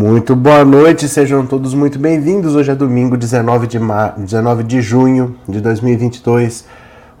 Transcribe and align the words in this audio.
Muito 0.00 0.34
boa 0.34 0.64
noite, 0.64 1.06
sejam 1.06 1.44
todos 1.44 1.74
muito 1.74 1.98
bem-vindos. 1.98 2.54
Hoje 2.54 2.70
é 2.70 2.74
domingo, 2.74 3.18
19 3.18 3.66
de, 3.66 3.78
ma... 3.78 4.14
19 4.16 4.62
de 4.62 4.80
junho 4.80 5.36
de 5.46 5.60
2022, 5.60 6.64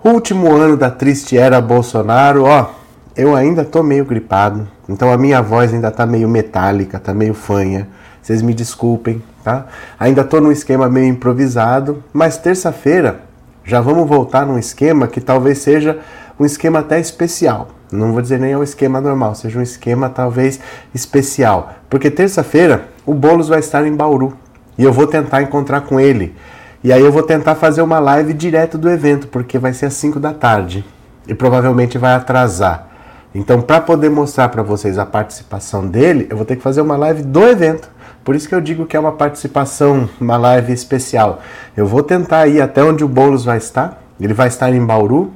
último 0.02 0.50
ano 0.50 0.78
da 0.78 0.90
triste 0.90 1.36
era 1.36 1.60
Bolsonaro. 1.60 2.44
Ó, 2.44 2.70
eu 3.14 3.36
ainda 3.36 3.66
tô 3.66 3.82
meio 3.82 4.06
gripado, 4.06 4.66
então 4.88 5.12
a 5.12 5.18
minha 5.18 5.42
voz 5.42 5.74
ainda 5.74 5.90
tá 5.90 6.06
meio 6.06 6.26
metálica, 6.26 6.98
tá 6.98 7.12
meio 7.12 7.34
fanha. 7.34 7.86
Vocês 8.22 8.40
me 8.40 8.54
desculpem, 8.54 9.22
tá? 9.44 9.66
Ainda 9.98 10.24
tô 10.24 10.40
num 10.40 10.50
esquema 10.50 10.88
meio 10.88 11.08
improvisado, 11.08 12.02
mas 12.14 12.38
terça-feira 12.38 13.20
já 13.62 13.82
vamos 13.82 14.08
voltar 14.08 14.46
num 14.46 14.58
esquema 14.58 15.06
que 15.06 15.20
talvez 15.20 15.58
seja 15.58 15.98
um 16.38 16.46
esquema 16.46 16.78
até 16.78 16.98
especial. 16.98 17.68
Não 17.92 18.12
vou 18.12 18.22
dizer 18.22 18.38
nem 18.38 18.52
é 18.52 18.58
um 18.58 18.62
esquema 18.62 19.00
normal, 19.00 19.34
seja 19.34 19.58
um 19.58 19.62
esquema 19.62 20.08
talvez 20.08 20.60
especial. 20.94 21.72
Porque 21.88 22.10
terça-feira 22.10 22.88
o 23.04 23.12
Boulos 23.12 23.48
vai 23.48 23.58
estar 23.58 23.86
em 23.86 23.94
Bauru 23.94 24.36
e 24.78 24.84
eu 24.84 24.92
vou 24.92 25.06
tentar 25.06 25.42
encontrar 25.42 25.82
com 25.82 25.98
ele. 25.98 26.34
E 26.82 26.92
aí 26.92 27.02
eu 27.02 27.12
vou 27.12 27.22
tentar 27.22 27.56
fazer 27.56 27.82
uma 27.82 27.98
live 27.98 28.32
direto 28.32 28.78
do 28.78 28.88
evento, 28.88 29.28
porque 29.28 29.58
vai 29.58 29.74
ser 29.74 29.86
às 29.86 29.94
5 29.94 30.18
da 30.18 30.32
tarde 30.32 30.84
e 31.28 31.34
provavelmente 31.34 31.98
vai 31.98 32.14
atrasar. 32.14 32.88
Então, 33.34 33.60
para 33.60 33.80
poder 33.80 34.08
mostrar 34.08 34.48
para 34.48 34.62
vocês 34.62 34.98
a 34.98 35.06
participação 35.06 35.86
dele, 35.86 36.26
eu 36.30 36.36
vou 36.36 36.46
ter 36.46 36.56
que 36.56 36.62
fazer 36.62 36.80
uma 36.80 36.96
live 36.96 37.22
do 37.22 37.46
evento. 37.46 37.90
Por 38.24 38.34
isso 38.34 38.48
que 38.48 38.54
eu 38.54 38.60
digo 38.60 38.86
que 38.86 38.96
é 38.96 39.00
uma 39.00 39.12
participação, 39.12 40.08
uma 40.20 40.36
live 40.36 40.72
especial. 40.72 41.40
Eu 41.76 41.86
vou 41.86 42.02
tentar 42.02 42.46
ir 42.48 42.60
até 42.60 42.82
onde 42.82 43.04
o 43.04 43.08
Boulos 43.08 43.44
vai 43.44 43.58
estar. 43.58 44.02
Ele 44.20 44.34
vai 44.34 44.48
estar 44.48 44.72
em 44.72 44.84
Bauru. 44.84 45.32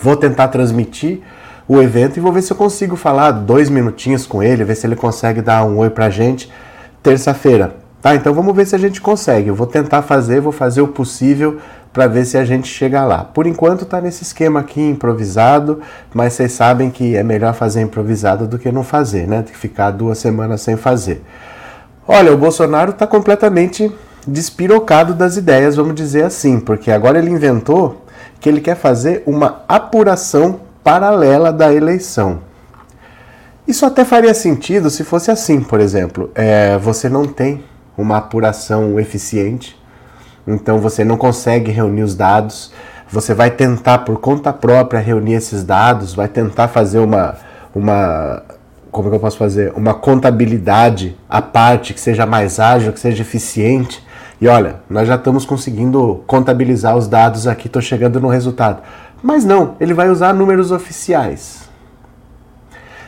Vou 0.00 0.16
tentar 0.16 0.48
transmitir 0.48 1.22
o 1.72 1.80
evento 1.80 2.16
e 2.16 2.20
vou 2.20 2.32
ver 2.32 2.42
se 2.42 2.52
eu 2.52 2.56
consigo 2.56 2.96
falar 2.96 3.30
dois 3.30 3.70
minutinhos 3.70 4.26
com 4.26 4.42
ele, 4.42 4.64
ver 4.64 4.74
se 4.74 4.88
ele 4.88 4.96
consegue 4.96 5.40
dar 5.40 5.64
um 5.64 5.78
oi 5.78 5.88
pra 5.88 6.10
gente 6.10 6.50
terça-feira. 7.00 7.76
Tá, 8.02 8.12
então 8.12 8.34
vamos 8.34 8.56
ver 8.56 8.66
se 8.66 8.74
a 8.74 8.78
gente 8.78 9.00
consegue. 9.00 9.50
Eu 9.50 9.54
vou 9.54 9.68
tentar 9.68 10.02
fazer, 10.02 10.40
vou 10.40 10.50
fazer 10.50 10.80
o 10.80 10.88
possível 10.88 11.58
para 11.92 12.08
ver 12.08 12.24
se 12.24 12.36
a 12.36 12.44
gente 12.44 12.66
chega 12.66 13.04
lá. 13.04 13.22
Por 13.22 13.46
enquanto 13.46 13.84
tá 13.84 14.00
nesse 14.00 14.24
esquema 14.24 14.58
aqui 14.58 14.80
improvisado, 14.80 15.80
mas 16.12 16.32
vocês 16.32 16.50
sabem 16.50 16.90
que 16.90 17.14
é 17.14 17.22
melhor 17.22 17.54
fazer 17.54 17.82
improvisado 17.82 18.48
do 18.48 18.58
que 18.58 18.72
não 18.72 18.82
fazer, 18.82 19.28
né? 19.28 19.42
Tem 19.42 19.52
que 19.52 19.58
ficar 19.58 19.92
duas 19.92 20.18
semanas 20.18 20.62
sem 20.62 20.76
fazer. 20.76 21.22
Olha, 22.04 22.34
o 22.34 22.36
Bolsonaro 22.36 22.90
está 22.90 23.06
completamente 23.06 23.92
despirocado 24.26 25.14
das 25.14 25.36
ideias, 25.36 25.76
vamos 25.76 25.94
dizer 25.94 26.24
assim, 26.24 26.58
porque 26.58 26.90
agora 26.90 27.20
ele 27.20 27.30
inventou 27.30 28.04
que 28.40 28.48
ele 28.48 28.60
quer 28.60 28.74
fazer 28.74 29.22
uma 29.24 29.62
apuração 29.68 30.68
paralela 30.82 31.52
da 31.52 31.72
eleição. 31.72 32.40
Isso 33.66 33.86
até 33.86 34.04
faria 34.04 34.34
sentido 34.34 34.90
se 34.90 35.04
fosse 35.04 35.30
assim, 35.30 35.60
por 35.60 35.80
exemplo, 35.80 36.30
é, 36.34 36.76
você 36.78 37.08
não 37.08 37.26
tem 37.26 37.62
uma 37.96 38.16
apuração 38.16 38.98
eficiente, 38.98 39.78
então 40.46 40.78
você 40.78 41.04
não 41.04 41.16
consegue 41.16 41.70
reunir 41.70 42.02
os 42.02 42.14
dados, 42.14 42.72
você 43.08 43.34
vai 43.34 43.50
tentar 43.50 43.98
por 43.98 44.18
conta 44.18 44.52
própria 44.52 45.00
reunir 45.00 45.34
esses 45.34 45.62
dados, 45.62 46.14
vai 46.14 46.28
tentar 46.28 46.68
fazer 46.68 46.98
uma, 46.98 47.36
uma 47.74 48.42
como 48.90 49.08
que 49.08 49.14
eu 49.14 49.20
posso 49.20 49.36
fazer? 49.36 49.72
Uma 49.76 49.94
contabilidade 49.94 51.16
à 51.28 51.40
parte 51.40 51.94
que 51.94 52.00
seja 52.00 52.26
mais 52.26 52.58
ágil, 52.58 52.92
que 52.92 53.00
seja 53.00 53.22
eficiente. 53.22 54.04
E 54.40 54.48
olha, 54.48 54.76
nós 54.88 55.06
já 55.06 55.14
estamos 55.14 55.44
conseguindo 55.44 56.24
contabilizar 56.26 56.96
os 56.96 57.06
dados 57.06 57.46
aqui, 57.46 57.66
estou 57.66 57.82
chegando 57.82 58.20
no 58.20 58.28
resultado. 58.28 58.82
Mas 59.22 59.44
não, 59.44 59.76
ele 59.80 59.94
vai 59.94 60.08
usar 60.08 60.32
números 60.32 60.70
oficiais. 60.70 61.68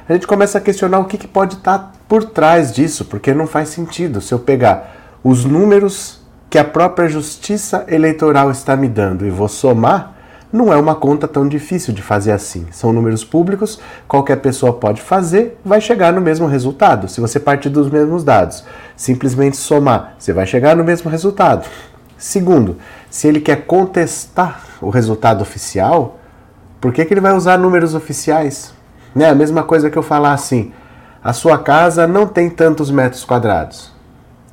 A 0.08 0.12
gente 0.12 0.26
começa 0.26 0.58
a 0.58 0.60
questionar 0.60 0.98
o 0.98 1.04
que, 1.04 1.16
que 1.16 1.28
pode 1.28 1.54
estar 1.54 1.78
tá 1.78 1.92
por 2.08 2.24
trás 2.24 2.72
disso, 2.72 3.04
porque 3.04 3.32
não 3.32 3.46
faz 3.46 3.68
sentido 3.70 4.20
se 4.20 4.34
eu 4.34 4.38
pegar 4.38 5.18
os 5.24 5.44
números 5.44 6.20
que 6.50 6.58
a 6.58 6.64
própria 6.64 7.08
Justiça 7.08 7.86
Eleitoral 7.88 8.50
está 8.50 8.76
me 8.76 8.88
dando 8.88 9.26
e 9.26 9.30
vou 9.30 9.48
somar, 9.48 10.12
não 10.52 10.70
é 10.70 10.76
uma 10.76 10.94
conta 10.94 11.26
tão 11.26 11.48
difícil 11.48 11.94
de 11.94 12.02
fazer 12.02 12.32
assim. 12.32 12.66
São 12.70 12.92
números 12.92 13.24
públicos, 13.24 13.80
qualquer 14.06 14.36
pessoa 14.36 14.74
pode 14.74 15.00
fazer, 15.00 15.58
vai 15.64 15.80
chegar 15.80 16.12
no 16.12 16.20
mesmo 16.20 16.46
resultado. 16.46 17.08
Se 17.08 17.22
você 17.22 17.40
partir 17.40 17.70
dos 17.70 17.88
mesmos 17.88 18.22
dados, 18.22 18.62
simplesmente 18.94 19.56
somar, 19.56 20.14
você 20.18 20.30
vai 20.30 20.44
chegar 20.44 20.76
no 20.76 20.84
mesmo 20.84 21.10
resultado. 21.10 21.66
Segundo, 22.22 22.76
se 23.10 23.26
ele 23.26 23.40
quer 23.40 23.66
contestar 23.66 24.64
o 24.80 24.90
resultado 24.90 25.42
oficial, 25.42 26.20
por 26.80 26.92
que, 26.92 27.04
que 27.04 27.12
ele 27.12 27.20
vai 27.20 27.32
usar 27.32 27.58
números 27.58 27.96
oficiais? 27.96 28.72
Né? 29.12 29.28
A 29.28 29.34
mesma 29.34 29.64
coisa 29.64 29.90
que 29.90 29.98
eu 29.98 30.04
falar 30.04 30.32
assim: 30.32 30.70
a 31.22 31.32
sua 31.32 31.58
casa 31.58 32.06
não 32.06 32.24
tem 32.28 32.48
tantos 32.48 32.92
metros 32.92 33.24
quadrados. 33.24 33.90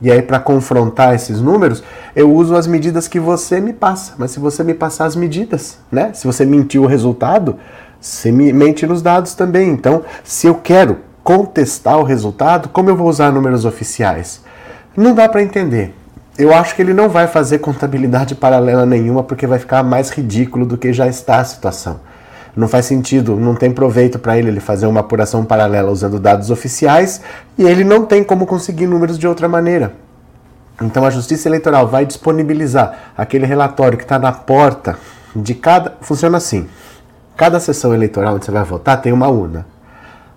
E 0.02 0.12
aí, 0.12 0.20
para 0.20 0.40
confrontar 0.40 1.14
esses 1.14 1.40
números, 1.40 1.84
eu 2.16 2.34
uso 2.34 2.56
as 2.56 2.66
medidas 2.66 3.08
que 3.08 3.20
você 3.20 3.62
me 3.62 3.72
passa. 3.72 4.16
Mas 4.18 4.32
se 4.32 4.40
você 4.40 4.64
me 4.64 4.74
passar 4.74 5.06
as 5.06 5.16
medidas, 5.16 5.78
né? 5.92 6.12
Se 6.16 6.26
você 6.26 6.44
mentiu 6.48 6.82
o 6.86 6.88
resultado, 6.88 7.56
você 8.02 8.32
me 8.32 8.52
mente 8.52 8.88
nos 8.88 9.04
dados 9.04 9.36
também. 9.36 9.70
Então, 9.70 10.04
se 10.24 10.48
eu 10.48 10.56
quero 10.56 10.98
contestar 11.24 12.00
o 12.00 12.04
resultado, 12.04 12.70
como 12.70 12.90
eu 12.90 12.96
vou 12.96 13.08
usar 13.08 13.32
números 13.32 13.64
oficiais? 13.64 14.42
Não 14.98 15.14
dá 15.14 15.30
para 15.30 15.44
entender. 15.44 15.94
Eu 16.40 16.56
acho 16.56 16.74
que 16.74 16.82
ele 16.82 16.94
não 16.94 17.10
vai 17.10 17.28
fazer 17.28 17.60
contabilidade 17.60 18.34
paralela 18.34 18.86
nenhuma 18.86 19.22
porque 19.22 19.46
vai 19.46 19.60
ficar 19.60 19.84
mais 19.84 20.10
ridículo 20.10 20.66
do 20.66 20.78
que 20.78 20.94
já 20.94 21.06
está 21.06 21.42
a 21.42 21.44
situação. 21.44 22.00
Não 22.56 22.66
faz 22.66 22.86
sentido, 22.86 23.36
não 23.36 23.56
tem 23.56 23.72
proveito 23.72 24.18
para 24.18 24.38
ele 24.38 24.48
ele 24.48 24.62
fazer 24.62 24.88
uma 24.88 25.02
apuração 25.02 25.44
paralela 25.44 25.92
usando 25.92 26.18
dados 26.18 26.50
oficiais 26.50 27.20
e 27.58 27.64
ele 27.64 27.84
não 27.84 28.06
tem 28.06 28.24
como 28.24 28.46
conseguir 28.46 28.88
números 28.88 29.20
de 29.20 29.28
outra 29.28 29.50
maneira. 29.50 29.92
Então 30.82 31.04
a 31.04 31.10
Justiça 31.10 31.50
Eleitoral 31.50 31.90
vai 31.90 32.06
disponibilizar 32.06 33.12
aquele 33.18 33.46
relatório 33.46 33.98
que 33.98 34.06
está 34.06 34.18
na 34.18 34.32
porta 34.32 34.98
de 35.36 35.54
cada. 35.54 35.98
Funciona 36.00 36.38
assim: 36.38 36.70
cada 37.36 37.60
sessão 37.60 37.94
eleitoral 37.94 38.36
onde 38.36 38.46
você 38.46 38.52
vai 38.52 38.64
votar 38.64 39.02
tem 39.02 39.12
uma 39.12 39.28
urna. 39.28 39.66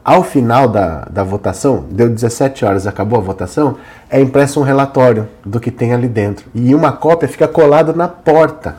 Ao 0.04 0.24
final 0.24 0.66
da, 0.66 1.06
da 1.08 1.22
votação, 1.22 1.84
deu 1.88 2.08
17 2.10 2.64
horas, 2.64 2.88
acabou 2.88 3.20
a 3.20 3.22
votação, 3.22 3.76
é 4.10 4.20
impresso 4.20 4.58
um 4.58 4.64
relatório 4.64 5.28
do 5.44 5.60
que 5.60 5.70
tem 5.70 5.92
ali 5.92 6.08
dentro. 6.08 6.50
E 6.52 6.74
uma 6.74 6.90
cópia 6.90 7.28
fica 7.28 7.46
colada 7.46 7.92
na 7.92 8.08
porta 8.08 8.76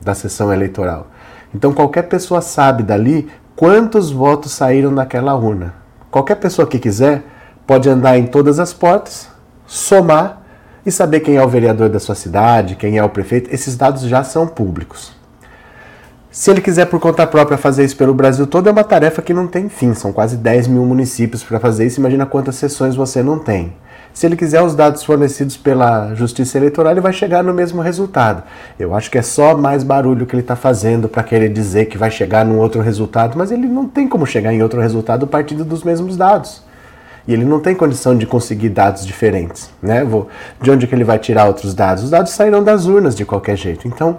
da 0.00 0.14
sessão 0.14 0.50
eleitoral. 0.50 1.08
Então 1.54 1.72
qualquer 1.72 2.04
pessoa 2.04 2.40
sabe 2.40 2.82
dali 2.82 3.28
quantos 3.54 4.10
votos 4.10 4.52
saíram 4.52 4.94
daquela 4.94 5.34
urna. 5.34 5.74
Qualquer 6.10 6.36
pessoa 6.36 6.66
que 6.66 6.78
quiser 6.78 7.22
pode 7.66 7.88
andar 7.88 8.16
em 8.16 8.26
todas 8.26 8.58
as 8.58 8.72
portas, 8.72 9.28
somar 9.66 10.42
e 10.84 10.90
saber 10.90 11.20
quem 11.20 11.36
é 11.36 11.44
o 11.44 11.48
vereador 11.48 11.90
da 11.90 12.00
sua 12.00 12.14
cidade, 12.14 12.76
quem 12.76 12.96
é 12.96 13.04
o 13.04 13.08
prefeito. 13.10 13.52
Esses 13.52 13.76
dados 13.76 14.02
já 14.02 14.24
são 14.24 14.46
públicos. 14.46 15.13
Se 16.34 16.50
ele 16.50 16.60
quiser 16.60 16.86
por 16.86 16.98
conta 16.98 17.24
própria 17.28 17.56
fazer 17.56 17.84
isso 17.84 17.96
pelo 17.96 18.12
Brasil 18.12 18.44
todo, 18.44 18.68
é 18.68 18.72
uma 18.72 18.82
tarefa 18.82 19.22
que 19.22 19.32
não 19.32 19.46
tem 19.46 19.68
fim. 19.68 19.94
São 19.94 20.12
quase 20.12 20.36
10 20.36 20.66
mil 20.66 20.84
municípios 20.84 21.44
para 21.44 21.60
fazer 21.60 21.86
isso. 21.86 22.00
Imagina 22.00 22.26
quantas 22.26 22.56
sessões 22.56 22.96
você 22.96 23.22
não 23.22 23.38
tem. 23.38 23.72
Se 24.12 24.26
ele 24.26 24.34
quiser 24.34 24.60
os 24.60 24.74
dados 24.74 25.04
fornecidos 25.04 25.56
pela 25.56 26.12
Justiça 26.16 26.58
Eleitoral, 26.58 26.90
ele 26.90 27.00
vai 27.00 27.12
chegar 27.12 27.44
no 27.44 27.54
mesmo 27.54 27.80
resultado. 27.80 28.42
Eu 28.76 28.96
acho 28.96 29.12
que 29.12 29.16
é 29.16 29.22
só 29.22 29.56
mais 29.56 29.84
barulho 29.84 30.26
que 30.26 30.34
ele 30.34 30.42
está 30.42 30.56
fazendo 30.56 31.08
para 31.08 31.22
querer 31.22 31.50
dizer 31.50 31.84
que 31.84 31.96
vai 31.96 32.10
chegar 32.10 32.44
num 32.44 32.58
outro 32.58 32.80
resultado, 32.80 33.38
mas 33.38 33.52
ele 33.52 33.68
não 33.68 33.86
tem 33.86 34.08
como 34.08 34.26
chegar 34.26 34.52
em 34.52 34.60
outro 34.60 34.80
resultado 34.80 35.28
partindo 35.28 35.64
dos 35.64 35.84
mesmos 35.84 36.16
dados. 36.16 36.64
E 37.28 37.32
ele 37.32 37.44
não 37.44 37.60
tem 37.60 37.76
condição 37.76 38.18
de 38.18 38.26
conseguir 38.26 38.70
dados 38.70 39.06
diferentes. 39.06 39.70
Né? 39.80 40.02
De 40.60 40.68
onde 40.68 40.88
que 40.88 40.96
ele 40.96 41.04
vai 41.04 41.20
tirar 41.20 41.44
outros 41.44 41.74
dados? 41.74 42.02
Os 42.02 42.10
dados 42.10 42.32
sairão 42.32 42.64
das 42.64 42.86
urnas 42.86 43.14
de 43.14 43.24
qualquer 43.24 43.56
jeito. 43.56 43.86
Então, 43.86 44.18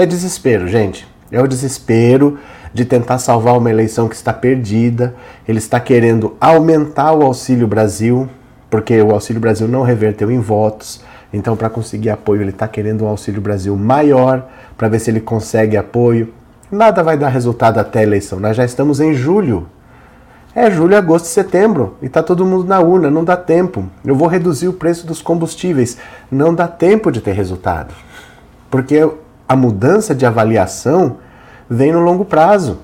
é 0.00 0.06
desespero, 0.06 0.66
gente. 0.66 1.06
É 1.30 1.40
o 1.40 1.46
desespero 1.46 2.38
de 2.72 2.84
tentar 2.84 3.18
salvar 3.18 3.56
uma 3.56 3.70
eleição 3.70 4.08
que 4.08 4.14
está 4.14 4.32
perdida. 4.32 5.14
Ele 5.46 5.58
está 5.58 5.78
querendo 5.78 6.36
aumentar 6.40 7.12
o 7.12 7.22
Auxílio 7.22 7.66
Brasil, 7.66 8.28
porque 8.68 9.00
o 9.00 9.12
Auxílio 9.12 9.40
Brasil 9.40 9.68
não 9.68 9.82
reverteu 9.82 10.30
em 10.30 10.40
votos. 10.40 11.02
Então, 11.32 11.56
para 11.56 11.70
conseguir 11.70 12.10
apoio, 12.10 12.42
ele 12.42 12.50
está 12.50 12.66
querendo 12.66 13.04
um 13.04 13.08
Auxílio 13.08 13.40
Brasil 13.40 13.76
maior, 13.76 14.48
para 14.76 14.88
ver 14.88 14.98
se 14.98 15.10
ele 15.10 15.20
consegue 15.20 15.76
apoio. 15.76 16.32
Nada 16.70 17.02
vai 17.02 17.16
dar 17.16 17.28
resultado 17.28 17.78
até 17.78 18.00
a 18.00 18.02
eleição. 18.02 18.40
Nós 18.40 18.56
já 18.56 18.64
estamos 18.64 19.00
em 19.00 19.14
julho. 19.14 19.68
É 20.54 20.68
julho, 20.68 20.96
agosto, 20.96 21.26
setembro 21.26 21.96
e 22.02 22.06
está 22.06 22.24
todo 22.24 22.44
mundo 22.44 22.64
na 22.64 22.80
urna. 22.80 23.08
Não 23.08 23.22
dá 23.22 23.36
tempo. 23.36 23.88
Eu 24.04 24.16
vou 24.16 24.26
reduzir 24.26 24.66
o 24.66 24.72
preço 24.72 25.06
dos 25.06 25.22
combustíveis. 25.22 25.96
Não 26.30 26.52
dá 26.52 26.66
tempo 26.66 27.12
de 27.12 27.20
ter 27.20 27.32
resultado. 27.32 27.94
Porque 28.68 29.08
a 29.50 29.56
mudança 29.56 30.14
de 30.14 30.24
avaliação 30.24 31.16
vem 31.68 31.90
no 31.90 31.98
longo 31.98 32.24
prazo. 32.24 32.78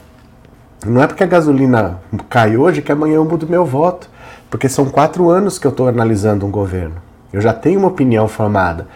Não 0.85 1.01
é 1.01 1.07
porque 1.07 1.23
a 1.23 1.27
gasolina 1.27 2.01
cai 2.29 2.57
hoje 2.57 2.83
que 2.83 2.91
amanhã 2.91 3.15
eu 3.15 3.25
mudo 3.25 3.47
meu 3.49 3.65
voto. 3.65 4.11
Porque 4.51 4.69
são 4.69 4.87
quatro 4.87 5.31
anos 5.31 5.61
que 5.61 5.67
eu 5.69 5.71
estou 5.71 5.87
analisando 5.87 6.45
um 6.45 6.51
governo. 6.51 6.97
Eu 7.33 7.41
já 7.41 7.53
tenho 7.53 7.79
uma 7.79 7.87
opinião 7.87 8.27
formada. 8.27 8.89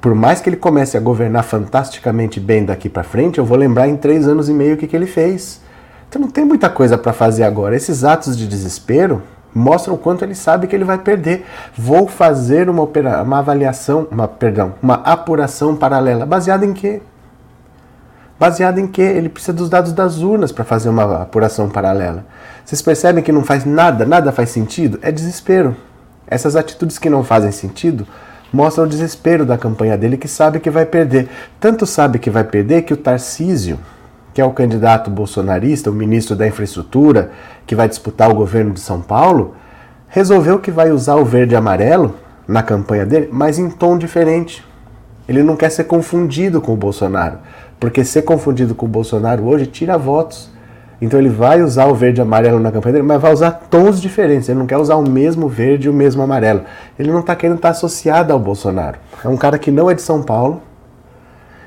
Por 0.00 0.14
mais 0.14 0.40
que 0.40 0.48
ele 0.48 0.56
comece 0.56 0.96
a 0.96 1.00
governar 1.00 1.42
fantasticamente 1.42 2.38
bem 2.38 2.64
daqui 2.64 2.88
para 2.88 3.02
frente, 3.02 3.38
eu 3.38 3.44
vou 3.44 3.58
lembrar 3.58 3.88
em 3.88 3.96
três 3.96 4.28
anos 4.28 4.48
e 4.48 4.52
meio 4.52 4.74
o 4.74 4.76
que, 4.76 4.86
que 4.86 4.94
ele 4.94 5.06
fez. 5.06 5.60
Então 6.08 6.22
não 6.22 6.30
tem 6.30 6.44
muita 6.44 6.70
coisa 6.70 6.96
para 6.96 7.12
fazer 7.12 7.42
agora. 7.42 7.74
Esses 7.74 8.04
atos 8.04 8.36
de 8.36 8.46
desespero 8.46 9.20
Mostra 9.56 9.90
o 9.90 9.96
quanto 9.96 10.22
ele 10.22 10.34
sabe 10.34 10.66
que 10.66 10.76
ele 10.76 10.84
vai 10.84 10.98
perder. 10.98 11.46
Vou 11.74 12.06
fazer 12.06 12.68
uma, 12.68 12.82
uma 13.22 13.38
avaliação, 13.38 14.06
uma, 14.10 14.28
perdão, 14.28 14.74
uma 14.82 14.96
apuração 14.96 15.74
paralela. 15.74 16.26
Baseada 16.26 16.66
em 16.66 16.74
quê? 16.74 17.00
Baseada 18.38 18.80
em 18.80 18.86
quê? 18.86 19.02
Ele 19.02 19.28
precisa 19.28 19.52
dos 19.52 19.70
dados 19.70 19.92
das 19.92 20.18
urnas 20.18 20.52
para 20.52 20.64
fazer 20.64 20.90
uma 20.90 21.22
apuração 21.22 21.68
paralela. 21.70 22.24
Vocês 22.64 22.82
percebem 22.82 23.24
que 23.24 23.32
não 23.32 23.42
faz 23.42 23.64
nada, 23.64 24.04
nada 24.04 24.30
faz 24.30 24.50
sentido? 24.50 24.98
É 25.00 25.10
desespero. 25.10 25.74
Essas 26.26 26.56
atitudes 26.56 26.98
que 26.98 27.08
não 27.08 27.24
fazem 27.24 27.50
sentido 27.50 28.06
mostram 28.52 28.84
o 28.84 28.88
desespero 28.88 29.46
da 29.46 29.56
campanha 29.56 29.96
dele, 29.96 30.16
que 30.16 30.28
sabe 30.28 30.60
que 30.60 30.70
vai 30.70 30.84
perder. 30.84 31.28
Tanto 31.58 31.86
sabe 31.86 32.18
que 32.18 32.30
vai 32.30 32.44
perder 32.44 32.82
que 32.82 32.92
o 32.92 32.96
Tarcísio, 32.96 33.78
que 34.34 34.40
é 34.40 34.44
o 34.44 34.52
candidato 34.52 35.10
bolsonarista, 35.10 35.90
o 35.90 35.94
ministro 35.94 36.36
da 36.36 36.46
Infraestrutura, 36.46 37.30
que 37.66 37.74
vai 37.74 37.88
disputar 37.88 38.30
o 38.30 38.34
governo 38.34 38.72
de 38.72 38.80
São 38.80 39.00
Paulo, 39.00 39.54
resolveu 40.08 40.58
que 40.58 40.70
vai 40.70 40.90
usar 40.90 41.16
o 41.16 41.24
verde 41.24 41.54
e 41.54 41.56
amarelo 41.56 42.14
na 42.46 42.62
campanha 42.62 43.06
dele, 43.06 43.28
mas 43.32 43.58
em 43.58 43.70
tom 43.70 43.96
diferente. 43.96 44.64
Ele 45.28 45.42
não 45.42 45.56
quer 45.56 45.70
ser 45.70 45.84
confundido 45.84 46.60
com 46.60 46.72
o 46.72 46.76
Bolsonaro, 46.76 47.38
porque 47.78 48.04
ser 48.04 48.22
confundido 48.22 48.74
com 48.74 48.86
o 48.86 48.88
Bolsonaro 48.88 49.44
hoje 49.44 49.66
tira 49.66 49.96
votos. 49.96 50.50
Então 51.00 51.20
ele 51.20 51.28
vai 51.28 51.62
usar 51.62 51.86
o 51.86 51.94
verde 51.94 52.20
e 52.20 52.22
amarelo 52.22 52.58
na 52.58 52.72
campanha 52.72 52.94
dele, 52.94 53.06
mas 53.06 53.20
vai 53.20 53.32
usar 53.32 53.50
tons 53.70 54.00
diferentes. 54.00 54.48
Ele 54.48 54.58
não 54.58 54.66
quer 54.66 54.78
usar 54.78 54.96
o 54.96 55.08
mesmo 55.08 55.46
verde 55.46 55.88
e 55.88 55.90
o 55.90 55.92
mesmo 55.92 56.22
amarelo. 56.22 56.62
Ele 56.98 57.10
não 57.10 57.20
está 57.20 57.36
querendo 57.36 57.56
estar 57.56 57.70
associado 57.70 58.32
ao 58.32 58.38
Bolsonaro. 58.38 58.98
É 59.22 59.28
um 59.28 59.36
cara 59.36 59.58
que 59.58 59.70
não 59.70 59.90
é 59.90 59.94
de 59.94 60.00
São 60.00 60.22
Paulo, 60.22 60.62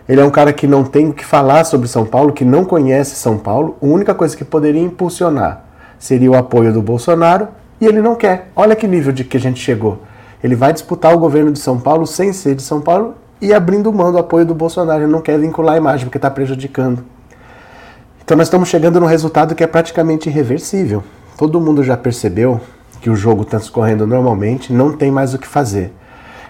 ele 0.10 0.20
é 0.20 0.26
um 0.26 0.32
cara 0.32 0.52
que 0.52 0.66
não 0.66 0.84
tem 0.84 1.08
o 1.08 1.14
que 1.14 1.24
falar 1.24 1.64
sobre 1.66 1.88
São 1.88 2.04
Paulo, 2.04 2.34
que 2.34 2.44
não 2.44 2.66
conhece 2.66 3.16
São 3.16 3.38
Paulo. 3.38 3.78
A 3.80 3.86
única 3.86 4.16
coisa 4.16 4.36
que 4.36 4.44
poderia 4.44 4.82
impulsionar 4.82 5.66
seria 6.00 6.32
o 6.32 6.36
apoio 6.36 6.74
do 6.74 6.82
Bolsonaro 6.82 7.50
e 7.80 7.86
ele 7.86 8.02
não 8.02 8.16
quer. 8.16 8.50
Olha 8.56 8.76
que 8.76 8.88
nível 8.88 9.14
de 9.14 9.24
que 9.24 9.38
a 9.38 9.40
gente 9.40 9.62
chegou. 9.62 10.00
Ele 10.44 10.56
vai 10.56 10.74
disputar 10.74 11.14
o 11.14 11.20
governo 11.20 11.52
de 11.52 11.60
São 11.60 11.80
Paulo 11.80 12.08
sem 12.08 12.34
ser 12.34 12.56
de 12.56 12.64
São 12.64 12.82
Paulo 12.82 13.14
e 13.42 13.54
abrindo 13.54 13.92
mão 13.92 14.12
do 14.12 14.18
apoio 14.18 14.46
do 14.46 14.54
Bolsonaro. 14.54 15.04
Ele 15.04 15.12
não 15.12 15.22
quer 15.22 15.40
vincular 15.40 15.76
a 15.76 15.78
imagem 15.78 16.06
porque 16.06 16.18
está 16.18 16.30
prejudicando. 16.30 17.04
Então 18.24 18.38
nós 18.38 18.48
estamos 18.48 18.70
chegando 18.70 19.00
num 19.00 19.06
resultado 19.06 19.56
que 19.56 19.64
é 19.64 19.68
praticamente 19.68 20.30
irreversível. 20.30 21.04
Todo 21.38 21.60
mundo 21.60 21.84
já 21.84 21.98
percebeu 21.98 22.62
que 23.02 23.10
o 23.10 23.16
jogo 23.16 23.44
está 23.44 23.58
escorrendo 23.58 24.06
normalmente, 24.06 24.74
não 24.74 24.92
tem 24.92 25.10
mais 25.10 25.34
o 25.34 25.40
que 25.40 25.48
fazer. 25.48 25.92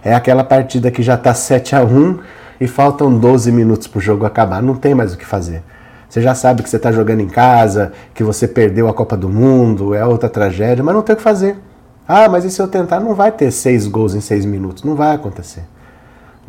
É 0.03 0.13
aquela 0.13 0.43
partida 0.43 0.89
que 0.89 1.03
já 1.03 1.15
está 1.15 1.33
7 1.33 1.75
a 1.75 1.83
1 1.83 2.19
e 2.59 2.67
faltam 2.67 3.17
12 3.17 3.51
minutos 3.51 3.87
para 3.87 3.99
o 3.99 4.01
jogo 4.01 4.25
acabar. 4.25 4.61
Não 4.61 4.75
tem 4.75 4.95
mais 4.95 5.13
o 5.13 5.17
que 5.17 5.25
fazer. 5.25 5.63
Você 6.09 6.21
já 6.21 6.33
sabe 6.33 6.63
que 6.63 6.69
você 6.69 6.77
está 6.77 6.91
jogando 6.91 7.21
em 7.21 7.27
casa, 7.27 7.93
que 8.15 8.23
você 8.23 8.47
perdeu 8.47 8.87
a 8.87 8.93
Copa 8.93 9.15
do 9.15 9.29
Mundo, 9.29 9.93
é 9.93 10.03
outra 10.03 10.27
tragédia, 10.27 10.83
mas 10.83 10.95
não 10.95 11.03
tem 11.03 11.13
o 11.13 11.17
que 11.17 11.23
fazer. 11.23 11.55
Ah, 12.07 12.27
mas 12.27 12.43
e 12.43 12.49
se 12.49 12.59
eu 12.59 12.67
tentar? 12.67 12.99
Não 12.99 13.13
vai 13.13 13.31
ter 13.31 13.51
seis 13.51 13.85
gols 13.85 14.15
em 14.15 14.21
seis 14.21 14.43
minutos. 14.43 14.83
Não 14.83 14.95
vai 14.95 15.13
acontecer. 15.13 15.63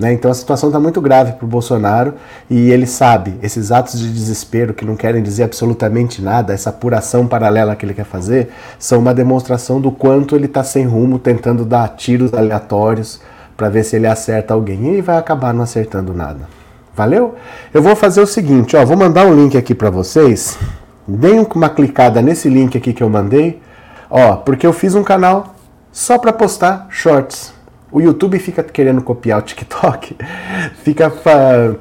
Né? 0.01 0.15
Então 0.15 0.31
a 0.31 0.35
situação 0.35 0.71
está 0.71 0.81
muito 0.81 0.99
grave 0.99 1.33
para 1.33 1.45
o 1.45 1.49
Bolsonaro 1.49 2.15
e 2.49 2.71
ele 2.71 2.87
sabe, 2.87 3.35
esses 3.43 3.71
atos 3.71 4.01
de 4.01 4.11
desespero 4.11 4.73
que 4.73 4.83
não 4.83 4.97
querem 4.97 5.23
dizer 5.23 5.43
absolutamente 5.43 6.23
nada, 6.23 6.55
essa 6.55 6.71
apuração 6.71 7.27
paralela 7.27 7.77
que 7.77 7.85
ele 7.85 7.93
quer 7.93 8.07
fazer, 8.07 8.49
são 8.79 8.99
uma 8.99 9.13
demonstração 9.13 9.79
do 9.79 9.93
quanto 9.93 10.35
ele 10.35 10.47
está 10.47 10.65
sem 10.65 10.87
rumo, 10.87 11.19
tentando 11.19 11.67
dar 11.67 11.87
tiros 11.97 12.33
aleatórios 12.33 13.21
para 13.59 13.69
ver 13.69 13.85
se 13.85 13.97
ele 13.97 14.07
acerta 14.07 14.55
alguém 14.55 14.95
e 14.95 15.03
vai 15.03 15.19
acabar 15.19 15.53
não 15.53 15.65
acertando 15.65 16.15
nada. 16.15 16.49
Valeu? 16.97 17.35
Eu 17.75 17.83
vou 17.83 17.95
fazer 17.95 18.23
o 18.23 18.27
seguinte, 18.27 18.75
ó, 18.77 18.87
vou 18.87 18.97
mandar 18.97 19.27
um 19.27 19.35
link 19.35 19.55
aqui 19.55 19.75
para 19.75 19.91
vocês. 19.91 20.59
Deem 21.07 21.47
uma 21.55 21.69
clicada 21.69 22.23
nesse 22.23 22.49
link 22.49 22.79
aqui 22.79 22.95
que 22.95 23.03
eu 23.03 23.11
mandei, 23.11 23.61
ó, 24.09 24.37
porque 24.37 24.67
eu 24.67 24.73
fiz 24.73 24.95
um 24.95 25.03
canal 25.03 25.57
só 25.93 26.17
para 26.17 26.33
postar 26.33 26.87
shorts. 26.89 27.60
O 27.93 28.01
YouTube 28.01 28.39
fica 28.39 28.63
querendo 28.63 29.03
copiar 29.03 29.41
o 29.41 29.43
TikTok, 29.43 30.17
fica 30.85 31.13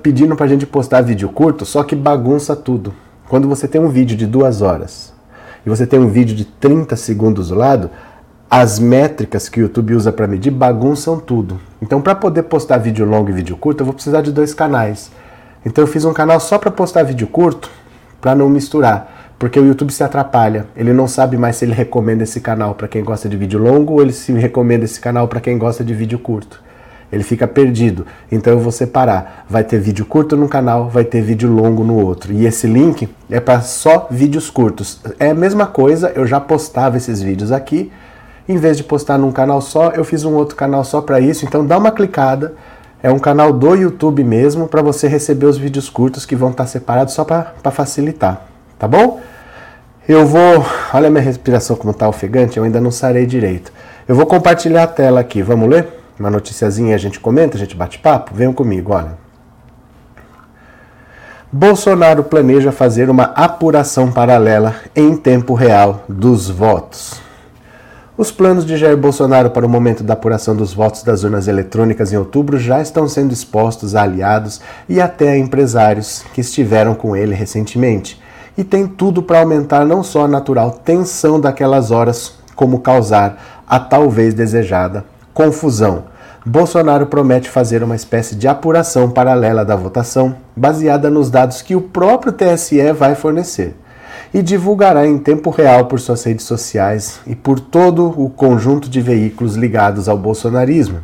pedindo 0.02 0.36
para 0.36 0.46
a 0.46 0.50
gente 0.50 0.66
postar 0.66 1.02
vídeo 1.02 1.30
curto, 1.30 1.66
só 1.66 1.84
que 1.84 1.96
bagunça 1.96 2.56
tudo. 2.56 2.94
Quando 3.28 3.48
você 3.48 3.68
tem 3.68 3.80
um 3.80 3.90
vídeo 3.90 4.18
de 4.18 4.26
duas 4.26 4.64
horas 4.64 5.14
e 5.64 5.70
você 5.70 5.86
tem 5.86 6.00
um 6.00 6.08
vídeo 6.08 6.36
de 6.36 6.46
30 6.46 6.96
segundos 6.96 7.50
do 7.50 7.56
lado, 7.56 7.92
as 8.50 8.80
métricas 8.80 9.48
que 9.48 9.60
o 9.60 9.64
YouTube 9.64 9.94
usa 9.94 10.12
para 10.12 10.26
medir 10.26 10.50
bagunçam 10.50 11.20
tudo. 11.20 11.60
Então, 11.80 12.02
para 12.02 12.16
poder 12.16 12.44
postar 12.44 12.80
vídeo 12.80 13.06
longo 13.06 13.30
e 13.30 13.34
vídeo 13.34 13.56
curto, 13.56 13.82
eu 13.82 13.86
vou 13.86 13.94
precisar 13.94 14.22
de 14.22 14.32
dois 14.32 14.52
canais. 14.56 15.12
Então, 15.64 15.84
eu 15.84 15.88
fiz 15.88 16.06
um 16.06 16.14
canal 16.14 16.40
só 16.40 16.58
para 16.58 16.72
postar 16.72 17.04
vídeo 17.04 17.28
curto, 17.28 17.70
para 18.20 18.34
não 18.34 18.50
misturar, 18.50 19.19
porque 19.40 19.58
o 19.58 19.66
YouTube 19.66 19.92
se 19.92 20.04
atrapalha. 20.04 20.68
Ele 20.76 20.92
não 20.92 21.08
sabe 21.08 21.38
mais 21.38 21.56
se 21.56 21.64
ele 21.64 21.74
recomenda 21.74 22.24
esse 22.24 22.42
canal 22.42 22.76
para 22.76 22.90
quem 22.90 23.04
gosta 23.04 23.30
de 23.30 23.38
vídeo 23.38 23.58
longo 23.58 23.94
ou 23.94 24.02
ele 24.02 24.12
se 24.12 24.34
recomenda 24.34 24.84
esse 24.84 25.00
canal 25.00 25.30
para 25.30 25.40
quem 25.40 25.58
gosta 25.58 25.84
de 25.84 25.94
vídeo 25.94 26.20
curto. 26.20 26.62
Ele 27.12 27.24
fica 27.24 27.48
perdido. 27.48 28.06
Então 28.32 28.54
eu 28.54 28.60
vou 28.60 28.72
separar. 28.72 29.46
Vai 29.50 29.64
ter 29.64 29.80
vídeo 29.80 30.06
curto 30.06 30.36
num 30.36 30.48
canal, 30.48 30.90
vai 30.90 31.06
ter 31.06 31.22
vídeo 31.22 31.50
longo 31.50 31.84
no 31.84 31.98
outro. 31.98 32.34
E 32.34 32.46
esse 32.46 32.68
link 32.68 33.10
é 33.30 33.40
para 33.40 33.62
só 33.62 34.08
vídeos 34.12 34.50
curtos. 34.50 35.00
É 35.18 35.30
a 35.30 35.34
mesma 35.34 35.66
coisa, 35.66 36.12
eu 36.14 36.28
já 36.28 36.40
postava 36.40 36.98
esses 36.98 37.22
vídeos 37.22 37.52
aqui, 37.52 37.92
em 38.48 38.58
vez 38.58 38.78
de 38.78 38.84
postar 38.84 39.18
num 39.18 39.32
canal 39.32 39.62
só, 39.62 39.92
eu 39.92 40.04
fiz 40.04 40.26
um 40.26 40.34
outro 40.34 40.56
canal 40.56 40.84
só 40.84 41.02
para 41.02 41.20
isso. 41.20 41.46
Então 41.46 41.66
dá 41.66 41.78
uma 41.78 41.92
clicada. 41.92 42.54
É 43.02 43.10
um 43.10 43.18
canal 43.18 43.54
do 43.54 43.76
YouTube 43.76 44.24
mesmo 44.26 44.68
para 44.68 44.82
você 44.82 45.08
receber 45.08 45.46
os 45.46 45.58
vídeos 45.58 45.90
curtos 45.90 46.26
que 46.26 46.36
vão 46.36 46.52
estar 46.52 46.66
tá 46.66 46.70
separados 46.70 47.14
só 47.14 47.24
para 47.24 47.72
facilitar, 47.72 48.49
tá 48.80 48.88
bom? 48.88 49.22
Eu 50.08 50.26
vou. 50.26 50.66
Olha 50.92 51.12
minha 51.12 51.22
respiração 51.22 51.76
como 51.76 51.92
está 51.92 52.10
ofegante, 52.10 52.58
eu 52.58 52.64
ainda 52.64 52.82
não 52.82 52.90
sarei 52.90 53.28
direito. 53.28 53.72
Eu 54.08 54.16
vou 54.16 54.26
compartilhar 54.26 54.84
a 54.84 54.88
tela 54.88 55.20
aqui, 55.20 55.44
vamos 55.44 55.70
ler? 55.70 55.88
Uma 56.20 56.32
noticiazinha, 56.32 56.96
a 56.96 56.98
gente 56.98 57.20
comenta, 57.20 57.56
a 57.56 57.60
gente 57.60 57.76
bate 57.76 58.00
papo? 58.00 58.32
Venham 58.34 58.54
comigo, 58.54 58.92
olha. 58.92 59.18
Bolsonaro 61.52 62.24
planeja 62.24 62.72
fazer 62.72 63.10
uma 63.10 63.26
apuração 63.36 64.12
paralela 64.12 64.76
em 64.96 65.16
tempo 65.16 65.54
real 65.54 66.04
dos 66.08 66.50
votos. 66.50 67.22
Os 68.16 68.32
planos 68.32 68.66
de 68.66 68.78
Jair 68.78 68.98
Bolsonaro 68.98 69.50
para 69.50 69.66
o 69.66 69.70
momento 69.70 70.04
da 70.04 70.14
apuração 70.14 70.56
dos 70.56 70.74
votos 70.74 71.04
das 71.04 71.24
urnas 71.24 71.48
eletrônicas 71.48 72.12
em 72.12 72.18
outubro 72.18 72.60
já 72.60 72.82
estão 72.82 73.08
sendo 73.08 73.32
expostos 73.32 73.96
a 73.96 74.04
aliados 74.04 74.60
e 74.90 75.00
até 75.00 75.30
a 75.30 75.38
empresários 75.38 76.24
que 76.34 76.42
estiveram 76.42 76.94
com 76.94 77.16
ele 77.16 77.34
recentemente. 77.34 78.22
E 78.60 78.64
tem 78.66 78.86
tudo 78.86 79.24
para 79.24 79.40
aumentar 79.40 79.86
não 79.86 80.04
só 80.04 80.26
a 80.26 80.28
natural 80.28 80.82
tensão 80.84 81.40
daquelas 81.40 81.92
horas, 81.92 82.34
como 82.58 82.82
causar 82.82 83.64
a 83.66 83.80
talvez 83.80 84.34
desejada 84.34 85.06
confusão. 85.34 86.04
Bolsonaro 86.46 87.06
promete 87.06 87.50
fazer 87.50 87.82
uma 87.82 87.96
espécie 87.96 88.36
de 88.36 88.46
apuração 88.46 89.10
paralela 89.10 89.64
da 89.64 89.78
votação, 89.78 90.36
baseada 90.54 91.10
nos 91.10 91.32
dados 91.32 91.62
que 91.62 91.74
o 91.74 91.80
próprio 91.80 92.34
TSE 92.34 92.92
vai 92.92 93.16
fornecer 93.16 93.78
e 94.34 94.42
divulgará 94.42 95.08
em 95.08 95.18
tempo 95.18 95.50
real 95.50 95.86
por 95.86 96.02
suas 96.02 96.22
redes 96.26 96.46
sociais 96.46 97.22
e 97.26 97.38
por 97.38 97.62
todo 97.62 98.14
o 98.22 98.30
conjunto 98.30 98.90
de 98.90 99.00
veículos 99.00 99.56
ligados 99.56 100.10
ao 100.10 100.18
bolsonarismo. 100.18 101.00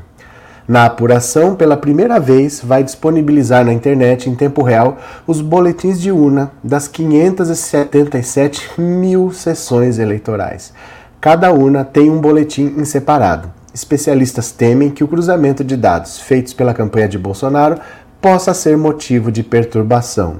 Na 0.67 0.85
apuração, 0.85 1.55
pela 1.55 1.77
primeira 1.77 2.19
vez, 2.19 2.59
vai 2.63 2.83
disponibilizar 2.83 3.63
na 3.63 3.71
internet 3.71 4.27
em 4.27 4.33
tempo 4.33 4.63
real 4.63 4.97
os 5.27 5.39
boletins 5.39 6.01
de 6.01 6.11
urna 6.11 6.51
das 6.63 6.87
577 6.87 8.81
mil 8.81 9.31
sessões 9.31 9.99
eleitorais. 9.99 10.73
Cada 11.21 11.51
urna 11.51 11.85
tem 11.85 12.09
um 12.09 12.19
boletim 12.19 12.73
em 12.77 12.83
separado. 12.83 13.53
Especialistas 13.75 14.51
temem 14.51 14.89
que 14.89 15.03
o 15.03 15.07
cruzamento 15.07 15.63
de 15.63 15.77
dados 15.77 16.19
feitos 16.19 16.51
pela 16.53 16.73
campanha 16.73 17.07
de 17.07 17.19
Bolsonaro 17.19 17.79
possa 18.19 18.51
ser 18.51 18.75
motivo 18.75 19.31
de 19.31 19.43
perturbação. 19.43 20.37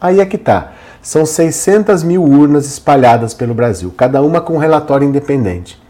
Aí 0.00 0.18
é 0.18 0.26
que 0.26 0.38
tá. 0.38 0.72
São 1.00 1.24
600 1.24 2.02
mil 2.02 2.24
urnas 2.24 2.66
espalhadas 2.66 3.34
pelo 3.34 3.54
Brasil, 3.54 3.94
cada 3.96 4.20
uma 4.20 4.40
com 4.40 4.58
relatório 4.58 5.06
independente. 5.06 5.80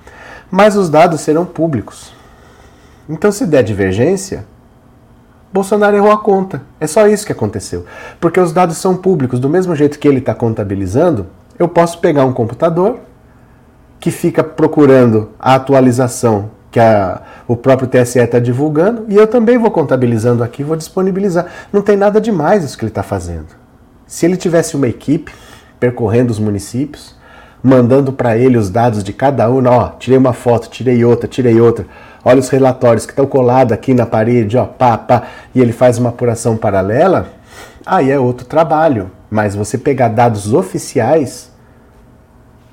Mas 0.51 0.77
os 0.77 0.91
dados 0.91 1.23
serão 1.23 1.47
públicos. 1.47 2.20
Então, 3.11 3.33
se 3.33 3.45
der 3.45 3.63
divergência, 3.65 4.47
Bolsonaro 5.53 5.97
errou 5.97 6.13
a 6.13 6.19
conta. 6.19 6.63
É 6.79 6.87
só 6.87 7.09
isso 7.09 7.27
que 7.27 7.33
aconteceu. 7.33 7.85
Porque 8.21 8.39
os 8.39 8.53
dados 8.53 8.77
são 8.77 8.97
públicos, 8.97 9.41
do 9.41 9.49
mesmo 9.49 9.75
jeito 9.75 9.99
que 9.99 10.07
ele 10.07 10.21
está 10.21 10.33
contabilizando, 10.33 11.27
eu 11.59 11.69
posso 11.69 11.99
pegar 11.99 12.25
um 12.25 12.33
computador 12.33 13.01
que 13.99 14.11
fica 14.11 14.43
procurando 14.43 15.31
a 15.39 15.57
atualização 15.57 16.51
que 16.71 16.79
a, 16.79 17.21
o 17.49 17.57
próprio 17.57 17.89
TSE 17.89 18.21
está 18.21 18.39
divulgando 18.39 19.05
e 19.09 19.17
eu 19.17 19.27
também 19.27 19.59
vou 19.59 19.73
contabilizando 19.73 20.45
aqui, 20.45 20.63
vou 20.63 20.77
disponibilizar. 20.77 21.47
Não 21.73 21.83
tem 21.83 21.97
nada 21.97 22.21
demais 22.21 22.63
isso 22.63 22.79
que 22.79 22.85
ele 22.85 22.93
está 22.93 23.03
fazendo. 23.03 23.49
Se 24.07 24.25
ele 24.25 24.37
tivesse 24.37 24.77
uma 24.77 24.87
equipe 24.87 25.33
percorrendo 25.81 26.31
os 26.31 26.39
municípios, 26.39 27.17
mandando 27.63 28.13
para 28.13 28.37
ele 28.37 28.57
os 28.57 28.71
dados 28.71 29.05
de 29.05 29.13
cada 29.13 29.51
um, 29.51 29.67
ó, 29.67 29.91
tirei 29.99 30.19
uma 30.19 30.33
foto, 30.33 30.69
tirei 30.69 31.05
outra, 31.05 31.29
tirei 31.29 31.61
outra, 31.61 31.87
olha 32.25 32.41
os 32.41 32.49
relatórios 32.49 33.05
que 33.05 33.13
estão 33.13 33.27
colados 33.27 33.73
aqui 33.73 33.93
na 33.93 34.07
parede, 34.07 34.57
ó, 34.57 34.65
pá, 34.65 34.97
pá, 34.97 35.25
e 35.55 35.61
ele 35.61 35.73
faz 35.73 35.99
uma 35.99 36.09
apuração 36.09 36.57
paralela, 36.57 37.29
aí 37.85 38.11
é 38.11 38.19
outro 38.19 38.47
trabalho. 38.47 39.11
Mas 39.31 39.55
você 39.55 39.79
pegar 39.79 40.09
dados 40.09 40.53
oficiais, 40.53 41.53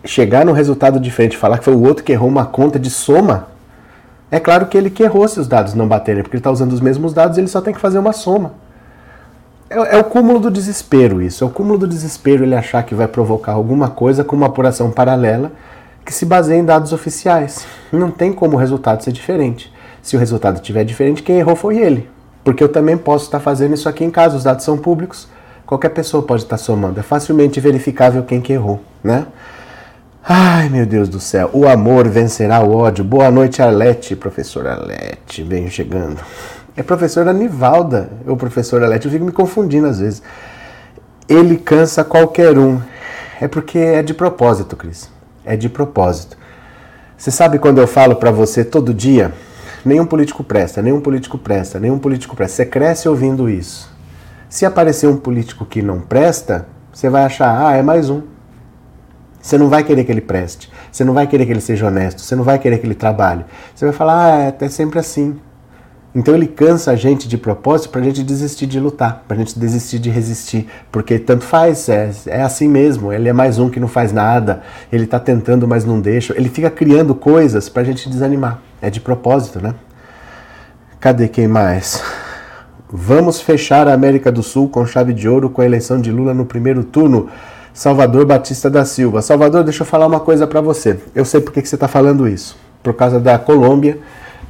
chegar 0.03 0.46
no 0.46 0.53
resultado 0.53 1.00
diferente, 1.00 1.38
falar 1.38 1.60
que 1.60 1.65
foi 1.65 1.75
o 1.75 1.84
outro 1.84 2.03
que 2.03 2.12
errou 2.12 2.29
uma 2.29 2.46
conta 2.46 2.79
de 2.79 2.89
soma, 2.89 3.48
é 4.29 4.39
claro 4.39 4.65
que 4.65 4.77
ele 4.77 4.89
que 4.89 5.03
errou 5.03 5.27
se 5.27 5.39
os 5.39 5.48
dados 5.48 5.74
não 5.74 5.88
baterem, 5.88 6.24
porque 6.24 6.36
ele 6.36 6.39
está 6.39 6.51
usando 6.51 6.74
os 6.74 6.82
mesmos 6.82 7.13
dados, 7.13 7.38
ele 7.38 7.48
só 7.48 7.62
tem 7.62 7.74
que 7.74 7.79
fazer 7.79 8.00
uma 8.00 8.12
soma. 8.12 8.53
É, 9.69 9.97
é, 9.97 10.00
o 10.00 10.03
cúmulo 10.05 10.39
do 10.39 10.50
desespero 10.50 11.21
isso, 11.21 11.43
é 11.43 11.47
o 11.47 11.50
cúmulo 11.50 11.79
do 11.79 11.88
desespero 11.88 12.43
ele 12.43 12.55
achar 12.55 12.83
que 12.83 12.95
vai 12.95 13.07
provocar 13.07 13.53
alguma 13.53 13.89
coisa 13.89 14.24
com 14.24 14.36
uma 14.36 14.45
apuração 14.45 14.89
paralela 14.91 15.51
que 16.05 16.13
se 16.13 16.25
baseia 16.25 16.57
em 16.57 16.63
dados 16.63 16.93
oficiais. 16.93 17.65
Não 17.91 18.09
tem 18.09 18.31
como 18.31 18.55
o 18.55 18.59
resultado 18.59 19.03
ser 19.03 19.12
diferente. 19.12 19.71
Se 20.01 20.15
o 20.15 20.19
resultado 20.19 20.55
estiver 20.55 20.86
diferente, 20.86 21.21
quem 21.21 21.38
errou 21.38 21.55
foi 21.55 21.77
ele. 21.77 22.09
Porque 22.45 22.63
eu 22.63 22.69
também 22.69 22.97
posso 22.97 23.25
estar 23.25 23.41
fazendo 23.41 23.74
isso 23.74 23.89
aqui 23.89 24.05
em 24.05 24.09
casa, 24.09 24.38
os 24.38 24.43
dados 24.45 24.63
são 24.63 24.77
públicos, 24.77 25.27
qualquer 25.65 25.89
pessoa 25.89 26.24
pode 26.24 26.43
estar 26.43 26.57
somando. 26.57 26.97
É 26.97 27.03
facilmente 27.03 27.59
verificável 27.59 28.24
quem 28.24 28.39
que 28.39 28.53
errou, 28.53 28.79
né? 29.03 29.25
Ai, 30.24 30.69
meu 30.69 30.86
Deus 30.86 31.09
do 31.09 31.19
céu. 31.19 31.50
O 31.51 31.67
amor 31.67 32.07
vencerá 32.07 32.62
o 32.62 32.74
ódio. 32.74 33.03
Boa 33.03 33.29
noite, 33.29 33.62
Arlete, 33.62 34.15
professora 34.15 34.74
Arlete. 34.74 35.43
Venho 35.43 35.69
chegando. 35.69 36.19
É 36.77 36.84
professora 36.84 37.34
Nivalda, 37.34 38.12
ou 38.27 38.38
professora 38.38 38.86
Arlete. 38.86 39.07
Eu 39.07 39.12
fico 39.12 39.25
me 39.25 39.31
confundindo 39.31 39.88
às 39.88 40.00
vezes. 40.00 40.22
Ele 41.27 41.57
cansa 41.57 42.03
qualquer 42.03 42.55
um. 42.55 42.79
É 43.41 43.48
porque 43.48 43.79
é 43.79 44.03
de 44.03 44.13
propósito, 44.13 44.75
Cris. 44.75 45.10
É 45.43 45.57
de 45.57 45.69
propósito. 45.69 46.38
Você 47.17 47.31
sabe 47.31 47.57
quando 47.57 47.79
eu 47.79 47.88
falo 47.88 48.17
para 48.17 48.29
você 48.29 48.63
todo 48.63 48.93
dia? 48.93 49.34
Nenhum 49.84 50.05
político 50.05 50.43
presta, 50.43 50.79
nenhum 50.79 51.01
político 51.01 51.39
presta, 51.39 51.79
nenhum 51.79 51.98
político 51.98 52.36
presta. 52.36 52.57
Você 52.57 52.65
cresce 52.67 53.10
ouvindo 53.10 53.50
isso. 53.50 53.91
Se 54.48 54.63
aparecer 54.63 55.07
um 55.07 55.17
político 55.17 55.65
que 55.65 55.81
não 55.81 56.00
presta, 56.00 56.67
você 56.93 57.10
vai 57.10 57.24
achar, 57.24 57.67
ah, 57.67 57.75
é 57.75 57.81
mais 57.81 58.07
um. 58.07 58.22
Você 59.41 59.57
não 59.57 59.67
vai 59.67 59.84
querer 59.84 60.03
que 60.03 60.12
ele 60.12 60.22
preste, 60.22 60.72
você 60.91 61.03
não 61.03 61.13
vai 61.13 61.25
querer 61.25 61.46
que 61.46 61.51
ele 61.53 61.62
seja 61.62 61.88
honesto, 61.88 62.22
você 62.22 62.36
não 62.36 62.43
vai 62.43 62.60
querer 62.60 62.77
que 62.77 62.86
ele 62.86 62.96
trabalhe. 62.96 63.46
Você 63.74 63.86
vai 63.86 63.93
falar, 63.93 64.25
ah, 64.25 64.39
é, 64.39 64.65
é 64.65 64.69
sempre 64.69 65.00
assim. 65.00 65.39
Então 66.17 66.33
ele 66.33 66.47
cansa 66.47 66.89
a 66.89 66.95
gente 66.95 67.27
de 67.27 67.38
propósito 67.38 67.91
para 67.91 68.01
a 68.01 68.03
gente 68.03 68.24
desistir 68.24 68.65
de 68.65 68.79
lutar, 68.79 69.24
para 69.27 69.38
a 69.38 69.39
gente 69.39 69.57
desistir 69.57 70.00
de 70.00 70.09
resistir, 70.09 70.67
porque 70.91 71.19
tanto 71.19 71.43
faz, 71.43 71.88
é, 71.89 72.09
é 72.25 72.41
assim 72.41 72.67
mesmo. 72.67 73.13
Ele 73.13 73.29
é 73.29 73.33
mais 73.33 73.59
um 73.59 73.69
que 73.69 73.79
não 73.79 73.88
faz 73.88 74.12
nada, 74.12 74.63
ele 74.91 75.03
está 75.03 75.19
tentando, 75.19 75.67
mas 75.67 75.86
não 75.86 76.01
deixa. 76.01 76.33
Ele 76.36 76.50
fica 76.50 76.71
criando 76.71 77.13
coisas 77.13 77.69
para 77.69 77.83
a 77.83 77.86
gente 77.86 78.09
desanimar. 78.09 78.59
É 78.81 78.89
de 78.89 79.00
propósito, 79.00 79.62
né? 79.62 79.75
Cadê 81.00 81.27
quem 81.27 81.47
mais? 81.47 82.01
Vamos 82.91 83.39
fechar 83.39 83.88
a 83.88 83.93
América 83.93 84.31
do 84.31 84.41
Sul 84.41 84.69
com 84.69 84.83
chave 84.88 85.13
de 85.13 85.29
ouro 85.29 85.51
com 85.51 85.62
a 85.62 85.65
eleição 85.65 86.01
de 86.01 86.12
Lula 86.12 86.33
no 86.33 86.47
primeiro 86.47 86.83
turno. 86.83 87.29
Salvador 87.75 88.25
Batista 88.25 88.71
da 88.71 88.83
Silva. 88.86 89.21
Salvador, 89.21 89.63
deixa 89.63 89.83
eu 89.83 89.88
falar 89.88 90.07
uma 90.07 90.19
coisa 90.19 90.47
para 90.47 90.62
você. 90.62 90.97
Eu 91.13 91.25
sei 91.25 91.41
por 91.41 91.53
que 91.53 91.63
você 91.63 91.75
está 91.75 91.88
falando 91.88 92.27
isso. 92.27 92.57
Por 92.81 92.95
causa 92.95 93.19
da 93.19 93.38
Colômbia, 93.38 94.00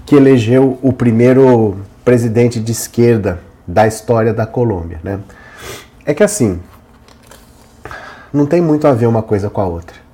que 0.07 0.15
elegeu 0.15 0.79
o 0.81 0.91
primeiro 0.91 1.77
presidente 2.03 2.59
de 2.59 2.71
esquerda 2.71 3.39
da 3.67 3.85
história 3.85 4.33
da 4.33 4.47
Colômbia. 4.47 4.99
Né? 5.03 5.19
É 6.03 6.15
que 6.15 6.23
assim, 6.23 6.59
não 8.33 8.47
tem 8.47 8.59
muito 8.59 8.87
a 8.87 8.93
ver 8.93 9.05
uma 9.05 9.21
coisa 9.21 9.51
com 9.51 9.61
a 9.61 9.67
outra 9.67 10.07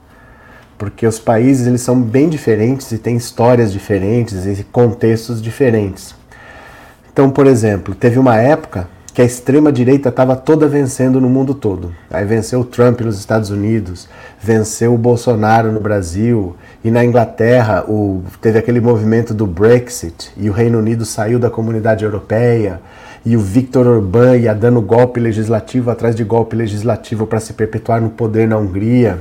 porque 0.83 1.07
os 1.07 1.17
países 1.17 1.65
eles 1.65 1.79
são 1.79 2.01
bem 2.01 2.27
diferentes 2.27 2.91
e 2.91 2.97
têm 2.97 3.15
histórias 3.15 3.71
diferentes 3.71 4.45
e 4.45 4.65
contextos 4.65 5.41
diferentes. 5.41 6.13
Então, 7.09 7.29
por 7.29 7.47
exemplo, 7.47 7.95
teve 7.95 8.19
uma 8.19 8.35
época 8.37 8.89
que 9.13 9.21
a 9.21 9.25
extrema 9.25 9.71
direita 9.71 10.09
estava 10.09 10.35
toda 10.35 10.67
vencendo 10.67 11.21
no 11.21 11.29
mundo 11.29 11.53
todo. 11.53 11.93
Aí 12.09 12.25
venceu 12.25 12.61
o 12.61 12.65
Trump 12.65 13.01
nos 13.01 13.19
Estados 13.19 13.51
Unidos, 13.51 14.09
venceu 14.41 14.93
o 14.95 14.97
Bolsonaro 14.97 15.71
no 15.71 15.79
Brasil 15.79 16.55
e 16.83 16.89
na 16.89 17.05
Inglaterra 17.05 17.85
o, 17.87 18.23
teve 18.41 18.57
aquele 18.57 18.81
movimento 18.81 19.31
do 19.31 19.45
Brexit 19.45 20.31
e 20.35 20.49
o 20.49 20.53
Reino 20.53 20.79
Unido 20.79 21.05
saiu 21.05 21.37
da 21.37 21.51
comunidade 21.51 22.03
europeia 22.03 22.81
e 23.23 23.37
o 23.37 23.39
Viktor 23.39 23.85
Orbán 23.85 24.35
ia 24.37 24.53
dando 24.53 24.81
golpe 24.81 25.19
legislativo 25.19 25.91
atrás 25.91 26.15
de 26.15 26.23
golpe 26.23 26.55
legislativo 26.55 27.27
para 27.27 27.39
se 27.39 27.53
perpetuar 27.53 28.01
no 28.01 28.09
poder 28.09 28.47
na 28.47 28.57
Hungria. 28.57 29.19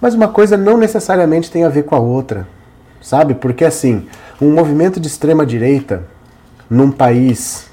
Mas 0.00 0.14
uma 0.14 0.28
coisa 0.28 0.56
não 0.56 0.78
necessariamente 0.78 1.50
tem 1.50 1.64
a 1.64 1.68
ver 1.68 1.82
com 1.82 1.96
a 1.96 1.98
outra, 1.98 2.46
sabe? 3.02 3.34
Porque 3.34 3.64
assim, 3.64 4.06
um 4.40 4.52
movimento 4.52 5.00
de 5.00 5.08
extrema 5.08 5.44
direita 5.44 6.04
num 6.70 6.90
país 6.90 7.65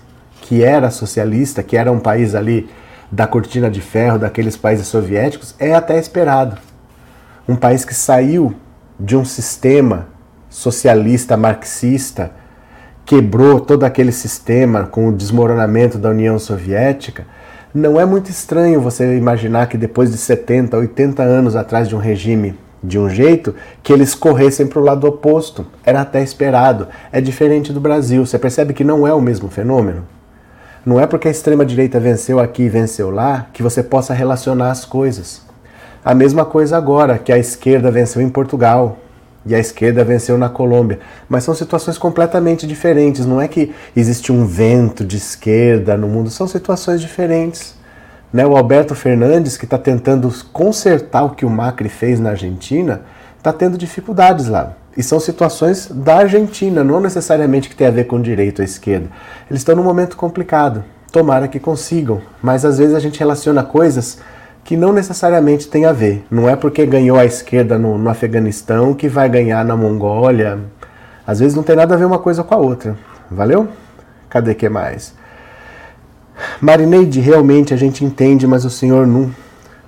que 0.44 0.62
era 0.62 0.92
socialista, 0.92 1.64
que 1.64 1.78
era 1.78 1.90
um 1.90 2.00
país 2.00 2.36
ali 2.36 2.70
da 3.10 3.26
cortina 3.26 3.72
de 3.72 3.80
ferro, 3.80 4.20
daqueles 4.20 4.58
países 4.58 4.88
soviéticos, 4.88 5.56
é 5.58 5.74
até 5.74 5.98
esperado. 5.98 6.58
Um 7.48 7.56
país 7.56 7.86
que 7.86 7.96
saiu 7.96 8.54
de 9.00 9.16
um 9.16 9.24
sistema 9.24 10.08
socialista 10.50 11.38
marxista, 11.38 12.32
quebrou 13.06 13.62
todo 13.62 13.86
aquele 13.86 14.12
sistema 14.12 14.84
com 14.84 15.08
o 15.08 15.14
desmoronamento 15.14 15.98
da 15.98 16.10
União 16.10 16.38
Soviética, 16.38 17.26
não 17.74 18.00
é 18.00 18.06
muito 18.06 18.30
estranho 18.30 18.82
você 18.82 19.18
imaginar 19.18 19.68
que 19.68 19.78
depois 19.78 20.12
de 20.12 20.18
70, 20.18 20.78
80 20.78 21.24
anos 21.24 21.56
atrás 21.56 21.88
de 21.88 21.96
um 21.96 22.00
regime 22.00 22.60
de 22.84 23.00
um 23.00 23.10
jeito, 23.10 23.56
que 23.82 23.94
eles 23.94 24.14
corressem 24.14 24.68
para 24.68 24.80
o 24.80 24.84
lado 24.84 25.08
oposto. 25.08 25.66
Era 25.86 26.02
até 26.02 26.22
esperado. 26.22 26.90
É 27.14 27.22
diferente 27.22 27.72
do 27.72 27.80
Brasil. 27.80 28.26
Você 28.26 28.38
percebe 28.38 28.74
que 28.74 28.84
não 28.84 29.08
é 29.08 29.14
o 29.14 29.22
mesmo 29.22 29.50
fenômeno? 29.50 30.06
Não 30.86 31.00
é 31.00 31.08
porque 31.08 31.28
a 31.28 31.32
extrema-direita 31.32 32.00
venceu 32.00 32.40
aqui 32.40 32.64
e 32.64 32.70
venceu 32.70 33.10
lá 33.10 33.48
que 33.54 33.64
você 33.64 33.82
possa 33.82 34.14
relacionar 34.14 34.70
as 34.70 34.84
coisas. 34.84 35.42
A 36.04 36.14
mesma 36.14 36.44
coisa 36.44 36.76
agora, 36.76 37.18
que 37.18 37.32
a 37.32 37.38
esquerda 37.38 37.90
venceu 37.90 38.22
em 38.22 38.30
Portugal, 38.30 38.98
e 39.46 39.54
a 39.54 39.60
esquerda 39.60 40.04
venceu 40.04 40.38
na 40.38 40.50
Colômbia. 40.50 41.00
Mas 41.28 41.44
são 41.44 41.54
situações 41.54 41.98
completamente 41.98 42.66
diferentes. 42.66 43.26
Não 43.26 43.42
é 43.42 43.48
que 43.48 43.74
existe 43.96 44.32
um 44.32 44.46
vento 44.46 45.04
de 45.06 45.18
esquerda 45.18 45.98
no 45.98 46.08
mundo, 46.08 46.30
são 46.30 46.48
situações 46.48 47.02
diferentes. 47.02 47.76
Né? 48.32 48.46
O 48.46 48.56
Alberto 48.56 48.96
Fernandes, 48.96 49.58
que 49.58 49.66
está 49.66 49.78
tentando 49.78 50.34
consertar 50.52 51.24
o 51.24 51.32
que 51.32 51.46
o 51.46 51.50
Macri 51.50 51.90
fez 51.90 52.20
na 52.20 52.32
Argentina, 52.32 53.02
está 53.38 53.54
tendo 53.54 53.78
dificuldades 53.78 54.48
lá. 54.48 54.76
E 54.96 55.02
são 55.02 55.20
situações 55.20 55.88
da 55.88 56.18
Argentina, 56.18 56.84
não 56.84 57.00
necessariamente 57.00 57.68
que 57.68 57.76
tem 57.76 57.88
a 57.88 57.92
ver 57.92 58.06
com 58.06 58.22
direito 58.22 58.60
ou 58.60 58.66
esquerda. 58.66 59.08
Eles 59.50 59.62
estão 59.62 59.76
num 59.76 59.84
momento 59.84 60.16
complicado. 60.16 60.84
Tomara 61.12 61.48
que 61.48 61.60
consigam. 61.60 62.22
Mas 62.42 62.64
às 62.64 62.78
vezes 62.78 62.94
a 62.94 63.00
gente 63.00 63.20
relaciona 63.20 63.64
coisas 63.64 64.20
que 64.64 64.78
não 64.78 64.94
necessariamente 64.94 65.68
tem 65.68 65.86
a 65.86 65.92
ver. 65.92 66.26
Não 66.30 66.48
é 66.48 66.56
porque 66.56 66.86
ganhou 66.86 67.18
a 67.18 67.26
esquerda 67.26 67.78
no, 67.78 67.98
no 67.98 68.10
Afeganistão 68.10 68.94
que 68.94 69.10
vai 69.10 69.28
ganhar 69.28 69.66
na 69.66 69.76
Mongólia. 69.76 70.60
Às 71.26 71.40
vezes 71.40 71.56
não 71.56 71.64
tem 71.64 71.76
nada 71.76 71.96
a 71.96 71.98
ver 71.98 72.06
uma 72.06 72.20
coisa 72.20 72.44
com 72.44 72.54
a 72.54 72.58
outra. 72.58 72.96
Valeu? 73.30 73.68
Cadê 74.30 74.54
que 74.54 74.70
mais? 74.70 75.14
Marineide, 76.60 77.20
realmente 77.20 77.74
a 77.74 77.78
gente 77.78 78.04
entende, 78.04 78.48
mas 78.48 78.66
o 78.66 78.70
Senhor 78.70 79.06
não, 79.06 79.32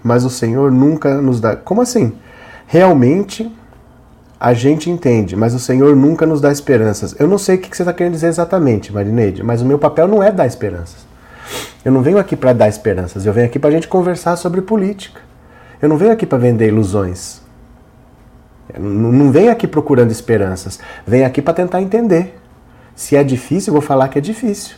mas 0.03 0.23
o 0.23 0.29
Senhor 0.29 0.71
nunca 0.71 1.19
nos 1.21 1.39
dá. 1.39 1.55
Como 1.55 1.81
assim? 1.81 2.13
Realmente 2.67 3.51
a 4.39 4.53
gente 4.53 4.89
entende, 4.89 5.35
mas 5.35 5.53
o 5.53 5.59
Senhor 5.59 5.95
nunca 5.95 6.25
nos 6.25 6.41
dá 6.41 6.51
esperanças. 6.51 7.15
Eu 7.17 7.27
não 7.27 7.37
sei 7.37 7.55
o 7.55 7.59
que 7.59 7.75
você 7.75 7.83
está 7.83 7.93
querendo 7.93 8.13
dizer 8.13 8.27
exatamente, 8.27 8.91
Marineide, 8.93 9.43
mas 9.43 9.61
o 9.61 9.65
meu 9.65 9.79
papel 9.79 10.07
não 10.07 10.21
é 10.21 10.31
dar 10.31 10.45
esperanças. 10.45 11.05
Eu 11.83 11.91
não 11.91 12.01
venho 12.01 12.17
aqui 12.17 12.35
para 12.35 12.51
dar 12.51 12.67
esperanças, 12.67 13.25
eu 13.25 13.33
venho 13.33 13.45
aqui 13.45 13.59
para 13.59 13.69
a 13.69 13.73
gente 13.73 13.87
conversar 13.87 14.35
sobre 14.35 14.61
política. 14.61 15.21
Eu 15.81 15.87
não 15.87 15.97
venho 15.97 16.11
aqui 16.11 16.25
para 16.25 16.37
vender 16.37 16.67
ilusões. 16.67 17.41
Eu 18.73 18.81
não 18.81 19.31
venho 19.31 19.51
aqui 19.51 19.67
procurando 19.67 20.11
esperanças. 20.11 20.79
Venho 21.05 21.25
aqui 21.25 21.41
para 21.41 21.53
tentar 21.53 21.81
entender. 21.81 22.39
Se 22.95 23.15
é 23.15 23.23
difícil, 23.23 23.71
eu 23.71 23.73
vou 23.73 23.81
falar 23.81 24.07
que 24.07 24.17
é 24.17 24.21
difícil. 24.21 24.77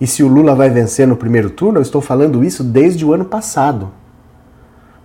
E 0.00 0.06
se 0.06 0.22
o 0.22 0.28
Lula 0.28 0.54
vai 0.54 0.70
vencer 0.70 1.06
no 1.06 1.16
primeiro 1.16 1.50
turno, 1.50 1.78
eu 1.78 1.82
estou 1.82 2.00
falando 2.00 2.44
isso 2.44 2.62
desde 2.62 3.04
o 3.04 3.12
ano 3.12 3.24
passado. 3.24 3.90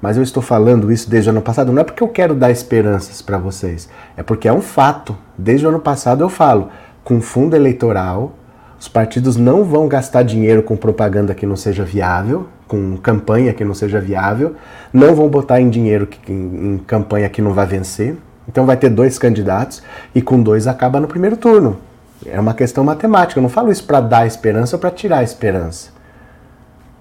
Mas 0.04 0.18
eu 0.18 0.24
estou 0.24 0.44
falando 0.44 0.92
isso 0.92 1.10
desde 1.10 1.30
o 1.30 1.32
ano 1.32 1.42
passado 1.42 1.72
não 1.72 1.82
é 1.82 1.84
porque 1.86 2.04
eu 2.04 2.10
quero 2.10 2.36
dar 2.36 2.52
esperanças 2.52 3.22
para 3.22 3.38
vocês, 3.38 3.88
é 4.18 4.22
porque 4.22 4.50
é 4.50 4.52
um 4.52 4.60
fato. 4.60 5.16
Desde 5.38 5.66
o 5.66 5.70
ano 5.70 5.80
passado 5.80 6.22
eu 6.22 6.28
falo, 6.28 6.68
com 7.06 7.22
fundo 7.22 7.56
eleitoral, 7.56 8.34
os 8.78 8.90
partidos 8.90 9.38
não 9.38 9.64
vão 9.64 9.88
gastar 9.88 10.24
dinheiro 10.24 10.62
com 10.62 10.76
propaganda 10.76 11.34
que 11.34 11.46
não 11.46 11.56
seja 11.56 11.86
viável, 11.86 12.50
com 12.68 12.98
campanha 12.98 13.54
que 13.54 13.64
não 13.64 13.74
seja 13.74 14.02
viável, 14.02 14.58
não 14.92 15.16
vão 15.16 15.30
botar 15.30 15.62
em 15.62 15.70
dinheiro 15.70 16.06
que, 16.06 16.30
em, 16.30 16.74
em 16.74 16.78
campanha 16.80 17.30
que 17.30 17.42
não 17.42 17.54
vai 17.54 17.66
vencer. 17.66 18.18
Então 18.46 18.66
vai 18.66 18.76
ter 18.76 18.90
dois 18.90 19.18
candidatos 19.18 19.82
e 20.14 20.22
com 20.22 20.44
dois 20.44 20.68
acaba 20.68 21.00
no 21.00 21.08
primeiro 21.08 21.38
turno. 21.38 21.78
É 22.26 22.38
uma 22.38 22.54
questão 22.54 22.84
matemática. 22.84 23.40
Eu 23.40 23.44
não 23.44 23.50
falo 23.50 23.72
isso 23.72 23.86
para 23.86 24.02
dar 24.02 24.28
esperança 24.28 24.76
ou 24.76 24.82
para 24.82 24.92
tirar 24.92 25.20
a 25.20 25.24
esperança. 25.24 25.93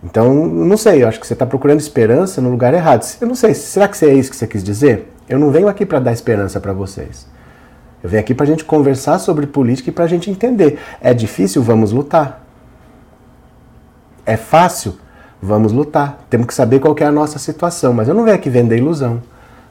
Então, 0.02 0.46
não 0.46 0.76
sei, 0.76 1.02
eu 1.02 1.08
acho 1.08 1.20
que 1.20 1.26
você 1.26 1.32
está 1.32 1.46
procurando 1.46 1.78
esperança 1.78 2.40
no 2.40 2.50
lugar 2.50 2.74
errado. 2.74 3.06
Eu 3.20 3.28
não 3.28 3.34
sei, 3.34 3.54
será 3.54 3.86
que 3.86 4.04
é 4.04 4.12
isso 4.12 4.30
que 4.30 4.36
você 4.36 4.46
quis 4.46 4.64
dizer? 4.64 5.12
Eu 5.28 5.38
não 5.38 5.50
venho 5.50 5.68
aqui 5.68 5.86
para 5.86 6.00
dar 6.00 6.12
esperança 6.12 6.60
para 6.60 6.72
vocês. 6.72 7.26
Eu 8.02 8.10
venho 8.10 8.20
aqui 8.20 8.34
para 8.34 8.44
a 8.44 8.46
gente 8.46 8.64
conversar 8.64 9.18
sobre 9.20 9.46
política 9.46 9.90
e 9.90 9.92
para 9.92 10.04
a 10.04 10.08
gente 10.08 10.28
entender. 10.28 10.78
É 11.00 11.14
difícil? 11.14 11.62
Vamos 11.62 11.92
lutar. 11.92 12.44
É 14.26 14.36
fácil? 14.36 14.96
Vamos 15.40 15.72
lutar. 15.72 16.18
Temos 16.28 16.48
que 16.48 16.54
saber 16.54 16.80
qual 16.80 16.96
é 16.98 17.04
a 17.04 17.12
nossa 17.12 17.38
situação. 17.38 17.92
Mas 17.92 18.08
eu 18.08 18.14
não 18.14 18.24
venho 18.24 18.34
aqui 18.34 18.50
vender 18.50 18.78
ilusão. 18.78 19.22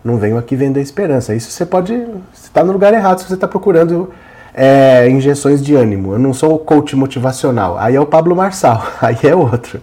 Não 0.03 0.17
venho 0.17 0.37
aqui 0.37 0.55
vender 0.55 0.81
esperança. 0.81 1.35
Isso 1.35 1.51
você 1.51 1.65
pode. 1.65 1.93
Você 2.33 2.47
está 2.47 2.63
no 2.63 2.71
lugar 2.71 2.93
errado 2.93 3.19
se 3.19 3.27
você 3.27 3.33
está 3.33 3.49
procurando 3.49 4.09
é, 4.53 5.09
injeções 5.09 5.61
de 5.61 5.75
ânimo. 5.75 6.13
Eu 6.13 6.19
não 6.19 6.33
sou 6.33 6.55
o 6.55 6.59
coach 6.59 6.95
motivacional. 6.95 7.77
Aí 7.77 7.95
é 7.95 7.99
o 7.99 8.05
Pablo 8.05 8.33
Marçal. 8.33 8.81
Aí 9.01 9.17
é 9.23 9.35
outro. 9.35 9.81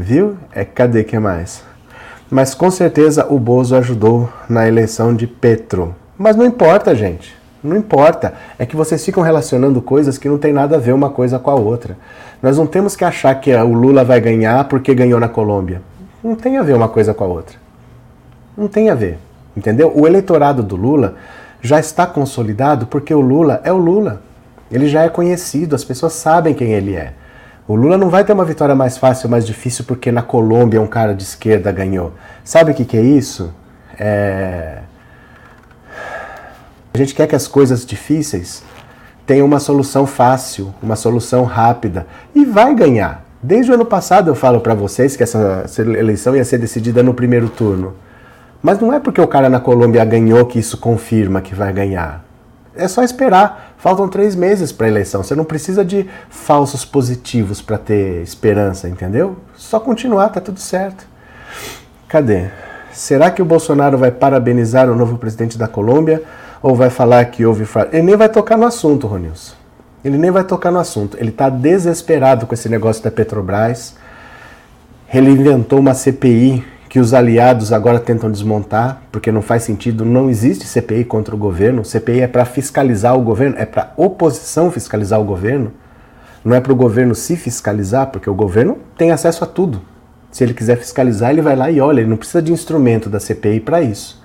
Viu? 0.00 0.36
É 0.54 0.64
cadê 0.64 1.02
que 1.02 1.18
mais? 1.18 1.60
Mas 2.30 2.54
com 2.54 2.70
certeza 2.70 3.26
o 3.28 3.36
Bozo 3.36 3.74
ajudou 3.74 4.28
na 4.48 4.68
eleição 4.68 5.12
de 5.12 5.26
Petro. 5.26 5.92
Mas 6.16 6.36
não 6.36 6.46
importa, 6.46 6.94
gente. 6.94 7.36
Não 7.64 7.76
importa. 7.76 8.34
É 8.60 8.64
que 8.64 8.76
vocês 8.76 9.04
ficam 9.04 9.24
relacionando 9.24 9.82
coisas 9.82 10.16
que 10.16 10.28
não 10.28 10.38
tem 10.38 10.52
nada 10.52 10.76
a 10.76 10.78
ver 10.78 10.92
uma 10.92 11.10
coisa 11.10 11.36
com 11.40 11.50
a 11.50 11.56
outra. 11.56 11.98
Nós 12.40 12.56
não 12.56 12.64
temos 12.64 12.94
que 12.94 13.04
achar 13.04 13.34
que 13.40 13.52
o 13.52 13.72
Lula 13.72 14.04
vai 14.04 14.20
ganhar 14.20 14.68
porque 14.68 14.94
ganhou 14.94 15.18
na 15.18 15.28
Colômbia. 15.28 15.82
Não 16.22 16.36
tem 16.36 16.58
a 16.58 16.62
ver 16.62 16.76
uma 16.76 16.88
coisa 16.88 17.12
com 17.12 17.24
a 17.24 17.26
outra. 17.26 17.56
Não 18.56 18.68
tem 18.68 18.90
a 18.90 18.94
ver. 18.94 19.18
Entendeu? 19.56 19.92
O 19.92 20.06
eleitorado 20.06 20.62
do 20.62 20.76
Lula 20.76 21.16
já 21.60 21.80
está 21.80 22.06
consolidado 22.06 22.86
porque 22.86 23.12
o 23.12 23.20
Lula 23.20 23.60
é 23.64 23.72
o 23.72 23.76
Lula. 23.76 24.22
Ele 24.70 24.86
já 24.86 25.02
é 25.02 25.08
conhecido, 25.08 25.74
as 25.74 25.82
pessoas 25.82 26.12
sabem 26.12 26.54
quem 26.54 26.70
ele 26.70 26.94
é. 26.94 27.14
O 27.68 27.76
Lula 27.76 27.98
não 27.98 28.08
vai 28.08 28.24
ter 28.24 28.32
uma 28.32 28.46
vitória 28.46 28.74
mais 28.74 28.96
fácil 28.96 29.26
ou 29.26 29.30
mais 29.30 29.46
difícil 29.46 29.84
porque 29.84 30.10
na 30.10 30.22
Colômbia 30.22 30.80
um 30.80 30.86
cara 30.86 31.14
de 31.14 31.22
esquerda 31.22 31.70
ganhou. 31.70 32.14
Sabe 32.42 32.72
o 32.72 32.74
que, 32.74 32.82
que 32.82 32.96
é 32.96 33.02
isso? 33.02 33.52
É... 33.98 34.78
A 36.94 36.96
gente 36.96 37.14
quer 37.14 37.26
que 37.26 37.36
as 37.36 37.46
coisas 37.46 37.84
difíceis 37.84 38.64
tenham 39.26 39.46
uma 39.46 39.60
solução 39.60 40.06
fácil, 40.06 40.74
uma 40.82 40.96
solução 40.96 41.44
rápida 41.44 42.06
e 42.34 42.46
vai 42.46 42.74
ganhar. 42.74 43.22
Desde 43.42 43.70
o 43.70 43.74
ano 43.74 43.84
passado 43.84 44.30
eu 44.30 44.34
falo 44.34 44.60
para 44.60 44.72
vocês 44.72 45.14
que 45.14 45.22
essa 45.22 45.66
eleição 45.78 46.34
ia 46.34 46.46
ser 46.46 46.56
decidida 46.56 47.02
no 47.02 47.12
primeiro 47.12 47.50
turno. 47.50 47.94
Mas 48.62 48.80
não 48.80 48.94
é 48.94 48.98
porque 48.98 49.20
o 49.20 49.28
cara 49.28 49.50
na 49.50 49.60
Colômbia 49.60 50.06
ganhou 50.06 50.46
que 50.46 50.58
isso 50.58 50.78
confirma 50.78 51.42
que 51.42 51.54
vai 51.54 51.70
ganhar. 51.70 52.24
É 52.78 52.86
só 52.86 53.02
esperar. 53.02 53.74
Faltam 53.76 54.08
três 54.08 54.36
meses 54.36 54.70
para 54.70 54.86
a 54.86 54.88
eleição. 54.88 55.22
Você 55.22 55.34
não 55.34 55.44
precisa 55.44 55.84
de 55.84 56.08
falsos 56.30 56.84
positivos 56.84 57.60
para 57.60 57.76
ter 57.76 58.22
esperança, 58.22 58.88
entendeu? 58.88 59.36
Só 59.56 59.80
continuar, 59.80 60.28
tá 60.28 60.40
tudo 60.40 60.60
certo. 60.60 61.04
Cadê? 62.06 62.46
Será 62.92 63.30
que 63.32 63.42
o 63.42 63.44
Bolsonaro 63.44 63.98
vai 63.98 64.12
parabenizar 64.12 64.88
o 64.88 64.94
novo 64.94 65.18
presidente 65.18 65.58
da 65.58 65.66
Colômbia 65.66 66.22
ou 66.62 66.74
vai 66.74 66.88
falar 66.88 67.24
que 67.26 67.44
houve 67.44 67.64
fraude? 67.64 67.90
Ele 67.92 68.06
nem 68.06 68.16
vai 68.16 68.28
tocar 68.28 68.56
no 68.56 68.66
assunto, 68.66 69.08
Ronilson. 69.08 69.54
Ele 70.04 70.16
nem 70.16 70.30
vai 70.30 70.44
tocar 70.44 70.70
no 70.70 70.78
assunto. 70.78 71.16
Ele 71.18 71.30
está 71.30 71.48
desesperado 71.50 72.46
com 72.46 72.54
esse 72.54 72.68
negócio 72.68 73.02
da 73.02 73.10
Petrobras. 73.10 73.96
Ele 75.12 75.30
inventou 75.30 75.80
uma 75.80 75.94
CPI 75.94 76.64
que 76.88 76.98
os 76.98 77.12
aliados 77.12 77.72
agora 77.72 77.98
tentam 77.98 78.30
desmontar, 78.30 79.02
porque 79.12 79.30
não 79.30 79.42
faz 79.42 79.62
sentido, 79.62 80.04
não 80.04 80.30
existe 80.30 80.66
CPI 80.66 81.04
contra 81.04 81.34
o 81.34 81.38
governo. 81.38 81.84
CPI 81.84 82.22
é 82.22 82.26
para 82.26 82.44
fiscalizar 82.46 83.16
o 83.16 83.20
governo, 83.20 83.56
é 83.58 83.66
para 83.66 83.92
oposição 83.96 84.70
fiscalizar 84.70 85.20
o 85.20 85.24
governo. 85.24 85.72
Não 86.42 86.56
é 86.56 86.60
para 86.60 86.72
o 86.72 86.76
governo 86.76 87.14
se 87.14 87.36
fiscalizar, 87.36 88.06
porque 88.06 88.30
o 88.30 88.34
governo 88.34 88.78
tem 88.96 89.10
acesso 89.10 89.44
a 89.44 89.46
tudo. 89.46 89.82
Se 90.30 90.44
ele 90.44 90.54
quiser 90.54 90.76
fiscalizar, 90.76 91.30
ele 91.30 91.42
vai 91.42 91.56
lá 91.56 91.70
e 91.70 91.80
olha, 91.80 92.00
ele 92.00 92.08
não 92.08 92.16
precisa 92.16 92.40
de 92.40 92.52
instrumento 92.52 93.10
da 93.10 93.20
CPI 93.20 93.60
para 93.60 93.82
isso. 93.82 94.22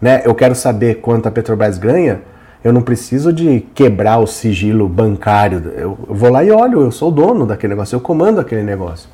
Né? 0.00 0.22
Eu 0.24 0.34
quero 0.34 0.54
saber 0.54 0.96
quanto 0.96 1.28
a 1.28 1.30
Petrobras 1.30 1.78
ganha, 1.78 2.20
eu 2.62 2.72
não 2.72 2.82
preciso 2.82 3.32
de 3.32 3.60
quebrar 3.74 4.18
o 4.18 4.26
sigilo 4.26 4.86
bancário. 4.88 5.72
Eu 5.76 5.98
vou 6.08 6.30
lá 6.30 6.44
e 6.44 6.50
olho, 6.50 6.82
eu 6.82 6.92
sou 6.92 7.08
o 7.08 7.12
dono 7.12 7.46
daquele 7.46 7.72
negócio, 7.72 7.96
eu 7.96 8.00
comando 8.00 8.38
aquele 8.38 8.62
negócio. 8.62 9.08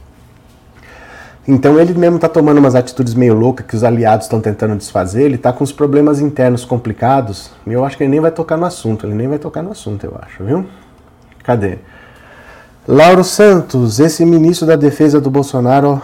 Então 1.49 1.81
ele 1.81 1.95
mesmo 1.95 2.17
está 2.17 2.29
tomando 2.29 2.59
umas 2.59 2.75
atitudes 2.75 3.15
meio 3.15 3.33
loucas 3.33 3.65
que 3.65 3.75
os 3.75 3.83
aliados 3.83 4.27
estão 4.27 4.39
tentando 4.39 4.77
desfazer, 4.77 5.23
ele 5.23 5.37
está 5.37 5.51
com 5.51 5.65
os 5.65 5.73
problemas 5.73 6.21
internos 6.21 6.63
complicados, 6.63 7.51
e 7.67 7.73
eu 7.73 7.87
acho 7.87 7.97
que 7.97 8.03
ele 8.03 8.11
nem 8.11 8.21
vai 8.21 8.31
tocar 8.31 8.59
no 8.59 8.67
assunto, 8.67 9.07
ele 9.07 9.15
nem 9.15 9.27
vai 9.27 9.39
tocar 9.39 9.63
no 9.63 9.71
assunto, 9.71 10.05
eu 10.05 10.15
acho, 10.21 10.45
viu? 10.45 10.67
Cadê? 11.43 11.79
Lauro 12.87 13.25
Santos, 13.25 13.99
esse 13.99 14.27
ministro 14.27 14.67
da 14.67 14.77
Defesa 14.77 15.23
do 15.23 15.31
Bolsonaro, 15.31 16.03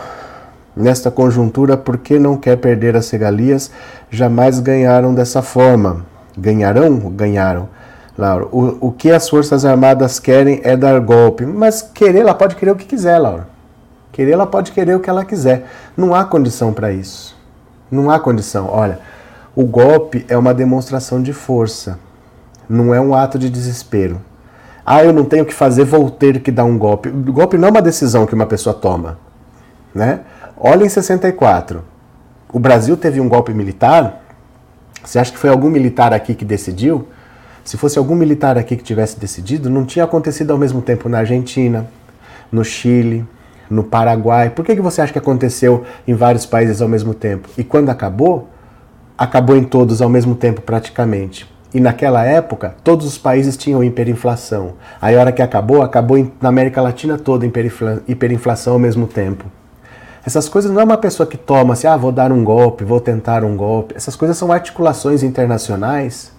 nesta 0.74 1.10
conjuntura, 1.10 1.76
por 1.76 1.98
que 1.98 2.18
não 2.18 2.38
quer 2.38 2.56
perder 2.56 2.96
as 2.96 3.10
regalias? 3.10 3.70
Jamais 4.10 4.60
ganharam 4.60 5.14
dessa 5.14 5.42
forma. 5.42 6.06
Ganharão? 6.38 6.96
Ganharam. 7.10 7.68
Lauro, 8.16 8.48
o, 8.50 8.88
o 8.88 8.92
que 8.92 9.10
as 9.10 9.28
Forças 9.28 9.66
Armadas 9.66 10.18
querem 10.18 10.60
é 10.64 10.74
dar 10.74 10.98
golpe. 11.00 11.44
Mas 11.44 11.82
querer, 11.82 12.20
ela 12.20 12.34
pode 12.34 12.56
querer 12.56 12.70
o 12.70 12.76
que 12.76 12.86
quiser, 12.86 13.18
Lauro. 13.18 13.53
Querer, 14.14 14.30
ela 14.30 14.46
pode 14.46 14.70
querer 14.70 14.94
o 14.94 15.00
que 15.00 15.10
ela 15.10 15.24
quiser. 15.24 15.66
Não 15.96 16.14
há 16.14 16.24
condição 16.24 16.72
para 16.72 16.92
isso. 16.92 17.36
Não 17.90 18.08
há 18.08 18.20
condição. 18.20 18.68
Olha, 18.70 19.00
o 19.56 19.66
golpe 19.66 20.24
é 20.28 20.38
uma 20.38 20.54
demonstração 20.54 21.20
de 21.20 21.32
força. 21.32 21.98
Não 22.68 22.94
é 22.94 23.00
um 23.00 23.12
ato 23.12 23.40
de 23.40 23.50
desespero. 23.50 24.20
Ah, 24.86 25.02
eu 25.02 25.12
não 25.12 25.24
tenho 25.24 25.44
que 25.44 25.52
fazer, 25.52 25.82
vou 25.82 26.08
ter 26.08 26.40
que 26.40 26.52
dar 26.52 26.62
um 26.62 26.78
golpe. 26.78 27.08
O 27.08 27.32
golpe 27.32 27.58
não 27.58 27.66
é 27.66 27.70
uma 27.72 27.82
decisão 27.82 28.24
que 28.24 28.36
uma 28.36 28.46
pessoa 28.46 28.72
toma. 28.72 29.18
Né? 29.92 30.20
Olha 30.56 30.84
em 30.84 30.88
64. 30.88 31.82
O 32.52 32.60
Brasil 32.60 32.96
teve 32.96 33.20
um 33.20 33.28
golpe 33.28 33.52
militar. 33.52 34.22
Você 35.02 35.18
acha 35.18 35.32
que 35.32 35.38
foi 35.38 35.50
algum 35.50 35.68
militar 35.68 36.14
aqui 36.14 36.36
que 36.36 36.44
decidiu? 36.44 37.08
Se 37.64 37.76
fosse 37.76 37.98
algum 37.98 38.14
militar 38.14 38.56
aqui 38.56 38.76
que 38.76 38.84
tivesse 38.84 39.18
decidido, 39.18 39.68
não 39.68 39.84
tinha 39.84 40.04
acontecido 40.04 40.52
ao 40.52 40.58
mesmo 40.58 40.80
tempo 40.80 41.08
na 41.08 41.18
Argentina, 41.18 41.90
no 42.52 42.64
Chile, 42.64 43.26
no 43.74 43.84
Paraguai. 43.84 44.50
Por 44.50 44.64
que, 44.64 44.76
que 44.76 44.80
você 44.80 45.02
acha 45.02 45.12
que 45.12 45.18
aconteceu 45.18 45.84
em 46.06 46.14
vários 46.14 46.46
países 46.46 46.80
ao 46.80 46.88
mesmo 46.88 47.12
tempo? 47.12 47.48
E 47.58 47.64
quando 47.64 47.90
acabou, 47.90 48.48
acabou 49.18 49.56
em 49.56 49.64
todos 49.64 50.00
ao 50.00 50.08
mesmo 50.08 50.34
tempo 50.34 50.60
praticamente. 50.60 51.52
E 51.74 51.80
naquela 51.80 52.24
época, 52.24 52.76
todos 52.84 53.04
os 53.04 53.18
países 53.18 53.56
tinham 53.56 53.82
hiperinflação. 53.82 54.74
Aí, 55.02 55.16
a 55.16 55.20
hora 55.20 55.32
que 55.32 55.42
acabou, 55.42 55.82
acabou 55.82 56.16
na 56.40 56.48
América 56.48 56.80
Latina 56.80 57.18
toda 57.18 57.44
hiperinflação 57.44 58.74
ao 58.74 58.78
mesmo 58.78 59.08
tempo. 59.08 59.44
Essas 60.24 60.48
coisas 60.48 60.70
não 60.70 60.80
é 60.80 60.84
uma 60.84 60.96
pessoa 60.96 61.26
que 61.26 61.36
toma 61.36 61.74
assim, 61.74 61.88
ah, 61.88 61.96
vou 61.96 62.12
dar 62.12 62.30
um 62.32 62.44
golpe, 62.44 62.84
vou 62.84 63.00
tentar 63.00 63.42
um 63.42 63.56
golpe. 63.56 63.94
Essas 63.96 64.14
coisas 64.14 64.38
são 64.38 64.52
articulações 64.52 65.24
internacionais 65.24 66.32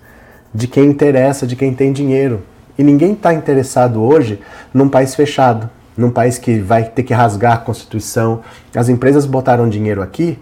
de 0.53 0.67
quem 0.67 0.85
interessa, 0.85 1.45
de 1.45 1.55
quem 1.55 1.73
tem 1.73 1.91
dinheiro. 1.91 2.41
E 2.77 2.83
ninguém 2.83 3.11
está 3.11 3.33
interessado 3.33 4.01
hoje 4.01 4.39
num 4.73 4.87
país 4.87 5.13
fechado 5.13 5.69
num 5.97 6.09
país 6.09 6.37
que 6.37 6.59
vai 6.59 6.83
ter 6.83 7.03
que 7.03 7.13
rasgar 7.13 7.53
a 7.53 7.57
Constituição. 7.57 8.41
As 8.75 8.89
empresas 8.89 9.25
botaram 9.25 9.69
dinheiro 9.69 10.01
aqui, 10.01 10.39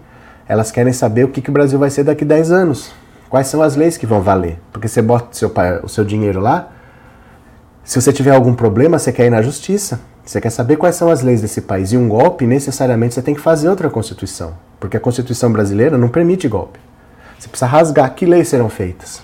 elas 0.48 0.70
querem 0.70 0.92
saber 0.92 1.24
o 1.24 1.28
que, 1.28 1.40
que 1.40 1.50
o 1.50 1.52
Brasil 1.52 1.78
vai 1.78 1.90
ser 1.90 2.04
daqui 2.04 2.24
a 2.24 2.26
10 2.26 2.52
anos. 2.52 2.92
Quais 3.28 3.46
são 3.46 3.62
as 3.62 3.76
leis 3.76 3.96
que 3.96 4.06
vão 4.06 4.20
valer? 4.20 4.58
Porque 4.72 4.88
você 4.88 5.02
bota 5.02 5.28
seu, 5.32 5.52
o 5.82 5.88
seu 5.88 6.04
dinheiro 6.04 6.40
lá, 6.40 6.70
se 7.84 8.00
você 8.00 8.12
tiver 8.14 8.30
algum 8.30 8.54
problema, 8.54 8.98
você 8.98 9.12
quer 9.12 9.26
ir 9.26 9.30
na 9.30 9.42
justiça. 9.42 10.00
Você 10.24 10.40
quer 10.40 10.48
saber 10.48 10.76
quais 10.76 10.96
são 10.96 11.10
as 11.10 11.20
leis 11.20 11.42
desse 11.42 11.60
país. 11.60 11.92
E 11.92 11.98
um 11.98 12.08
golpe, 12.08 12.46
necessariamente, 12.46 13.12
você 13.12 13.20
tem 13.20 13.34
que 13.34 13.42
fazer 13.42 13.68
outra 13.68 13.90
Constituição. 13.90 14.54
Porque 14.80 14.96
a 14.96 15.00
Constituição 15.00 15.52
brasileira 15.52 15.98
não 15.98 16.08
permite 16.08 16.48
golpe. 16.48 16.80
Você 17.38 17.46
precisa 17.46 17.66
rasgar. 17.66 18.14
Que 18.14 18.24
leis 18.24 18.48
serão 18.48 18.70
feitas? 18.70 19.22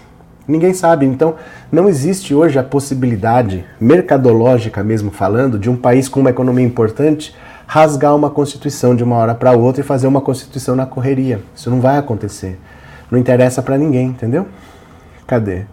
Ninguém 0.50 0.74
sabe. 0.74 1.06
Então, 1.06 1.36
não 1.70 1.88
existe 1.88 2.34
hoje 2.34 2.58
a 2.58 2.62
possibilidade, 2.62 3.64
mercadológica 3.80 4.82
mesmo 4.82 5.10
falando, 5.10 5.58
de 5.58 5.70
um 5.70 5.76
país 5.76 6.08
com 6.08 6.20
uma 6.20 6.30
economia 6.30 6.66
importante 6.66 7.34
rasgar 7.66 8.16
uma 8.16 8.28
constituição 8.28 8.96
de 8.96 9.04
uma 9.04 9.14
hora 9.14 9.32
para 9.32 9.52
outra 9.52 9.80
e 9.80 9.84
fazer 9.84 10.08
uma 10.08 10.20
constituição 10.20 10.74
na 10.74 10.86
correria. 10.86 11.40
Isso 11.54 11.70
não 11.70 11.80
vai 11.80 11.98
acontecer. 11.98 12.58
Não 13.08 13.16
interessa 13.16 13.62
para 13.62 13.78
ninguém, 13.78 14.08
entendeu? 14.08 14.48
Cadê? 15.24 15.66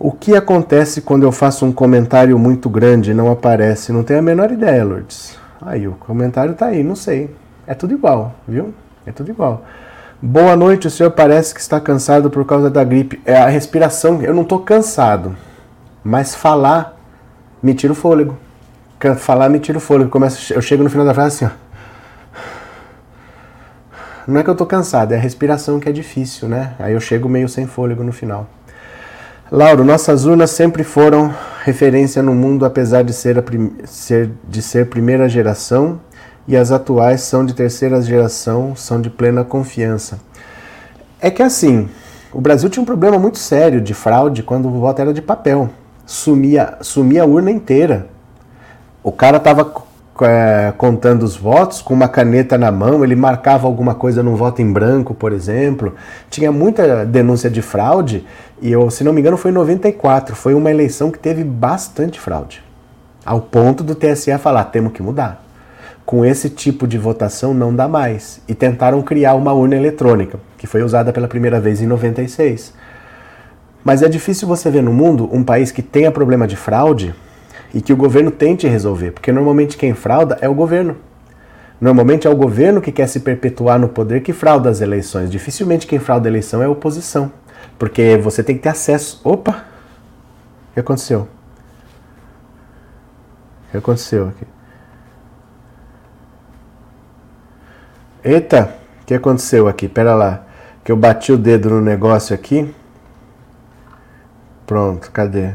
O 0.00 0.10
que 0.10 0.34
acontece 0.34 1.00
quando 1.00 1.22
eu 1.22 1.30
faço 1.30 1.64
um 1.64 1.70
comentário 1.72 2.36
muito 2.36 2.68
grande 2.68 3.12
e 3.12 3.14
não 3.14 3.30
aparece? 3.30 3.92
Não 3.92 4.02
tenho 4.02 4.18
a 4.18 4.22
menor 4.22 4.50
ideia, 4.50 4.84
Lourdes. 4.84 5.38
Aí, 5.62 5.86
o 5.86 5.92
comentário 5.92 6.54
tá 6.54 6.66
aí, 6.66 6.82
não 6.82 6.96
sei. 6.96 7.30
É 7.64 7.74
tudo 7.74 7.94
igual, 7.94 8.34
viu? 8.46 8.74
É 9.06 9.12
tudo 9.12 9.30
igual. 9.30 9.64
Boa 10.20 10.56
noite, 10.56 10.88
o 10.88 10.90
senhor 10.90 11.12
parece 11.12 11.54
que 11.54 11.60
está 11.60 11.80
cansado 11.80 12.28
por 12.28 12.44
causa 12.44 12.68
da 12.68 12.82
gripe. 12.82 13.22
É 13.24 13.36
a 13.36 13.46
respiração, 13.46 14.20
eu 14.20 14.34
não 14.34 14.42
estou 14.42 14.58
cansado, 14.58 15.36
mas 16.02 16.34
falar 16.34 16.98
me 17.62 17.72
tira 17.72 17.92
o 17.92 17.96
fôlego. 17.96 18.36
Falar 19.16 19.48
me 19.48 19.60
tira 19.60 19.78
o 19.78 19.80
fôlego. 19.80 20.10
Começo, 20.10 20.52
eu 20.52 20.60
chego 20.60 20.82
no 20.82 20.90
final 20.90 21.06
da 21.06 21.14
frase 21.14 21.44
assim, 21.44 21.54
ó. 21.54 21.68
Não 24.26 24.40
é 24.40 24.42
que 24.42 24.50
eu 24.50 24.54
estou 24.54 24.66
cansado, 24.66 25.12
é 25.12 25.16
a 25.16 25.20
respiração 25.20 25.78
que 25.78 25.88
é 25.88 25.92
difícil, 25.92 26.48
né? 26.48 26.74
Aí 26.80 26.94
eu 26.94 27.00
chego 27.00 27.28
meio 27.28 27.48
sem 27.48 27.68
fôlego 27.68 28.02
no 28.02 28.12
final. 28.12 28.48
Lauro, 29.52 29.84
nossas 29.84 30.24
urnas 30.24 30.50
sempre 30.50 30.82
foram 30.82 31.32
referência 31.62 32.24
no 32.24 32.34
mundo, 32.34 32.66
apesar 32.66 33.04
de 33.04 33.12
ser, 33.12 33.42
ser, 33.84 34.32
de 34.48 34.62
ser 34.62 34.86
primeira 34.90 35.28
geração 35.28 36.00
e 36.48 36.56
as 36.56 36.72
atuais 36.72 37.20
são 37.20 37.44
de 37.44 37.52
terceira 37.52 38.00
geração, 38.00 38.74
são 38.74 39.02
de 39.02 39.10
plena 39.10 39.44
confiança. 39.44 40.18
É 41.20 41.30
que 41.30 41.42
assim, 41.42 41.90
o 42.32 42.40
Brasil 42.40 42.70
tinha 42.70 42.82
um 42.82 42.86
problema 42.86 43.18
muito 43.18 43.38
sério 43.38 43.82
de 43.82 43.92
fraude 43.92 44.42
quando 44.42 44.66
o 44.66 44.80
voto 44.80 45.02
era 45.02 45.12
de 45.12 45.20
papel. 45.20 45.68
Sumia, 46.06 46.78
sumia 46.80 47.24
a 47.24 47.26
urna 47.26 47.50
inteira. 47.50 48.06
O 49.02 49.12
cara 49.12 49.38
tava 49.38 49.70
é, 50.22 50.72
contando 50.78 51.22
os 51.22 51.36
votos 51.36 51.82
com 51.82 51.92
uma 51.92 52.08
caneta 52.08 52.56
na 52.56 52.72
mão, 52.72 53.04
ele 53.04 53.14
marcava 53.14 53.66
alguma 53.66 53.94
coisa 53.94 54.22
num 54.22 54.34
voto 54.34 54.62
em 54.62 54.72
branco, 54.72 55.12
por 55.12 55.34
exemplo. 55.34 55.94
Tinha 56.30 56.50
muita 56.50 57.04
denúncia 57.04 57.50
de 57.50 57.60
fraude 57.60 58.26
e 58.62 58.72
eu, 58.72 58.90
se 58.90 59.04
não 59.04 59.12
me 59.12 59.20
engano, 59.20 59.36
foi 59.36 59.50
em 59.50 59.54
94. 59.54 60.34
Foi 60.34 60.54
uma 60.54 60.70
eleição 60.70 61.10
que 61.10 61.18
teve 61.18 61.44
bastante 61.44 62.18
fraude. 62.18 62.62
Ao 63.22 63.38
ponto 63.38 63.84
do 63.84 63.94
TSE 63.94 64.36
falar: 64.38 64.64
temos 64.64 64.92
que 64.92 65.02
mudar. 65.02 65.47
Com 66.08 66.24
esse 66.24 66.48
tipo 66.48 66.86
de 66.86 66.96
votação 66.96 67.52
não 67.52 67.76
dá 67.76 67.86
mais. 67.86 68.40
E 68.48 68.54
tentaram 68.54 69.02
criar 69.02 69.34
uma 69.34 69.52
urna 69.52 69.76
eletrônica, 69.76 70.40
que 70.56 70.66
foi 70.66 70.82
usada 70.82 71.12
pela 71.12 71.28
primeira 71.28 71.60
vez 71.60 71.82
em 71.82 71.86
96. 71.86 72.72
Mas 73.84 74.00
é 74.00 74.08
difícil 74.08 74.48
você 74.48 74.70
ver 74.70 74.82
no 74.82 74.90
mundo 74.90 75.28
um 75.30 75.44
país 75.44 75.70
que 75.70 75.82
tenha 75.82 76.10
problema 76.10 76.46
de 76.46 76.56
fraude 76.56 77.14
e 77.74 77.82
que 77.82 77.92
o 77.92 77.96
governo 77.96 78.30
tente 78.30 78.66
resolver, 78.66 79.10
porque 79.10 79.30
normalmente 79.30 79.76
quem 79.76 79.92
frauda 79.92 80.38
é 80.40 80.48
o 80.48 80.54
governo. 80.54 80.96
Normalmente 81.78 82.26
é 82.26 82.30
o 82.30 82.36
governo 82.36 82.80
que 82.80 82.90
quer 82.90 83.06
se 83.06 83.20
perpetuar 83.20 83.78
no 83.78 83.90
poder 83.90 84.22
que 84.22 84.32
frauda 84.32 84.70
as 84.70 84.80
eleições. 84.80 85.30
Dificilmente 85.30 85.86
quem 85.86 85.98
frauda 85.98 86.26
a 86.26 86.30
eleição 86.30 86.62
é 86.62 86.64
a 86.64 86.70
oposição, 86.70 87.30
porque 87.78 88.16
você 88.16 88.42
tem 88.42 88.56
que 88.56 88.62
ter 88.62 88.70
acesso. 88.70 89.20
Opa! 89.22 89.66
O 90.70 90.72
que 90.72 90.80
aconteceu? 90.80 91.28
O 93.68 93.72
que 93.72 93.76
aconteceu 93.76 94.28
aqui? 94.28 94.57
Eita, 98.24 98.74
o 99.02 99.06
que 99.06 99.14
aconteceu 99.14 99.68
aqui? 99.68 99.88
Pera 99.88 100.14
lá, 100.14 100.44
que 100.82 100.90
eu 100.90 100.96
bati 100.96 101.32
o 101.32 101.38
dedo 101.38 101.70
no 101.70 101.80
negócio 101.80 102.34
aqui. 102.34 102.74
Pronto, 104.66 105.10
cadê? 105.12 105.52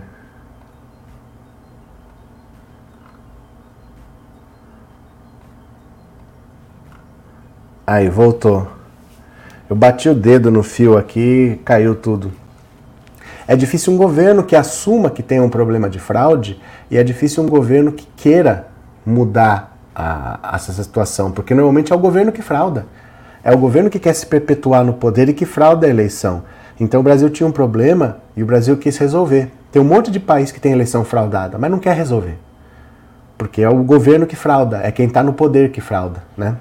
Aí, 7.86 8.10
voltou. 8.10 8.68
Eu 9.70 9.76
bati 9.76 10.08
o 10.08 10.16
dedo 10.16 10.50
no 10.50 10.64
fio 10.64 10.98
aqui, 10.98 11.60
caiu 11.66 11.94
tudo. 11.96 12.32
É 13.46 13.58
difícil 13.58 13.92
um 13.92 13.98
governo 13.98 14.44
que 14.44 14.56
assuma 14.56 15.10
que 15.10 15.22
tem 15.22 15.42
um 15.42 15.50
problema 15.50 15.90
de 15.90 16.00
fraude 16.00 16.62
e 16.90 16.98
é 16.98 17.04
difícil 17.04 17.44
um 17.44 17.48
governo 17.48 17.92
que 17.92 18.08
queira 18.16 18.68
mudar 19.06 19.73
a, 19.96 20.52
essa 20.54 20.72
situação, 20.72 21.32
porque 21.32 21.54
normalmente 21.54 21.92
é 21.92 21.96
o 21.96 22.00
governo 22.00 22.32
que 22.32 22.42
frauda. 22.42 22.86
É 23.44 23.54
o 23.54 23.58
governo 23.58 23.90
que 23.90 24.00
quer 24.00 24.14
se 24.14 24.26
perpetuar 24.26 24.84
no 24.84 24.94
poder 24.94 25.30
e 25.30 25.34
que 25.34 25.46
frauda 25.46 25.86
a 25.86 25.90
eleição. 25.90 26.44
Então 26.80 27.02
o 27.02 27.04
Brasil 27.04 27.30
tinha 27.30 27.46
um 27.46 27.52
problema 27.52 28.18
e 28.36 28.44
o 28.44 28.46
Brasil 28.46 28.78
quis 28.78 28.98
resolver. 28.98 29.52
Tem 29.72 29.82
um 29.82 29.86
monte 29.86 30.10
de 30.12 30.20
país 30.20 30.52
que 30.52 30.60
tem 30.60 30.72
eleição 30.72 31.04
fraudada, 31.04 31.58
mas 31.58 31.70
não 31.70 31.80
quer 31.80 31.96
resolver. 31.96 32.38
Porque 33.38 33.62
é 33.62 33.70
o 33.70 33.84
governo 33.84 34.26
que 34.26 34.36
frauda, 34.36 34.82
é 34.84 34.92
quem 34.92 35.08
está 35.08 35.22
no 35.22 35.34
poder 35.34 35.72
que 35.72 35.82
frauda, 35.82 36.24
né? 36.38 36.56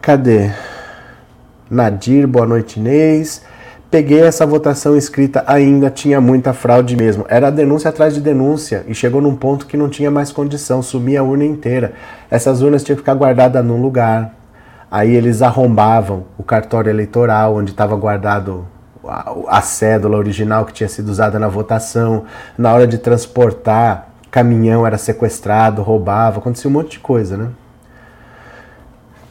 Cadê? 0.00 0.50
Nadir, 1.70 2.26
boa 2.26 2.44
noite, 2.44 2.78
Inês. 2.78 3.42
Peguei 3.92 4.22
essa 4.22 4.46
votação 4.46 4.96
escrita, 4.96 5.44
ainda 5.46 5.90
tinha 5.90 6.18
muita 6.18 6.54
fraude 6.54 6.96
mesmo. 6.96 7.26
Era 7.28 7.50
denúncia 7.50 7.90
atrás 7.90 8.14
de 8.14 8.22
denúncia 8.22 8.86
e 8.88 8.94
chegou 8.94 9.20
num 9.20 9.36
ponto 9.36 9.66
que 9.66 9.76
não 9.76 9.90
tinha 9.90 10.10
mais 10.10 10.32
condição, 10.32 10.82
sumia 10.82 11.20
a 11.20 11.22
urna 11.22 11.44
inteira. 11.44 11.92
Essas 12.30 12.62
urnas 12.62 12.82
tinham 12.82 12.96
que 12.96 13.02
ficar 13.02 13.12
guardadas 13.12 13.62
num 13.62 13.82
lugar. 13.82 14.34
Aí 14.90 15.14
eles 15.14 15.42
arrombavam 15.42 16.24
o 16.38 16.42
cartório 16.42 16.88
eleitoral, 16.88 17.54
onde 17.56 17.72
estava 17.72 17.94
guardado 17.94 18.66
a, 19.06 19.58
a 19.58 19.60
cédula 19.60 20.16
original 20.16 20.64
que 20.64 20.72
tinha 20.72 20.88
sido 20.88 21.10
usada 21.10 21.38
na 21.38 21.48
votação. 21.48 22.24
Na 22.56 22.72
hora 22.72 22.86
de 22.86 22.96
transportar, 22.96 24.08
caminhão 24.30 24.86
era 24.86 24.96
sequestrado, 24.96 25.82
roubava, 25.82 26.38
acontecia 26.38 26.70
um 26.70 26.72
monte 26.72 26.92
de 26.92 27.00
coisa, 27.00 27.36
né? 27.36 27.48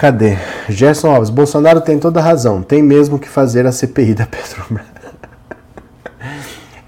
Cadê? 0.01 0.35
Gerson 0.67 1.11
Alves, 1.11 1.29
Bolsonaro 1.29 1.79
tem 1.79 1.99
toda 1.99 2.19
razão. 2.19 2.63
Tem 2.63 2.81
mesmo 2.81 3.19
que 3.19 3.29
fazer 3.29 3.67
a 3.67 3.71
CPI 3.71 4.15
da 4.15 4.25
Petrobras. 4.25 4.87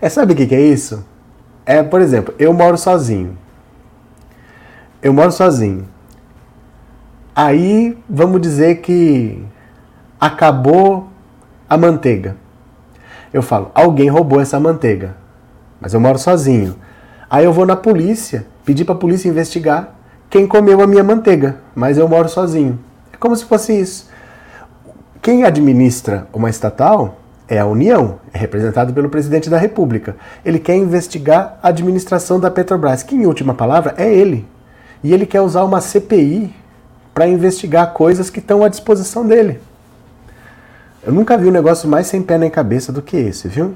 é, 0.01 0.09
sabe 0.09 0.33
o 0.33 0.35
que, 0.35 0.47
que 0.47 0.55
é 0.55 0.61
isso? 0.61 1.05
É, 1.63 1.83
por 1.83 2.01
exemplo, 2.01 2.33
eu 2.39 2.51
moro 2.51 2.75
sozinho. 2.75 3.37
Eu 4.99 5.13
moro 5.13 5.31
sozinho. 5.31 5.87
Aí, 7.35 7.95
vamos 8.09 8.41
dizer 8.41 8.77
que 8.77 9.45
acabou 10.19 11.07
a 11.69 11.77
manteiga. 11.77 12.35
Eu 13.31 13.43
falo, 13.43 13.69
alguém 13.75 14.09
roubou 14.09 14.41
essa 14.41 14.59
manteiga. 14.59 15.15
Mas 15.79 15.93
eu 15.93 15.99
moro 15.99 16.17
sozinho. 16.17 16.77
Aí 17.29 17.45
eu 17.45 17.53
vou 17.53 17.67
na 17.67 17.75
polícia, 17.75 18.47
pedir 18.65 18.85
para 18.85 18.95
a 18.95 18.97
polícia 18.97 19.29
investigar 19.29 19.93
quem 20.31 20.47
comeu 20.47 20.81
a 20.81 20.87
minha 20.87 21.03
manteiga, 21.03 21.57
mas 21.75 21.99
eu 21.99 22.09
moro 22.09 22.27
sozinho 22.27 22.79
como 23.23 23.37
se 23.37 23.45
fosse 23.45 23.71
isso. 23.79 24.09
Quem 25.21 25.45
administra 25.45 26.27
uma 26.33 26.49
estatal 26.49 27.19
é 27.47 27.57
a 27.57 27.65
União, 27.65 28.19
é 28.33 28.37
representado 28.37 28.93
pelo 28.93 29.07
presidente 29.07 29.49
da 29.49 29.57
República. 29.57 30.17
Ele 30.43 30.59
quer 30.59 30.75
investigar 30.75 31.57
a 31.63 31.69
administração 31.69 32.37
da 32.37 32.51
Petrobras, 32.51 33.01
que 33.01 33.15
em 33.15 33.25
última 33.25 33.53
palavra 33.53 33.95
é 33.97 34.13
ele. 34.13 34.45
E 35.01 35.13
ele 35.13 35.25
quer 35.25 35.39
usar 35.39 35.63
uma 35.63 35.79
CPI 35.79 36.53
para 37.13 37.25
investigar 37.25 37.93
coisas 37.93 38.29
que 38.29 38.39
estão 38.39 38.61
à 38.61 38.67
disposição 38.67 39.25
dele. 39.25 39.61
Eu 41.01 41.13
nunca 41.13 41.37
vi 41.37 41.47
um 41.47 41.51
negócio 41.51 41.87
mais 41.87 42.07
sem 42.07 42.21
pé 42.21 42.37
nem 42.37 42.49
cabeça 42.49 42.91
do 42.91 43.01
que 43.01 43.15
esse, 43.15 43.47
viu? 43.47 43.73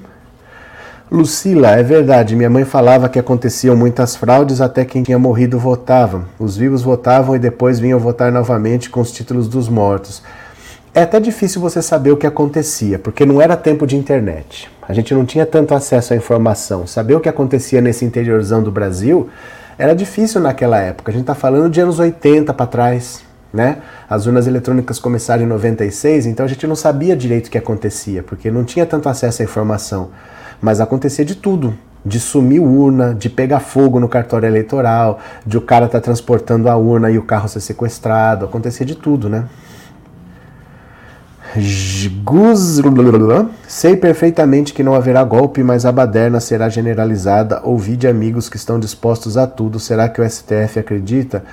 Lucila, 1.10 1.72
é 1.72 1.84
verdade. 1.84 2.36
Minha 2.36 2.50
mãe 2.50 2.66
falava 2.66 3.08
que 3.08 3.18
aconteciam 3.18 3.78
muitas 3.78 4.16
fraudes, 4.16 4.60
até 4.60 4.84
quem 4.84 5.04
tinha 5.04 5.18
morrido 5.18 5.58
votava. 5.58 6.26
Os 6.38 6.58
vivos 6.58 6.82
votavam 6.82 7.34
e 7.34 7.40
depois 7.40 7.80
vinham 7.80 7.98
votar 7.98 8.30
novamente 8.30 8.90
com 8.90 9.00
os 9.00 9.10
títulos 9.10 9.48
dos 9.48 9.70
mortos. 9.70 10.22
É 10.94 11.04
até 11.04 11.18
difícil 11.20 11.62
você 11.62 11.82
saber 11.82 12.12
o 12.12 12.18
que 12.18 12.28
acontecia, 12.28 13.00
porque 13.00 13.26
não 13.26 13.42
era 13.42 13.56
tempo 13.56 13.88
de 13.88 13.96
internet. 13.96 14.70
A 14.82 14.94
gente 14.94 15.14
não 15.14 15.26
tinha 15.26 15.46
tanto 15.46 15.74
acesso 15.74 16.14
à 16.14 16.18
informação. 16.18 16.86
Saber 16.86 17.16
o 17.16 17.22
que 17.22 17.30
acontecia 17.30 17.80
nesse 17.80 18.04
interiorzão 18.04 18.62
do 18.62 18.72
Brasil 18.72 19.30
era 19.78 19.96
difícil 19.96 20.42
naquela 20.42 20.80
época. 20.80 21.10
A 21.10 21.14
gente 21.14 21.22
está 21.22 21.36
falando 21.36 21.70
de 21.70 21.80
anos 21.80 22.00
80 22.00 22.54
para 22.54 22.66
trás. 22.66 23.22
Né? 23.54 23.78
As 24.10 24.26
urnas 24.26 24.46
eletrônicas 24.46 25.00
começaram 25.00 25.44
em 25.44 25.48
96, 25.48 26.26
então 26.26 26.46
a 26.46 26.50
gente 26.50 26.68
não 26.68 26.76
sabia 26.76 27.16
direito 27.16 27.48
o 27.48 27.50
que 27.50 27.58
acontecia, 27.58 28.22
porque 28.22 28.52
não 28.52 28.66
tinha 28.66 28.86
tanto 28.86 29.08
acesso 29.08 29.42
à 29.42 29.46
informação. 29.46 30.10
Mas 30.62 30.80
acontecia 30.80 31.26
de 31.26 31.36
tudo. 31.36 31.76
De 32.06 32.20
sumir 32.20 32.60
urna, 32.60 33.14
de 33.14 33.30
pegar 33.30 33.60
fogo 33.60 34.00
no 34.00 34.08
cartório 34.08 34.48
eleitoral, 34.48 35.20
de 35.46 35.58
o 35.58 35.62
cara 35.62 35.88
estar 35.88 36.00
tá 36.00 36.04
transportando 36.04 36.70
a 36.70 36.78
urna 36.78 37.12
e 37.12 37.18
o 37.18 37.24
carro 37.24 37.50
ser 37.50 37.60
sequestrado. 37.60 38.46
Acontecia 38.46 38.86
de 38.86 38.96
tudo, 38.96 39.28
né? 39.28 39.46
Sei 43.68 43.96
perfeitamente 43.96 44.74
que 44.74 44.84
não 44.84 44.94
haverá 44.94 45.24
golpe, 45.24 45.64
mas 45.64 45.86
a 45.86 45.92
baderna 45.92 46.40
será 46.40 46.70
generalizada. 46.70 47.62
Ouvi 47.64 47.96
de 47.96 48.08
amigos 48.08 48.50
que 48.50 48.58
estão 48.58 48.80
dispostos 48.80 49.38
a 49.38 49.48
tudo. 49.48 49.80
Será 49.80 50.10
que 50.10 50.22
o 50.22 50.30
STF 50.30 50.80
acredita? 50.80 51.44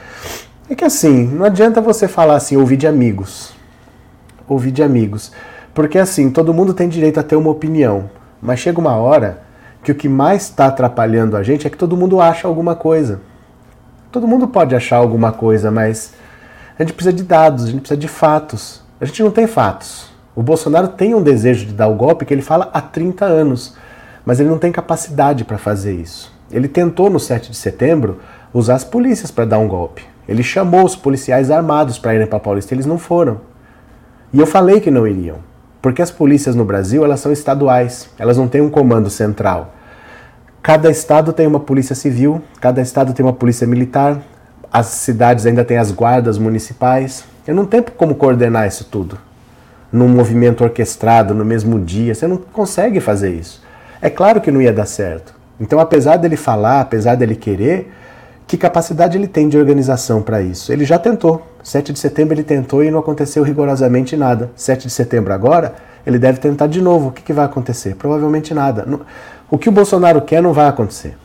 É 0.68 0.74
que 0.74 0.84
assim, 0.84 1.26
não 1.26 1.44
adianta 1.44 1.80
você 1.80 2.08
falar 2.08 2.36
assim, 2.36 2.56
ouvir 2.56 2.76
de 2.76 2.86
amigos. 2.86 3.54
Ouvir 4.48 4.72
de 4.72 4.82
amigos. 4.82 5.32
Porque 5.72 5.98
assim, 5.98 6.30
todo 6.30 6.54
mundo 6.54 6.74
tem 6.74 6.88
direito 6.88 7.20
a 7.20 7.22
ter 7.22 7.36
uma 7.36 7.50
opinião. 7.50 8.10
Mas 8.44 8.60
chega 8.60 8.78
uma 8.78 8.94
hora 8.94 9.38
que 9.82 9.90
o 9.90 9.94
que 9.94 10.06
mais 10.06 10.42
está 10.42 10.66
atrapalhando 10.66 11.34
a 11.34 11.42
gente 11.42 11.66
é 11.66 11.70
que 11.70 11.78
todo 11.78 11.96
mundo 11.96 12.20
acha 12.20 12.46
alguma 12.46 12.76
coisa. 12.76 13.22
Todo 14.12 14.28
mundo 14.28 14.46
pode 14.46 14.76
achar 14.76 14.98
alguma 14.98 15.32
coisa, 15.32 15.70
mas 15.70 16.12
a 16.78 16.82
gente 16.82 16.92
precisa 16.92 17.16
de 17.16 17.22
dados, 17.22 17.64
a 17.64 17.66
gente 17.68 17.80
precisa 17.80 17.98
de 17.98 18.06
fatos. 18.06 18.82
A 19.00 19.06
gente 19.06 19.22
não 19.22 19.30
tem 19.30 19.46
fatos. 19.46 20.10
O 20.36 20.42
Bolsonaro 20.42 20.88
tem 20.88 21.14
um 21.14 21.22
desejo 21.22 21.64
de 21.64 21.72
dar 21.72 21.88
o 21.88 21.94
golpe 21.94 22.26
que 22.26 22.34
ele 22.34 22.42
fala 22.42 22.68
há 22.74 22.82
30 22.82 23.24
anos, 23.24 23.76
mas 24.26 24.38
ele 24.40 24.50
não 24.50 24.58
tem 24.58 24.70
capacidade 24.70 25.42
para 25.42 25.56
fazer 25.56 25.94
isso. 25.94 26.30
Ele 26.50 26.68
tentou 26.68 27.08
no 27.08 27.18
7 27.18 27.50
de 27.50 27.56
setembro 27.56 28.20
usar 28.52 28.74
as 28.74 28.84
polícias 28.84 29.30
para 29.30 29.46
dar 29.46 29.58
um 29.58 29.66
golpe. 29.66 30.04
Ele 30.28 30.42
chamou 30.42 30.84
os 30.84 30.94
policiais 30.94 31.50
armados 31.50 31.98
para 31.98 32.14
irem 32.14 32.26
para 32.26 32.38
Paulista, 32.38 32.74
eles 32.74 32.84
não 32.84 32.98
foram. 32.98 33.40
E 34.34 34.38
eu 34.38 34.46
falei 34.46 34.80
que 34.80 34.90
não 34.90 35.06
iriam. 35.06 35.53
Porque 35.84 36.00
as 36.00 36.10
polícias 36.10 36.54
no 36.54 36.64
Brasil, 36.64 37.04
elas 37.04 37.20
são 37.20 37.30
estaduais, 37.30 38.08
elas 38.18 38.38
não 38.38 38.48
têm 38.48 38.62
um 38.62 38.70
comando 38.70 39.10
central. 39.10 39.74
Cada 40.62 40.90
estado 40.90 41.30
tem 41.30 41.46
uma 41.46 41.60
polícia 41.60 41.94
civil, 41.94 42.40
cada 42.58 42.80
estado 42.80 43.12
tem 43.12 43.22
uma 43.22 43.34
polícia 43.34 43.66
militar, 43.66 44.22
as 44.72 44.86
cidades 44.86 45.44
ainda 45.44 45.62
têm 45.62 45.76
as 45.76 45.90
guardas 45.90 46.38
municipais. 46.38 47.24
Eu 47.46 47.54
não 47.54 47.66
tenho 47.66 47.84
como 47.84 48.14
coordenar 48.14 48.66
isso 48.66 48.86
tudo. 48.86 49.18
Num 49.92 50.08
movimento 50.08 50.64
orquestrado, 50.64 51.34
no 51.34 51.44
mesmo 51.44 51.78
dia, 51.78 52.14
você 52.14 52.26
não 52.26 52.38
consegue 52.38 52.98
fazer 52.98 53.34
isso. 53.34 53.62
É 54.00 54.08
claro 54.08 54.40
que 54.40 54.50
não 54.50 54.62
ia 54.62 54.72
dar 54.72 54.86
certo. 54.86 55.34
Então, 55.60 55.78
apesar 55.78 56.16
dele 56.16 56.38
falar, 56.38 56.80
apesar 56.80 57.14
dele 57.14 57.36
querer, 57.36 57.92
que 58.46 58.56
capacidade 58.56 59.16
ele 59.16 59.26
tem 59.26 59.48
de 59.48 59.56
organização 59.56 60.20
para 60.22 60.42
isso? 60.42 60.72
Ele 60.72 60.84
já 60.84 60.98
tentou. 60.98 61.42
7 61.62 61.92
de 61.92 61.98
setembro 61.98 62.34
ele 62.34 62.42
tentou 62.42 62.84
e 62.84 62.90
não 62.90 62.98
aconteceu 62.98 63.42
rigorosamente 63.42 64.16
nada. 64.16 64.50
7 64.54 64.86
de 64.86 64.92
setembro 64.92 65.32
agora, 65.32 65.74
ele 66.06 66.18
deve 66.18 66.38
tentar 66.38 66.66
de 66.66 66.80
novo. 66.82 67.08
O 67.08 67.12
que, 67.12 67.22
que 67.22 67.32
vai 67.32 67.46
acontecer? 67.46 67.94
Provavelmente 67.96 68.52
nada. 68.52 68.86
O 69.50 69.56
que 69.56 69.68
o 69.68 69.72
Bolsonaro 69.72 70.20
quer 70.20 70.42
não 70.42 70.52
vai 70.52 70.68
acontecer. 70.68 71.16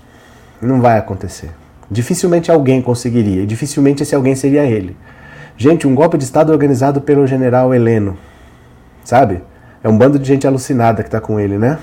Não 0.62 0.79
vai 0.82 0.97
acontecer. 0.97 1.51
Dificilmente 1.91 2.51
alguém 2.51 2.82
conseguiria, 2.82 3.41
e 3.41 3.45
dificilmente 3.45 4.03
esse 4.03 4.13
alguém 4.13 4.36
seria 4.36 4.63
ele. 4.63 4.95
Gente, 5.58 5.88
um 5.88 5.95
golpe 5.95 6.17
de 6.17 6.23
Estado 6.23 6.51
organizado 6.51 7.01
pelo 7.01 7.25
general 7.25 7.73
Heleno, 7.73 8.17
sabe? 9.03 9.41
É 9.84 9.89
um 9.89 9.97
bando 9.97 10.19
de 10.19 10.27
gente 10.27 10.45
alucinada 10.45 11.03
que 11.03 11.10
tá 11.10 11.19
com 11.19 11.39
ele, 11.39 11.58
né? 11.58 11.79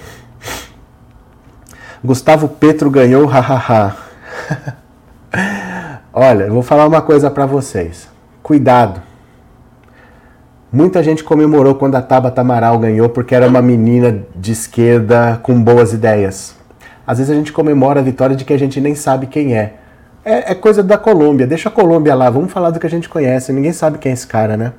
Gustavo 2.04 2.48
Petro 2.48 2.90
ganhou, 2.90 3.26
hahaha. 3.26 3.96
Olha, 6.12 6.44
eu 6.44 6.52
vou 6.52 6.62
falar 6.62 6.86
uma 6.86 7.02
coisa 7.02 7.30
para 7.30 7.46
vocês. 7.46 8.08
Cuidado. 8.42 9.02
Muita 10.72 11.02
gente 11.02 11.24
comemorou 11.24 11.74
quando 11.74 11.94
a 11.94 12.02
Tabata 12.02 12.40
Amaral 12.40 12.78
ganhou 12.78 13.08
porque 13.08 13.34
era 13.34 13.46
uma 13.48 13.62
menina 13.62 14.22
de 14.34 14.52
esquerda 14.52 15.38
com 15.42 15.62
boas 15.62 15.92
ideias. 15.92 16.56
Às 17.06 17.18
vezes 17.18 17.32
a 17.32 17.36
gente 17.36 17.52
comemora 17.52 18.00
a 18.00 18.02
vitória 18.02 18.34
de 18.34 18.44
que 18.44 18.52
a 18.52 18.58
gente 18.58 18.80
nem 18.80 18.94
sabe 18.94 19.26
quem 19.26 19.56
é. 19.56 19.74
É, 20.24 20.52
é 20.52 20.54
coisa 20.54 20.82
da 20.82 20.98
Colômbia, 20.98 21.46
deixa 21.46 21.68
a 21.68 21.72
Colômbia 21.72 22.14
lá, 22.14 22.28
vamos 22.28 22.52
falar 22.52 22.70
do 22.70 22.80
que 22.80 22.86
a 22.86 22.90
gente 22.90 23.08
conhece. 23.08 23.52
Ninguém 23.52 23.72
sabe 23.72 23.98
quem 23.98 24.10
é 24.10 24.12
esse 24.12 24.26
cara, 24.26 24.56
né? 24.56 24.72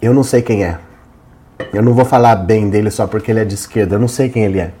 Eu 0.00 0.14
não 0.14 0.22
sei 0.22 0.40
quem 0.40 0.64
é. 0.64 0.78
Eu 1.72 1.82
não 1.82 1.92
vou 1.92 2.06
falar 2.06 2.34
bem 2.36 2.70
dele 2.70 2.90
só 2.90 3.06
porque 3.06 3.30
ele 3.30 3.40
é 3.40 3.44
de 3.44 3.54
esquerda, 3.54 3.96
eu 3.96 3.98
não 3.98 4.08
sei 4.08 4.30
quem 4.30 4.44
ele 4.44 4.58
é. 4.58 4.72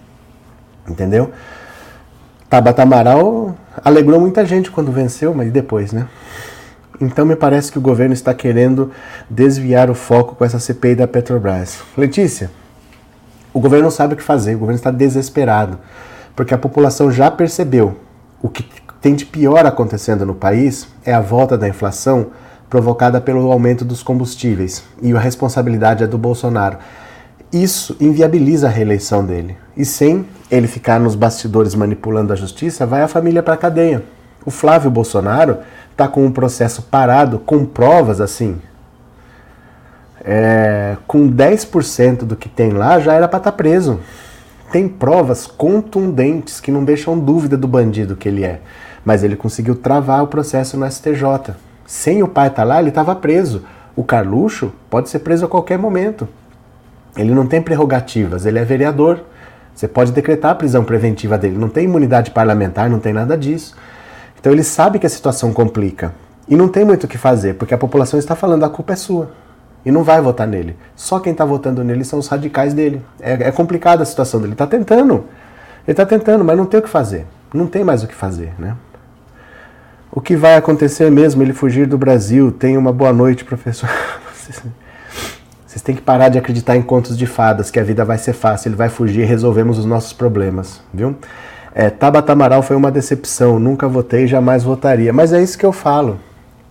Entendeu? 0.88 1.30
Tabata 2.48 2.82
Amaral 2.82 3.54
alegrou 3.84 4.20
muita 4.20 4.44
gente 4.44 4.70
quando 4.70 4.90
venceu, 4.90 5.34
mas 5.34 5.52
depois, 5.52 5.92
né? 5.92 6.08
Então 7.00 7.24
me 7.24 7.36
parece 7.36 7.72
que 7.72 7.78
o 7.78 7.80
governo 7.80 8.12
está 8.12 8.34
querendo 8.34 8.90
desviar 9.28 9.88
o 9.88 9.94
foco 9.94 10.34
com 10.34 10.44
essa 10.44 10.58
CPI 10.58 10.96
da 10.96 11.08
Petrobras. 11.08 11.82
Letícia, 11.96 12.50
o 13.54 13.60
governo 13.60 13.84
não 13.84 13.90
sabe 13.90 14.14
o 14.14 14.16
que 14.16 14.22
fazer, 14.22 14.54
o 14.54 14.58
governo 14.58 14.76
está 14.76 14.90
desesperado, 14.90 15.78
porque 16.36 16.52
a 16.52 16.58
população 16.58 17.10
já 17.10 17.30
percebeu 17.30 17.96
o 18.42 18.48
que 18.48 18.64
tem 19.00 19.14
de 19.14 19.24
pior 19.24 19.64
acontecendo 19.64 20.26
no 20.26 20.34
país 20.34 20.88
é 21.04 21.12
a 21.12 21.20
volta 21.20 21.56
da 21.56 21.68
inflação 21.68 22.28
provocada 22.68 23.20
pelo 23.20 23.50
aumento 23.50 23.84
dos 23.84 24.02
combustíveis, 24.02 24.84
e 25.02 25.12
a 25.12 25.18
responsabilidade 25.18 26.04
é 26.04 26.06
do 26.06 26.18
Bolsonaro. 26.18 26.78
Isso 27.52 27.96
inviabiliza 28.00 28.68
a 28.68 28.70
reeleição 28.70 29.24
dele. 29.24 29.56
E 29.76 29.84
sem 29.84 30.26
ele 30.50 30.66
ficar 30.66 31.00
nos 31.00 31.14
bastidores 31.14 31.74
manipulando 31.74 32.32
a 32.32 32.36
justiça, 32.36 32.86
vai 32.86 33.02
a 33.02 33.08
família 33.08 33.42
para 33.42 33.54
a 33.54 33.58
cadeia. 33.58 34.04
O 34.44 34.50
Flávio 34.50 34.90
Bolsonaro 34.90 35.58
está 35.90 36.06
com 36.08 36.24
um 36.24 36.32
processo 36.32 36.82
parado 36.82 37.38
com 37.38 37.64
provas 37.64 38.20
assim 38.20 38.60
é, 40.24 40.96
com 41.06 41.30
10% 41.30 42.18
do 42.18 42.36
que 42.36 42.48
tem 42.48 42.70
lá, 42.70 42.98
já 43.00 43.14
era 43.14 43.28
para 43.28 43.38
estar 43.38 43.50
tá 43.50 43.56
preso. 43.56 44.00
Tem 44.70 44.88
provas 44.88 45.46
contundentes 45.46 46.60
que 46.60 46.70
não 46.70 46.84
deixam 46.84 47.18
dúvida 47.18 47.56
do 47.56 47.66
bandido 47.66 48.16
que 48.16 48.28
ele 48.28 48.44
é. 48.44 48.60
Mas 49.04 49.24
ele 49.24 49.34
conseguiu 49.34 49.74
travar 49.74 50.22
o 50.22 50.28
processo 50.28 50.76
no 50.76 50.88
STJ. 50.90 51.54
Sem 51.86 52.22
o 52.22 52.28
pai 52.28 52.48
estar 52.48 52.62
tá 52.62 52.68
lá, 52.68 52.78
ele 52.78 52.90
estava 52.90 53.16
preso. 53.16 53.64
O 53.96 54.04
Carluxo 54.04 54.72
pode 54.88 55.08
ser 55.08 55.20
preso 55.20 55.44
a 55.44 55.48
qualquer 55.48 55.78
momento. 55.78 56.28
Ele 57.16 57.34
não 57.34 57.46
tem 57.46 57.60
prerrogativas, 57.60 58.46
ele 58.46 58.58
é 58.58 58.64
vereador. 58.64 59.20
Você 59.74 59.88
pode 59.88 60.12
decretar 60.12 60.52
a 60.52 60.54
prisão 60.54 60.84
preventiva 60.84 61.38
dele. 61.38 61.56
Não 61.56 61.68
tem 61.68 61.84
imunidade 61.84 62.30
parlamentar, 62.30 62.90
não 62.90 62.98
tem 62.98 63.12
nada 63.12 63.36
disso. 63.36 63.74
Então 64.38 64.52
ele 64.52 64.62
sabe 64.62 64.98
que 64.98 65.06
a 65.06 65.10
situação 65.10 65.52
complica. 65.52 66.14
E 66.48 66.56
não 66.56 66.68
tem 66.68 66.84
muito 66.84 67.04
o 67.04 67.08
que 67.08 67.16
fazer, 67.16 67.54
porque 67.54 67.74
a 67.74 67.78
população 67.78 68.18
está 68.18 68.34
falando 68.34 68.64
a 68.64 68.68
culpa 68.68 68.92
é 68.92 68.96
sua 68.96 69.30
e 69.84 69.90
não 69.90 70.02
vai 70.02 70.20
votar 70.20 70.46
nele. 70.46 70.76
Só 70.94 71.18
quem 71.18 71.32
está 71.32 71.44
votando 71.44 71.82
nele 71.82 72.04
são 72.04 72.18
os 72.18 72.28
radicais 72.28 72.74
dele. 72.74 73.02
É, 73.20 73.48
é 73.48 73.52
complicada 73.52 74.02
a 74.02 74.06
situação 74.06 74.40
dele. 74.40 74.50
Ele 74.50 74.54
está 74.54 74.66
tentando. 74.66 75.24
Ele 75.86 75.92
está 75.92 76.04
tentando, 76.04 76.44
mas 76.44 76.56
não 76.56 76.66
tem 76.66 76.80
o 76.80 76.82
que 76.82 76.88
fazer. 76.88 77.26
Não 77.52 77.66
tem 77.66 77.82
mais 77.82 78.02
o 78.02 78.06
que 78.06 78.14
fazer, 78.14 78.52
né? 78.58 78.76
O 80.12 80.20
que 80.20 80.36
vai 80.36 80.56
acontecer 80.56 81.10
mesmo? 81.10 81.42
Ele 81.42 81.52
fugir 81.52 81.86
do 81.86 81.96
Brasil. 81.96 82.52
Tenha 82.52 82.78
uma 82.78 82.92
boa 82.92 83.12
noite, 83.12 83.44
professor. 83.44 83.88
Vocês 85.70 85.82
têm 85.82 85.94
que 85.94 86.02
parar 86.02 86.30
de 86.30 86.36
acreditar 86.36 86.76
em 86.76 86.82
contos 86.82 87.16
de 87.16 87.26
fadas, 87.26 87.70
que 87.70 87.78
a 87.78 87.84
vida 87.84 88.04
vai 88.04 88.18
ser 88.18 88.32
fácil, 88.32 88.70
ele 88.70 88.74
vai 88.74 88.88
fugir 88.88 89.20
e 89.20 89.24
resolvemos 89.24 89.78
os 89.78 89.84
nossos 89.84 90.12
problemas, 90.12 90.80
viu? 90.92 91.14
É, 91.72 91.88
Tabata 91.88 92.32
Amaral 92.32 92.60
foi 92.60 92.74
uma 92.74 92.90
decepção, 92.90 93.60
nunca 93.60 93.86
votei, 93.86 94.26
jamais 94.26 94.64
votaria. 94.64 95.12
Mas 95.12 95.32
é 95.32 95.40
isso 95.40 95.56
que 95.56 95.64
eu 95.64 95.70
falo. 95.70 96.18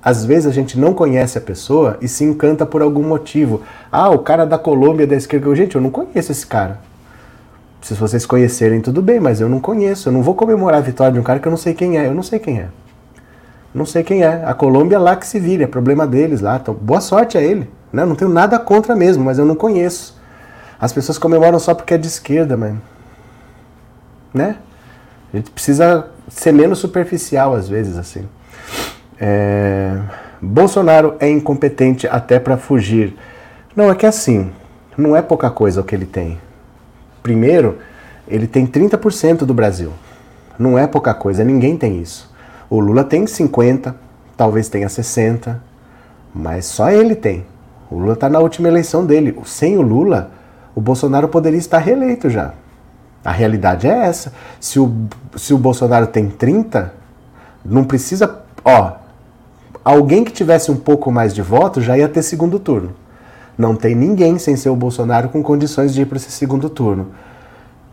Às 0.04 0.26
vezes 0.26 0.48
a 0.48 0.52
gente 0.52 0.78
não 0.78 0.94
conhece 0.94 1.38
a 1.38 1.42
pessoa 1.42 1.98
e 2.02 2.10
se 2.10 2.26
encanta 2.26 2.66
por 2.66 2.82
algum 2.82 3.02
motivo. 3.02 3.62
Ah, 3.90 4.10
o 4.10 4.20
cara 4.20 4.46
da 4.46 4.58
Colômbia 4.58 5.08
da 5.08 5.16
esquerda. 5.16 5.56
Gente, 5.56 5.78
eu 5.78 5.82
não 5.82 5.92
conheço 5.92 6.34
esse 6.34 6.46
cara. 6.46 6.82
Se 7.82 7.94
vocês 7.94 8.26
conhecerem, 8.26 8.82
tudo 8.82 9.02
bem, 9.02 9.18
mas 9.18 9.40
eu 9.40 9.48
não 9.48 9.62
conheço. 9.62 10.10
Eu 10.10 10.12
não 10.12 10.22
vou 10.22 10.36
comemorar 10.36 10.80
a 10.80 10.84
vitória 10.84 11.14
de 11.14 11.20
um 11.22 11.24
cara 11.24 11.40
que 11.40 11.48
eu 11.48 11.52
não 11.52 11.58
sei 11.58 11.74
quem 11.74 11.98
é. 11.98 12.08
Eu 12.08 12.14
não 12.14 12.24
sei 12.24 12.38
quem 12.38 12.60
é. 12.60 12.68
Não 13.74 13.86
sei 13.86 14.04
quem 14.04 14.24
é. 14.24 14.44
A 14.44 14.54
Colômbia 14.54 15.00
lá 15.00 15.16
que 15.16 15.26
se 15.26 15.40
vire, 15.40 15.64
é 15.64 15.68
problema 15.68 16.06
deles 16.06 16.42
lá. 16.42 16.58
Então, 16.62 16.74
boa 16.74 17.00
sorte 17.00 17.38
a 17.38 17.42
ele. 17.42 17.79
Né? 17.92 18.06
Não 18.06 18.16
tenho 18.16 18.32
nada 18.32 18.58
contra 18.60 18.96
mesmo, 18.96 19.24
mas 19.24 19.38
eu 19.40 19.46
não 19.46 19.56
conheço. 19.56 20.20
As 20.80 20.94
pessoas 20.94 21.18
comemoram 21.18 21.60
só 21.60 21.74
porque 21.74 21.94
é 21.94 21.98
de 21.98 22.08
esquerda, 22.08 22.56
mano. 22.56 22.82
Né? 24.34 24.58
A 25.34 25.38
gente 25.38 25.52
precisa 25.52 26.08
ser 26.28 26.52
menos 26.52 26.80
superficial 26.80 27.54
às 27.54 27.68
vezes, 27.68 27.98
assim. 27.98 28.28
É... 29.20 30.00
Bolsonaro 30.42 31.16
é 31.20 31.30
incompetente 31.30 32.08
até 32.08 32.40
para 32.40 32.58
fugir. 32.58 33.18
Não, 33.76 33.92
é 33.92 33.96
que 33.96 34.06
assim, 34.06 34.52
não 34.98 35.16
é 35.16 35.22
pouca 35.22 35.50
coisa 35.50 35.82
o 35.82 35.84
que 35.84 35.94
ele 35.94 36.06
tem. 36.06 36.40
Primeiro, 37.22 37.80
ele 38.28 38.48
tem 38.48 38.66
30% 38.66 39.40
do 39.40 39.54
Brasil. 39.54 39.92
Não 40.58 40.78
é 40.78 40.88
pouca 40.88 41.14
coisa, 41.14 41.44
ninguém 41.44 41.78
tem 41.78 42.02
isso. 42.02 42.34
O 42.70 42.80
Lula 42.80 43.04
tem 43.04 43.26
50, 43.28 43.96
talvez 44.38 44.70
tenha 44.70 44.88
60, 44.88 45.62
mas 46.34 46.66
só 46.66 46.90
ele 46.90 47.16
tem. 47.16 47.46
O 47.90 47.98
Lula 47.98 48.14
está 48.14 48.30
na 48.30 48.40
última 48.40 48.68
eleição 48.68 49.06
dele. 49.06 49.38
Sem 49.46 49.78
o 49.78 49.82
Lula, 49.82 50.32
o 50.76 50.82
Bolsonaro 50.82 51.28
poderia 51.28 51.58
estar 51.58 51.80
reeleito 51.80 52.30
já. 52.30 52.54
A 53.24 53.32
realidade 53.32 53.88
é 53.88 54.06
essa. 54.06 54.32
Se 54.60 54.80
o, 54.80 54.94
se 55.36 55.54
o 55.54 55.58
Bolsonaro 55.58 56.08
tem 56.08 56.30
30, 56.30 56.94
não 57.66 57.84
precisa. 57.84 58.40
Ó, 58.64 58.94
alguém 59.84 60.24
que 60.24 60.32
tivesse 60.32 60.72
um 60.72 60.78
pouco 60.78 61.12
mais 61.12 61.34
de 61.34 61.42
voto 61.42 61.82
já 61.82 61.98
ia 61.98 62.08
ter 62.08 62.22
segundo 62.22 62.60
turno. 62.60 62.92
Não 63.58 63.76
tem 63.76 63.94
ninguém 63.94 64.38
sem 64.40 64.56
ser 64.56 64.70
o 64.70 64.76
Bolsonaro 64.76 65.30
com 65.30 65.44
condições 65.44 65.94
de 65.94 66.04
ir 66.04 66.06
para 66.06 66.18
esse 66.18 66.32
segundo 66.32 66.70
turno. 66.70 67.08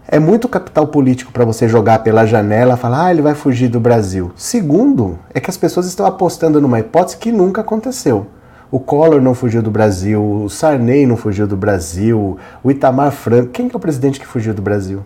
É 0.06 0.20
muito 0.20 0.48
capital 0.48 0.86
político 0.86 1.32
para 1.32 1.44
você 1.44 1.68
jogar 1.68 1.98
pela 2.04 2.24
janela 2.24 2.74
e 2.74 2.76
falar, 2.76 3.06
ah, 3.06 3.10
ele 3.10 3.22
vai 3.22 3.34
fugir 3.34 3.66
do 3.66 3.80
Brasil. 3.80 4.30
Segundo, 4.36 5.18
é 5.34 5.40
que 5.40 5.50
as 5.50 5.56
pessoas 5.56 5.86
estão 5.86 6.06
apostando 6.06 6.60
numa 6.60 6.78
hipótese 6.78 7.16
que 7.16 7.32
nunca 7.32 7.62
aconteceu. 7.62 8.28
O 8.70 8.80
Collor 8.80 9.20
não 9.20 9.34
fugiu 9.34 9.62
do 9.62 9.70
Brasil, 9.70 10.22
o 10.22 10.50
Sarney 10.50 11.06
não 11.06 11.16
fugiu 11.16 11.46
do 11.46 11.56
Brasil, 11.56 12.38
o 12.62 12.70
Itamar 12.70 13.12
Franco. 13.12 13.50
Quem 13.50 13.68
que 13.68 13.76
é 13.76 13.78
o 13.78 13.80
presidente 13.80 14.18
que 14.18 14.26
fugiu 14.26 14.52
do 14.52 14.62
Brasil? 14.62 15.04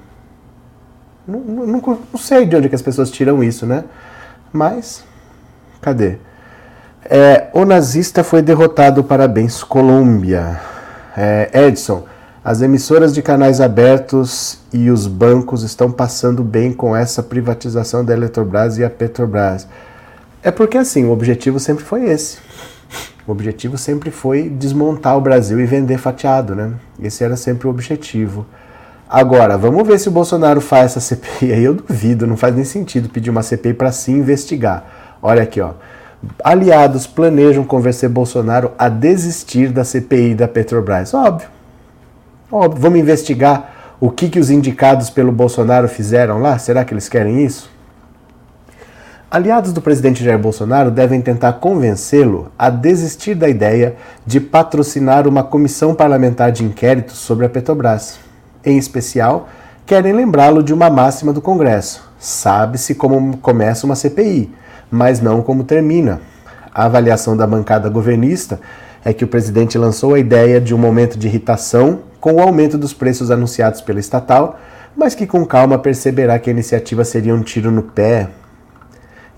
Não, 1.27 1.38
não, 1.40 1.81
não 2.12 2.18
sei 2.18 2.46
de 2.46 2.57
onde 2.57 2.68
que 2.68 2.75
as 2.75 2.83
pessoas 2.83 3.11
tiram 3.11 3.44
isso, 3.44 3.66
né? 3.66 3.85
Mas, 4.53 5.05
cadê? 5.81 6.16
É, 7.05 7.49
o 7.53 7.64
nazista 7.64 8.25
foi 8.25 8.42
derrotado, 8.42 9.05
parabéns, 9.05 9.62
Colômbia. 9.62 10.61
É, 11.16 11.51
Edson, 11.66 12.05
as 12.42 12.62
emissoras 12.62 13.14
de 13.14 13.20
canais 13.20 13.61
abertos 13.61 14.59
e 14.73 14.90
os 14.90 15.07
bancos 15.07 15.62
estão 15.62 15.92
passando 15.92 16.42
bem 16.42 16.73
com 16.73 16.96
essa 16.96 17.23
privatização 17.23 18.05
da 18.05 18.14
Eletrobras 18.14 18.79
e 18.79 18.85
a 18.85 18.88
Petrobras. 18.88 19.68
É 20.42 20.51
porque 20.51 20.79
assim, 20.79 21.05
o 21.05 21.11
objetivo 21.11 21.61
sempre 21.61 21.85
foi 21.85 22.05
esse. 22.05 22.38
O 23.26 23.33
objetivo 23.33 23.76
sempre 23.76 24.11
foi 24.11 24.48
desmontar 24.48 25.16
o 25.16 25.20
Brasil 25.20 25.61
e 25.61 25.66
vender 25.66 25.98
fatiado, 25.98 26.54
né? 26.54 26.72
Esse 27.02 27.22
era 27.22 27.37
sempre 27.37 27.66
o 27.66 27.70
objetivo. 27.70 28.46
Agora, 29.09 29.59
vamos 29.59 29.87
ver 29.87 29.98
se 29.98 30.09
o 30.09 30.12
Bolsonaro 30.12 30.61
faz 30.61 30.96
essa 30.96 31.00
CPI 31.00 31.52
aí. 31.52 31.64
Eu 31.64 31.74
duvido, 31.74 32.26
não 32.26 32.37
faz 32.37 32.54
nem 32.54 32.64
sentido 32.64 33.09
pedir 33.09 33.30
uma 33.30 33.42
CPI 33.42 33.74
para 33.74 33.92
se 33.92 34.12
investigar. 34.12 35.16
Olha 35.20 35.42
aqui, 35.42 35.61
ó. 35.61 35.72
Aliados 36.44 37.06
planejam 37.06 37.64
convencer 37.64 38.09
Bolsonaro 38.09 38.72
a 38.78 38.88
desistir 38.88 39.72
da 39.72 39.85
CPI 39.85 40.35
da 40.35 40.46
Petrobras. 40.46 41.12
Óbvio. 41.12 41.48
Óbvio. 42.52 42.80
Vamos 42.80 43.00
investigar 43.00 43.96
o 44.00 44.11
que, 44.11 44.28
que 44.28 44.38
os 44.38 44.48
indicados 44.48 45.11
pelo 45.11 45.33
Bolsonaro 45.33 45.88
fizeram 45.88 46.40
lá? 46.40 46.59
Será 46.59 46.85
que 46.85 46.94
eles 46.94 47.09
querem 47.09 47.44
isso? 47.44 47.70
Aliados 49.31 49.73
do 49.73 49.81
presidente 49.81 50.25
Jair 50.25 50.38
Bolsonaro 50.38 50.90
devem 50.90 51.21
tentar 51.21 51.53
convencê-lo 51.55 52.51
a 52.59 52.69
desistir 52.69 53.35
da 53.35 53.49
ideia 53.49 53.95
de 54.27 54.40
patrocinar 54.40 55.29
uma 55.29 55.45
comissão 55.45 55.95
parlamentar 55.95 56.51
de 56.51 56.64
inquérito 56.64 57.12
sobre 57.12 57.47
a 57.47 57.49
Petrobras. 57.49 58.19
Em 58.64 58.77
especial, 58.77 59.49
querem 59.87 60.12
lembrá-lo 60.12 60.62
de 60.62 60.75
uma 60.75 60.90
máxima 60.90 61.33
do 61.33 61.40
Congresso: 61.40 62.11
sabe-se 62.19 62.95
como 62.97 63.37
começa 63.37 63.87
uma 63.87 63.95
CPI 63.95 64.51
mas 64.90 65.21
não 65.21 65.43
como 65.43 65.62
termina. 65.62 66.21
A 66.75 66.85
avaliação 66.85 67.37
da 67.37 67.47
bancada 67.47 67.88
governista 67.88 68.61
é 69.05 69.12
que 69.12 69.25
o 69.25 69.29
presidente 69.29 69.79
lançou 69.79 70.14
a 70.14 70.19
ideia 70.19 70.61
de 70.61 70.75
um 70.75 70.79
momento 70.79 71.19
de 71.19 71.27
irritação 71.27 72.01
com 72.21 72.35
o 72.35 72.40
aumento 72.40 72.77
dos 72.77 72.93
preços 72.93 73.31
anunciados 73.31 73.81
pela 73.81 74.01
estatal, 74.01 74.59
mas 74.97 75.14
que 75.14 75.27
com 75.27 75.45
calma 75.47 75.79
perceberá 75.79 76.38
que 76.38 76.51
a 76.51 76.53
iniciativa 76.53 77.05
seria 77.05 77.35
um 77.35 77.43
tiro 77.43 77.71
no 77.71 77.83
pé. 77.83 78.29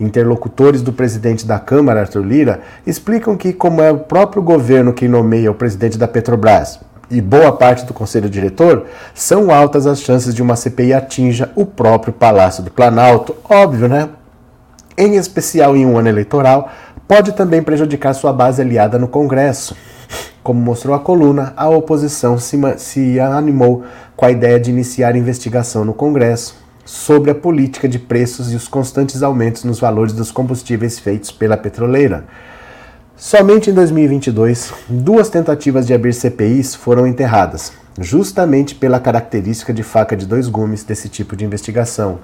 Interlocutores 0.00 0.82
do 0.82 0.92
presidente 0.92 1.46
da 1.46 1.58
Câmara, 1.58 2.00
Arthur 2.00 2.24
Lira, 2.24 2.60
explicam 2.86 3.36
que, 3.36 3.52
como 3.52 3.80
é 3.80 3.90
o 3.90 3.98
próprio 3.98 4.42
governo 4.42 4.92
que 4.92 5.06
nomeia 5.06 5.50
o 5.50 5.54
presidente 5.54 5.98
da 5.98 6.08
Petrobras 6.08 6.80
e 7.12 7.20
boa 7.20 7.52
parte 7.52 7.84
do 7.84 7.92
conselho 7.92 8.28
diretor, 8.28 8.86
são 9.14 9.50
altas 9.50 9.86
as 9.86 10.00
chances 10.00 10.34
de 10.34 10.42
uma 10.42 10.56
CPI 10.56 10.94
atinja 10.94 11.50
o 11.54 11.66
próprio 11.66 12.12
Palácio 12.12 12.62
do 12.62 12.70
Planalto. 12.70 13.36
Óbvio, 13.48 13.86
né? 13.86 14.08
Em 14.96 15.16
especial 15.16 15.76
em 15.76 15.84
um 15.84 15.98
ano 15.98 16.08
eleitoral, 16.08 16.70
pode 17.06 17.32
também 17.32 17.62
prejudicar 17.62 18.14
sua 18.14 18.32
base 18.32 18.62
aliada 18.62 18.98
no 18.98 19.08
Congresso. 19.08 19.76
Como 20.42 20.60
mostrou 20.60 20.94
a 20.94 20.98
coluna, 20.98 21.52
a 21.54 21.68
oposição 21.68 22.38
se, 22.38 22.58
se 22.78 23.20
animou 23.20 23.84
com 24.16 24.24
a 24.24 24.30
ideia 24.30 24.58
de 24.58 24.70
iniciar 24.70 25.14
investigação 25.14 25.84
no 25.84 25.92
Congresso 25.92 26.61
sobre 26.84 27.30
a 27.30 27.34
política 27.34 27.88
de 27.88 27.98
preços 27.98 28.52
e 28.52 28.56
os 28.56 28.68
constantes 28.68 29.22
aumentos 29.22 29.64
nos 29.64 29.78
valores 29.78 30.12
dos 30.12 30.30
combustíveis 30.30 30.98
feitos 30.98 31.30
pela 31.30 31.56
petroleira. 31.56 32.24
Somente 33.16 33.70
em 33.70 33.72
2022, 33.72 34.72
duas 34.88 35.28
tentativas 35.28 35.86
de 35.86 35.94
abrir 35.94 36.12
CPIs 36.12 36.74
foram 36.74 37.06
enterradas, 37.06 37.72
justamente 37.98 38.74
pela 38.74 38.98
característica 38.98 39.72
de 39.72 39.82
faca 39.82 40.16
de 40.16 40.26
dois 40.26 40.48
gumes 40.48 40.82
desse 40.82 41.08
tipo 41.08 41.36
de 41.36 41.44
investigação. 41.44 42.18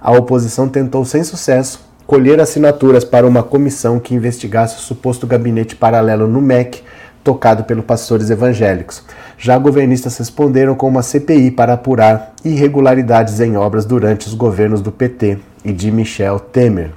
A 0.00 0.12
oposição 0.12 0.68
tentou, 0.68 1.04
sem 1.04 1.24
sucesso, 1.24 1.80
colher 2.06 2.40
assinaturas 2.40 3.04
para 3.04 3.26
uma 3.26 3.42
comissão 3.42 3.98
que 3.98 4.14
investigasse 4.14 4.76
o 4.76 4.80
suposto 4.80 5.26
gabinete 5.26 5.74
paralelo 5.74 6.26
no 6.26 6.42
MEC, 6.42 6.82
tocado 7.22 7.64
pelos 7.64 7.84
pastores 7.84 8.30
evangélicos. 8.30 9.02
Já 9.38 9.58
governistas 9.58 10.16
responderam 10.18 10.74
com 10.74 10.88
uma 10.88 11.02
CPI 11.02 11.50
para 11.50 11.74
apurar 11.74 12.34
irregularidades 12.44 13.40
em 13.40 13.56
obras 13.56 13.84
durante 13.84 14.26
os 14.26 14.34
governos 14.34 14.80
do 14.80 14.90
PT 14.90 15.38
e 15.64 15.72
de 15.72 15.90
Michel 15.90 16.40
Temer. 16.40 16.90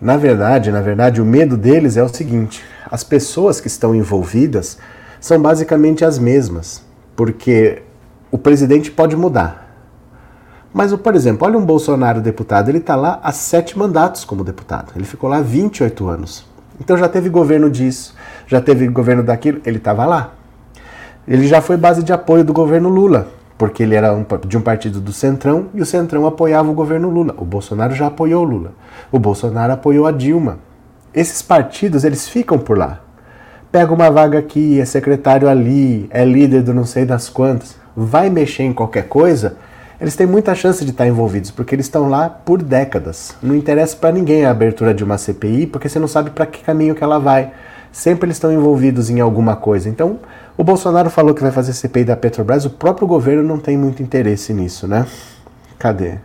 Na 0.00 0.16
verdade, 0.16 0.70
na 0.70 0.80
verdade, 0.80 1.20
o 1.20 1.24
medo 1.24 1.56
deles 1.56 1.96
é 1.96 2.02
o 2.02 2.08
seguinte: 2.08 2.62
as 2.90 3.02
pessoas 3.02 3.60
que 3.60 3.66
estão 3.66 3.94
envolvidas 3.94 4.78
são 5.20 5.40
basicamente 5.40 6.04
as 6.04 6.18
mesmas, 6.18 6.84
porque 7.16 7.82
o 8.30 8.38
presidente 8.38 8.90
pode 8.90 9.16
mudar. 9.16 9.66
Mas, 10.72 10.94
por 10.94 11.14
exemplo, 11.16 11.46
olha 11.46 11.58
um 11.58 11.64
Bolsonaro 11.64 12.20
deputado, 12.20 12.68
ele 12.68 12.78
está 12.78 12.94
lá 12.94 13.18
há 13.22 13.32
sete 13.32 13.76
mandatos 13.76 14.24
como 14.24 14.44
deputado. 14.44 14.92
Ele 14.94 15.04
ficou 15.04 15.28
lá 15.28 15.40
28 15.40 16.06
anos. 16.06 16.46
Então 16.80 16.96
já 16.96 17.08
teve 17.08 17.28
governo 17.28 17.70
disso, 17.70 18.14
já 18.48 18.60
teve 18.60 18.88
governo 18.88 19.22
daquilo, 19.22 19.60
ele 19.64 19.76
estava 19.78 20.04
lá. 20.04 20.32
Ele 21.28 21.46
já 21.46 21.60
foi 21.60 21.76
base 21.76 22.02
de 22.02 22.12
apoio 22.12 22.42
do 22.42 22.52
governo 22.52 22.88
Lula 22.88 23.28
porque 23.58 23.82
ele 23.82 23.96
era 23.96 24.14
um, 24.14 24.24
de 24.46 24.56
um 24.56 24.60
partido 24.60 25.00
do 25.00 25.12
Centrão 25.12 25.66
e 25.74 25.82
o 25.82 25.86
Centrão 25.86 26.24
apoiava 26.24 26.70
o 26.70 26.74
governo 26.74 27.10
Lula. 27.10 27.34
O 27.36 27.44
Bolsonaro 27.44 27.92
já 27.92 28.06
apoiou 28.06 28.44
o 28.44 28.48
Lula. 28.48 28.72
O 29.10 29.18
Bolsonaro 29.18 29.72
apoiou 29.72 30.06
a 30.06 30.12
Dilma. 30.12 30.60
Esses 31.12 31.42
partidos, 31.42 32.04
eles 32.04 32.28
ficam 32.28 32.56
por 32.56 32.78
lá. 32.78 33.00
Pega 33.72 33.92
uma 33.92 34.08
vaga 34.10 34.38
aqui, 34.38 34.80
é 34.80 34.84
secretário 34.84 35.48
ali, 35.48 36.06
é 36.10 36.24
líder 36.24 36.62
do 36.62 36.72
não 36.72 36.86
sei 36.86 37.04
das 37.04 37.28
quantas, 37.28 37.76
vai 37.94 38.30
mexer 38.30 38.62
em 38.62 38.72
qualquer 38.72 39.08
coisa, 39.08 39.56
eles 40.00 40.16
têm 40.16 40.26
muita 40.26 40.54
chance 40.54 40.82
de 40.84 40.90
estar 40.90 41.06
envolvidos, 41.06 41.50
porque 41.50 41.74
eles 41.74 41.84
estão 41.84 42.08
lá 42.08 42.30
por 42.30 42.62
décadas. 42.62 43.36
Não 43.42 43.54
interessa 43.54 43.94
para 43.96 44.12
ninguém 44.12 44.46
a 44.46 44.50
abertura 44.50 44.94
de 44.94 45.04
uma 45.04 45.18
CPI, 45.18 45.66
porque 45.66 45.88
você 45.88 45.98
não 45.98 46.08
sabe 46.08 46.30
para 46.30 46.46
que 46.46 46.64
caminho 46.64 46.94
que 46.94 47.04
ela 47.04 47.18
vai. 47.18 47.50
Sempre 47.90 48.26
eles 48.26 48.36
estão 48.36 48.52
envolvidos 48.52 49.10
em 49.10 49.20
alguma 49.20 49.56
coisa. 49.56 49.88
Então, 49.88 50.20
o 50.56 50.64
Bolsonaro 50.64 51.10
falou 51.10 51.34
que 51.34 51.42
vai 51.42 51.50
fazer 51.50 51.72
CPI 51.72 52.04
da 52.04 52.16
Petrobras, 52.16 52.64
o 52.64 52.70
próprio 52.70 53.06
governo 53.06 53.42
não 53.42 53.58
tem 53.58 53.76
muito 53.76 54.02
interesse 54.02 54.52
nisso, 54.52 54.86
né? 54.86 55.06
Cadê? 55.78 56.18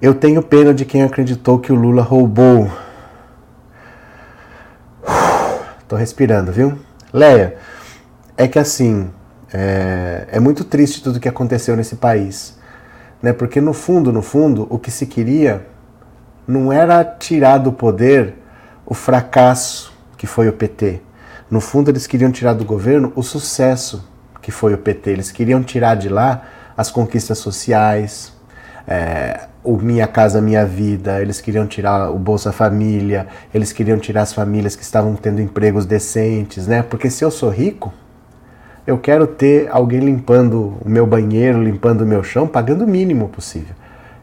Eu 0.00 0.14
tenho 0.14 0.42
pena 0.42 0.72
de 0.72 0.84
quem 0.84 1.02
acreditou 1.02 1.58
que 1.58 1.72
o 1.72 1.74
Lula 1.74 2.02
roubou. 2.02 2.70
Tô 5.88 5.96
respirando, 5.96 6.52
viu? 6.52 6.78
Leia, 7.12 7.56
é 8.36 8.46
que 8.46 8.58
assim, 8.58 9.10
é, 9.52 10.28
é 10.30 10.40
muito 10.40 10.62
triste 10.64 11.02
tudo 11.02 11.18
que 11.18 11.28
aconteceu 11.28 11.74
nesse 11.76 11.96
país. 11.96 12.58
Né? 13.22 13.32
Porque 13.32 13.60
no 13.60 13.72
fundo, 13.72 14.12
no 14.12 14.22
fundo, 14.22 14.66
o 14.70 14.78
que 14.78 14.90
se 14.90 15.06
queria 15.06 15.66
não 16.46 16.72
era 16.72 17.04
tirar 17.04 17.58
do 17.58 17.72
poder 17.72 18.34
o 18.88 18.94
fracasso 18.94 19.92
que 20.16 20.26
foi 20.26 20.48
o 20.48 20.52
PT 20.52 21.02
no 21.50 21.62
fundo, 21.62 21.90
eles 21.90 22.06
queriam 22.06 22.30
tirar 22.30 22.52
do 22.52 22.64
governo 22.64 23.10
o 23.16 23.22
sucesso 23.22 24.06
que 24.42 24.50
foi 24.50 24.74
o 24.74 24.78
PT. 24.78 25.10
Eles 25.10 25.30
queriam 25.30 25.62
tirar 25.62 25.94
de 25.94 26.08
lá 26.08 26.42
as 26.76 26.90
conquistas 26.90 27.38
sociais, 27.38 28.32
é, 28.86 29.46
o 29.64 29.76
Minha 29.78 30.06
Casa 30.06 30.42
Minha 30.42 30.64
Vida, 30.66 31.20
eles 31.22 31.40
queriam 31.40 31.66
tirar 31.66 32.10
o 32.10 32.18
Bolsa 32.18 32.52
Família, 32.52 33.26
eles 33.52 33.72
queriam 33.72 33.98
tirar 33.98 34.22
as 34.22 34.32
famílias 34.32 34.76
que 34.76 34.82
estavam 34.82 35.14
tendo 35.14 35.40
empregos 35.40 35.86
decentes, 35.86 36.66
né? 36.66 36.82
Porque 36.82 37.08
se 37.08 37.24
eu 37.24 37.30
sou 37.30 37.48
rico, 37.48 37.92
eu 38.86 38.98
quero 38.98 39.26
ter 39.26 39.68
alguém 39.70 40.00
limpando 40.00 40.76
o 40.84 40.88
meu 40.88 41.06
banheiro, 41.06 41.62
limpando 41.62 42.02
o 42.02 42.06
meu 42.06 42.22
chão, 42.22 42.46
pagando 42.46 42.84
o 42.84 42.86
mínimo 42.86 43.28
possível. 43.28 43.74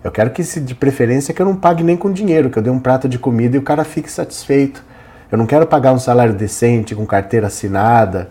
Eu 0.05 0.11
quero 0.11 0.29
que, 0.29 0.43
se 0.43 0.61
de 0.61 0.75
preferência, 0.75 1.33
que 1.33 1.41
eu 1.41 1.45
não 1.47 1.55
pague 1.55 1.83
nem 1.83 1.97
com 1.97 2.11
dinheiro, 2.11 2.51
que 2.51 2.59
eu 2.59 2.61
dê 2.61 2.69
um 2.69 2.79
prato 2.79 3.09
de 3.09 3.17
comida 3.17 3.55
e 3.55 3.59
o 3.59 3.63
cara 3.63 3.83
fique 3.83 4.11
satisfeito. 4.11 4.83
Eu 5.31 5.35
não 5.35 5.47
quero 5.47 5.65
pagar 5.65 5.93
um 5.93 5.97
salário 5.97 6.35
decente 6.35 6.93
com 6.93 7.07
carteira 7.07 7.47
assinada. 7.47 8.29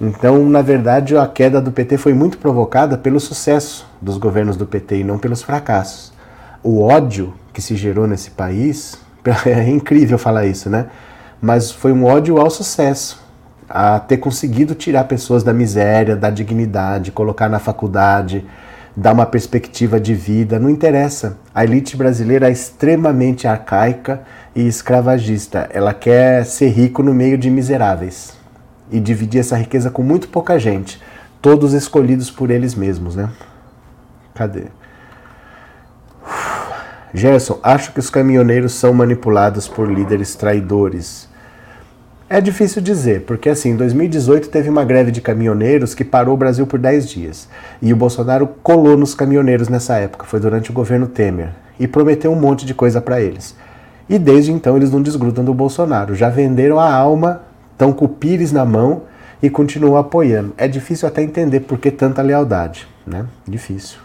Então, 0.00 0.48
na 0.48 0.62
verdade, 0.62 1.14
a 1.14 1.26
queda 1.26 1.60
do 1.60 1.70
PT 1.70 1.98
foi 1.98 2.14
muito 2.14 2.38
provocada 2.38 2.96
pelo 2.96 3.20
sucesso 3.20 3.86
dos 4.00 4.16
governos 4.16 4.56
do 4.56 4.64
PT 4.64 5.00
e 5.00 5.04
não 5.04 5.18
pelos 5.18 5.42
fracassos. 5.42 6.14
O 6.62 6.80
ódio 6.80 7.34
que 7.52 7.60
se 7.60 7.76
gerou 7.76 8.06
nesse 8.06 8.30
país, 8.30 8.98
é 9.44 9.68
incrível 9.68 10.16
falar 10.16 10.46
isso, 10.46 10.70
né? 10.70 10.86
Mas 11.42 11.70
foi 11.70 11.92
um 11.92 12.06
ódio 12.06 12.38
ao 12.38 12.48
sucesso, 12.48 13.22
a 13.68 14.00
ter 14.00 14.16
conseguido 14.16 14.74
tirar 14.74 15.04
pessoas 15.04 15.42
da 15.42 15.52
miséria, 15.52 16.16
da 16.16 16.30
dignidade, 16.30 17.12
colocar 17.12 17.50
na 17.50 17.58
faculdade, 17.58 18.46
dar 18.96 19.12
uma 19.12 19.26
perspectiva 19.26 19.98
de 20.00 20.14
vida. 20.14 20.58
Não 20.58 20.70
interessa. 20.70 21.38
A 21.54 21.64
elite 21.64 21.96
brasileira 21.96 22.48
é 22.48 22.52
extremamente 22.52 23.46
arcaica 23.46 24.22
e 24.54 24.66
escravagista. 24.66 25.68
Ela 25.72 25.94
quer 25.94 26.44
ser 26.44 26.68
rico 26.68 27.02
no 27.02 27.14
meio 27.14 27.38
de 27.38 27.50
miseráveis 27.50 28.34
e 28.90 29.00
dividir 29.00 29.40
essa 29.40 29.56
riqueza 29.56 29.90
com 29.90 30.02
muito 30.02 30.28
pouca 30.28 30.58
gente, 30.58 31.00
todos 31.40 31.72
escolhidos 31.72 32.30
por 32.30 32.50
eles 32.50 32.74
mesmos, 32.74 33.16
né? 33.16 33.30
Cadê? 34.34 34.64
Gerson, 37.14 37.58
acho 37.62 37.92
que 37.92 38.00
os 38.00 38.08
caminhoneiros 38.08 38.72
são 38.72 38.92
manipulados 38.92 39.68
por 39.68 39.90
líderes 39.90 40.34
traidores. 40.34 41.28
É 42.34 42.40
difícil 42.40 42.80
dizer, 42.80 43.24
porque 43.26 43.50
assim, 43.50 43.72
em 43.72 43.76
2018 43.76 44.48
teve 44.48 44.70
uma 44.70 44.86
greve 44.86 45.10
de 45.10 45.20
caminhoneiros 45.20 45.94
que 45.94 46.02
parou 46.02 46.32
o 46.32 46.36
Brasil 46.38 46.66
por 46.66 46.78
10 46.78 47.06
dias. 47.06 47.46
E 47.82 47.92
o 47.92 47.96
Bolsonaro 47.96 48.48
colou 48.62 48.96
nos 48.96 49.14
caminhoneiros 49.14 49.68
nessa 49.68 49.96
época, 49.98 50.24
foi 50.24 50.40
durante 50.40 50.70
o 50.70 50.72
governo 50.72 51.06
Temer, 51.06 51.50
e 51.78 51.86
prometeu 51.86 52.32
um 52.32 52.40
monte 52.40 52.64
de 52.64 52.72
coisa 52.72 53.02
para 53.02 53.20
eles. 53.20 53.54
E 54.08 54.18
desde 54.18 54.50
então 54.50 54.78
eles 54.78 54.90
não 54.90 55.02
desgrudam 55.02 55.44
do 55.44 55.52
Bolsonaro. 55.52 56.14
Já 56.14 56.30
venderam 56.30 56.80
a 56.80 56.90
alma, 56.90 57.42
estão 57.72 57.92
com 57.92 58.06
o 58.06 58.08
Pires 58.08 58.50
na 58.50 58.64
mão 58.64 59.02
e 59.42 59.50
continuam 59.50 59.98
apoiando. 59.98 60.54
É 60.56 60.66
difícil 60.66 61.06
até 61.06 61.22
entender 61.22 61.60
por 61.60 61.76
que 61.76 61.90
tanta 61.90 62.22
lealdade, 62.22 62.88
né? 63.06 63.26
Difícil. 63.46 63.98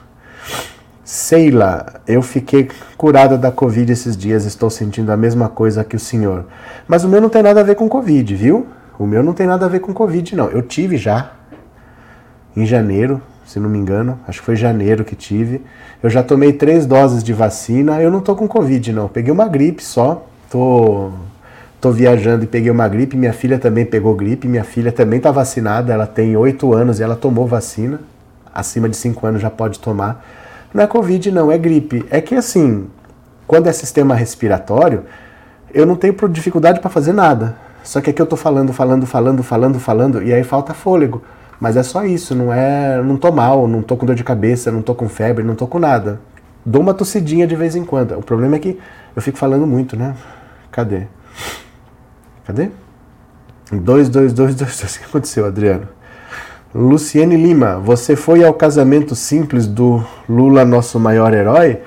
Seila, 1.08 2.01
eu 2.05 2.22
fiquei 2.22 2.68
curada 2.97 3.38
da 3.38 3.49
Covid 3.49 3.89
esses 3.89 4.18
dias, 4.18 4.43
estou 4.43 4.70
sentindo 4.70 5.10
a 5.10 5.16
mesma 5.16 5.47
coisa 5.47 5.82
que 5.82 5.95
o 5.95 5.99
senhor. 5.99 6.43
Mas 6.86 7.05
o 7.05 7.08
meu 7.08 7.22
não 7.22 7.30
tem 7.30 7.41
nada 7.41 7.62
a 7.62 7.64
ver 7.64 7.76
com 7.76 7.88
Covid, 7.88 8.36
viu? 8.36 8.68
O 8.99 9.08
meu 9.08 9.24
não 9.24 9.32
tem 9.32 9.47
nada 9.47 9.66
a 9.66 9.70
ver 9.70 9.80
com 9.80 9.93
Covid, 9.93 10.36
não. 10.36 10.49
Eu 10.49 10.62
tive 10.62 10.97
já, 10.97 11.32
em 12.58 12.66
janeiro, 12.66 13.22
se 13.45 13.58
não 13.58 13.70
me 13.70 13.78
engano, 13.78 14.20
acho 14.28 14.41
que 14.41 14.45
foi 14.45 14.58
janeiro 14.58 15.05
que 15.05 15.16
tive. 15.16 15.62
Eu 16.03 16.10
já 16.10 16.22
tomei 16.22 16.51
três 16.51 16.86
doses 16.86 17.24
de 17.24 17.32
vacina. 17.32 18.01
Eu 18.01 18.12
não 18.12 18.20
tô 18.20 18.36
com 18.36 18.45
Covid, 18.45 18.91
não. 18.91 19.08
Peguei 19.08 19.32
uma 19.32 19.47
gripe 19.47 19.82
só. 19.82 20.28
Tô, 20.51 21.12
tô 21.80 21.89
viajando 21.89 22.43
e 22.43 22.47
peguei 22.47 22.70
uma 22.70 22.86
gripe. 22.89 23.16
Minha 23.16 23.32
filha 23.32 23.58
também 23.58 23.86
pegou 23.86 24.14
gripe. 24.14 24.45
Minha 24.45 24.66
filha 24.66 24.91
também 24.91 25.22
tá 25.22 25.32
vacinada. 25.32 25.93
Ela 25.93 26.05
tem 26.05 26.36
oito 26.36 26.74
anos 26.74 26.99
e 26.99 27.03
ela 27.03 27.16
tomou 27.16 27.47
vacina. 27.47 28.01
Acima 28.53 28.89
de 28.89 28.97
cinco 28.97 29.26
anos 29.26 29.41
já 29.41 29.49
pode 29.49 29.80
tomar. 29.80 30.22
Não 30.74 30.84
é 30.84 30.88
Covid, 30.88 31.32
não, 31.32 31.51
é 31.51 31.57
gripe. 31.57 32.05
É 32.09 32.22
que 32.22 32.36
assim, 32.36 32.88
quando 33.45 33.68
é 33.68 33.72
sistema 33.72 34.13
respiratório, 34.13 35.05
eu 35.74 35.86
não 35.86 35.95
tenho 35.95 36.15
dificuldade 36.30 36.80
para 36.80 36.89
fazer 36.89 37.13
nada. 37.13 37.55
Só 37.84 38.01
que 38.01 38.09
aqui 38.09 38.22
eu 38.22 38.26
tô 38.26 38.36
falando, 38.36 38.74
falando, 38.74 39.05
falando, 39.05 39.43
falando, 39.43 39.80
falando, 39.80 40.24
e 40.24 40.34
aí 40.34 40.43
falta 40.43 40.74
fôlego. 40.74 41.24
Mas 41.59 41.76
é 41.78 41.84
só 41.84 42.05
isso, 42.05 42.36
não 42.36 42.53
é. 42.53 43.01
Não 43.01 43.18
tô 43.18 43.32
mal, 43.32 43.68
não 43.68 43.82
tô 43.82 43.95
com 43.97 44.05
dor 44.05 44.15
de 44.15 44.24
cabeça, 44.24 44.72
não 44.72 44.82
tô 44.82 44.93
com 44.93 45.07
febre, 45.09 45.43
não 45.43 45.55
tô 45.55 45.65
com 45.65 45.80
nada. 45.80 46.20
Dou 46.65 46.82
uma 46.82 46.93
tossidinha 46.93 47.47
de 47.47 47.55
vez 47.55 47.76
em 47.76 47.86
quando. 47.86 48.18
O 48.18 48.22
problema 48.22 48.57
é 48.57 48.59
que 48.59 48.78
eu 49.15 49.22
fico 49.22 49.38
falando 49.38 49.65
muito, 49.65 49.95
né? 49.95 50.15
Cadê? 50.72 51.07
Cadê? 52.45 52.70
2, 53.72 54.09
2, 54.09 54.34
2, 54.34 54.55
2, 54.55 54.80
2. 54.80 54.95
O 54.95 54.99
que 54.99 55.05
aconteceu, 55.05 55.45
Adriano? 55.45 55.88
Luciane 56.78 57.36
Lima, 57.36 57.80
você 57.80 58.15
foi 58.15 58.45
ao 58.45 58.53
casamento 58.53 59.15
simples 59.15 59.65
do 59.65 60.05
Lula, 60.30 60.63
nosso 60.63 60.99
maior 60.99 61.34
herói? 61.34 61.80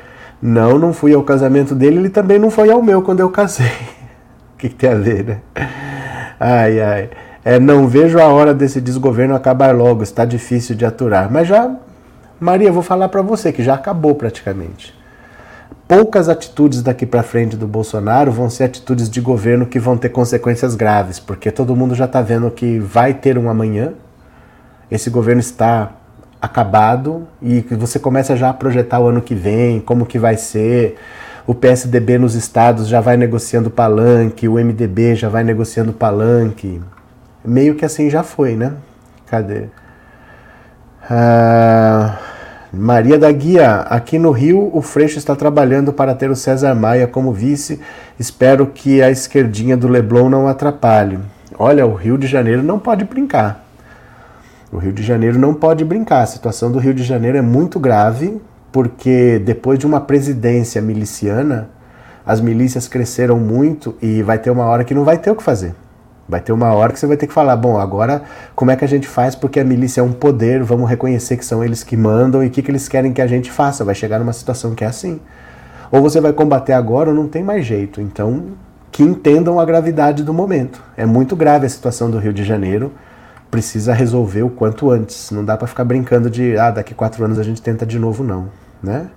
Não, 0.42 0.80
não 0.80 0.92
fui 0.92 1.14
ao 1.14 1.22
casamento 1.22 1.76
dele, 1.76 1.98
ele 1.98 2.08
também 2.10 2.40
não 2.40 2.50
foi 2.50 2.72
ao 2.72 2.82
meu 2.82 3.00
quando 3.00 3.20
eu 3.20 3.30
casei. 3.30 3.70
o 4.52 4.58
que, 4.58 4.68
que, 4.68 4.74
tem 4.74 4.90
a 4.90 4.96
ver, 4.96 5.24
né? 5.24 5.40
Ai, 6.40 6.80
ai. 6.80 7.10
É, 7.44 7.60
não 7.60 7.86
vejo 7.86 8.18
a 8.18 8.26
hora 8.26 8.52
desse 8.52 8.80
desgoverno 8.80 9.36
acabar 9.36 9.72
logo, 9.72 10.02
está 10.02 10.24
difícil 10.24 10.74
de 10.74 10.84
aturar. 10.84 11.30
Mas 11.30 11.46
já, 11.46 11.72
Maria, 12.40 12.72
vou 12.72 12.82
falar 12.82 13.08
para 13.10 13.22
você 13.22 13.52
que 13.52 13.62
já 13.62 13.74
acabou 13.74 14.16
praticamente. 14.16 14.92
Poucas 15.86 16.28
atitudes 16.28 16.82
daqui 16.82 17.06
para 17.06 17.22
frente 17.22 17.56
do 17.56 17.68
Bolsonaro 17.68 18.32
vão 18.32 18.50
ser 18.50 18.64
atitudes 18.64 19.08
de 19.08 19.20
governo 19.20 19.66
que 19.66 19.78
vão 19.78 19.96
ter 19.96 20.08
consequências 20.08 20.74
graves, 20.74 21.20
porque 21.20 21.52
todo 21.52 21.76
mundo 21.76 21.94
já 21.94 22.06
está 22.06 22.20
vendo 22.20 22.50
que 22.50 22.80
vai 22.80 23.14
ter 23.14 23.38
um 23.38 23.48
amanhã, 23.48 23.92
esse 24.90 25.08
governo 25.10 25.40
está 25.40 25.92
acabado 26.40 27.26
e 27.42 27.60
você 27.70 27.98
começa 27.98 28.36
já 28.36 28.50
a 28.50 28.54
projetar 28.54 28.98
o 29.00 29.08
ano 29.08 29.20
que 29.20 29.34
vem, 29.34 29.80
como 29.80 30.06
que 30.06 30.18
vai 30.18 30.36
ser. 30.36 30.96
O 31.46 31.54
PSDB 31.54 32.18
nos 32.18 32.34
estados 32.34 32.88
já 32.88 33.00
vai 33.00 33.16
negociando 33.16 33.70
palanque, 33.70 34.48
o 34.48 34.54
MDB 34.54 35.14
já 35.14 35.28
vai 35.28 35.44
negociando 35.44 35.92
palanque. 35.92 36.80
Meio 37.44 37.74
que 37.74 37.84
assim 37.84 38.08
já 38.08 38.22
foi, 38.22 38.56
né? 38.56 38.74
Cadê? 39.26 39.64
Ah, 41.08 42.18
Maria 42.72 43.18
da 43.18 43.32
Guia, 43.32 43.80
aqui 43.80 44.18
no 44.18 44.30
Rio, 44.30 44.70
o 44.72 44.80
Freixo 44.80 45.18
está 45.18 45.34
trabalhando 45.34 45.92
para 45.92 46.14
ter 46.14 46.30
o 46.30 46.36
César 46.36 46.74
Maia 46.74 47.06
como 47.06 47.32
vice. 47.32 47.80
Espero 48.18 48.66
que 48.66 49.02
a 49.02 49.10
esquerdinha 49.10 49.76
do 49.76 49.88
Leblon 49.88 50.28
não 50.28 50.46
atrapalhe. 50.46 51.18
Olha, 51.58 51.84
o 51.84 51.94
Rio 51.94 52.16
de 52.16 52.26
Janeiro 52.26 52.62
não 52.62 52.78
pode 52.78 53.04
brincar. 53.04 53.69
O 54.72 54.78
Rio 54.78 54.92
de 54.92 55.02
Janeiro 55.02 55.38
não 55.38 55.52
pode 55.52 55.84
brincar. 55.84 56.22
A 56.22 56.26
situação 56.26 56.70
do 56.70 56.78
Rio 56.78 56.94
de 56.94 57.02
Janeiro 57.02 57.36
é 57.36 57.42
muito 57.42 57.80
grave, 57.80 58.40
porque 58.70 59.40
depois 59.44 59.78
de 59.78 59.86
uma 59.86 60.00
presidência 60.00 60.80
miliciana, 60.80 61.68
as 62.24 62.40
milícias 62.40 62.86
cresceram 62.86 63.38
muito 63.38 63.96
e 64.00 64.22
vai 64.22 64.38
ter 64.38 64.50
uma 64.50 64.64
hora 64.66 64.84
que 64.84 64.94
não 64.94 65.04
vai 65.04 65.18
ter 65.18 65.30
o 65.30 65.34
que 65.34 65.42
fazer. 65.42 65.74
Vai 66.28 66.40
ter 66.40 66.52
uma 66.52 66.72
hora 66.72 66.92
que 66.92 67.00
você 67.00 67.06
vai 67.08 67.16
ter 67.16 67.26
que 67.26 67.32
falar: 67.32 67.56
bom, 67.56 67.80
agora 67.80 68.22
como 68.54 68.70
é 68.70 68.76
que 68.76 68.84
a 68.84 68.88
gente 68.88 69.08
faz? 69.08 69.34
Porque 69.34 69.58
a 69.58 69.64
milícia 69.64 70.00
é 70.00 70.04
um 70.04 70.12
poder, 70.12 70.62
vamos 70.62 70.88
reconhecer 70.88 71.36
que 71.36 71.44
são 71.44 71.64
eles 71.64 71.82
que 71.82 71.96
mandam 71.96 72.44
e 72.44 72.46
o 72.46 72.50
que, 72.50 72.62
que 72.62 72.70
eles 72.70 72.86
querem 72.88 73.12
que 73.12 73.20
a 73.20 73.26
gente 73.26 73.50
faça. 73.50 73.84
Vai 73.84 73.96
chegar 73.96 74.20
numa 74.20 74.32
situação 74.32 74.72
que 74.76 74.84
é 74.84 74.86
assim. 74.86 75.18
Ou 75.90 76.00
você 76.00 76.20
vai 76.20 76.32
combater 76.32 76.74
agora 76.74 77.08
ou 77.10 77.16
não 77.16 77.26
tem 77.26 77.42
mais 77.42 77.66
jeito. 77.66 78.00
Então, 78.00 78.50
que 78.92 79.02
entendam 79.02 79.58
a 79.58 79.64
gravidade 79.64 80.22
do 80.22 80.32
momento. 80.32 80.80
É 80.96 81.04
muito 81.04 81.34
grave 81.34 81.66
a 81.66 81.68
situação 81.68 82.08
do 82.08 82.18
Rio 82.18 82.32
de 82.32 82.44
Janeiro 82.44 82.92
precisa 83.50 83.92
resolver 83.92 84.42
o 84.42 84.50
quanto 84.50 84.90
antes. 84.90 85.30
Não 85.30 85.44
dá 85.44 85.56
para 85.56 85.66
ficar 85.66 85.84
brincando 85.84 86.30
de, 86.30 86.56
ah, 86.56 86.70
daqui 86.70 86.94
quatro 86.94 87.24
anos 87.24 87.38
a 87.38 87.42
gente 87.42 87.60
tenta 87.60 87.84
de 87.84 87.98
novo, 87.98 88.22
não, 88.22 88.48
né? 88.82 89.08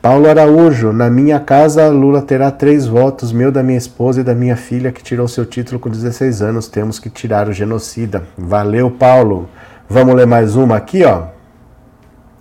Paulo 0.00 0.28
Araújo, 0.28 0.92
na 0.92 1.10
minha 1.10 1.40
casa 1.40 1.88
Lula 1.88 2.22
terá 2.22 2.52
três 2.52 2.86
votos, 2.86 3.32
meu, 3.32 3.50
da 3.50 3.60
minha 3.60 3.76
esposa 3.76 4.20
e 4.20 4.24
da 4.24 4.36
minha 4.36 4.54
filha, 4.54 4.92
que 4.92 5.02
tirou 5.02 5.26
seu 5.26 5.44
título 5.44 5.80
com 5.80 5.90
16 5.90 6.42
anos. 6.42 6.68
Temos 6.68 7.00
que 7.00 7.10
tirar 7.10 7.48
o 7.48 7.52
genocida. 7.52 8.22
Valeu, 8.38 8.88
Paulo. 8.88 9.48
Vamos 9.88 10.14
ler 10.14 10.26
mais 10.26 10.54
uma 10.54 10.76
aqui, 10.76 11.04
ó. 11.04 11.24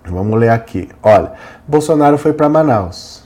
Vamos 0.05 0.39
ler 0.39 0.49
aqui. 0.49 0.89
Olha, 1.01 1.31
Bolsonaro 1.67 2.19
foi 2.19 2.33
para 2.33 2.47
Manaus. 2.47 3.24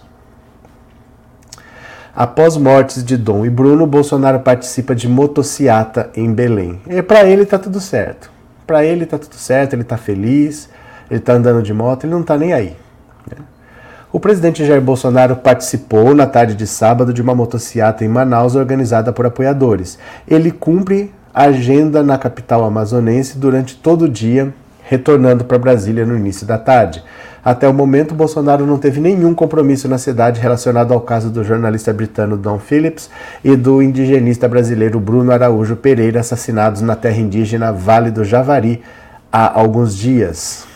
Após 2.15 2.57
mortes 2.57 3.03
de 3.03 3.15
Dom 3.15 3.45
e 3.45 3.49
Bruno, 3.49 3.85
Bolsonaro 3.85 4.39
participa 4.39 4.95
de 4.95 5.07
motociata 5.07 6.09
em 6.15 6.33
Belém. 6.33 6.81
E 6.87 7.01
para 7.01 7.23
ele 7.25 7.45
tá 7.45 7.57
tudo 7.59 7.79
certo. 7.79 8.31
Para 8.65 8.83
ele 8.83 9.05
tá 9.05 9.17
tudo 9.17 9.35
certo, 9.35 9.73
ele 9.73 9.83
tá 9.83 9.97
feliz, 9.97 10.69
ele 11.09 11.19
tá 11.19 11.33
andando 11.33 11.61
de 11.61 11.73
moto, 11.73 12.05
ele 12.05 12.13
não 12.13 12.23
tá 12.23 12.37
nem 12.37 12.53
aí. 12.53 12.75
Né? 13.29 13.37
O 14.11 14.19
presidente 14.19 14.65
Jair 14.65 14.81
Bolsonaro 14.81 15.35
participou 15.35 16.15
na 16.15 16.25
tarde 16.25 16.55
de 16.55 16.65
sábado 16.65 17.13
de 17.13 17.21
uma 17.21 17.35
motociata 17.35 18.03
em 18.03 18.07
Manaus 18.07 18.55
organizada 18.55 19.13
por 19.13 19.25
apoiadores. 19.25 19.99
Ele 20.27 20.51
cumpre 20.51 21.13
a 21.33 21.43
agenda 21.43 22.01
na 22.01 22.17
capital 22.17 22.63
amazonense 22.63 23.37
durante 23.37 23.75
todo 23.75 24.05
o 24.05 24.09
dia, 24.09 24.53
retornando 24.83 25.45
para 25.45 25.59
Brasília 25.59 26.05
no 26.05 26.17
início 26.17 26.45
da 26.45 26.57
tarde. 26.57 27.03
Até 27.49 27.67
o 27.67 27.73
momento, 27.73 28.13
Bolsonaro 28.13 28.63
não 28.63 28.77
teve 28.77 29.01
nenhum 29.01 29.33
compromisso 29.33 29.87
na 29.87 29.97
cidade 29.97 30.39
relacionado 30.39 30.93
ao 30.93 31.01
caso 31.01 31.31
do 31.31 31.43
jornalista 31.43 31.91
britânico 31.91 32.37
Don 32.37 32.59
Phillips 32.59 33.09
e 33.43 33.55
do 33.55 33.81
indigenista 33.81 34.47
brasileiro 34.47 34.99
Bruno 34.99 35.31
Araújo 35.31 35.75
Pereira, 35.75 36.19
assassinados 36.19 36.79
na 36.83 36.95
terra 36.95 37.17
indígena 37.17 37.73
Vale 37.73 38.11
do 38.11 38.23
Javari 38.23 38.83
há 39.33 39.59
alguns 39.59 39.97
dias. 39.97 40.67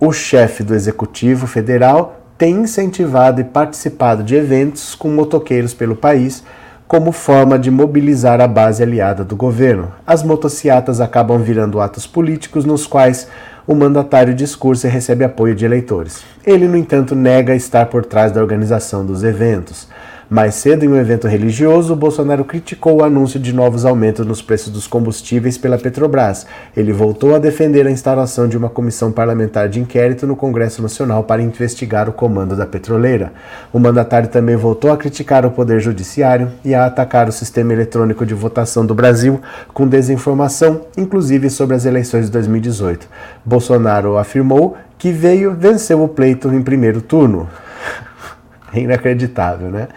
O 0.00 0.12
chefe 0.12 0.62
do 0.62 0.74
Executivo 0.74 1.46
Federal 1.46 2.22
tem 2.38 2.54
incentivado 2.54 3.38
e 3.38 3.44
participado 3.44 4.22
de 4.22 4.34
eventos 4.34 4.94
com 4.94 5.10
motoqueiros 5.10 5.74
pelo 5.74 5.94
país 5.94 6.42
como 6.88 7.10
forma 7.10 7.58
de 7.58 7.70
mobilizar 7.70 8.38
a 8.38 8.46
base 8.46 8.82
aliada 8.82 9.24
do 9.24 9.34
governo. 9.34 9.92
As 10.06 10.22
motociatas 10.22 11.00
acabam 11.00 11.38
virando 11.38 11.80
atos 11.80 12.06
políticos 12.06 12.66
nos 12.66 12.86
quais 12.86 13.28
o 13.66 13.74
mandatário 13.74 14.34
discursa 14.34 14.88
e 14.88 14.90
recebe 14.90 15.24
apoio 15.24 15.54
de 15.54 15.64
eleitores. 15.64 16.24
Ele, 16.44 16.66
no 16.66 16.76
entanto, 16.76 17.14
nega 17.14 17.54
estar 17.54 17.86
por 17.86 18.04
trás 18.04 18.32
da 18.32 18.40
organização 18.40 19.04
dos 19.04 19.22
eventos. 19.22 19.88
Mais 20.32 20.54
cedo, 20.54 20.82
em 20.82 20.88
um 20.88 20.96
evento 20.96 21.28
religioso, 21.28 21.94
Bolsonaro 21.94 22.42
criticou 22.42 23.02
o 23.02 23.04
anúncio 23.04 23.38
de 23.38 23.52
novos 23.52 23.84
aumentos 23.84 24.24
nos 24.24 24.40
preços 24.40 24.72
dos 24.72 24.86
combustíveis 24.86 25.58
pela 25.58 25.76
Petrobras. 25.76 26.46
Ele 26.74 26.90
voltou 26.90 27.34
a 27.34 27.38
defender 27.38 27.86
a 27.86 27.90
instalação 27.90 28.48
de 28.48 28.56
uma 28.56 28.70
comissão 28.70 29.12
parlamentar 29.12 29.68
de 29.68 29.78
inquérito 29.78 30.26
no 30.26 30.34
Congresso 30.34 30.80
Nacional 30.80 31.22
para 31.24 31.42
investigar 31.42 32.08
o 32.08 32.14
comando 32.14 32.56
da 32.56 32.64
petroleira. 32.64 33.30
O 33.74 33.78
mandatário 33.78 34.26
também 34.26 34.56
voltou 34.56 34.90
a 34.90 34.96
criticar 34.96 35.44
o 35.44 35.50
Poder 35.50 35.80
Judiciário 35.80 36.50
e 36.64 36.74
a 36.74 36.86
atacar 36.86 37.28
o 37.28 37.32
sistema 37.32 37.74
eletrônico 37.74 38.24
de 38.24 38.32
votação 38.32 38.86
do 38.86 38.94
Brasil 38.94 39.38
com 39.74 39.86
desinformação, 39.86 40.86
inclusive 40.96 41.50
sobre 41.50 41.76
as 41.76 41.84
eleições 41.84 42.24
de 42.24 42.32
2018. 42.32 43.06
Bolsonaro 43.44 44.16
afirmou 44.16 44.78
que 44.96 45.12
veio 45.12 45.52
venceu 45.52 46.02
o 46.02 46.08
pleito 46.08 46.48
em 46.48 46.62
primeiro 46.62 47.02
turno. 47.02 47.50
Inacreditável, 48.72 49.70
né? 49.70 49.88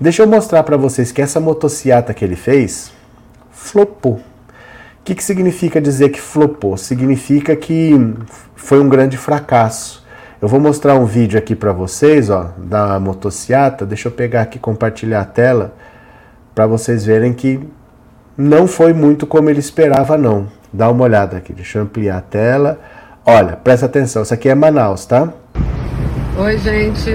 Deixa 0.00 0.22
eu 0.22 0.28
mostrar 0.28 0.62
para 0.62 0.76
vocês 0.76 1.10
que 1.10 1.20
essa 1.20 1.40
motociata 1.40 2.14
que 2.14 2.24
ele 2.24 2.36
fez 2.36 2.92
flopou. 3.50 4.14
O 4.14 4.22
que, 5.04 5.14
que 5.14 5.24
significa 5.24 5.80
dizer 5.80 6.10
que 6.10 6.20
flopou? 6.20 6.76
Significa 6.76 7.56
que 7.56 7.92
foi 8.54 8.78
um 8.78 8.88
grande 8.88 9.16
fracasso. 9.16 10.06
Eu 10.40 10.46
vou 10.46 10.60
mostrar 10.60 10.94
um 10.94 11.04
vídeo 11.04 11.36
aqui 11.36 11.56
para 11.56 11.72
vocês, 11.72 12.30
ó, 12.30 12.52
da 12.58 13.00
motociata. 13.00 13.84
Deixa 13.84 14.06
eu 14.06 14.12
pegar 14.12 14.42
aqui 14.42 14.58
compartilhar 14.58 15.22
a 15.22 15.24
tela 15.24 15.74
para 16.54 16.66
vocês 16.66 17.04
verem 17.04 17.32
que 17.32 17.58
não 18.36 18.68
foi 18.68 18.92
muito 18.92 19.26
como 19.26 19.50
ele 19.50 19.58
esperava 19.58 20.16
não. 20.16 20.46
Dá 20.72 20.88
uma 20.88 21.02
olhada 21.02 21.36
aqui. 21.36 21.52
Deixa 21.52 21.78
eu 21.78 21.82
ampliar 21.82 22.18
a 22.18 22.20
tela. 22.20 22.78
Olha, 23.26 23.56
presta 23.56 23.86
atenção. 23.86 24.22
Isso 24.22 24.32
aqui 24.32 24.48
é 24.48 24.54
Manaus, 24.54 25.06
tá? 25.06 25.32
Oi, 26.38 26.56
gente. 26.58 27.10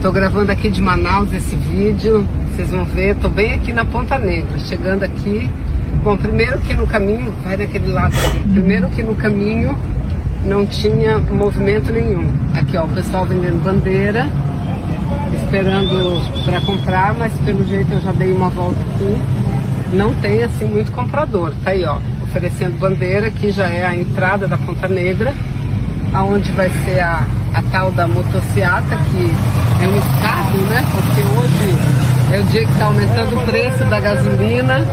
Tô 0.00 0.12
gravando 0.12 0.52
aqui 0.52 0.70
de 0.70 0.80
Manaus 0.80 1.32
esse 1.32 1.56
vídeo, 1.56 2.24
vocês 2.52 2.70
vão 2.70 2.84
ver, 2.84 3.16
tô 3.16 3.28
bem 3.28 3.54
aqui 3.54 3.72
na 3.72 3.84
Ponta 3.84 4.16
Negra, 4.16 4.56
chegando 4.60 5.02
aqui. 5.02 5.50
Bom, 6.04 6.16
primeiro 6.16 6.60
que 6.60 6.72
no 6.72 6.86
caminho, 6.86 7.34
vai 7.42 7.56
daquele 7.56 7.90
lado 7.90 8.14
aqui, 8.16 8.38
primeiro 8.48 8.88
que 8.90 9.02
no 9.02 9.16
caminho 9.16 9.76
não 10.44 10.64
tinha 10.64 11.18
movimento 11.18 11.92
nenhum. 11.92 12.32
Aqui 12.54 12.76
ó, 12.76 12.84
o 12.84 12.88
pessoal 12.88 13.26
vendendo 13.26 13.60
bandeira, 13.60 14.28
esperando 15.34 16.44
para 16.44 16.60
comprar, 16.60 17.14
mas 17.14 17.32
pelo 17.44 17.66
jeito 17.66 17.92
eu 17.92 18.00
já 18.00 18.12
dei 18.12 18.30
uma 18.32 18.50
volta 18.50 18.78
aqui. 18.80 19.20
Não 19.92 20.14
tem 20.14 20.44
assim 20.44 20.66
muito 20.66 20.92
comprador. 20.92 21.52
Tá 21.64 21.72
aí 21.72 21.84
ó, 21.84 21.98
oferecendo 22.22 22.78
bandeira, 22.78 23.32
que 23.32 23.50
já 23.50 23.66
é 23.66 23.84
a 23.84 23.96
entrada 23.96 24.46
da 24.46 24.56
Ponta 24.56 24.86
Negra, 24.86 25.34
aonde 26.12 26.50
vai 26.52 26.70
ser 26.84 27.00
a 27.00 27.26
a 27.54 27.62
tal 27.70 27.90
da 27.90 28.06
motociata, 28.06 28.96
que 29.10 29.34
é 29.82 29.88
um 29.88 29.96
escape, 29.96 30.58
né? 30.68 30.84
Porque 30.92 31.20
hoje 31.20 31.78
é 32.32 32.40
o 32.40 32.44
dia 32.44 32.64
que 32.64 32.72
está 32.72 32.84
aumentando 32.86 33.36
o 33.36 33.40
preço 33.42 33.84
da 33.84 34.00
gasolina. 34.00 34.84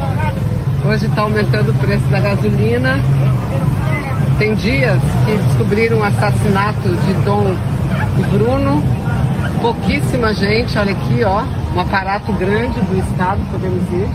Hoje 0.86 1.06
está 1.06 1.22
aumentando 1.22 1.72
o 1.72 1.74
preço 1.76 2.06
da 2.06 2.20
gasolina. 2.20 3.00
Tem 4.38 4.56
dias 4.56 5.02
que 5.26 5.38
descobriram 5.38 6.00
o 6.00 6.04
assassinato 6.04 6.90
de 6.90 7.14
Dom 7.26 7.56
e 8.18 8.24
Bruno. 8.36 8.84
Pouquíssima 9.62 10.34
gente, 10.34 10.78
olha 10.78 10.92
aqui, 10.92 11.24
ó, 11.24 11.44
um 11.76 11.80
aparato 11.80 12.32
grande 12.34 12.80
do 12.82 13.00
estado, 13.00 13.40
podemos 13.52 13.84
ir. 13.92 14.10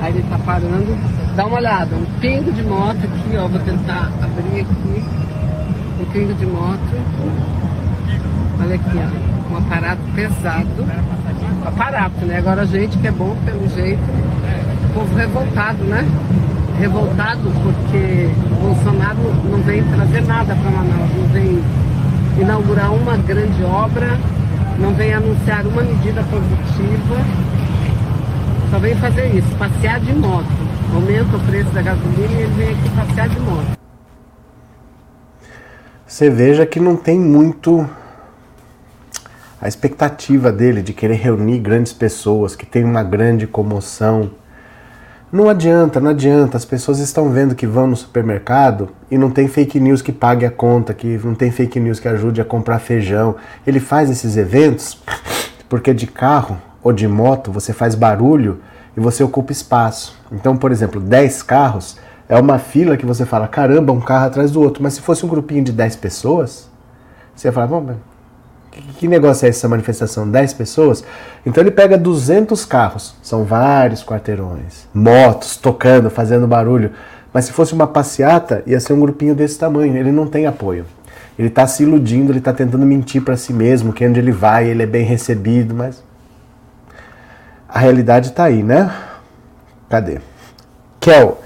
Aí 0.00 0.12
ele 0.12 0.20
está 0.20 0.38
parando. 0.38 0.96
Dá 1.36 1.46
uma 1.46 1.56
olhada, 1.56 1.96
um 1.96 2.04
pingo 2.20 2.52
de 2.52 2.62
moto 2.62 2.98
aqui, 2.98 3.36
ó, 3.36 3.48
vou 3.48 3.60
tentar 3.60 4.10
abrir 4.22 4.60
aqui 4.60 5.02
um 6.02 6.06
pingo 6.06 6.34
de 6.34 6.46
moto. 6.46 6.80
Olha 8.60 8.74
aqui, 8.74 8.98
ó, 8.98 9.54
um 9.54 9.58
aparato 9.58 10.02
pesado. 10.14 10.86
Aparato, 11.64 12.26
né? 12.26 12.38
Agora 12.38 12.62
a 12.62 12.64
gente 12.64 12.98
que 12.98 13.06
é 13.06 13.12
bom 13.12 13.36
pelo 13.44 13.68
jeito, 13.68 14.02
povo 14.92 15.14
revoltado, 15.14 15.84
né? 15.84 16.04
Revoltado 16.78 17.52
porque 17.62 18.30
o 18.50 18.66
Bolsonaro 18.66 19.18
não 19.48 19.58
vem 19.62 19.82
trazer 19.84 20.22
nada 20.22 20.54
para 20.54 20.70
Manaus, 20.70 21.10
não 21.16 21.28
vem 21.28 21.62
inaugurar 22.40 22.92
uma 22.92 23.16
grande 23.18 23.62
obra, 23.62 24.18
não 24.78 24.92
vem 24.94 25.14
anunciar 25.14 25.64
uma 25.66 25.82
medida 25.82 26.22
positiva, 26.24 27.16
só 28.70 28.78
vem 28.78 28.94
fazer 28.96 29.36
isso, 29.36 29.48
passear 29.56 30.00
de 30.00 30.12
moto. 30.14 30.46
Aumenta 30.92 31.36
o 31.36 31.40
preço 31.40 31.70
da 31.70 31.82
gasolina 31.82 32.32
e 32.32 32.42
ele 32.42 32.54
vem 32.56 32.68
aqui 32.70 32.88
passear 32.90 33.28
de 33.28 33.40
moto. 33.40 33.81
Você 36.12 36.28
veja 36.28 36.66
que 36.66 36.78
não 36.78 36.94
tem 36.94 37.18
muito 37.18 37.88
a 39.58 39.66
expectativa 39.66 40.52
dele 40.52 40.82
de 40.82 40.92
querer 40.92 41.14
reunir 41.14 41.58
grandes 41.58 41.94
pessoas, 41.94 42.54
que 42.54 42.66
tem 42.66 42.84
uma 42.84 43.02
grande 43.02 43.46
comoção. 43.46 44.30
Não 45.32 45.48
adianta, 45.48 46.00
não 46.00 46.10
adianta. 46.10 46.58
As 46.58 46.66
pessoas 46.66 46.98
estão 46.98 47.30
vendo 47.30 47.54
que 47.54 47.66
vão 47.66 47.86
no 47.86 47.96
supermercado 47.96 48.90
e 49.10 49.16
não 49.16 49.30
tem 49.30 49.48
fake 49.48 49.80
news 49.80 50.02
que 50.02 50.12
pague 50.12 50.44
a 50.44 50.50
conta, 50.50 50.92
que 50.92 51.18
não 51.24 51.34
tem 51.34 51.50
fake 51.50 51.80
news 51.80 51.98
que 51.98 52.08
ajude 52.08 52.42
a 52.42 52.44
comprar 52.44 52.78
feijão. 52.78 53.36
Ele 53.66 53.80
faz 53.80 54.10
esses 54.10 54.36
eventos 54.36 55.02
porque 55.66 55.94
de 55.94 56.06
carro 56.06 56.58
ou 56.82 56.92
de 56.92 57.08
moto 57.08 57.50
você 57.50 57.72
faz 57.72 57.94
barulho 57.94 58.60
e 58.94 59.00
você 59.00 59.24
ocupa 59.24 59.50
espaço. 59.50 60.14
Então, 60.30 60.58
por 60.58 60.72
exemplo, 60.72 61.00
10 61.00 61.42
carros 61.42 61.96
é 62.32 62.40
uma 62.40 62.58
fila 62.58 62.96
que 62.96 63.04
você 63.04 63.26
fala, 63.26 63.46
caramba, 63.46 63.92
um 63.92 64.00
carro 64.00 64.24
atrás 64.24 64.50
do 64.50 64.62
outro. 64.62 64.82
Mas 64.82 64.94
se 64.94 65.02
fosse 65.02 65.26
um 65.26 65.28
grupinho 65.28 65.62
de 65.62 65.70
10 65.70 65.96
pessoas, 65.96 66.66
você 67.36 67.48
ia 67.48 67.52
falar, 67.52 67.66
bom, 67.66 67.94
que 68.96 69.06
negócio 69.06 69.44
é 69.44 69.50
essa 69.50 69.68
manifestação? 69.68 70.26
10 70.26 70.54
pessoas? 70.54 71.04
Então 71.44 71.62
ele 71.62 71.70
pega 71.70 71.98
200 71.98 72.64
carros, 72.64 73.14
são 73.22 73.44
vários 73.44 74.02
quarteirões, 74.02 74.88
motos 74.94 75.58
tocando, 75.58 76.08
fazendo 76.08 76.46
barulho. 76.46 76.92
Mas 77.34 77.44
se 77.44 77.52
fosse 77.52 77.74
uma 77.74 77.86
passeata, 77.86 78.62
ia 78.66 78.80
ser 78.80 78.94
um 78.94 79.00
grupinho 79.00 79.34
desse 79.34 79.58
tamanho. 79.58 79.94
Ele 79.94 80.10
não 80.10 80.26
tem 80.26 80.46
apoio. 80.46 80.86
Ele 81.38 81.48
está 81.48 81.66
se 81.66 81.82
iludindo, 81.82 82.32
ele 82.32 82.38
está 82.38 82.54
tentando 82.54 82.86
mentir 82.86 83.22
para 83.22 83.36
si 83.36 83.52
mesmo, 83.52 83.92
que 83.92 84.08
onde 84.08 84.18
ele 84.18 84.32
vai 84.32 84.68
ele 84.68 84.82
é 84.82 84.86
bem 84.86 85.04
recebido, 85.04 85.74
mas 85.74 86.02
a 87.68 87.78
realidade 87.78 88.28
está 88.28 88.44
aí, 88.44 88.62
né? 88.62 88.90
Cadê? 89.90 90.18
Kel, 90.98 91.38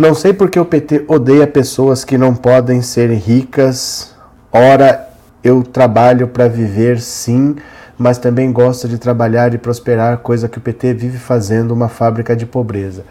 não 0.00 0.14
sei 0.14 0.32
porque 0.32 0.58
o 0.58 0.64
PT 0.64 1.04
odeia 1.06 1.46
pessoas 1.46 2.04
que 2.04 2.16
não 2.16 2.34
podem 2.34 2.80
ser 2.80 3.10
ricas. 3.10 4.14
Ora, 4.50 5.10
eu 5.44 5.62
trabalho 5.62 6.26
para 6.26 6.48
viver 6.48 6.98
sim, 6.98 7.56
mas 7.98 8.16
também 8.16 8.50
gosto 8.50 8.88
de 8.88 8.96
trabalhar 8.96 9.52
e 9.52 9.58
prosperar, 9.58 10.16
coisa 10.18 10.48
que 10.48 10.56
o 10.56 10.60
PT 10.60 10.94
vive 10.94 11.18
fazendo 11.18 11.72
uma 11.72 11.86
fábrica 11.86 12.34
de 12.34 12.46
pobreza. 12.46 13.04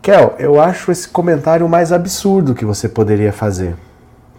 Kel, 0.00 0.34
eu 0.38 0.58
acho 0.58 0.90
esse 0.90 1.06
comentário 1.06 1.68
mais 1.68 1.92
absurdo 1.92 2.54
que 2.54 2.64
você 2.64 2.88
poderia 2.88 3.30
fazer. 3.30 3.76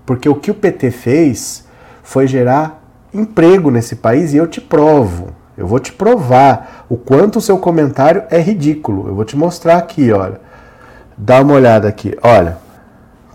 Porque 0.03 0.27
o 0.27 0.33
que 0.33 0.49
o 0.49 0.55
PT 0.55 0.89
fez 0.89 1.63
foi 2.01 2.25
gerar 2.25 2.83
emprego 3.13 3.69
nesse 3.69 3.97
país 3.97 4.33
e 4.33 4.37
eu 4.37 4.47
te 4.47 4.59
provo. 4.59 5.27
Eu 5.55 5.67
vou 5.67 5.79
te 5.79 5.91
provar 5.91 6.87
o 6.89 6.97
quanto 6.97 7.37
o 7.37 7.41
seu 7.41 7.59
comentário 7.59 8.23
é 8.31 8.39
ridículo. 8.39 9.07
Eu 9.07 9.13
vou 9.13 9.23
te 9.23 9.37
mostrar 9.37 9.77
aqui, 9.77 10.11
olha. 10.11 10.41
Dá 11.18 11.41
uma 11.41 11.53
olhada 11.53 11.88
aqui. 11.88 12.18
Olha, 12.22 12.57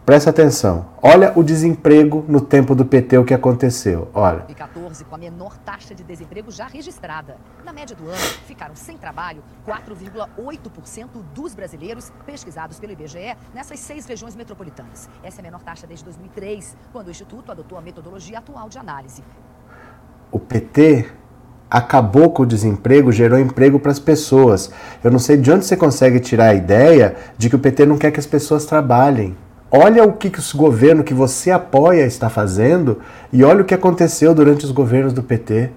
Presta 0.08 0.30
atenção. 0.30 0.86
Olha 1.02 1.38
o 1.38 1.42
desemprego 1.42 2.24
no 2.26 2.40
tempo 2.40 2.74
do 2.74 2.82
PT, 2.82 3.18
o 3.18 3.26
que 3.26 3.34
aconteceu. 3.34 4.10
Olha. 4.14 4.38
2014, 4.38 5.04
com 5.04 5.14
a 5.14 5.18
menor 5.18 5.58
taxa 5.58 5.94
de 5.94 6.02
desemprego 6.02 6.50
já 6.50 6.66
registrada. 6.66 7.36
Na 7.62 7.74
média 7.74 7.94
do 7.94 8.08
ano, 8.08 8.16
ficaram 8.46 8.74
sem 8.74 8.96
trabalho 8.96 9.42
4,8% 9.66 11.08
dos 11.34 11.54
brasileiros 11.54 12.10
pesquisados 12.24 12.80
pelo 12.80 12.94
IBGE 12.94 13.36
nessas 13.52 13.80
seis 13.80 14.06
regiões 14.06 14.34
metropolitanas. 14.34 15.10
Essa 15.22 15.40
é 15.40 15.42
a 15.42 15.44
menor 15.44 15.62
taxa 15.62 15.86
desde 15.86 16.06
2003, 16.06 16.74
quando 16.90 17.08
o 17.08 17.10
Instituto 17.10 17.52
adotou 17.52 17.76
a 17.76 17.82
metodologia 17.82 18.38
atual 18.38 18.70
de 18.70 18.78
análise. 18.78 19.22
O 20.32 20.38
PT 20.38 21.06
acabou 21.70 22.30
com 22.30 22.42
o 22.42 22.46
desemprego, 22.46 23.12
gerou 23.12 23.38
emprego 23.38 23.78
para 23.78 23.92
as 23.92 23.98
pessoas. 23.98 24.70
Eu 25.02 25.10
não 25.10 25.18
sei 25.18 25.36
de 25.36 25.50
onde 25.50 25.64
você 25.64 25.76
consegue 25.76 26.20
tirar 26.20 26.46
a 26.46 26.54
ideia 26.54 27.16
de 27.36 27.50
que 27.50 27.56
o 27.56 27.58
PT 27.58 27.86
não 27.86 27.98
quer 27.98 28.10
que 28.10 28.20
as 28.20 28.26
pessoas 28.26 28.64
trabalhem. 28.64 29.36
Olha 29.70 30.02
o 30.04 30.12
que, 30.12 30.30
que 30.30 30.38
o 30.38 30.56
governo 30.56 31.04
que 31.04 31.12
você 31.12 31.50
apoia 31.50 32.06
está 32.06 32.30
fazendo 32.30 33.00
e 33.30 33.44
olha 33.44 33.60
o 33.60 33.64
que 33.64 33.74
aconteceu 33.74 34.34
durante 34.34 34.64
os 34.64 34.70
governos 34.70 35.12
do 35.12 35.22
PT. 35.22 35.70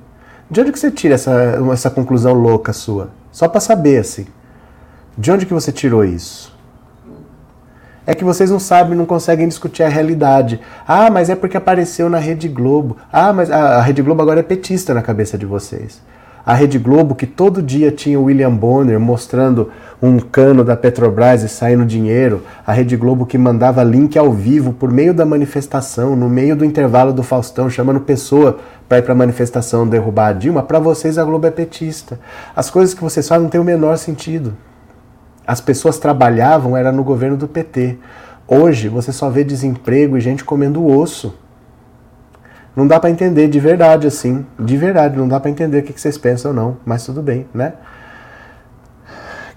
De 0.49 0.61
onde 0.61 0.71
que 0.71 0.79
você 0.79 0.89
tira 0.89 1.15
essa, 1.15 1.59
essa 1.73 1.89
conclusão 1.89 2.33
louca 2.33 2.71
sua? 2.71 3.09
Só 3.31 3.47
para 3.47 3.59
saber, 3.59 3.99
assim. 3.99 4.25
De 5.17 5.31
onde 5.31 5.45
que 5.45 5.53
você 5.53 5.71
tirou 5.71 6.05
isso? 6.05 6.57
É 8.05 8.15
que 8.15 8.23
vocês 8.23 8.49
não 8.49 8.59
sabem, 8.59 8.97
não 8.97 9.05
conseguem 9.05 9.47
discutir 9.47 9.83
a 9.83 9.89
realidade. 9.89 10.59
Ah, 10.87 11.09
mas 11.09 11.29
é 11.29 11.35
porque 11.35 11.57
apareceu 11.57 12.09
na 12.09 12.17
Rede 12.17 12.47
Globo. 12.47 12.97
Ah, 13.11 13.31
mas 13.31 13.51
a, 13.51 13.81
Rede 13.81 14.01
Globo 14.01 14.21
agora 14.21 14.39
é 14.39 14.43
petista 14.43 14.93
na 14.93 15.01
cabeça 15.01 15.37
de 15.37 15.45
vocês 15.45 16.01
a 16.45 16.53
Rede 16.53 16.79
Globo, 16.79 17.15
que 17.15 17.25
todo 17.25 17.61
dia 17.61 17.91
tinha 17.91 18.19
o 18.19 18.23
William 18.23 18.51
Bonner 18.51 18.99
mostrando 18.99 19.69
um 20.01 20.19
cano 20.19 20.63
da 20.63 20.75
Petrobras 20.75 21.43
e 21.43 21.49
saindo 21.49 21.85
dinheiro, 21.85 22.41
a 22.65 22.73
Rede 22.73 22.97
Globo 22.97 23.25
que 23.25 23.37
mandava 23.37 23.83
link 23.83 24.17
ao 24.17 24.31
vivo 24.31 24.73
por 24.73 24.91
meio 24.91 25.13
da 25.13 25.25
manifestação, 25.25 26.15
no 26.15 26.27
meio 26.27 26.55
do 26.55 26.65
intervalo 26.65 27.13
do 27.13 27.23
Faustão, 27.23 27.69
chamando 27.69 27.99
pessoa 27.99 28.59
para 28.89 28.97
ir 28.97 29.03
para 29.03 29.13
a 29.13 29.15
manifestação 29.15 29.87
derrubar 29.87 30.29
a 30.29 30.33
Dilma, 30.33 30.63
para 30.63 30.79
vocês 30.79 31.17
a 31.17 31.23
Globo 31.23 31.47
é 31.47 31.51
petista. 31.51 32.19
As 32.55 32.69
coisas 32.69 32.93
que 32.93 33.03
vocês 33.03 33.27
fazem 33.27 33.43
não 33.43 33.49
têm 33.49 33.61
o 33.61 33.63
menor 33.63 33.97
sentido. 33.97 34.53
As 35.51 35.59
pessoas 35.59 35.99
trabalhavam, 35.99 36.77
era 36.77 36.93
no 36.93 37.03
governo 37.03 37.35
do 37.35 37.45
PT. 37.45 37.97
Hoje 38.47 38.87
você 38.87 39.11
só 39.11 39.29
vê 39.29 39.43
desemprego 39.43 40.17
e 40.17 40.21
gente 40.21 40.45
comendo 40.45 40.87
osso. 40.87 41.35
Não 42.73 42.87
dá 42.87 42.97
para 43.01 43.09
entender 43.09 43.49
de 43.49 43.59
verdade 43.59 44.07
assim, 44.07 44.45
de 44.57 44.77
verdade, 44.77 45.17
não 45.17 45.27
dá 45.27 45.41
para 45.41 45.51
entender 45.51 45.79
o 45.79 45.83
que 45.83 45.99
vocês 45.99 46.17
pensam 46.17 46.53
não, 46.53 46.77
mas 46.85 47.05
tudo 47.05 47.21
bem, 47.21 47.47
né? 47.53 47.73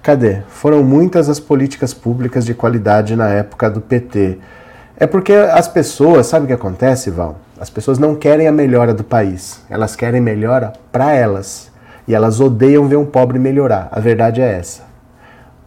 Cadê? 0.03 0.39
Foram 0.49 0.83
muitas 0.83 1.29
as 1.29 1.39
políticas 1.39 1.95
públicas 1.95 2.45
de 2.45 2.55
qualidade 2.55 3.15
na 3.15 3.29
época 3.29 3.71
do 3.71 3.81
PT. 3.81 4.41
É 4.97 5.07
porque 5.07 5.33
as 5.33 5.69
pessoas, 5.69 6.27
sabe 6.27 6.47
o 6.47 6.49
que 6.49 6.55
acontece, 6.55 7.09
Val? 7.09 7.39
As 7.57 7.71
pessoas 7.71 8.01
não 8.01 8.17
querem 8.17 8.49
a 8.49 8.53
melhora 8.53 8.93
do 8.93 9.05
país, 9.05 9.63
elas 9.71 9.95
querem 9.95 10.21
melhora 10.21 10.73
para 10.91 11.13
elas. 11.13 11.71
E 12.09 12.17
elas 12.17 12.41
odeiam 12.41 12.89
ver 12.89 12.97
um 12.97 13.07
pobre 13.07 13.39
melhorar. 13.39 13.89
A 13.93 14.01
verdade 14.01 14.43
é 14.43 14.59
essa. 14.59 14.84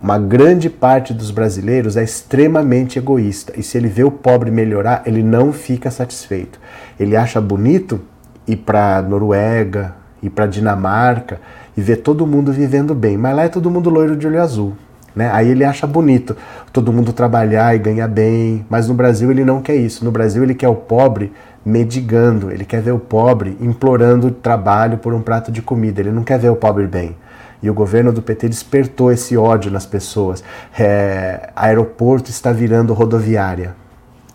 Uma 0.02 0.20
grande 0.20 0.70
parte 0.70 1.12
dos 1.12 1.32
brasileiros 1.32 1.98
é 1.98 2.04
extremamente 2.04 3.00
egoísta 3.00 3.54
e 3.58 3.64
se 3.64 3.80
ele 3.80 3.88
vê 3.88 4.04
o 4.04 4.12
pobre 4.12 4.52
melhorar, 4.52 5.02
ele 5.08 5.24
não 5.24 5.52
fica 5.52 5.90
satisfeito. 5.90 6.60
Ele 7.00 7.16
acha 7.16 7.42
bonito 7.42 8.00
ir 8.48 8.58
para 8.58 9.02
Noruega, 9.02 9.96
ir 10.22 10.30
para 10.30 10.46
Dinamarca 10.46 11.42
e 11.76 11.82
ver 11.82 11.98
todo 11.98 12.28
mundo 12.28 12.54
vivendo 12.54 12.94
bem, 12.94 13.18
mas 13.18 13.36
lá 13.36 13.44
é 13.46 13.50
todo 13.50 13.72
mundo 13.72 13.90
loiro 13.90 14.16
de 14.16 14.28
olho 14.28 14.40
azul. 14.40 14.74
Né? 15.16 15.32
Aí 15.34 15.50
ele 15.50 15.64
acha 15.64 15.88
bonito 15.88 16.38
todo 16.72 16.94
mundo 16.94 17.12
trabalhar 17.12 17.76
e 17.76 17.80
ganhar 17.80 18.08
bem, 18.08 18.64
mas 18.70 18.88
no 18.88 18.94
Brasil 18.94 19.32
ele 19.32 19.44
não 19.44 19.64
quer 19.64 19.78
isso. 19.78 20.06
No 20.06 20.12
Brasil 20.12 20.44
ele 20.44 20.54
quer 20.54 20.70
o 20.70 20.76
pobre 20.76 21.34
medigando, 21.66 22.52
ele 22.52 22.66
quer 22.66 22.84
ver 22.84 22.92
o 22.92 23.00
pobre 23.00 23.58
implorando 23.60 24.30
trabalho 24.30 25.00
por 25.00 25.16
um 25.16 25.22
prato 25.22 25.52
de 25.52 25.60
comida, 25.60 26.02
ele 26.02 26.12
não 26.12 26.24
quer 26.24 26.38
ver 26.38 26.50
o 26.50 26.56
pobre 26.56 26.86
bem. 26.86 27.16
E 27.62 27.70
o 27.70 27.74
governo 27.74 28.12
do 28.14 28.22
PT 28.22 28.50
despertou 28.50 29.12
esse 29.12 29.36
ódio 29.36 29.72
nas 29.72 29.86
pessoas. 29.86 30.44
É, 30.78 31.50
aeroporto 31.56 32.30
está 32.30 32.52
virando 32.52 32.94
rodoviária. 32.94 33.76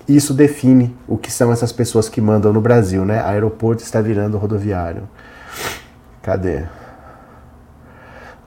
Isso 0.09 0.35
define 0.35 0.97
o 1.07 1.17
que 1.17 1.31
são 1.31 1.53
essas 1.53 1.73
pessoas 1.73 2.09
que 2.09 2.21
mandam 2.21 2.53
no 2.53 2.61
Brasil, 2.61 3.05
né? 3.05 3.23
Aeroporto 3.25 3.83
está 3.83 4.01
virando 4.01 4.37
rodoviário. 4.37 5.03
Cadê? 6.21 6.65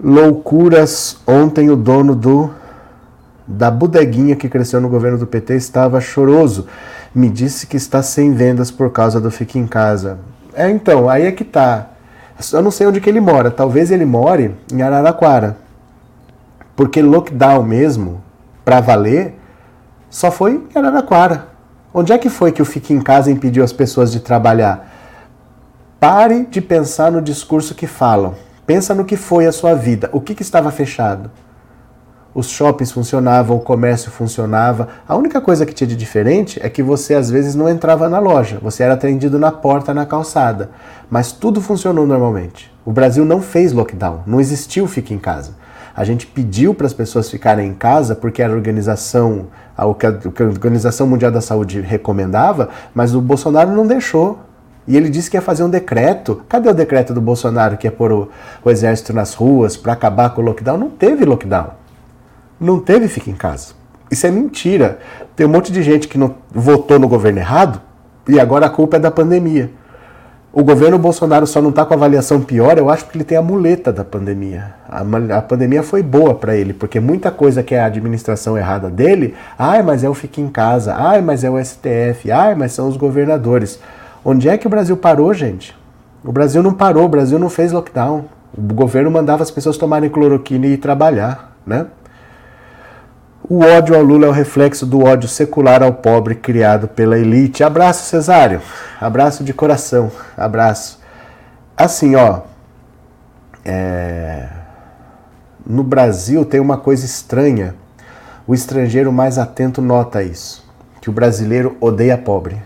Loucuras. 0.02 1.18
Ontem 1.26 1.70
o 1.70 1.76
dono 1.76 2.14
do 2.14 2.52
da 3.48 3.70
bodeguinha 3.70 4.36
que 4.36 4.50
cresceu 4.50 4.82
no 4.82 4.90
governo 4.90 5.18
do 5.18 5.28
PT 5.28 5.56
estava 5.56 6.02
choroso. 6.02 6.68
Me 7.14 7.30
disse 7.30 7.68
que 7.68 7.78
está 7.78 8.02
sem 8.02 8.34
vendas 8.34 8.72
por 8.72 8.92
causa 8.92 9.22
do 9.22 9.32
Fique 9.32 9.60
em 9.60 9.68
Casa. 9.68 10.18
É, 10.54 10.70
então, 10.70 11.10
aí 11.10 11.24
é 11.24 11.32
que 11.32 11.44
tá. 11.44 11.92
Eu 12.52 12.62
não 12.62 12.72
sei 12.72 12.88
onde 12.88 13.00
que 13.00 13.10
ele 13.10 13.22
mora. 13.22 13.50
Talvez 13.50 13.92
ele 13.92 14.06
more 14.06 14.56
em 14.72 14.82
Araraquara. 14.82 15.58
Porque 16.76 17.02
lockdown 17.02 17.64
mesmo, 17.64 18.22
para 18.64 18.82
valer, 18.82 19.36
só 20.10 20.30
foi 20.30 20.62
em 20.74 20.78
Araraquara. 20.78 21.48
Onde 21.94 22.12
é 22.12 22.18
que 22.18 22.30
foi 22.30 22.52
que 22.52 22.62
o 22.62 22.66
Fique 22.66 22.94
em 22.94 23.00
Casa 23.00 23.32
impediu 23.32 23.64
as 23.64 23.72
pessoas 23.72 24.12
de 24.12 24.20
trabalhar? 24.20 24.92
Pare 26.00 26.46
de 26.46 26.60
pensar 26.60 27.10
no 27.12 27.22
discurso 27.22 27.74
que 27.74 27.88
falam. 27.88 28.36
Pensa 28.66 28.94
no 28.94 29.06
que 29.06 29.16
foi 29.16 29.46
a 29.46 29.52
sua 29.52 29.74
vida. 29.74 30.10
O 30.12 30.20
que, 30.20 30.36
que 30.36 30.42
estava 30.42 30.72
fechado? 30.72 31.32
Os 32.36 32.50
shoppings 32.50 32.92
funcionavam, 32.92 33.56
o 33.56 33.62
comércio 33.62 34.12
funcionava. 34.12 34.90
A 35.08 35.16
única 35.16 35.40
coisa 35.40 35.66
que 35.66 35.74
tinha 35.74 35.88
de 35.88 35.96
diferente 35.96 36.60
é 36.62 36.70
que 36.70 36.84
você 36.84 37.16
às 37.16 37.30
vezes 37.30 37.56
não 37.56 37.70
entrava 37.70 38.10
na 38.10 38.20
loja, 38.20 38.60
você 38.62 38.84
era 38.84 38.94
atendido 38.94 39.40
na 39.40 39.54
porta, 39.54 39.94
na 39.94 40.06
calçada. 40.06 40.70
Mas 41.10 41.32
tudo 41.32 41.62
funcionou 41.62 42.06
normalmente. 42.06 42.70
O 42.86 42.92
Brasil 42.92 43.24
não 43.24 43.42
fez 43.42 43.72
lockdown, 43.72 44.24
não 44.28 44.42
existiu 44.42 44.86
fique 44.86 45.14
em 45.14 45.18
casa. 45.18 45.54
A 45.96 46.04
gente 46.04 46.28
pediu 46.28 46.76
para 46.76 46.86
as 46.86 46.94
pessoas 46.94 47.30
ficarem 47.30 47.70
em 47.70 47.74
casa 47.74 48.14
porque 48.14 48.42
era 48.42 48.52
a 48.52 48.56
organização, 48.56 49.48
o 49.78 49.94
que 49.94 50.06
a 50.06 50.46
Organização 50.46 51.08
Mundial 51.08 51.32
da 51.32 51.40
Saúde 51.40 51.80
recomendava, 51.80 52.68
mas 52.94 53.16
o 53.16 53.22
Bolsonaro 53.22 53.72
não 53.72 53.88
deixou. 53.88 54.40
E 54.86 54.98
ele 54.98 55.10
disse 55.10 55.32
que 55.32 55.38
ia 55.38 55.42
fazer 55.42 55.64
um 55.64 55.70
decreto. 55.70 56.44
Cadê 56.50 56.70
o 56.70 56.74
decreto 56.74 57.14
do 57.14 57.22
Bolsonaro 57.22 57.78
que 57.78 57.88
ia 57.88 57.92
pôr 57.92 58.12
o, 58.12 58.30
o 58.64 58.70
exército 58.70 59.14
nas 59.14 59.34
ruas 59.34 59.78
para 59.78 59.94
acabar 59.94 60.32
com 60.32 60.42
o 60.42 60.46
lockdown? 60.46 60.78
Não 60.78 60.90
teve 60.90 61.24
lockdown. 61.24 61.85
Não 62.60 62.80
teve 62.80 63.08
fica 63.08 63.30
em 63.30 63.36
casa. 63.36 63.74
Isso 64.10 64.26
é 64.28 64.32
mentira. 64.32 65.00
Tem 65.36 65.46
um 65.46 65.50
monte 65.50 65.72
de 65.72 65.82
gente 65.84 66.08
que 66.08 66.18
não 66.18 66.36
votou 66.52 67.00
no 67.00 67.08
governo 67.08 67.40
errado 67.40 67.82
e 68.28 68.40
agora 68.40 68.66
a 68.66 68.70
culpa 68.70 68.98
é 68.98 69.00
da 69.00 69.12
pandemia. 69.12 69.72
O 70.58 70.64
governo 70.64 70.98
Bolsonaro 70.98 71.46
só 71.46 71.62
não 71.62 71.70
está 71.70 71.84
com 71.84 71.94
avaliação 71.94 72.40
pior, 72.40 72.78
eu 72.78 72.90
acho, 72.90 73.04
porque 73.04 73.18
ele 73.18 73.26
tem 73.26 73.38
a 73.38 73.42
muleta 73.42 73.92
da 73.92 74.06
pandemia. 74.06 74.74
A, 74.88 75.02
a 75.38 75.42
pandemia 75.42 75.84
foi 75.84 76.02
boa 76.02 76.34
para 76.34 76.56
ele, 76.56 76.72
porque 76.72 76.98
muita 76.98 77.30
coisa 77.30 77.62
que 77.62 77.76
é 77.76 77.82
a 77.82 77.88
administração 77.88 78.58
errada 78.58 78.90
dele, 78.90 79.36
ai, 79.60 79.84
mas 79.84 80.02
é 80.02 80.10
o 80.10 80.14
fique 80.14 80.40
em 80.40 80.48
casa, 80.48 80.96
ai, 80.98 81.22
mas 81.22 81.44
é 81.44 81.50
o 81.50 81.62
STF, 81.62 82.32
ai, 82.32 82.56
mas 82.56 82.72
são 82.72 82.88
os 82.88 82.96
governadores. 82.96 83.82
Onde 84.24 84.48
é 84.48 84.58
que 84.58 84.66
o 84.66 84.70
Brasil 84.70 84.96
parou, 84.96 85.34
gente? 85.34 85.76
O 86.24 86.32
Brasil 86.32 86.64
não 86.64 86.74
parou, 86.74 87.04
o 87.04 87.10
Brasil 87.10 87.38
não 87.38 87.50
fez 87.50 87.74
lockdown. 87.74 88.24
O 88.58 88.74
governo 88.74 89.12
mandava 89.12 89.44
as 89.44 89.52
pessoas 89.52 89.78
tomarem 89.78 90.10
cloroquina 90.10 90.68
e 90.68 90.76
ir 90.76 90.78
trabalhar, 90.78 91.54
né? 91.68 91.88
O 93.48 93.60
ódio 93.60 93.96
ao 93.96 94.02
Lula 94.02 94.26
é 94.26 94.30
o 94.30 94.32
reflexo 94.32 94.88
do 94.88 95.04
ódio 95.04 95.30
secular 95.30 95.84
ao 95.84 95.94
pobre 95.94 96.34
criado 96.34 96.88
pela 96.88 97.16
elite. 97.16 97.64
Abraço, 97.64 98.06
Cesário. 98.06 98.60
Abraço 99.00 99.44
de 99.44 99.54
coração. 99.54 100.12
Abraço. 100.36 101.00
Assim, 101.78 102.16
ó. 102.16 102.40
É... 103.64 104.48
No 105.64 105.84
Brasil 105.84 106.44
tem 106.44 106.60
uma 106.60 106.78
coisa 106.78 107.06
estranha. 107.06 107.76
O 108.48 108.56
estrangeiro 108.56 109.12
mais 109.12 109.38
atento 109.38 109.80
nota 109.80 110.24
isso. 110.24 110.68
Que 111.00 111.12
o 111.12 111.14
brasileiro 111.14 111.78
odeia 111.80 112.18
pobre. 112.18 112.60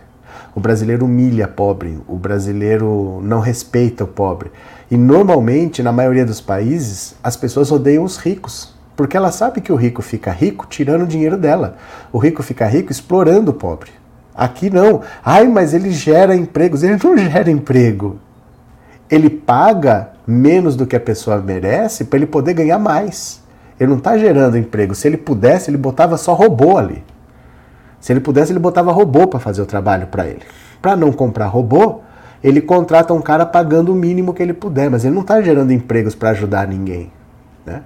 O 0.56 0.62
brasileiro 0.62 1.04
humilha 1.04 1.46
pobre. 1.46 2.00
O 2.08 2.16
brasileiro 2.16 3.20
não 3.22 3.42
respeita 3.42 4.06
o 4.06 4.08
pobre. 4.08 4.50
E 4.90 4.96
normalmente, 4.96 5.84
na 5.84 5.92
maioria 5.92 6.26
dos 6.26 6.40
países, 6.40 7.16
as 7.22 7.36
pessoas 7.36 7.70
odeiam 7.70 8.06
os 8.06 8.16
ricos 8.16 8.79
porque 9.00 9.16
ela 9.16 9.32
sabe 9.32 9.62
que 9.62 9.72
o 9.72 9.78
rico 9.78 10.02
fica 10.02 10.30
rico 10.30 10.68
tirando 10.68 11.04
o 11.04 11.08
dinheiro 11.08 11.38
dela. 11.38 11.78
O 12.12 12.18
rico 12.18 12.44
fica 12.44 12.66
rico 12.66 12.92
explorando 12.92 13.52
o 13.52 13.54
pobre. 13.54 13.92
Aqui 14.36 14.70
não. 14.70 15.04
Ai, 15.24 15.48
mas 15.48 15.74
ele 15.74 15.90
gera 15.90 16.36
empregos. 16.36 16.84
Ele 16.84 17.00
não 17.02 17.16
gera 17.18 17.50
emprego. 17.50 18.20
Ele 19.10 19.30
paga 19.30 20.10
menos 20.28 20.76
do 20.76 20.86
que 20.86 20.98
a 20.98 21.00
pessoa 21.00 21.38
merece 21.38 22.04
para 22.04 22.18
ele 22.18 22.26
poder 22.26 22.54
ganhar 22.54 22.78
mais. 22.78 23.42
Ele 23.80 23.90
não 23.90 24.00
está 24.00 24.18
gerando 24.18 24.58
emprego. 24.58 24.94
Se 24.94 25.08
ele 25.08 25.16
pudesse, 25.16 25.70
ele 25.70 25.78
botava 25.78 26.18
só 26.18 26.34
robô 26.34 26.78
ali. 26.78 27.02
Se 28.02 28.12
ele 28.12 28.20
pudesse, 28.20 28.52
ele 28.52 28.60
botava 28.60 28.92
robô 28.92 29.28
para 29.28 29.40
fazer 29.40 29.62
o 29.62 29.66
trabalho 29.66 30.08
para 30.08 30.28
ele. 30.28 30.42
Para 30.82 30.98
não 30.98 31.14
comprar 31.14 31.46
robô, 31.46 32.02
ele 32.44 32.60
contrata 32.60 33.14
um 33.14 33.22
cara 33.22 33.46
pagando 33.46 33.94
o 33.94 33.96
mínimo 33.96 34.34
que 34.34 34.44
ele 34.44 34.54
puder, 34.54 34.90
mas 34.90 35.06
ele 35.06 35.16
não 35.16 35.22
está 35.22 35.42
gerando 35.42 35.72
empregos 35.72 36.16
para 36.16 36.32
ajudar 36.32 36.68
ninguém. 36.68 37.14
Né? 37.66 37.82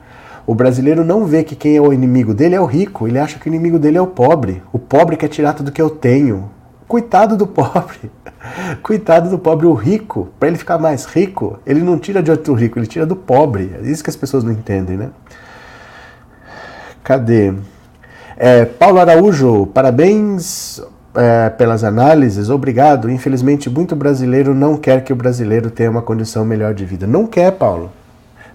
O 0.46 0.54
brasileiro 0.54 1.06
não 1.06 1.26
vê 1.26 1.44
que 1.44 1.56
quem 1.56 1.78
é 1.78 1.82
o 1.82 1.94
inimigo 1.94 2.34
dele 2.34 2.56
é 2.56 2.62
o 2.62 2.66
rico, 2.66 3.08
ele 3.08 3.18
acha 3.18 3.39
que 3.39 3.48
o 3.48 3.50
inimigo 3.50 3.80
dele 3.80 3.98
é 3.98 4.02
o 4.02 4.08
pobre. 4.08 4.62
O 4.74 4.80
pobre 4.80 5.16
quer 5.16 5.30
tirar 5.30 5.54
tudo 5.54 5.72
que 5.72 5.82
eu 5.82 5.89
tenho. 5.89 6.50
Coitado 6.88 7.38
do 7.38 7.48
pobre. 7.48 8.12
Coitado 8.82 9.30
do 9.30 9.39
pobre, 9.39 9.66
o 9.66 9.74
rico, 9.74 10.28
para 10.38 10.50
ele 10.50 10.58
ficar 10.58 10.78
mais 10.78 11.06
rico, 11.06 11.58
ele 11.66 11.82
não 11.82 11.98
tira 11.98 12.22
de 12.22 12.30
outro 12.30 12.54
rico, 12.54 12.78
ele 12.78 12.88
tira 12.88 13.06
do 13.06 13.16
pobre. 13.16 13.74
É 13.82 13.89
isso 13.89 14.04
que 14.04 14.10
as 14.10 14.16
pessoas 14.18 14.44
não 14.44 14.52
entendem, 14.52 14.98
né? 14.98 15.10
Cadê? 17.04 17.54
É, 18.36 18.66
Paulo 18.66 19.00
Araújo, 19.00 19.68
parabéns 19.68 20.82
é, 21.16 21.50
pelas 21.52 21.84
análises, 21.86 22.50
obrigado. 22.50 23.10
Infelizmente, 23.10 23.70
muito 23.70 23.96
brasileiro 23.96 24.54
não 24.54 24.76
quer 24.76 25.04
que 25.04 25.14
o 25.14 25.16
brasileiro 25.16 25.70
tenha 25.70 25.89
uma 25.89 26.02
condição 26.02 26.44
melhor 26.44 26.74
de 26.74 26.84
vida. 26.84 27.08
Não 27.08 27.26
quer, 27.28 27.52
Paulo. 27.52 27.91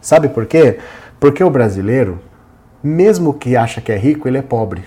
Sabe 0.01 0.29
por 0.29 0.47
quê? 0.47 0.79
Porque 1.21 1.43
o 1.43 1.51
brasileiro, 1.51 2.21
mesmo 2.83 3.35
que 3.35 3.57
acha 3.57 3.81
que 3.81 3.91
é 3.91 3.97
rico, 3.97 4.29
ele 4.29 4.39
é 4.39 4.43
pobre. 4.43 4.85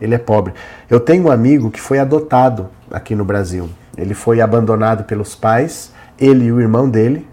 Ele 0.00 0.14
é 0.14 0.18
pobre. 0.18 0.54
Eu 0.88 0.98
tenho 0.98 1.26
um 1.26 1.30
amigo 1.30 1.70
que 1.70 1.80
foi 1.80 1.98
adotado 1.98 2.70
aqui 2.90 3.14
no 3.14 3.24
Brasil. 3.24 3.68
Ele 3.96 4.14
foi 4.14 4.40
abandonado 4.40 5.04
pelos 5.04 5.34
pais, 5.34 5.92
ele 6.18 6.46
e 6.46 6.52
o 6.52 6.60
irmão 6.60 6.88
dele. 6.88 7.28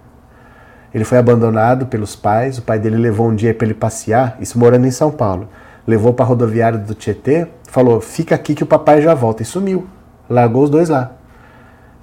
Ele 0.93 1.05
foi 1.05 1.17
abandonado 1.17 1.85
pelos 1.85 2.15
pais. 2.15 2.57
O 2.57 2.61
pai 2.61 2.77
dele 2.77 2.97
levou 2.97 3.29
um 3.29 3.35
dia 3.35 3.53
para 3.53 3.65
ele 3.65 3.73
passear, 3.73 4.37
isso 4.41 4.59
morando 4.59 4.85
em 4.85 4.91
São 4.91 5.11
Paulo. 5.11 5.47
Levou 5.85 6.13
para 6.13 6.25
a 6.25 6.27
rodoviária 6.27 6.77
do 6.77 6.93
Tietê, 6.93 7.47
falou: 7.69 8.01
"Fica 8.01 8.35
aqui 8.35 8.53
que 8.53 8.63
o 8.63 8.67
papai 8.67 9.01
já 9.01 9.13
volta" 9.13 9.43
e 9.43 9.45
sumiu. 9.45 9.87
Largou 10.29 10.63
os 10.63 10.69
dois 10.69 10.89
lá. 10.89 11.16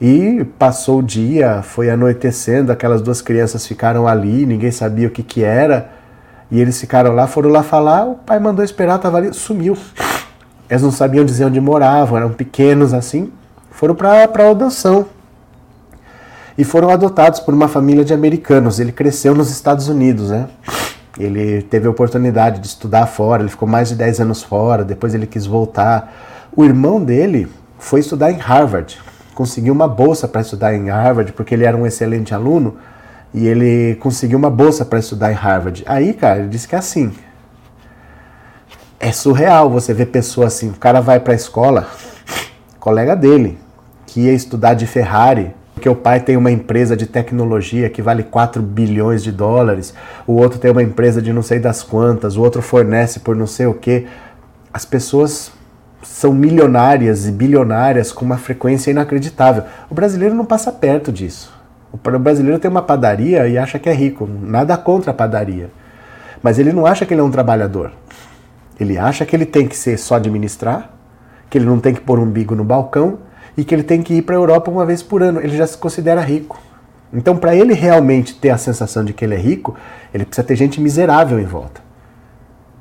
E 0.07 0.45
passou 0.59 0.99
o 0.99 1.03
dia, 1.03 1.63
foi 1.63 1.89
anoitecendo, 1.89 2.71
aquelas 2.71 3.01
duas 3.01 3.23
crianças 3.23 3.67
ficaram 3.67 4.07
ali, 4.07 4.45
ninguém 4.45 4.71
sabia 4.71 5.09
o 5.09 5.11
que 5.11 5.23
que 5.23 5.43
era. 5.43 5.93
E 6.51 6.61
eles 6.61 6.79
ficaram 6.79 7.15
lá, 7.15 7.27
foram 7.27 7.49
lá 7.49 7.63
falar, 7.63 8.05
o 8.05 8.17
pai 8.17 8.39
mandou 8.39 8.63
esperar, 8.63 8.97
estava 8.97 9.17
ali, 9.17 9.33
sumiu. 9.33 9.79
Eles 10.69 10.83
não 10.83 10.91
sabiam 10.91 11.25
dizer 11.25 11.47
onde 11.47 11.59
moravam, 11.59 12.19
eram 12.19 12.31
pequenos 12.35 12.93
assim. 12.93 13.33
Foram 13.71 13.95
para 13.95 14.51
adoção. 14.51 15.07
E 16.59 16.65
foram 16.65 16.91
adotados 16.91 17.41
por 17.41 17.55
uma 17.55 17.67
família 17.67 18.05
de 18.05 18.13
americanos. 18.13 18.79
Ele 18.79 18.93
cresceu 18.93 19.35
nos 19.35 19.51
Estados 19.51 19.89
Unidos, 19.89 20.29
né? 20.29 20.49
Ele 21.19 21.63
teve 21.63 21.87
a 21.87 21.91
oportunidade 21.91 22.61
de 22.61 22.67
estudar 22.67 23.07
fora, 23.07 23.41
ele 23.41 23.51
ficou 23.51 23.67
mais 23.67 23.89
de 23.89 23.95
10 23.95 24.21
anos 24.21 24.43
fora, 24.43 24.85
depois 24.85 25.15
ele 25.15 25.27
quis 25.27 25.47
voltar. 25.47 26.13
O 26.55 26.63
irmão 26.63 27.03
dele 27.03 27.49
foi 27.79 28.01
estudar 28.01 28.31
em 28.31 28.37
Harvard 28.37 28.99
conseguiu 29.35 29.75
uma 29.75 29.89
bolsa 29.89 30.27
para 30.27 30.41
estudar 30.41 30.75
em 30.75 30.89
Harvard, 30.89 31.33
porque 31.33 31.55
ele 31.55 31.65
era 31.65 31.77
um 31.77 31.87
excelente 31.87 32.35
aluno, 32.35 32.77
e 33.35 33.47
ele 33.47 33.97
conseguiu 33.97 34.39
uma 34.39 34.49
bolsa 34.49 34.85
para 34.85 34.99
estudar 34.99 35.33
em 35.33 35.35
Harvard. 35.35 35.83
Aí, 35.87 36.15
cara, 36.15 36.39
ele 36.39 36.49
disse 36.49 36.69
que 36.69 36.75
é 36.75 36.79
assim. 36.79 37.13
É 39.01 39.11
surreal 39.13 39.69
você 39.69 39.93
ver 39.93 40.07
pessoa 40.07 40.47
assim, 40.47 40.71
o 40.71 40.75
cara 40.75 41.01
vai 41.01 41.21
para 41.21 41.33
a 41.33 41.37
escola, 41.37 41.89
colega 42.79 43.15
dele, 43.15 43.59
que 44.07 44.21
ia 44.21 44.33
estudar 44.33 44.75
de 44.75 44.87
Ferrari, 44.87 45.53
porque 45.75 45.89
o 45.89 45.97
pai 45.97 46.21
tem 46.21 46.37
uma 46.37 46.51
empresa 46.51 46.97
de 46.97 47.05
tecnologia 47.05 47.91
que 47.91 48.01
vale 48.01 48.23
4 48.23 48.63
bilhões 48.63 49.23
de 49.23 49.33
dólares, 49.33 49.93
o 50.27 50.35
outro 50.35 50.59
tem 50.59 50.71
uma 50.71 50.83
empresa 50.83 51.21
de 51.21 51.33
não 51.33 51.43
sei 51.43 51.59
das 51.59 51.83
quantas, 51.83 52.37
o 52.37 52.43
outro 52.43 52.63
fornece 52.63 53.21
por 53.21 53.35
não 53.35 53.47
sei 53.47 53.67
o 53.67 53.75
que. 53.75 54.07
As 54.73 54.85
pessoas 54.85 55.53
são 56.05 56.33
milionárias 56.33 57.27
e 57.27 57.33
bilionárias 57.33 58.13
com 58.13 58.25
uma 58.25 58.37
frequência 58.37 58.91
inacreditável. 58.91 59.65
O 59.91 59.95
brasileiro 59.95 60.35
não 60.35 60.45
passa 60.45 60.71
perto 60.71 61.11
disso. 61.11 61.53
O 61.93 62.19
brasileiro 62.19 62.59
tem 62.59 62.71
uma 62.71 62.83
padaria 62.83 63.49
e 63.49 63.57
acha 63.57 63.79
que 63.79 63.89
é 63.89 63.95
rico. 63.95 64.29
Nada 64.29 64.77
contra 64.77 65.11
a 65.11 65.15
padaria. 65.15 65.71
Mas 66.43 66.59
ele 66.59 66.73
não 66.73 66.87
acha 66.87 67.07
que 67.07 67.15
ele 67.15 67.21
é 67.21 67.25
um 67.25 67.31
trabalhador. 67.31 67.93
Ele 68.79 68.99
acha 68.99 69.25
que 69.25 69.35
ele 69.35 69.47
tem 69.47 69.67
que 69.67 69.77
ser 69.77 69.97
só 69.99 70.17
administrar, 70.17 70.91
que 71.49 71.57
ele 71.57 71.65
não 71.65 71.79
tem 71.79 71.95
que 71.95 72.01
pôr 72.01 72.19
um 72.19 72.27
bigo 72.27 72.55
no 72.55 72.65
balcão 72.65 73.19
e 73.57 73.65
que 73.65 73.75
ele 73.75 73.85
tem 73.85 74.03
que 74.03 74.15
ir 74.15 74.23
para 74.23 74.35
a 74.35 74.39
Europa 74.39 74.71
uma 74.71 74.85
vez 74.85 75.03
por 75.03 75.23
ano. 75.23 75.41
Ele 75.41 75.57
já 75.57 75.67
se 75.67 75.79
considera 75.79 76.21
rico. 76.21 76.61
Então, 77.13 77.37
para 77.37 77.55
ele 77.55 77.73
realmente 77.73 78.35
ter 78.35 78.51
a 78.51 78.59
sensação 78.59 79.05
de 79.05 79.13
que 79.13 79.25
ele 79.25 79.37
é 79.37 79.39
rico, 79.39 79.77
ele 80.13 80.25
precisa 80.25 80.45
ter 80.45 80.57
gente 80.57 80.81
miserável 80.81 81.39
em 81.39 81.45
volta. 81.45 81.84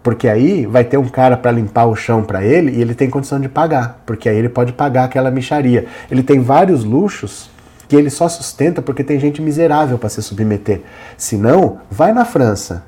Porque 0.04 0.28
aí 0.28 0.66
vai 0.66 0.84
ter 0.84 0.98
um 0.98 1.08
cara 1.08 1.38
para 1.38 1.50
limpar 1.50 1.86
o 1.86 1.96
chão 1.96 2.24
para 2.24 2.44
ele 2.44 2.72
e 2.72 2.82
ele 2.82 2.94
tem 2.94 3.10
condição 3.10 3.40
de 3.40 3.48
pagar, 3.48 4.04
porque 4.06 4.28
aí 4.28 4.38
ele 4.38 4.50
pode 4.50 4.74
pagar 4.74 5.06
aquela 5.06 5.32
micharia. 5.32 5.86
Ele 6.12 6.22
tem 6.22 6.42
vários 6.42 6.84
luxos 6.84 7.50
que 7.88 7.96
ele 7.96 8.10
só 8.10 8.28
sustenta 8.28 8.82
porque 8.82 9.04
tem 9.04 9.18
gente 9.18 9.42
miserável 9.42 9.98
para 9.98 10.10
se 10.10 10.22
submeter. 10.22 10.82
Se 11.18 11.38
não, 11.38 11.78
vai 11.90 12.12
na 12.12 12.26
França. 12.26 12.84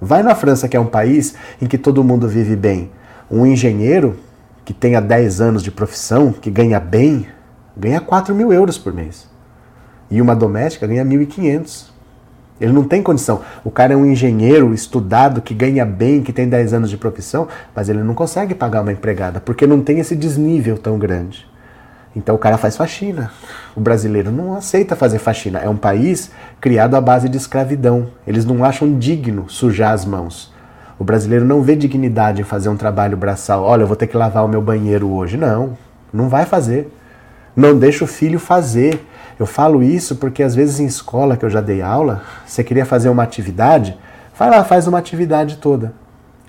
Vai 0.00 0.22
na 0.22 0.34
França, 0.34 0.68
que 0.68 0.76
é 0.76 0.80
um 0.80 0.86
país 0.86 1.34
em 1.62 1.66
que 1.66 1.78
todo 1.78 2.04
mundo 2.04 2.28
vive 2.28 2.54
bem. 2.54 2.90
Um 3.30 3.46
engenheiro 3.46 4.16
que 4.64 4.74
tenha 4.74 5.00
10 5.00 5.40
anos 5.40 5.62
de 5.62 5.70
profissão, 5.70 6.30
que 6.30 6.50
ganha 6.50 6.78
bem, 6.78 7.26
ganha 7.74 8.00
4 8.00 8.34
mil 8.34 8.52
euros 8.52 8.76
por 8.76 8.92
mês. 8.92 9.26
E 10.10 10.20
uma 10.20 10.36
doméstica 10.36 10.86
ganha 10.86 11.04
1.500. 11.04 11.93
Ele 12.60 12.72
não 12.72 12.84
tem 12.84 13.02
condição. 13.02 13.40
O 13.64 13.70
cara 13.70 13.94
é 13.94 13.96
um 13.96 14.06
engenheiro 14.06 14.72
estudado, 14.72 15.42
que 15.42 15.52
ganha 15.52 15.84
bem, 15.84 16.22
que 16.22 16.32
tem 16.32 16.48
10 16.48 16.72
anos 16.72 16.90
de 16.90 16.96
profissão, 16.96 17.48
mas 17.74 17.88
ele 17.88 18.02
não 18.02 18.14
consegue 18.14 18.54
pagar 18.54 18.82
uma 18.82 18.92
empregada, 18.92 19.40
porque 19.40 19.66
não 19.66 19.80
tem 19.80 19.98
esse 19.98 20.14
desnível 20.14 20.78
tão 20.78 20.98
grande. 20.98 21.46
Então 22.16 22.34
o 22.34 22.38
cara 22.38 22.56
faz 22.56 22.76
faxina. 22.76 23.32
O 23.74 23.80
brasileiro 23.80 24.30
não 24.30 24.54
aceita 24.54 24.94
fazer 24.94 25.18
faxina. 25.18 25.58
É 25.58 25.68
um 25.68 25.76
país 25.76 26.30
criado 26.60 26.94
à 26.94 27.00
base 27.00 27.28
de 27.28 27.36
escravidão. 27.36 28.08
Eles 28.26 28.44
não 28.44 28.64
acham 28.64 28.96
digno 28.96 29.46
sujar 29.48 29.92
as 29.92 30.04
mãos. 30.04 30.52
O 30.96 31.02
brasileiro 31.02 31.44
não 31.44 31.60
vê 31.60 31.74
dignidade 31.74 32.40
em 32.40 32.44
fazer 32.44 32.68
um 32.68 32.76
trabalho 32.76 33.16
braçal. 33.16 33.64
Olha, 33.64 33.82
eu 33.82 33.86
vou 33.86 33.96
ter 33.96 34.06
que 34.06 34.16
lavar 34.16 34.44
o 34.44 34.48
meu 34.48 34.62
banheiro 34.62 35.10
hoje. 35.10 35.36
Não, 35.36 35.76
não 36.12 36.28
vai 36.28 36.46
fazer. 36.46 36.88
Não 37.56 37.76
deixa 37.76 38.04
o 38.04 38.06
filho 38.06 38.38
fazer. 38.38 39.04
Eu 39.38 39.46
falo 39.46 39.82
isso 39.82 40.16
porque 40.16 40.42
às 40.42 40.54
vezes 40.54 40.80
em 40.80 40.86
escola 40.86 41.36
que 41.36 41.44
eu 41.44 41.50
já 41.50 41.60
dei 41.60 41.82
aula, 41.82 42.22
você 42.46 42.62
queria 42.62 42.84
fazer 42.84 43.08
uma 43.08 43.22
atividade, 43.22 43.98
Vai 44.36 44.50
lá, 44.50 44.64
faz 44.64 44.88
uma 44.88 44.98
atividade 44.98 45.58
toda. 45.58 45.92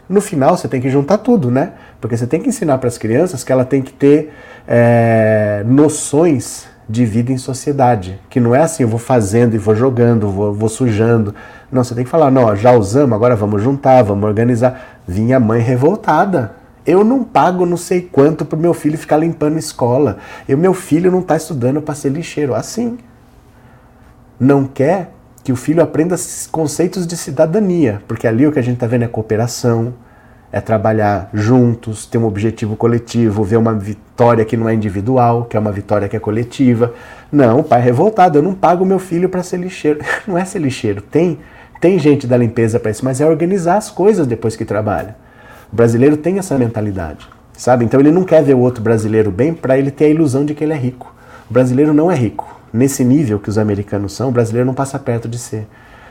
No 0.09 0.19
final, 0.19 0.57
você 0.57 0.67
tem 0.67 0.81
que 0.81 0.89
juntar 0.89 1.19
tudo, 1.19 1.51
né? 1.51 1.73
Porque 2.01 2.17
você 2.17 2.25
tem 2.25 2.41
que 2.41 2.49
ensinar 2.49 2.79
para 2.79 2.87
as 2.87 2.97
crianças 2.97 3.43
que 3.43 3.51
ela 3.51 3.63
tem 3.63 3.81
que 3.81 3.93
ter 3.93 4.33
é, 4.67 5.63
noções 5.67 6.67
de 6.89 7.05
vida 7.05 7.31
em 7.31 7.37
sociedade. 7.37 8.19
Que 8.29 8.39
não 8.39 8.55
é 8.55 8.61
assim, 8.61 8.83
eu 8.83 8.89
vou 8.89 8.99
fazendo 8.99 9.55
e 9.55 9.59
vou 9.59 9.75
jogando, 9.75 10.29
vou, 10.29 10.53
vou 10.53 10.69
sujando. 10.69 11.33
Não, 11.71 11.83
você 11.83 11.93
tem 11.93 12.03
que 12.03 12.09
falar, 12.09 12.31
não, 12.31 12.55
já 12.55 12.71
usamos, 12.71 13.13
agora 13.13 13.35
vamos 13.35 13.61
juntar, 13.61 14.03
vamos 14.03 14.23
organizar. 14.23 14.99
Vinha 15.07 15.37
a 15.37 15.39
mãe 15.39 15.61
revoltada. 15.61 16.55
Eu 16.85 17.03
não 17.03 17.23
pago 17.23 17.65
não 17.65 17.77
sei 17.77 18.01
quanto 18.01 18.45
para 18.45 18.57
meu 18.57 18.73
filho 18.73 18.97
ficar 18.97 19.17
limpando 19.17 19.57
escola. 19.57 20.17
E 20.47 20.55
meu 20.55 20.73
filho 20.73 21.11
não 21.11 21.19
está 21.19 21.35
estudando 21.35 21.81
para 21.81 21.95
ser 21.95 22.09
lixeiro. 22.09 22.53
Assim. 22.53 22.97
Não 24.39 24.65
quer 24.65 25.11
que 25.43 25.51
o 25.51 25.55
filho 25.55 25.81
aprenda 25.81 26.15
conceitos 26.51 27.05
de 27.05 27.15
cidadania, 27.15 28.01
porque 28.07 28.27
ali 28.27 28.47
o 28.47 28.51
que 28.51 28.59
a 28.59 28.61
gente 28.63 28.75
está 28.75 28.87
vendo 28.87 29.03
é 29.03 29.07
cooperação, 29.07 29.93
é 30.51 30.59
trabalhar 30.59 31.29
juntos, 31.33 32.05
ter 32.05 32.17
um 32.17 32.25
objetivo 32.25 32.75
coletivo, 32.75 33.43
ver 33.43 33.57
uma 33.57 33.73
vitória 33.73 34.43
que 34.43 34.57
não 34.57 34.67
é 34.67 34.73
individual, 34.73 35.45
que 35.45 35.55
é 35.55 35.59
uma 35.59 35.71
vitória 35.71 36.09
que 36.09 36.15
é 36.15 36.19
coletiva. 36.19 36.93
Não, 37.31 37.59
o 37.59 37.63
pai 37.63 37.79
é 37.79 37.83
revoltado, 37.83 38.37
eu 38.37 38.41
não 38.41 38.55
pago 38.55 38.85
meu 38.85 38.97
filho 38.97 39.29
para 39.29 39.43
ser 39.43 39.57
lixeiro. 39.57 39.99
Não 40.25 40.37
é 40.37 40.45
ser 40.45 40.59
lixeiro, 40.59 41.01
tem 41.01 41.39
tem 41.79 41.99
gente 41.99 42.25
da 42.25 42.37
limpeza 42.37 42.79
para 42.79 42.89
isso, 42.89 43.05
mas 43.05 43.21
é 43.21 43.25
organizar 43.25 43.77
as 43.77 43.91
coisas 43.91 44.25
depois 44.25 44.55
que 44.55 44.65
trabalha. 44.65 45.15
O 45.75 45.83
brasileiro 45.85 46.15
tem 46.15 46.39
essa 46.39 46.57
mentalidade, 46.57 47.27
sabe? 47.51 47.83
Então 47.83 47.99
ele 47.99 48.09
não 48.09 48.23
quer 48.23 48.41
ver 48.41 48.53
o 48.53 48.59
outro 48.59 48.81
brasileiro 48.81 49.29
bem 49.29 49.53
para 49.53 49.77
ele 49.77 49.91
ter 49.91 50.05
a 50.05 50.07
ilusão 50.07 50.45
de 50.45 50.53
que 50.53 50.63
ele 50.63 50.71
é 50.71 50.77
rico. 50.77 51.13
O 51.49 51.53
brasileiro 51.53 51.93
não 51.93 52.09
é 52.09 52.15
rico 52.15 52.61
nesse 52.71 53.03
nível 53.03 53.39
que 53.39 53.49
os 53.49 53.57
americanos 53.57 54.13
são, 54.13 54.29
o 54.29 54.31
brasileiro 54.31 54.65
não 54.65 54.73
passa 54.73 54.97
perto 54.97 55.27
de 55.27 55.37
ser. 55.37 55.67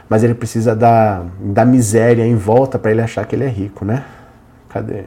Mas 0.06 0.22
ele 0.22 0.34
precisa 0.34 0.76
da, 0.76 1.22
da 1.40 1.64
miséria 1.64 2.26
em 2.26 2.36
volta 2.36 2.78
para 2.78 2.90
ele 2.90 3.00
achar 3.00 3.24
que 3.24 3.34
ele 3.34 3.44
é 3.44 3.48
rico, 3.48 3.86
né? 3.86 4.04
Cadê? 4.68 5.04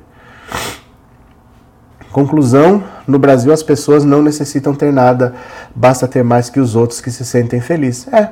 Conclusão: 2.12 2.84
no 3.08 3.20
Brasil 3.20 3.53
as 3.53 3.62
pessoas 3.62 4.03
não 4.03 4.24
necessitam 4.24 4.74
ter 4.74 4.91
nada, 4.91 5.36
basta 5.76 6.08
ter 6.08 6.24
mais 6.24 6.49
que 6.49 6.60
os 6.60 6.76
outros 6.76 6.99
que 6.99 7.12
se 7.12 7.24
sentem 7.24 7.62
felizes. 7.62 8.12
É, 8.12 8.32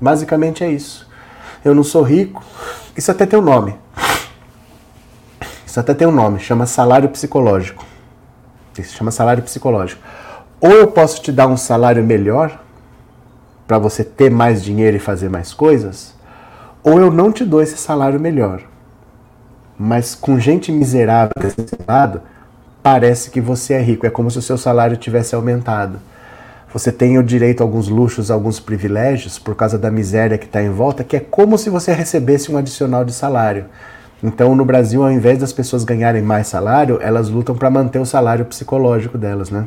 basicamente 0.00 0.62
é 0.62 0.70
isso. 0.70 1.10
Eu 1.64 1.74
não 1.74 1.82
sou 1.82 2.04
rico, 2.04 2.40
isso 2.96 3.10
até 3.10 3.26
tem 3.26 3.36
um 3.36 3.42
nome. 3.42 3.82
Isso 5.74 5.80
até 5.80 5.92
tem 5.92 6.06
um 6.06 6.12
nome, 6.12 6.38
chama 6.38 6.66
salário 6.66 7.08
psicológico. 7.08 7.84
Isso 8.78 8.96
chama 8.96 9.10
salário 9.10 9.42
psicológico. 9.42 10.00
Ou 10.60 10.70
eu 10.70 10.86
posso 10.86 11.20
te 11.20 11.32
dar 11.32 11.48
um 11.48 11.56
salário 11.56 12.04
melhor 12.04 12.60
para 13.66 13.76
você 13.76 14.04
ter 14.04 14.30
mais 14.30 14.62
dinheiro 14.62 14.96
e 14.96 15.00
fazer 15.00 15.28
mais 15.28 15.52
coisas, 15.52 16.14
ou 16.80 17.00
eu 17.00 17.10
não 17.10 17.32
te 17.32 17.44
dou 17.44 17.60
esse 17.60 17.76
salário 17.76 18.20
melhor. 18.20 18.62
Mas 19.76 20.14
com 20.14 20.38
gente 20.38 20.70
miserável 20.70 21.32
desse 21.40 21.76
lado, 21.88 22.22
parece 22.80 23.28
que 23.28 23.40
você 23.40 23.74
é 23.74 23.82
rico. 23.82 24.06
É 24.06 24.10
como 24.10 24.30
se 24.30 24.38
o 24.38 24.42
seu 24.42 24.56
salário 24.56 24.96
tivesse 24.96 25.34
aumentado. 25.34 25.98
Você 26.72 26.92
tem 26.92 27.18
o 27.18 27.22
direito 27.24 27.62
a 27.62 27.64
alguns 27.64 27.88
luxos, 27.88 28.30
a 28.30 28.34
alguns 28.34 28.60
privilégios, 28.60 29.40
por 29.40 29.56
causa 29.56 29.76
da 29.76 29.90
miséria 29.90 30.38
que 30.38 30.46
está 30.46 30.62
em 30.62 30.70
volta, 30.70 31.02
que 31.02 31.16
é 31.16 31.20
como 31.20 31.58
se 31.58 31.68
você 31.68 31.92
recebesse 31.92 32.52
um 32.52 32.56
adicional 32.56 33.04
de 33.04 33.12
salário. 33.12 33.64
Então, 34.24 34.54
no 34.54 34.64
Brasil, 34.64 35.02
ao 35.02 35.12
invés 35.12 35.38
das 35.38 35.52
pessoas 35.52 35.84
ganharem 35.84 36.22
mais 36.22 36.46
salário, 36.46 36.98
elas 37.02 37.28
lutam 37.28 37.54
para 37.54 37.68
manter 37.68 37.98
o 37.98 38.06
salário 38.06 38.46
psicológico 38.46 39.18
delas, 39.18 39.50
né? 39.50 39.66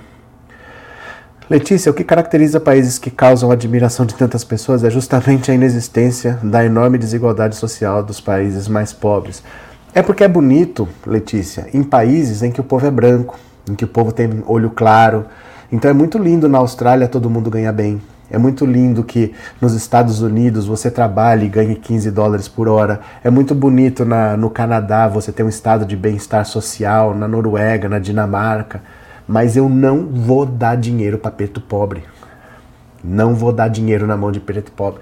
Letícia, 1.48 1.92
o 1.92 1.94
que 1.94 2.04
caracteriza 2.04 2.60
países 2.60 2.98
que 2.98 3.12
causam 3.12 3.52
admiração 3.52 4.04
de 4.04 4.16
tantas 4.16 4.44
pessoas 4.44 4.84
é 4.84 4.90
justamente 4.90 5.52
a 5.52 5.54
inexistência 5.54 6.40
da 6.42 6.66
enorme 6.66 6.98
desigualdade 6.98 7.56
social 7.56 8.02
dos 8.02 8.20
países 8.20 8.68
mais 8.68 8.92
pobres. 8.92 9.44
É 9.94 10.02
porque 10.02 10.24
é 10.24 10.28
bonito, 10.28 10.90
Letícia, 11.06 11.68
em 11.72 11.84
países 11.84 12.42
em 12.42 12.52
que 12.52 12.60
o 12.60 12.64
povo 12.64 12.88
é 12.88 12.92
branco, 12.92 13.40
em 13.70 13.76
que 13.76 13.86
o 13.86 13.88
povo 13.88 14.12
tem 14.12 14.44
olho 14.48 14.72
claro. 14.72 15.28
Então 15.72 15.92
é 15.92 15.94
muito 15.94 16.18
lindo 16.18 16.50
na 16.50 16.58
Austrália 16.58 17.08
todo 17.08 17.30
mundo 17.30 17.52
ganha 17.52 17.72
bem. 17.72 18.02
É 18.30 18.38
muito 18.38 18.66
lindo 18.66 19.04
que 19.04 19.34
nos 19.62 19.74
Estados 19.74 20.22
Unidos 20.22 20.66
você 20.66 20.92
trabalhe 20.92 21.46
e 21.46 21.50
ganhe 21.50 21.76
15 21.76 22.12
dólares 22.12 22.48
por 22.48 22.68
hora. 22.68 23.00
É 23.24 23.30
muito 23.30 23.56
bonito 23.56 24.04
na, 24.04 24.36
no 24.36 24.50
Canadá 24.50 25.08
você 25.08 25.32
ter 25.32 25.44
um 25.44 25.50
estado 25.50 25.86
de 25.86 25.96
bem-estar 25.96 26.46
social, 26.46 27.16
na 27.16 27.28
Noruega, 27.28 27.88
na 27.88 28.00
Dinamarca 28.00 28.82
mas 29.28 29.58
eu 29.58 29.68
não 29.68 30.08
vou 30.08 30.46
dar 30.46 30.78
dinheiro 30.78 31.18
para 31.18 31.32
preto 31.32 31.60
pobre. 31.60 32.04
Não 33.04 33.36
vou 33.36 33.52
dar 33.52 33.68
dinheiro 33.68 34.08
na 34.08 34.16
mão 34.16 34.32
de 34.32 34.40
preto 34.40 34.72
pobre. 34.72 35.02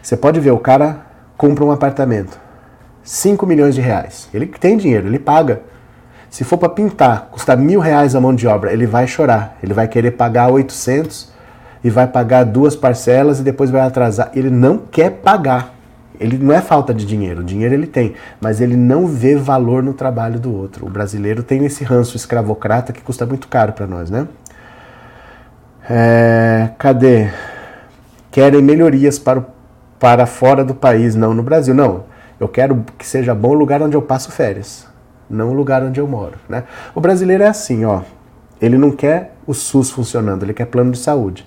Você 0.00 0.16
pode 0.16 0.38
ver, 0.38 0.52
o 0.52 0.58
cara 0.58 1.06
compra 1.36 1.64
um 1.64 1.72
apartamento, 1.72 2.38
5 3.02 3.44
milhões 3.44 3.74
de 3.74 3.80
reais. 3.80 4.28
Ele 4.32 4.46
tem 4.46 4.76
dinheiro, 4.76 5.08
ele 5.08 5.18
paga. 5.18 5.62
Se 6.30 6.44
for 6.44 6.56
para 6.56 6.68
pintar, 6.68 7.28
custa 7.30 7.56
mil 7.56 7.80
reais 7.80 8.14
a 8.14 8.20
mão 8.20 8.34
de 8.34 8.46
obra, 8.46 8.72
ele 8.72 8.86
vai 8.86 9.06
chorar. 9.06 9.56
Ele 9.62 9.74
vai 9.74 9.88
querer 9.88 10.12
pagar 10.12 10.48
800 10.48 11.32
e 11.84 11.90
vai 11.90 12.06
pagar 12.06 12.44
duas 12.44 12.74
parcelas 12.74 13.38
e 13.38 13.42
depois 13.42 13.70
vai 13.70 13.82
atrasar. 13.82 14.30
Ele 14.34 14.48
não 14.48 14.78
quer 14.78 15.10
pagar. 15.10 15.74
Ele 16.18 16.38
não 16.38 16.54
é 16.54 16.60
falta 16.60 16.94
de 16.94 17.04
dinheiro, 17.04 17.40
o 17.40 17.44
dinheiro 17.44 17.74
ele 17.74 17.88
tem, 17.88 18.14
mas 18.40 18.60
ele 18.60 18.76
não 18.76 19.04
vê 19.04 19.34
valor 19.34 19.82
no 19.82 19.92
trabalho 19.92 20.38
do 20.38 20.54
outro. 20.54 20.86
O 20.86 20.88
brasileiro 20.88 21.42
tem 21.42 21.64
esse 21.64 21.82
ranço 21.82 22.16
escravocrata 22.16 22.92
que 22.92 23.02
custa 23.02 23.26
muito 23.26 23.48
caro 23.48 23.72
para 23.72 23.84
nós, 23.84 24.10
né? 24.10 24.28
É, 25.90 26.70
cadê? 26.78 27.28
Querem 28.30 28.62
melhorias 28.62 29.18
para, 29.18 29.40
o, 29.40 29.46
para 29.98 30.24
fora 30.24 30.64
do 30.64 30.72
país, 30.72 31.16
não 31.16 31.34
no 31.34 31.42
Brasil. 31.42 31.74
Não, 31.74 32.04
eu 32.38 32.46
quero 32.46 32.84
que 32.96 33.04
seja 33.04 33.34
bom 33.34 33.48
o 33.48 33.54
lugar 33.54 33.82
onde 33.82 33.96
eu 33.96 34.02
passo 34.02 34.30
férias, 34.30 34.86
não 35.28 35.50
o 35.50 35.52
lugar 35.52 35.82
onde 35.82 36.00
eu 36.00 36.06
moro, 36.06 36.38
né? 36.48 36.62
O 36.94 37.00
brasileiro 37.00 37.42
é 37.42 37.48
assim, 37.48 37.84
ó. 37.84 38.02
Ele 38.62 38.78
não 38.78 38.92
quer 38.92 39.34
o 39.44 39.52
SUS 39.52 39.90
funcionando, 39.90 40.44
ele 40.44 40.54
quer 40.54 40.66
plano 40.66 40.92
de 40.92 40.98
saúde. 40.98 41.44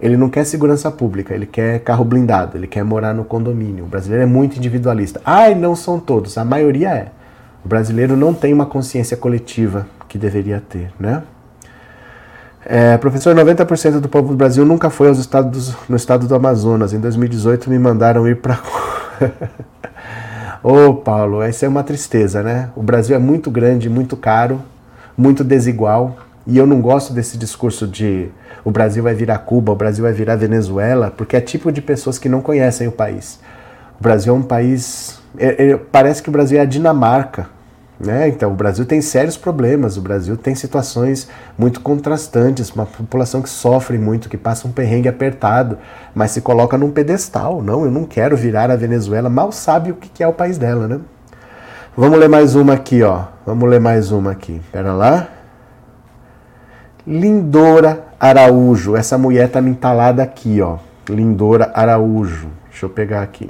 Ele 0.00 0.16
não 0.16 0.28
quer 0.28 0.44
segurança 0.44 0.90
pública, 0.90 1.34
ele 1.34 1.46
quer 1.46 1.80
carro 1.80 2.04
blindado, 2.04 2.56
ele 2.56 2.66
quer 2.66 2.84
morar 2.84 3.14
no 3.14 3.24
condomínio. 3.24 3.84
O 3.84 3.88
brasileiro 3.88 4.24
é 4.24 4.26
muito 4.26 4.56
individualista. 4.56 5.20
Ai, 5.24 5.54
não 5.54 5.74
são 5.74 5.98
todos, 5.98 6.36
a 6.36 6.44
maioria 6.44 6.90
é. 6.90 7.08
O 7.64 7.68
brasileiro 7.68 8.16
não 8.16 8.34
tem 8.34 8.52
uma 8.52 8.66
consciência 8.66 9.16
coletiva 9.16 9.86
que 10.08 10.18
deveria 10.18 10.62
ter, 10.68 10.92
né? 11.00 11.22
É, 12.68 12.98
professor, 12.98 13.34
90% 13.34 14.00
do 14.00 14.08
povo 14.08 14.30
do 14.30 14.34
Brasil 14.34 14.64
nunca 14.64 14.90
foi 14.90 15.06
aos 15.08 15.18
estados, 15.18 15.72
no 15.88 15.96
estado 15.96 16.26
do 16.26 16.34
Amazonas. 16.34 16.92
Em 16.92 16.98
2018 16.98 17.70
me 17.70 17.78
mandaram 17.78 18.26
ir 18.28 18.36
para. 18.36 18.58
Ô, 20.64 20.88
oh, 20.88 20.94
Paulo, 20.94 21.42
essa 21.42 21.64
é 21.64 21.68
uma 21.68 21.84
tristeza, 21.84 22.42
né? 22.42 22.70
O 22.74 22.82
Brasil 22.82 23.14
é 23.14 23.20
muito 23.20 23.52
grande, 23.52 23.88
muito 23.88 24.16
caro, 24.16 24.60
muito 25.16 25.44
desigual. 25.44 26.16
E 26.44 26.58
eu 26.58 26.66
não 26.66 26.80
gosto 26.80 27.12
desse 27.12 27.38
discurso 27.38 27.86
de 27.86 28.30
o 28.66 28.70
Brasil 28.72 29.00
vai 29.00 29.14
virar 29.14 29.38
Cuba, 29.38 29.70
o 29.70 29.76
Brasil 29.76 30.02
vai 30.02 30.12
virar 30.12 30.34
Venezuela, 30.34 31.08
porque 31.16 31.36
é 31.36 31.40
tipo 31.40 31.70
de 31.70 31.80
pessoas 31.80 32.18
que 32.18 32.28
não 32.28 32.40
conhecem 32.40 32.88
o 32.88 32.90
país. 32.90 33.38
O 34.00 34.02
Brasil 34.02 34.34
é 34.34 34.36
um 34.36 34.42
país. 34.42 35.20
É, 35.38 35.68
é, 35.68 35.76
parece 35.76 36.20
que 36.20 36.28
o 36.28 36.32
Brasil 36.32 36.58
é 36.58 36.62
a 36.62 36.64
Dinamarca. 36.64 37.48
Né? 37.98 38.26
Então, 38.26 38.50
o 38.50 38.56
Brasil 38.56 38.84
tem 38.84 39.00
sérios 39.00 39.36
problemas, 39.36 39.96
o 39.96 40.00
Brasil 40.00 40.36
tem 40.36 40.56
situações 40.56 41.28
muito 41.56 41.80
contrastantes, 41.80 42.68
uma 42.72 42.86
população 42.86 43.40
que 43.40 43.48
sofre 43.48 43.98
muito, 43.98 44.28
que 44.28 44.36
passa 44.36 44.66
um 44.66 44.72
perrengue 44.72 45.08
apertado, 45.08 45.78
mas 46.12 46.32
se 46.32 46.40
coloca 46.40 46.76
num 46.76 46.90
pedestal. 46.90 47.62
Não, 47.62 47.84
eu 47.84 47.90
não 47.92 48.02
quero 48.02 48.36
virar 48.36 48.68
a 48.68 48.76
Venezuela, 48.76 49.30
mal 49.30 49.52
sabe 49.52 49.92
o 49.92 49.94
que 49.94 50.24
é 50.24 50.26
o 50.26 50.32
país 50.32 50.58
dela, 50.58 50.88
né? 50.88 50.98
Vamos 51.96 52.18
ler 52.18 52.28
mais 52.28 52.56
uma 52.56 52.72
aqui, 52.72 53.00
ó. 53.04 53.26
Vamos 53.46 53.70
ler 53.70 53.80
mais 53.80 54.10
uma 54.10 54.32
aqui. 54.32 54.60
Pera 54.72 54.92
lá. 54.92 55.35
Lindora 57.06 58.06
Araújo. 58.18 58.96
Essa 58.96 59.16
mulher 59.16 59.48
tá 59.48 59.60
me 59.60 59.70
entalada 59.70 60.22
aqui, 60.22 60.60
ó. 60.60 60.78
Lindora 61.08 61.70
Araújo. 61.72 62.48
Deixa 62.68 62.86
eu 62.86 62.90
pegar 62.90 63.22
aqui. 63.22 63.48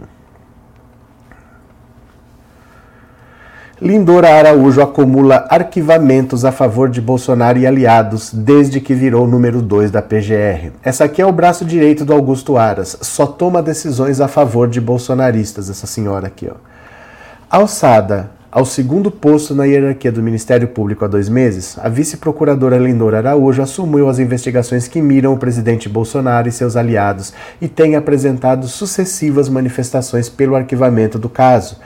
Lindora 3.81 4.31
Araújo 4.31 4.81
acumula 4.81 5.47
arquivamentos 5.51 6.47
a 6.47 6.53
favor 6.53 6.89
de 6.89 7.01
Bolsonaro 7.01 7.59
e 7.59 7.67
aliados 7.67 8.33
desde 8.33 8.81
que 8.81 8.95
virou 8.95 9.27
número 9.27 9.61
2 9.61 9.91
da 9.91 10.01
PGR. 10.01 10.73
Essa 10.83 11.05
aqui 11.05 11.21
é 11.21 11.27
o 11.27 11.33
braço 11.33 11.63
direito 11.63 12.03
do 12.03 12.15
Augusto 12.15 12.57
Aras. 12.57 12.97
Só 13.03 13.27
toma 13.27 13.63
decisões 13.63 14.19
a 14.19 14.29
favor 14.29 14.67
de 14.67 14.81
bolsonaristas, 14.81 15.69
essa 15.69 15.87
senhora 15.87 16.27
aqui, 16.27 16.49
ó. 16.51 16.55
Alçada 17.51 18.31
ao 18.57 18.65
segundo 18.65 19.11
posto 19.11 19.55
na 19.55 19.67
hierarquia 19.67 20.11
do 20.11 20.23
Ministério 20.23 20.67
Público 20.67 21.05
há 21.05 21.09
dois 21.09 21.29
meses, 21.29 21.79
a 21.79 21.91
vice-procuradora 21.91 22.79
Lindora 22.79 23.19
Araújo 23.19 23.61
assumiu 23.61 24.09
as 24.09 24.19
investigações 24.19 24.89
que 24.89 24.99
miram 24.99 25.35
o 25.35 25.37
presidente 25.37 25.91
Bolsonaro 25.91 26.49
e 26.49 26.53
seus 26.53 26.75
aliados 26.75 27.35
e 27.61 27.69
tem 27.69 27.97
apresentado 27.97 28.67
sucessivas 28.67 29.51
manifestações 29.51 30.31
pelo 30.31 30.57
arquivamento 30.57 31.19
do 31.19 31.29
caso. 31.29 31.77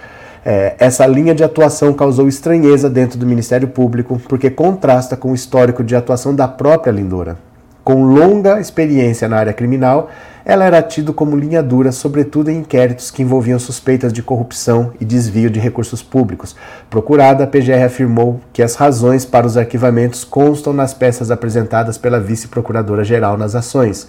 É, 0.46 0.76
essa 0.78 1.04
linha 1.08 1.34
de 1.34 1.42
atuação 1.42 1.92
causou 1.92 2.28
estranheza 2.28 2.88
dentro 2.88 3.18
do 3.18 3.26
Ministério 3.26 3.66
Público 3.66 4.22
porque 4.28 4.48
contrasta 4.48 5.16
com 5.16 5.32
o 5.32 5.34
histórico 5.34 5.82
de 5.82 5.96
atuação 5.96 6.32
da 6.32 6.46
própria 6.46 6.92
Lindora. 6.92 7.49
Com 7.82 8.04
longa 8.04 8.60
experiência 8.60 9.28
na 9.28 9.36
área 9.36 9.52
criminal, 9.52 10.10
ela 10.44 10.64
era 10.64 10.82
tida 10.82 11.12
como 11.12 11.36
linha 11.36 11.62
dura, 11.62 11.92
sobretudo 11.92 12.50
em 12.50 12.58
inquéritos 12.58 13.10
que 13.10 13.22
envolviam 13.22 13.58
suspeitas 13.58 14.12
de 14.12 14.22
corrupção 14.22 14.92
e 15.00 15.04
desvio 15.04 15.50
de 15.50 15.60
recursos 15.60 16.02
públicos. 16.02 16.56
Procurada, 16.88 17.44
a 17.44 17.46
PGR 17.46 17.84
afirmou 17.84 18.40
que 18.52 18.62
as 18.62 18.74
razões 18.74 19.24
para 19.24 19.46
os 19.46 19.56
arquivamentos 19.56 20.24
constam 20.24 20.72
nas 20.72 20.92
peças 20.94 21.30
apresentadas 21.30 21.98
pela 21.98 22.20
vice-procuradora-geral 22.20 23.36
nas 23.36 23.54
ações. 23.54 24.08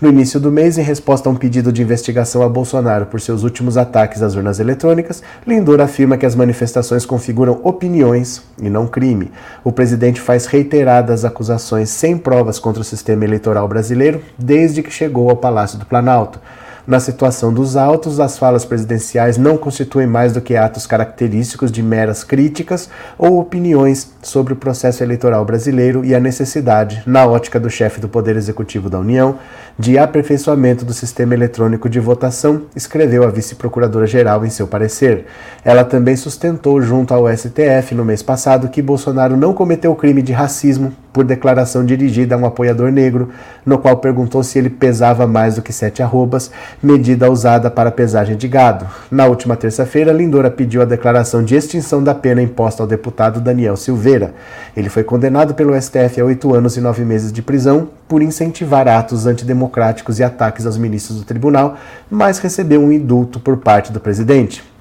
No 0.00 0.08
início 0.08 0.40
do 0.40 0.50
mês, 0.50 0.76
em 0.76 0.82
resposta 0.82 1.28
a 1.28 1.32
um 1.32 1.36
pedido 1.36 1.72
de 1.72 1.80
investigação 1.80 2.42
a 2.42 2.48
Bolsonaro 2.48 3.06
por 3.06 3.20
seus 3.20 3.44
últimos 3.44 3.76
ataques 3.76 4.22
às 4.22 4.34
urnas 4.34 4.58
eletrônicas, 4.58 5.22
Lindor 5.46 5.80
afirma 5.80 6.16
que 6.16 6.26
as 6.26 6.34
manifestações 6.34 7.06
configuram 7.06 7.60
opiniões 7.62 8.42
e 8.60 8.68
não 8.68 8.88
crime. 8.88 9.30
O 9.62 9.70
presidente 9.70 10.20
faz 10.20 10.46
reiteradas 10.46 11.24
acusações 11.24 11.90
sem 11.90 12.18
provas 12.18 12.58
contra 12.58 12.82
o 12.82 12.84
sistema 12.84 13.24
eleitoral 13.24 13.68
brasileiro 13.68 14.20
desde 14.36 14.82
que 14.82 14.90
chegou 14.90 15.30
ao 15.30 15.36
Palácio 15.36 15.78
do 15.78 15.86
Planalto. 15.86 16.40
Na 16.86 17.00
situação 17.00 17.50
dos 17.50 17.78
autos, 17.78 18.20
as 18.20 18.36
falas 18.36 18.62
presidenciais 18.66 19.38
não 19.38 19.56
constituem 19.56 20.06
mais 20.06 20.34
do 20.34 20.42
que 20.42 20.54
atos 20.54 20.86
característicos 20.86 21.72
de 21.72 21.82
meras 21.82 22.22
críticas 22.22 22.90
ou 23.16 23.38
opiniões 23.38 24.12
sobre 24.22 24.52
o 24.52 24.56
processo 24.56 25.02
eleitoral 25.02 25.46
brasileiro 25.46 26.04
e 26.04 26.14
a 26.14 26.20
necessidade, 26.20 27.02
na 27.06 27.24
ótica 27.26 27.58
do 27.58 27.70
chefe 27.70 28.02
do 28.02 28.08
Poder 28.08 28.36
Executivo 28.36 28.90
da 28.90 28.98
União, 28.98 29.38
de 29.78 29.96
aperfeiçoamento 29.96 30.84
do 30.84 30.92
sistema 30.92 31.32
eletrônico 31.32 31.88
de 31.88 31.98
votação, 31.98 32.66
escreveu 32.76 33.24
a 33.24 33.30
vice-procuradora-geral 33.30 34.44
em 34.44 34.50
seu 34.50 34.66
parecer. 34.66 35.24
Ela 35.64 35.84
também 35.84 36.16
sustentou, 36.16 36.82
junto 36.82 37.14
ao 37.14 37.34
STF 37.34 37.94
no 37.94 38.04
mês 38.04 38.22
passado, 38.22 38.68
que 38.68 38.82
Bolsonaro 38.82 39.38
não 39.38 39.54
cometeu 39.54 39.94
crime 39.94 40.20
de 40.20 40.34
racismo 40.34 40.92
por 41.14 41.24
declaração 41.24 41.86
dirigida 41.86 42.34
a 42.34 42.38
um 42.38 42.44
apoiador 42.44 42.90
negro, 42.90 43.30
no 43.64 43.78
qual 43.78 43.98
perguntou 43.98 44.42
se 44.42 44.58
ele 44.58 44.68
pesava 44.68 45.28
mais 45.28 45.54
do 45.54 45.62
que 45.62 45.72
sete 45.72 46.02
arrobas, 46.02 46.50
medida 46.82 47.30
usada 47.30 47.70
para 47.70 47.92
pesagem 47.92 48.36
de 48.36 48.48
gado. 48.48 48.84
Na 49.08 49.26
última 49.26 49.54
terça-feira, 49.56 50.12
Lindora 50.12 50.50
pediu 50.50 50.82
a 50.82 50.84
declaração 50.84 51.44
de 51.44 51.54
extinção 51.54 52.02
da 52.02 52.16
pena 52.16 52.42
imposta 52.42 52.82
ao 52.82 52.88
deputado 52.88 53.40
Daniel 53.40 53.76
Silveira. 53.76 54.34
Ele 54.76 54.88
foi 54.88 55.04
condenado 55.04 55.54
pelo 55.54 55.80
STF 55.80 56.20
a 56.20 56.24
oito 56.24 56.52
anos 56.52 56.76
e 56.76 56.80
nove 56.80 57.04
meses 57.04 57.32
de 57.32 57.42
prisão 57.42 57.88
por 58.08 58.20
incentivar 58.20 58.88
atos 58.88 59.24
antidemocráticos 59.24 60.18
e 60.18 60.24
ataques 60.24 60.66
aos 60.66 60.76
ministros 60.76 61.20
do 61.20 61.24
tribunal, 61.24 61.76
mas 62.10 62.40
recebeu 62.40 62.80
um 62.80 62.90
indulto 62.90 63.38
por 63.38 63.56
parte 63.58 63.92
do 63.92 64.00
presidente. 64.00 64.73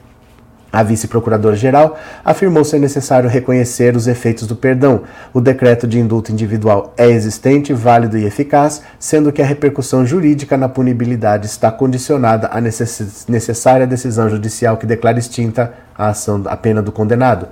A 0.74 0.82
vice-procuradora-geral 0.82 2.00
afirmou 2.26 2.64
ser 2.66 2.80
necessário 2.80 3.30
reconhecer 3.30 3.96
os 3.96 4.08
efeitos 4.08 4.48
do 4.48 4.56
perdão. 4.56 5.04
O 5.32 5.40
decreto 5.40 5.86
de 5.86 6.00
indulto 6.00 6.32
individual 6.32 6.96
é 6.98 7.08
existente, 7.12 7.72
válido 7.72 8.18
e 8.18 8.26
eficaz, 8.26 8.82
sendo 8.98 9.32
que 9.32 9.40
a 9.40 9.46
repercussão 9.46 10.04
jurídica 10.04 10.58
na 10.58 10.68
punibilidade 10.68 11.46
está 11.46 11.72
condicionada 11.72 12.50
à 12.52 12.60
necess 12.60 13.28
necessária 13.30 13.86
decisão 13.86 14.28
judicial 14.28 14.76
que 14.78 14.88
declara 14.88 15.20
extinta 15.20 15.72
a 15.96 16.08
ação 16.08 16.42
a 16.48 16.58
pena 16.58 16.82
do 16.82 16.92
condenado. 16.92 17.50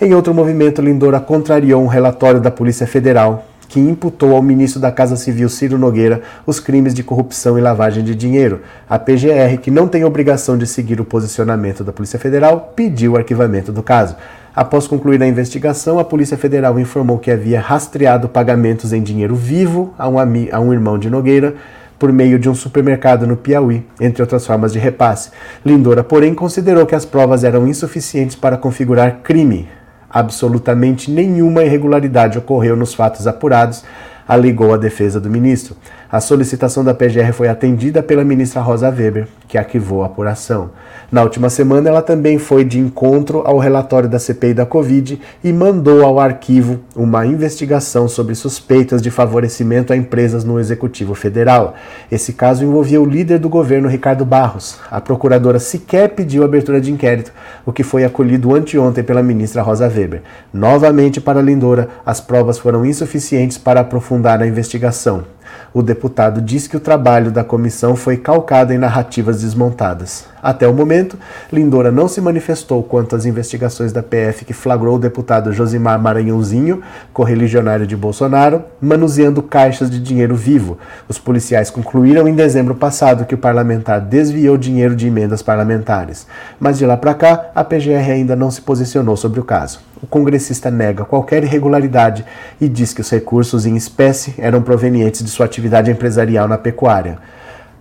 Em 0.00 0.12
outro 0.12 0.34
movimento, 0.34 0.82
Lindora 0.82 1.20
contrariou 1.20 1.80
um 1.80 1.86
relatório 1.86 2.40
da 2.40 2.50
Polícia 2.50 2.88
Federal 2.88 3.46
que 3.68 3.80
imputou 3.80 4.34
ao 4.34 4.42
ministro 4.42 4.80
da 4.80 4.92
Casa 4.92 5.16
Civil 5.16 5.48
Ciro 5.48 5.78
Nogueira 5.78 6.22
os 6.46 6.60
crimes 6.60 6.94
de 6.94 7.02
corrupção 7.02 7.58
e 7.58 7.60
lavagem 7.60 8.04
de 8.04 8.14
dinheiro. 8.14 8.60
A 8.88 8.98
PGR, 8.98 9.58
que 9.60 9.70
não 9.70 9.88
tem 9.88 10.04
obrigação 10.04 10.56
de 10.56 10.66
seguir 10.66 11.00
o 11.00 11.04
posicionamento 11.04 11.82
da 11.82 11.92
Polícia 11.92 12.18
Federal, 12.18 12.72
pediu 12.74 13.12
o 13.12 13.16
arquivamento 13.16 13.72
do 13.72 13.82
caso. 13.82 14.16
Após 14.54 14.86
concluir 14.86 15.20
a 15.22 15.26
investigação, 15.26 15.98
a 15.98 16.04
Polícia 16.04 16.36
Federal 16.36 16.78
informou 16.78 17.18
que 17.18 17.30
havia 17.30 17.60
rastreado 17.60 18.28
pagamentos 18.28 18.92
em 18.92 19.02
dinheiro 19.02 19.34
vivo 19.34 19.92
a 19.98 20.08
um, 20.08 20.16
a 20.18 20.60
um 20.60 20.72
irmão 20.72 20.96
de 20.98 21.10
Nogueira 21.10 21.54
por 21.98 22.12
meio 22.12 22.38
de 22.38 22.48
um 22.48 22.54
supermercado 22.54 23.26
no 23.26 23.36
Piauí, 23.36 23.84
entre 24.00 24.22
outras 24.22 24.46
formas 24.46 24.72
de 24.72 24.78
repasse. 24.78 25.30
Lindora, 25.64 26.04
porém, 26.04 26.34
considerou 26.34 26.86
que 26.86 26.94
as 26.94 27.04
provas 27.04 27.44
eram 27.44 27.66
insuficientes 27.66 28.36
para 28.36 28.56
configurar 28.56 29.20
crime 29.22 29.68
absolutamente 30.14 31.10
nenhuma 31.10 31.64
irregularidade 31.64 32.38
ocorreu 32.38 32.76
nos 32.76 32.94
fatos 32.94 33.26
apurados, 33.26 33.82
alegou 34.28 34.72
a 34.72 34.76
defesa 34.76 35.20
do 35.20 35.28
ministro. 35.28 35.76
A 36.14 36.20
solicitação 36.20 36.84
da 36.84 36.94
PGR 36.94 37.32
foi 37.32 37.48
atendida 37.48 38.00
pela 38.00 38.22
ministra 38.22 38.60
Rosa 38.62 38.88
Weber, 38.88 39.26
que 39.48 39.58
arquivou 39.58 40.04
a 40.04 40.06
apuração. 40.06 40.70
Na 41.10 41.24
última 41.24 41.50
semana, 41.50 41.88
ela 41.88 42.02
também 42.02 42.38
foi 42.38 42.64
de 42.64 42.78
encontro 42.78 43.42
ao 43.44 43.58
relatório 43.58 44.08
da 44.08 44.20
CPI 44.20 44.54
da 44.54 44.64
Covid 44.64 45.20
e 45.42 45.52
mandou 45.52 46.04
ao 46.04 46.20
arquivo 46.20 46.78
uma 46.94 47.26
investigação 47.26 48.06
sobre 48.06 48.36
suspeitas 48.36 49.02
de 49.02 49.10
favorecimento 49.10 49.92
a 49.92 49.96
empresas 49.96 50.44
no 50.44 50.60
Executivo 50.60 51.16
Federal. 51.16 51.74
Esse 52.12 52.32
caso 52.32 52.64
envolvia 52.64 53.02
o 53.02 53.04
líder 53.04 53.40
do 53.40 53.48
governo, 53.48 53.88
Ricardo 53.88 54.24
Barros. 54.24 54.78
A 54.88 55.00
procuradora 55.00 55.58
sequer 55.58 56.10
pediu 56.10 56.44
abertura 56.44 56.80
de 56.80 56.92
inquérito, 56.92 57.32
o 57.66 57.72
que 57.72 57.82
foi 57.82 58.04
acolhido 58.04 58.54
anteontem 58.54 59.02
pela 59.02 59.20
ministra 59.20 59.62
Rosa 59.62 59.88
Weber. 59.88 60.22
Novamente, 60.52 61.20
para 61.20 61.42
Lindora, 61.42 61.88
as 62.06 62.20
provas 62.20 62.56
foram 62.56 62.86
insuficientes 62.86 63.58
para 63.58 63.80
aprofundar 63.80 64.40
a 64.40 64.46
investigação. 64.46 65.33
O 65.74 65.82
deputado 65.82 66.40
diz 66.40 66.68
que 66.68 66.76
o 66.76 66.80
trabalho 66.80 67.32
da 67.32 67.42
comissão 67.42 67.96
foi 67.96 68.16
calcado 68.16 68.72
em 68.72 68.78
narrativas 68.78 69.42
desmontadas. 69.42 70.32
Até 70.44 70.68
o 70.68 70.74
momento, 70.74 71.18
Lindora 71.50 71.90
não 71.90 72.06
se 72.06 72.20
manifestou 72.20 72.82
quanto 72.82 73.16
às 73.16 73.24
investigações 73.24 73.94
da 73.94 74.02
PF 74.02 74.44
que 74.44 74.52
flagrou 74.52 74.96
o 74.96 74.98
deputado 74.98 75.54
Josimar 75.54 75.98
Maranhãozinho, 75.98 76.82
correligionário 77.14 77.86
de 77.86 77.96
Bolsonaro, 77.96 78.62
manuseando 78.78 79.42
caixas 79.42 79.88
de 79.88 79.98
dinheiro 79.98 80.36
vivo. 80.36 80.76
Os 81.08 81.16
policiais 81.16 81.70
concluíram 81.70 82.28
em 82.28 82.34
dezembro 82.34 82.74
passado 82.74 83.24
que 83.24 83.34
o 83.34 83.38
parlamentar 83.38 84.02
desviou 84.02 84.58
dinheiro 84.58 84.94
de 84.94 85.06
emendas 85.06 85.40
parlamentares. 85.40 86.26
Mas 86.60 86.76
de 86.76 86.84
lá 86.84 86.98
para 86.98 87.14
cá, 87.14 87.46
a 87.54 87.64
PGR 87.64 88.10
ainda 88.10 88.36
não 88.36 88.50
se 88.50 88.60
posicionou 88.60 89.16
sobre 89.16 89.40
o 89.40 89.44
caso. 89.44 89.80
O 90.02 90.06
congressista 90.06 90.70
nega 90.70 91.06
qualquer 91.06 91.42
irregularidade 91.42 92.22
e 92.60 92.68
diz 92.68 92.92
que 92.92 93.00
os 93.00 93.08
recursos 93.08 93.64
em 93.64 93.76
espécie 93.76 94.34
eram 94.36 94.60
provenientes 94.60 95.24
de 95.24 95.30
sua 95.30 95.46
atividade 95.46 95.90
empresarial 95.90 96.46
na 96.46 96.58
pecuária. 96.58 97.16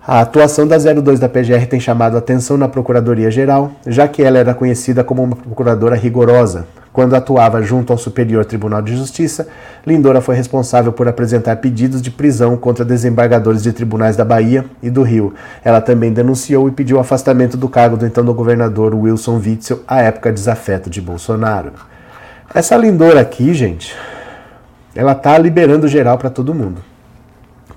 A 0.06 0.20
atuação 0.20 0.68
da 0.68 0.78
02 0.78 1.18
da 1.18 1.30
PGR 1.30 1.66
tem 1.66 1.80
chamado 1.80 2.18
atenção 2.18 2.58
na 2.58 2.68
Procuradoria-Geral, 2.68 3.72
já 3.88 4.06
que 4.06 4.22
ela 4.22 4.38
era 4.38 4.54
conhecida 4.54 5.02
como 5.02 5.24
uma 5.24 5.34
procuradora 5.34 5.96
rigorosa. 5.96 6.68
Quando 6.92 7.16
atuava 7.16 7.64
junto 7.64 7.94
ao 7.94 7.98
Superior 7.98 8.44
Tribunal 8.44 8.82
de 8.82 8.94
Justiça, 8.98 9.48
Lindora 9.88 10.20
foi 10.20 10.36
responsável 10.36 10.92
por 10.92 11.08
apresentar 11.08 11.56
pedidos 11.56 12.02
de 12.02 12.12
prisão 12.12 12.58
contra 12.58 12.84
desembargadores 12.84 13.64
de 13.64 13.72
tribunais 13.72 14.18
da 14.18 14.26
Bahia 14.26 14.66
e 14.82 14.90
do 14.90 15.04
Rio. 15.04 15.34
Ela 15.64 15.80
também 15.80 16.12
denunciou 16.12 16.68
e 16.68 16.72
pediu 16.72 17.00
afastamento 17.00 17.56
do 17.56 17.70
cargo 17.70 17.96
do 17.96 18.06
então 18.06 18.26
governador 18.26 18.94
Wilson 18.94 19.38
Witzel, 19.38 19.84
à 19.88 20.02
época 20.02 20.34
desafeto 20.34 20.90
de 20.90 21.00
Bolsonaro. 21.00 21.72
Essa 22.54 22.76
Lindora 22.76 23.22
aqui, 23.22 23.54
gente, 23.54 23.96
ela 24.94 25.16
tá 25.16 25.38
liberando 25.38 25.88
geral 25.88 26.18
para 26.18 26.30
todo 26.30 26.54
mundo. 26.54 26.82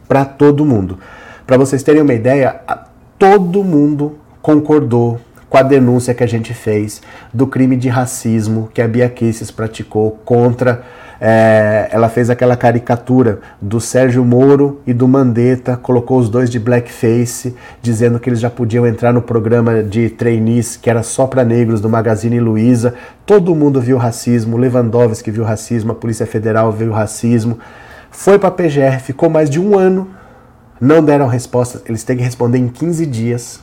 Para 0.09 0.25
todo 0.25 0.65
mundo. 0.65 0.99
Para 1.47 1.57
vocês 1.57 1.81
terem 1.85 2.03
uma 2.03 2.13
ideia, 2.13 2.61
todo 3.17 3.63
mundo 3.63 4.19
concordou 4.43 5.21
com 5.49 5.57
a 5.57 5.63
denúncia 5.63 6.13
que 6.13 6.25
a 6.25 6.27
gente 6.27 6.53
fez 6.53 7.01
do 7.33 7.47
crime 7.47 7.77
de 7.77 7.89
racismo 7.89 8.69
que 8.75 8.83
a 8.83 8.89
Bia 8.89 9.09
Kicis 9.09 9.53
praticou 9.53 10.19
contra. 10.25 10.83
É, 11.21 11.89
ela 11.93 12.09
fez 12.09 12.31
aquela 12.31 12.57
caricatura 12.57 13.39
do 13.63 13.81
Sérgio 13.81 14.25
Moro 14.25 14.81
e 14.85 14.93
do 14.93 15.07
Mandetta, 15.07 15.77
colocou 15.77 16.19
os 16.19 16.29
dois 16.29 16.51
de 16.51 16.59
blackface, 16.59 17.55
dizendo 17.81 18.19
que 18.19 18.29
eles 18.29 18.41
já 18.41 18.51
podiam 18.51 18.85
entrar 18.85 19.13
no 19.13 19.23
programa 19.23 19.85
de 19.85 20.11
trainees 20.11 20.77
que 20.77 20.91
era 20.91 21.05
só 21.05 21.29
para 21.29 21.45
negros 21.45 21.81
do 21.81 21.89
Magazine 21.89 22.41
Luiza. 22.41 22.93
Todo 23.25 23.55
mundo 23.55 23.81
viu 23.81 23.99
racismo, 23.99 24.57
Lewandowski 24.57 25.31
viu 25.31 25.45
racismo, 25.45 25.93
a 25.93 25.95
Polícia 25.95 26.27
Federal 26.27 26.73
viu 26.73 26.91
racismo. 26.91 27.57
Foi 28.11 28.37
para 28.37 28.49
a 28.49 28.53
PGR, 28.53 28.99
ficou 29.01 29.31
mais 29.31 29.49
de 29.49 29.61
um 29.61 29.79
ano 29.79 30.09
não 30.81 31.05
deram 31.05 31.27
resposta, 31.27 31.83
eles 31.87 32.05
têm 32.05 32.17
que 32.17 32.23
responder 32.23 32.59
em 32.59 32.69
15 32.69 33.07
dias. 33.07 33.61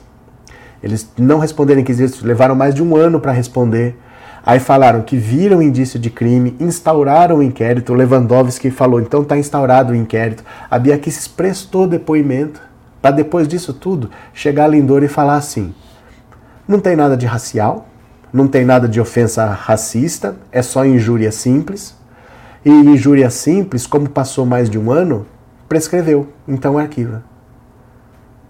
Eles 0.82 1.10
não 1.18 1.40
responderam 1.40 1.82
em 1.82 1.84
15 1.84 1.98
dias, 1.98 2.22
levaram 2.22 2.56
mais 2.56 2.74
de 2.74 2.84
um 2.84 2.96
ano 2.96 3.20
para 3.20 3.32
responder. 3.32 3.96
Aí 4.46 4.60
falaram 4.60 5.02
que 5.02 5.16
viram 5.16 5.62
indício 5.62 5.98
de 5.98 6.10
crime, 6.10 6.56
instauraram 6.60 7.38
o 7.38 7.44
inquérito. 7.44 7.94
O 7.94 7.96
Lewandowski 7.96 8.70
falou, 8.70 9.00
então 9.00 9.22
está 9.22 9.38
instaurado 9.38 9.94
o 9.94 9.96
inquérito. 9.96 10.44
A 10.70 10.78
Bia 10.78 10.98
Kicis 10.98 11.28
prestou 11.28 11.88
depoimento 11.88 12.62
para 13.02 13.12
depois 13.12 13.48
disso 13.48 13.74
tudo 13.74 14.10
chegar 14.34 14.66
a 14.66 14.68
Lindor 14.68 15.04
e 15.04 15.08
falar 15.08 15.36
assim: 15.36 15.74
não 16.68 16.80
tem 16.80 16.96
nada 16.96 17.16
de 17.16 17.26
racial, 17.26 17.88
não 18.32 18.48
tem 18.48 18.66
nada 18.66 18.88
de 18.88 19.00
ofensa 19.00 19.46
racista, 19.46 20.36
é 20.52 20.62
só 20.62 20.86
injúria 20.86 21.32
simples. 21.32 21.96
E 22.66 22.70
injúria 22.70 23.30
simples, 23.30 23.86
como 23.86 24.10
passou 24.10 24.46
mais 24.46 24.70
de 24.70 24.80
um 24.80 24.90
ano, 24.90 25.26
prescreveu, 25.74 26.28
então 26.48 26.78
arquiva. 26.78 27.24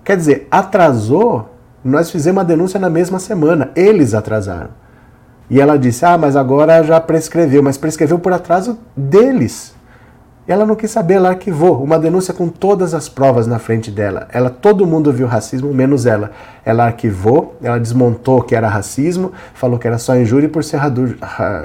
Quer 0.03 0.17
dizer, 0.17 0.47
atrasou, 0.51 1.49
nós 1.81 2.11
fizemos 2.11 2.41
a 2.41 2.43
denúncia 2.43 2.77
na 2.77 2.89
mesma 2.89 3.17
semana, 3.17 3.71
eles 3.77 4.13
atrasaram. 4.13 4.71
E 5.49 5.61
ela 5.61 5.77
disse: 5.77 6.05
Ah, 6.05 6.17
mas 6.17 6.35
agora 6.35 6.83
já 6.83 6.99
prescreveu, 6.99 7.63
mas 7.63 7.77
prescreveu 7.77 8.19
por 8.19 8.33
atraso 8.33 8.77
deles. 8.95 9.73
Ela 10.45 10.65
não 10.65 10.75
quis 10.75 10.91
saber, 10.91 11.13
ela 11.13 11.29
arquivou 11.29 11.81
uma 11.81 11.97
denúncia 11.97 12.33
com 12.33 12.49
todas 12.49 12.93
as 12.93 13.07
provas 13.07 13.47
na 13.47 13.57
frente 13.57 13.89
dela. 13.89 14.27
Ela, 14.29 14.49
todo 14.49 14.85
mundo 14.85 15.13
viu 15.13 15.25
racismo, 15.25 15.73
menos 15.73 16.05
ela. 16.05 16.31
Ela 16.65 16.83
arquivou, 16.83 17.55
ela 17.63 17.79
desmontou 17.79 18.41
que 18.41 18.53
era 18.53 18.67
racismo, 18.67 19.31
falou 19.53 19.79
que 19.79 19.87
era 19.87 19.97
só 19.97 20.17
injúria 20.17 20.49
por 20.49 20.61
ser, 20.61 20.81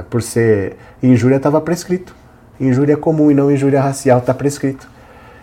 por 0.09 0.23
ser 0.23 0.77
injúria 1.03 1.37
estava 1.37 1.61
prescrito. 1.61 2.15
Injúria 2.61 2.97
comum 2.97 3.33
e 3.33 3.35
não 3.35 3.51
injúria 3.51 3.81
racial 3.81 4.21
está 4.21 4.33
prescrito. 4.33 4.89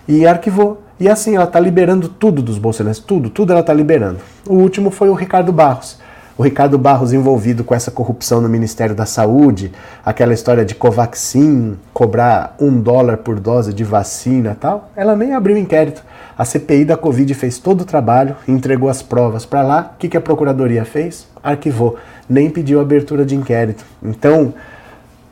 E 0.07 0.25
arquivou. 0.25 0.81
E 0.99 1.09
assim, 1.09 1.35
ela 1.35 1.45
está 1.45 1.59
liberando 1.59 2.07
tudo 2.07 2.41
dos 2.41 2.57
bolsonaristas, 2.57 3.05
tudo, 3.05 3.29
tudo 3.29 3.51
ela 3.51 3.61
está 3.61 3.73
liberando. 3.73 4.19
O 4.47 4.53
último 4.53 4.89
foi 4.89 5.09
o 5.09 5.13
Ricardo 5.13 5.51
Barros 5.51 5.97
o 6.37 6.43
Ricardo 6.43 6.77
Barros 6.77 7.13
envolvido 7.13 7.63
com 7.63 7.73
essa 7.73 7.89
corrupção 7.89 8.41
no 8.41 8.49
Ministério 8.49 8.93
da 8.93 9.05
Saúde, 9.05 9.71
aquela 10.05 10.33
história 10.33 10.65
de 10.65 10.75
Covaxin, 10.75 11.77
cobrar 11.93 12.55
um 12.59 12.79
dólar 12.81 13.17
por 13.17 13.39
dose 13.39 13.73
de 13.73 13.85
vacina 13.85 14.57
tal, 14.59 14.91
ela 14.97 15.15
nem 15.15 15.33
abriu 15.33 15.57
inquérito. 15.57 16.03
A 16.37 16.43
CPI 16.43 16.83
da 16.83 16.97
Covid 16.97 17.33
fez 17.33 17.57
todo 17.57 17.81
o 17.81 17.85
trabalho, 17.85 18.35
entregou 18.45 18.89
as 18.89 19.01
provas 19.01 19.45
para 19.45 19.63
lá. 19.63 19.91
O 19.95 19.97
que, 19.97 20.09
que 20.09 20.17
a 20.17 20.21
Procuradoria 20.21 20.83
fez? 20.83 21.25
Arquivou, 21.41 21.95
nem 22.27 22.49
pediu 22.49 22.81
abertura 22.81 23.23
de 23.23 23.33
inquérito. 23.33 23.85
Então, 24.03 24.53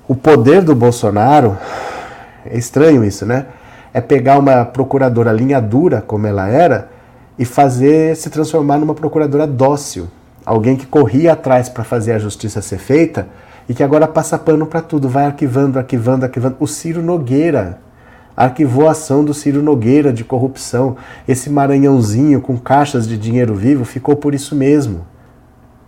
o 0.08 0.16
poder 0.16 0.62
do 0.62 0.74
Bolsonaro, 0.74 1.58
é 2.46 2.58
estranho 2.58 3.04
isso, 3.04 3.26
né? 3.26 3.48
É 3.94 4.02
pegar 4.02 4.40
uma 4.40 4.66
procuradora 4.66 5.32
linha 5.32 5.62
dura, 5.62 6.02
como 6.02 6.26
ela 6.26 6.48
era, 6.48 6.90
e 7.38 7.46
fazer 7.46 8.16
se 8.16 8.30
transformar 8.30 8.78
numa 8.78 8.94
procuradora 8.94 9.46
dócil 9.46 10.08
alguém 10.46 10.76
que 10.76 10.86
corria 10.86 11.34
atrás 11.34 11.70
para 11.70 11.84
fazer 11.84 12.14
a 12.14 12.20
justiça 12.20 12.62
ser 12.62 12.78
feita 12.78 13.28
e 13.68 13.74
que 13.74 13.84
agora 13.84 14.08
passa 14.08 14.38
pano 14.38 14.66
para 14.66 14.82
tudo, 14.82 15.08
vai 15.08 15.26
arquivando, 15.26 15.80
arquivando, 15.80 16.26
arquivando. 16.26 16.58
O 16.60 16.68
Ciro 16.68 17.02
Nogueira 17.02 17.80
arquivou 18.36 18.88
a 18.88 18.92
ação 18.92 19.24
do 19.24 19.34
Ciro 19.34 19.62
Nogueira 19.62 20.12
de 20.12 20.24
corrupção. 20.24 20.98
Esse 21.28 21.50
maranhãozinho 21.50 22.42
com 22.42 22.58
caixas 22.58 23.08
de 23.08 23.18
dinheiro 23.18 23.56
vivo 23.56 23.86
ficou 23.86 24.16
por 24.16 24.34
isso 24.34 24.56
mesmo. 24.56 25.06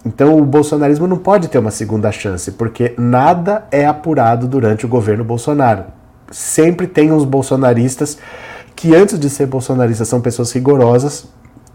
Então 0.06 0.38
o 0.38 0.46
bolsonarismo 0.46 1.08
não 1.08 1.18
pode 1.18 1.48
ter 1.48 1.58
uma 1.58 1.72
segunda 1.72 2.12
chance, 2.12 2.52
porque 2.52 2.94
nada 2.98 3.66
é 3.72 3.86
apurado 3.86 4.48
durante 4.48 4.86
o 4.86 4.90
governo 4.90 5.24
Bolsonaro. 5.24 5.86
Sempre 6.32 6.88
tem 6.88 7.12
uns 7.12 7.24
bolsonaristas 7.24 8.18
que 8.76 8.96
antes 8.96 9.18
de 9.18 9.30
ser 9.30 9.46
bolsonaristas 9.46 10.08
são 10.08 10.20
pessoas 10.20 10.52
rigorosas, 10.52 11.28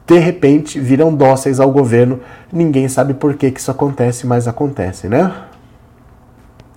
de 0.07 0.19
repente 0.19 0.79
viram 0.79 1.15
dóceis 1.15 1.61
ao 1.61 1.71
governo. 1.71 2.21
Ninguém 2.53 2.89
sabe 2.89 3.15
por 3.15 3.35
que, 3.35 3.51
que 3.51 3.61
isso 3.61 3.71
acontece, 3.71 4.27
mas 4.27 4.49
acontece, 4.49 5.09
né? 5.09 5.33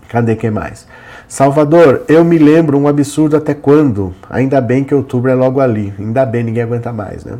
Cadê 0.07 0.35
que 0.35 0.49
mais? 0.51 0.87
Salvador, 1.27 2.03
eu 2.07 2.23
me 2.23 2.37
lembro 2.37 2.77
um 2.77 2.87
absurdo 2.87 3.35
até 3.35 3.55
quando? 3.55 4.13
Ainda 4.29 4.61
bem 4.61 4.83
que 4.83 4.93
outubro 4.93 5.31
é 5.31 5.33
logo 5.33 5.59
ali. 5.59 5.91
Ainda 5.97 6.25
bem, 6.25 6.43
ninguém 6.43 6.61
aguenta 6.61 6.93
mais, 6.93 7.25
né? 7.25 7.39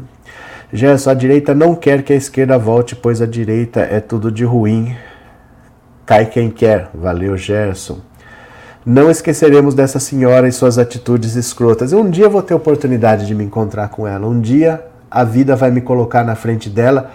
Gerson, 0.72 1.12
a 1.12 1.14
direita 1.14 1.54
não 1.54 1.76
quer 1.76 2.02
que 2.02 2.12
a 2.12 2.16
esquerda 2.16 2.58
volte, 2.58 2.96
pois 2.96 3.22
a 3.22 3.28
direita 3.28 3.82
é 3.82 4.00
tudo 4.00 4.32
de 4.32 4.44
ruim. 4.44 4.96
Cai 6.04 6.26
quem 6.26 6.50
quer. 6.50 6.90
Valeu, 6.96 7.38
Gerson. 7.38 8.00
Não 8.86 9.10
esqueceremos 9.10 9.74
dessa 9.74 9.98
senhora 9.98 10.46
e 10.46 10.52
suas 10.52 10.78
atitudes 10.78 11.38
escrotas. 11.38 11.94
Um 11.94 12.10
dia 12.10 12.28
vou 12.28 12.42
ter 12.42 12.54
oportunidade 12.54 13.26
de 13.26 13.34
me 13.34 13.46
encontrar 13.46 13.88
com 13.88 14.06
ela. 14.06 14.28
Um 14.28 14.42
dia 14.42 14.84
a 15.10 15.24
vida 15.24 15.56
vai 15.56 15.72
me 15.72 15.80
colocar 15.80 16.22
na 16.26 16.36
frente 16.36 16.70
dela 16.70 17.10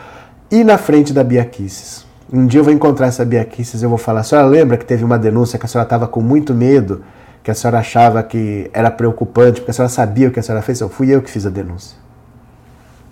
e 0.51 0.65
na 0.65 0.79
frente 0.79 1.13
da 1.13 1.23
Bia 1.23 1.45
Kisses. 1.45 2.07
Um 2.33 2.47
dia 2.47 2.61
eu 2.61 2.65
vou 2.65 2.73
encontrar 2.73 3.09
essa 3.09 3.23
Bia 3.23 3.45
Kisses 3.45 3.83
e 3.83 3.85
eu 3.85 3.91
vou 3.91 3.99
falar: 3.99 4.21
a 4.21 4.23
senhora 4.23 4.49
lembra 4.49 4.79
que 4.79 4.85
teve 4.87 5.05
uma 5.05 5.19
denúncia 5.19 5.59
que 5.59 5.67
a 5.67 5.69
senhora 5.69 5.85
estava 5.85 6.09
com 6.09 6.23
muito 6.23 6.55
medo, 6.55 7.05
que 7.43 7.51
a 7.51 7.55
senhora 7.55 7.81
achava 7.81 8.23
que 8.23 8.71
era 8.73 8.91
preocupante, 8.91 9.61
porque 9.61 9.71
a 9.71 9.75
senhora 9.75 9.93
sabia 9.93 10.29
o 10.29 10.31
que 10.31 10.41
a 10.41 10.43
senhora 10.43 10.63
fez? 10.63 10.81
Eu 10.81 10.89
fui 10.89 11.15
eu 11.15 11.21
que 11.21 11.31
fiz 11.31 11.45
a 11.45 11.51
denúncia. 11.51 11.99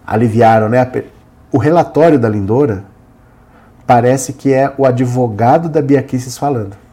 Aliviaram, 0.07 0.71
né? 0.71 0.91
O 1.53 1.59
relatório 1.59 2.19
da 2.19 2.29
Lindora 2.29 2.85
parece 3.87 4.33
que 4.33 4.51
é 4.51 4.73
o 4.79 4.87
advogado 4.87 5.69
da 5.69 5.83
Bia 5.83 6.03
Kisses 6.03 6.39
falando 6.39 6.86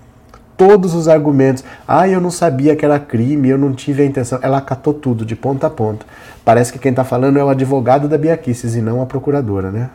todos 0.65 0.93
os 0.93 1.09
argumentos. 1.09 1.61
Ah, 1.85 2.07
eu 2.07 2.21
não 2.21 2.31
sabia 2.31 2.73
que 2.73 2.85
era 2.85 2.97
crime, 2.97 3.49
eu 3.49 3.57
não 3.57 3.73
tive 3.73 4.01
a 4.01 4.05
intenção. 4.05 4.39
Ela 4.41 4.59
acatou 4.59 4.93
tudo, 4.93 5.25
de 5.25 5.35
ponta 5.35 5.67
a 5.67 5.69
ponta. 5.69 6.05
Parece 6.45 6.71
que 6.71 6.79
quem 6.79 6.91
está 6.91 7.03
falando 7.03 7.37
é 7.37 7.43
o 7.43 7.49
advogado 7.49 8.07
da 8.07 8.17
Bia 8.17 8.37
Kicis 8.37 8.73
e 8.75 8.81
não 8.81 9.01
a 9.01 9.05
procuradora, 9.05 9.71
né? 9.71 9.89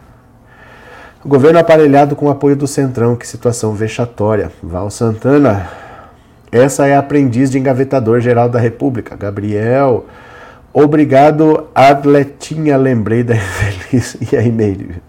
Governo 1.24 1.58
aparelhado 1.58 2.14
com 2.14 2.28
apoio 2.28 2.54
do 2.54 2.66
Centrão, 2.66 3.16
que 3.16 3.26
situação 3.26 3.72
vexatória. 3.72 4.52
Val 4.62 4.90
Santana, 4.90 5.68
essa 6.52 6.86
é 6.86 6.94
a 6.94 6.98
aprendiz 6.98 7.50
de 7.50 7.58
engavetador 7.58 8.20
geral 8.20 8.50
da 8.50 8.58
República. 8.58 9.16
Gabriel, 9.16 10.04
obrigado, 10.70 11.66
Atletinha, 11.74 12.76
lembrei 12.76 13.22
da 13.22 13.34
infeliz. 13.36 14.18
E 14.30 14.36
aí, 14.36 14.52
Meire? 14.52 15.02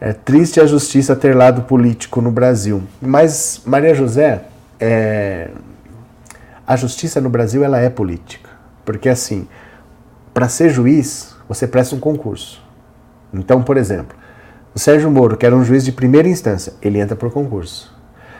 É 0.00 0.12
triste 0.12 0.58
a 0.58 0.66
justiça 0.66 1.14
ter 1.14 1.34
lado 1.34 1.62
político 1.62 2.20
no 2.20 2.30
Brasil. 2.30 2.82
Mas, 3.00 3.62
Maria 3.64 3.94
José, 3.94 4.42
é... 4.84 5.50
a 6.66 6.76
justiça 6.76 7.20
no 7.20 7.30
Brasil 7.30 7.64
ela 7.64 7.78
é 7.78 7.88
política. 7.88 8.50
Porque, 8.84 9.08
assim, 9.08 9.48
para 10.32 10.48
ser 10.48 10.70
juiz, 10.70 11.34
você 11.48 11.66
presta 11.66 11.94
um 11.94 12.00
concurso. 12.00 12.62
Então, 13.32 13.62
por 13.62 13.76
exemplo, 13.76 14.16
o 14.74 14.78
Sérgio 14.78 15.10
Moro, 15.10 15.36
que 15.36 15.46
era 15.46 15.54
um 15.54 15.64
juiz 15.64 15.84
de 15.84 15.92
primeira 15.92 16.28
instância, 16.28 16.72
ele 16.82 16.98
entra 16.98 17.16
por 17.16 17.30
concurso. 17.30 17.94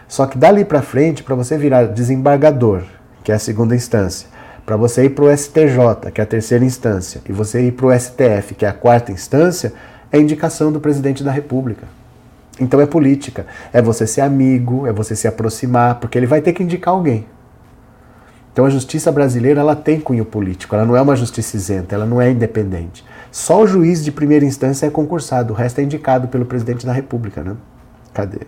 Só 0.07 0.27
que 0.27 0.37
dali 0.37 0.65
para 0.65 0.83
frente, 0.83 1.23
para 1.23 1.35
você 1.35 1.57
virar 1.57 1.85
desembargador, 1.85 2.83
que 3.23 3.33
é 3.33 3.35
a 3.35 3.39
segunda 3.39 3.75
instância, 3.75 4.29
para 4.67 4.77
você 4.77 5.05
ir 5.05 5.11
para 5.11 5.25
o 5.25 5.37
STJ, 5.37 6.11
que 6.13 6.21
é 6.21 6.25
a 6.25 6.27
terceira 6.27 6.65
instância, 6.65 7.21
e 7.29 7.33
você 7.33 7.63
ir 7.67 7.73
para 7.73 7.87
o 7.87 7.99
STF, 7.99 8.55
que 8.57 8.67
é 8.67 8.69
a 8.69 8.73
quarta 8.73 9.13
instância, 9.13 9.73
é 10.11 10.19
indicação 10.19 10.71
do 10.73 10.81
presidente 10.81 11.23
da 11.23 11.31
República. 11.31 11.87
Então 12.61 12.81
é 12.81 12.87
política. 12.87 13.47
É 13.73 13.83
você 13.83 14.07
ser 14.07 14.21
amigo, 14.21 14.87
é 14.87 14.93
você 14.93 15.17
se 15.17 15.27
aproximar, 15.27 15.97
porque 15.97 16.17
ele 16.19 16.27
vai 16.27 16.41
ter 16.41 16.53
que 16.53 16.63
indicar 16.63 16.95
alguém. 16.95 17.27
Então 18.53 18.65
a 18.65 18.71
justiça 18.71 19.11
brasileira 19.11 19.61
ela 19.61 19.75
tem 19.75 20.01
cunho 20.01 20.25
político, 20.25 20.77
ela 20.77 20.85
não 20.85 20.97
é 20.97 21.03
uma 21.03 21.17
justiça 21.17 21.57
isenta, 21.57 21.97
ela 21.97 22.07
não 22.07 22.23
é 22.23 22.31
independente. 22.31 23.05
Só 23.33 23.63
o 23.63 23.67
juiz 23.67 24.05
de 24.05 24.13
primeira 24.13 24.45
instância 24.45 24.87
é 24.87 24.91
concursado, 24.91 25.53
o 25.53 25.57
resto 25.57 25.81
é 25.81 25.83
indicado 25.83 26.29
pelo 26.29 26.45
presidente 26.45 26.87
da 26.87 26.93
República, 26.93 27.43
né? 27.43 27.57
Cadê? 28.13 28.47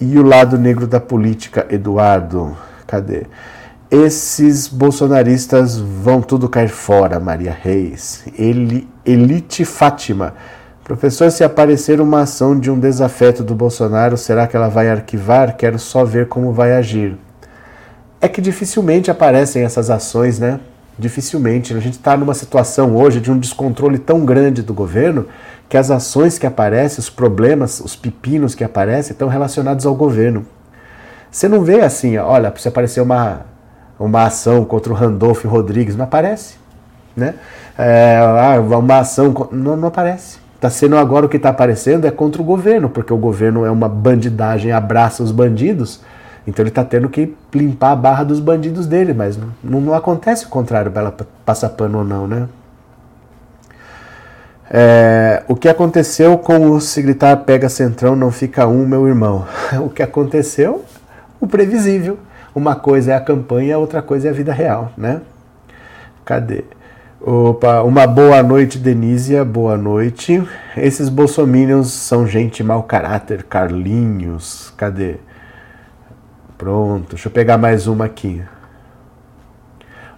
E 0.00 0.18
o 0.18 0.22
lado 0.24 0.58
negro 0.58 0.84
da 0.84 0.98
política, 0.98 1.64
Eduardo? 1.70 2.56
Cadê? 2.88 3.26
Esses 3.88 4.66
bolsonaristas 4.66 5.78
vão 5.78 6.20
tudo 6.20 6.48
cair 6.48 6.70
fora, 6.70 7.20
Maria 7.20 7.52
Reis. 7.52 8.24
Ele, 8.36 8.88
Elite 9.06 9.64
Fátima. 9.64 10.34
Professor, 10.90 11.30
se 11.30 11.44
aparecer 11.44 12.00
uma 12.00 12.22
ação 12.22 12.58
de 12.58 12.68
um 12.68 12.76
desafeto 12.76 13.44
do 13.44 13.54
Bolsonaro, 13.54 14.16
será 14.16 14.48
que 14.48 14.56
ela 14.56 14.68
vai 14.68 14.90
arquivar? 14.90 15.56
Quero 15.56 15.78
só 15.78 16.04
ver 16.04 16.26
como 16.26 16.52
vai 16.52 16.72
agir. 16.72 17.16
É 18.20 18.26
que 18.26 18.40
dificilmente 18.40 19.08
aparecem 19.08 19.62
essas 19.62 19.88
ações, 19.88 20.40
né? 20.40 20.58
Dificilmente. 20.98 21.72
A 21.72 21.78
gente 21.78 21.92
está 21.92 22.16
numa 22.16 22.34
situação 22.34 22.96
hoje 22.96 23.20
de 23.20 23.30
um 23.30 23.38
descontrole 23.38 24.00
tão 24.00 24.24
grande 24.24 24.62
do 24.62 24.74
governo 24.74 25.26
que 25.68 25.76
as 25.76 25.92
ações 25.92 26.40
que 26.40 26.46
aparecem, 26.46 26.98
os 26.98 27.08
problemas, 27.08 27.78
os 27.78 27.94
pepinos 27.94 28.56
que 28.56 28.64
aparecem, 28.64 29.12
estão 29.12 29.28
relacionados 29.28 29.86
ao 29.86 29.94
governo. 29.94 30.44
Você 31.30 31.46
não 31.46 31.62
vê 31.62 31.82
assim, 31.82 32.18
olha, 32.18 32.52
se 32.56 32.66
aparecer 32.66 33.00
uma 33.00 33.46
uma 33.96 34.24
ação 34.24 34.64
contra 34.64 34.92
o 34.92 34.96
Randolph 34.96 35.44
Rodrigues, 35.44 35.94
não 35.94 36.04
aparece. 36.04 36.56
Né? 37.16 37.36
É, 37.78 38.18
ah, 38.18 38.60
uma 38.60 38.98
ação. 38.98 39.32
Não, 39.52 39.76
não 39.76 39.86
aparece. 39.86 40.49
Está 40.60 40.68
sendo 40.68 40.98
agora 40.98 41.24
o 41.24 41.28
que 41.30 41.38
está 41.38 41.48
aparecendo 41.48 42.06
é 42.06 42.10
contra 42.10 42.42
o 42.42 42.44
governo, 42.44 42.90
porque 42.90 43.14
o 43.14 43.16
governo 43.16 43.64
é 43.64 43.70
uma 43.70 43.88
bandidagem, 43.88 44.70
abraça 44.70 45.22
os 45.22 45.32
bandidos, 45.32 46.02
então 46.46 46.62
ele 46.62 46.68
está 46.68 46.84
tendo 46.84 47.08
que 47.08 47.34
limpar 47.54 47.92
a 47.92 47.96
barra 47.96 48.24
dos 48.24 48.40
bandidos 48.40 48.86
dele, 48.86 49.14
mas 49.14 49.38
não, 49.38 49.80
não 49.80 49.94
acontece 49.94 50.44
o 50.44 50.50
contrário, 50.50 50.92
ela 50.94 51.16
passar 51.46 51.70
pano 51.70 52.00
ou 52.00 52.04
não, 52.04 52.26
né? 52.26 52.46
É, 54.70 55.44
o 55.48 55.56
que 55.56 55.66
aconteceu 55.66 56.36
com 56.36 56.72
o 56.72 56.78
se 56.78 57.02
pega 57.46 57.70
centrão 57.70 58.14
não 58.14 58.30
fica 58.30 58.66
um, 58.66 58.86
meu 58.86 59.08
irmão? 59.08 59.46
o 59.82 59.88
que 59.88 60.02
aconteceu? 60.02 60.84
O 61.40 61.46
previsível. 61.46 62.18
Uma 62.54 62.76
coisa 62.76 63.12
é 63.12 63.14
a 63.14 63.20
campanha, 63.20 63.78
outra 63.78 64.02
coisa 64.02 64.28
é 64.28 64.30
a 64.30 64.34
vida 64.34 64.52
real, 64.52 64.92
né? 64.94 65.22
Cadê? 66.22 66.64
Opa, 67.22 67.82
uma 67.82 68.06
boa 68.06 68.42
noite, 68.42 68.78
Denísia, 68.78 69.44
boa 69.44 69.76
noite. 69.76 70.42
Esses 70.74 71.10
bolsominions 71.10 71.88
são 71.92 72.26
gente 72.26 72.64
mau 72.64 72.82
caráter, 72.84 73.42
Carlinhos, 73.42 74.72
cadê? 74.74 75.16
Pronto, 76.56 77.10
deixa 77.10 77.28
eu 77.28 77.30
pegar 77.30 77.58
mais 77.58 77.86
uma 77.86 78.06
aqui. 78.06 78.42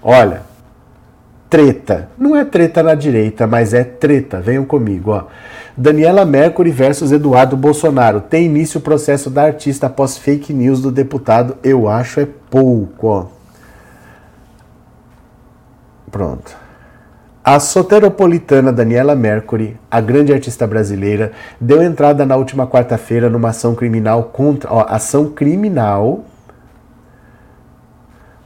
Olha, 0.00 0.42
treta. 1.50 2.09
Não 2.16 2.36
é 2.36 2.44
treta 2.44 2.84
na 2.84 2.94
direita, 2.94 3.48
mas 3.48 3.74
é 3.74 3.82
treta. 3.82 4.40
Venham 4.40 4.64
comigo, 4.64 5.11
ó. 5.11 5.24
Daniela 5.76 6.24
Mercury 6.24 6.70
versus 6.70 7.11
Eduardo 7.11 7.57
Bolsonaro. 7.57 8.20
Tem 8.20 8.46
início 8.46 8.78
o 8.78 8.82
processo 8.82 9.28
da 9.28 9.42
artista 9.42 9.88
após 9.88 10.16
fake 10.16 10.53
news 10.53 10.80
do 10.80 10.92
deputado. 10.92 11.57
Eu 11.64 11.88
acho 11.88 12.20
é 12.20 12.28
pouco, 12.48 13.09
ó. 13.09 13.26
Pronto. 16.09 16.61
A 17.45 17.59
soteropolitana 17.59 18.72
Daniela 18.72 19.16
Mercury, 19.16 19.76
a 19.90 20.01
grande 20.01 20.32
artista 20.32 20.64
brasileira, 20.64 21.32
deu 21.61 21.82
entrada 21.82 22.24
na 22.24 22.36
última 22.36 22.68
quarta-feira 22.68 23.28
numa 23.28 23.49
ação 23.49 23.74
criminal 23.74 24.30
contra, 24.32 24.72
ó, 24.72 24.86
ação 24.88 25.28
criminal 25.28 26.24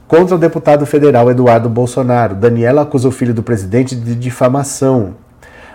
contra 0.07 0.35
o 0.35 0.39
deputado 0.39 0.83
federal 0.87 1.29
Eduardo 1.29 1.69
Bolsonaro. 1.69 2.33
Daniela 2.33 2.81
acusa 2.81 3.07
o 3.07 3.11
filho 3.11 3.35
do 3.35 3.43
presidente 3.43 3.95
de 3.95 4.15
difamação. 4.15 5.13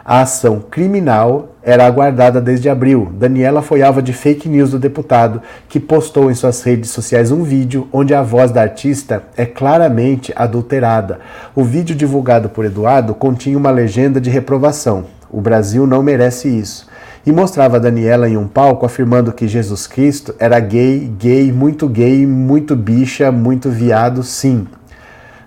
A 0.04 0.22
ação 0.22 0.58
criminal 0.58 1.50
era 1.62 1.86
aguardada 1.86 2.40
desde 2.40 2.68
abril. 2.68 3.12
Daniela 3.14 3.62
foi 3.62 3.82
alva 3.82 4.02
de 4.02 4.12
fake 4.12 4.48
news 4.48 4.72
do 4.72 4.78
deputado, 4.78 5.40
que 5.68 5.78
postou 5.78 6.28
em 6.28 6.34
suas 6.34 6.60
redes 6.62 6.90
sociais 6.90 7.30
um 7.30 7.44
vídeo 7.44 7.86
onde 7.92 8.12
a 8.12 8.20
voz 8.20 8.50
da 8.50 8.62
artista 8.62 9.22
é 9.36 9.46
claramente 9.46 10.32
adulterada. 10.34 11.20
O 11.54 11.62
vídeo 11.62 11.94
divulgado 11.94 12.48
por 12.48 12.64
Eduardo 12.64 13.14
continha 13.14 13.56
uma 13.56 13.70
legenda 13.70 14.20
de 14.20 14.28
reprovação. 14.28 15.04
O 15.30 15.40
Brasil 15.40 15.86
não 15.86 16.02
merece 16.02 16.48
isso. 16.48 16.88
E 17.24 17.30
mostrava 17.30 17.78
Daniela 17.78 18.28
em 18.28 18.36
um 18.36 18.48
palco 18.48 18.84
afirmando 18.84 19.32
que 19.32 19.46
Jesus 19.46 19.86
Cristo 19.86 20.34
era 20.40 20.58
gay, 20.58 21.08
gay, 21.16 21.52
muito 21.52 21.88
gay, 21.88 22.26
muito 22.26 22.74
bicha, 22.74 23.30
muito 23.30 23.70
viado, 23.70 24.24
sim. 24.24 24.66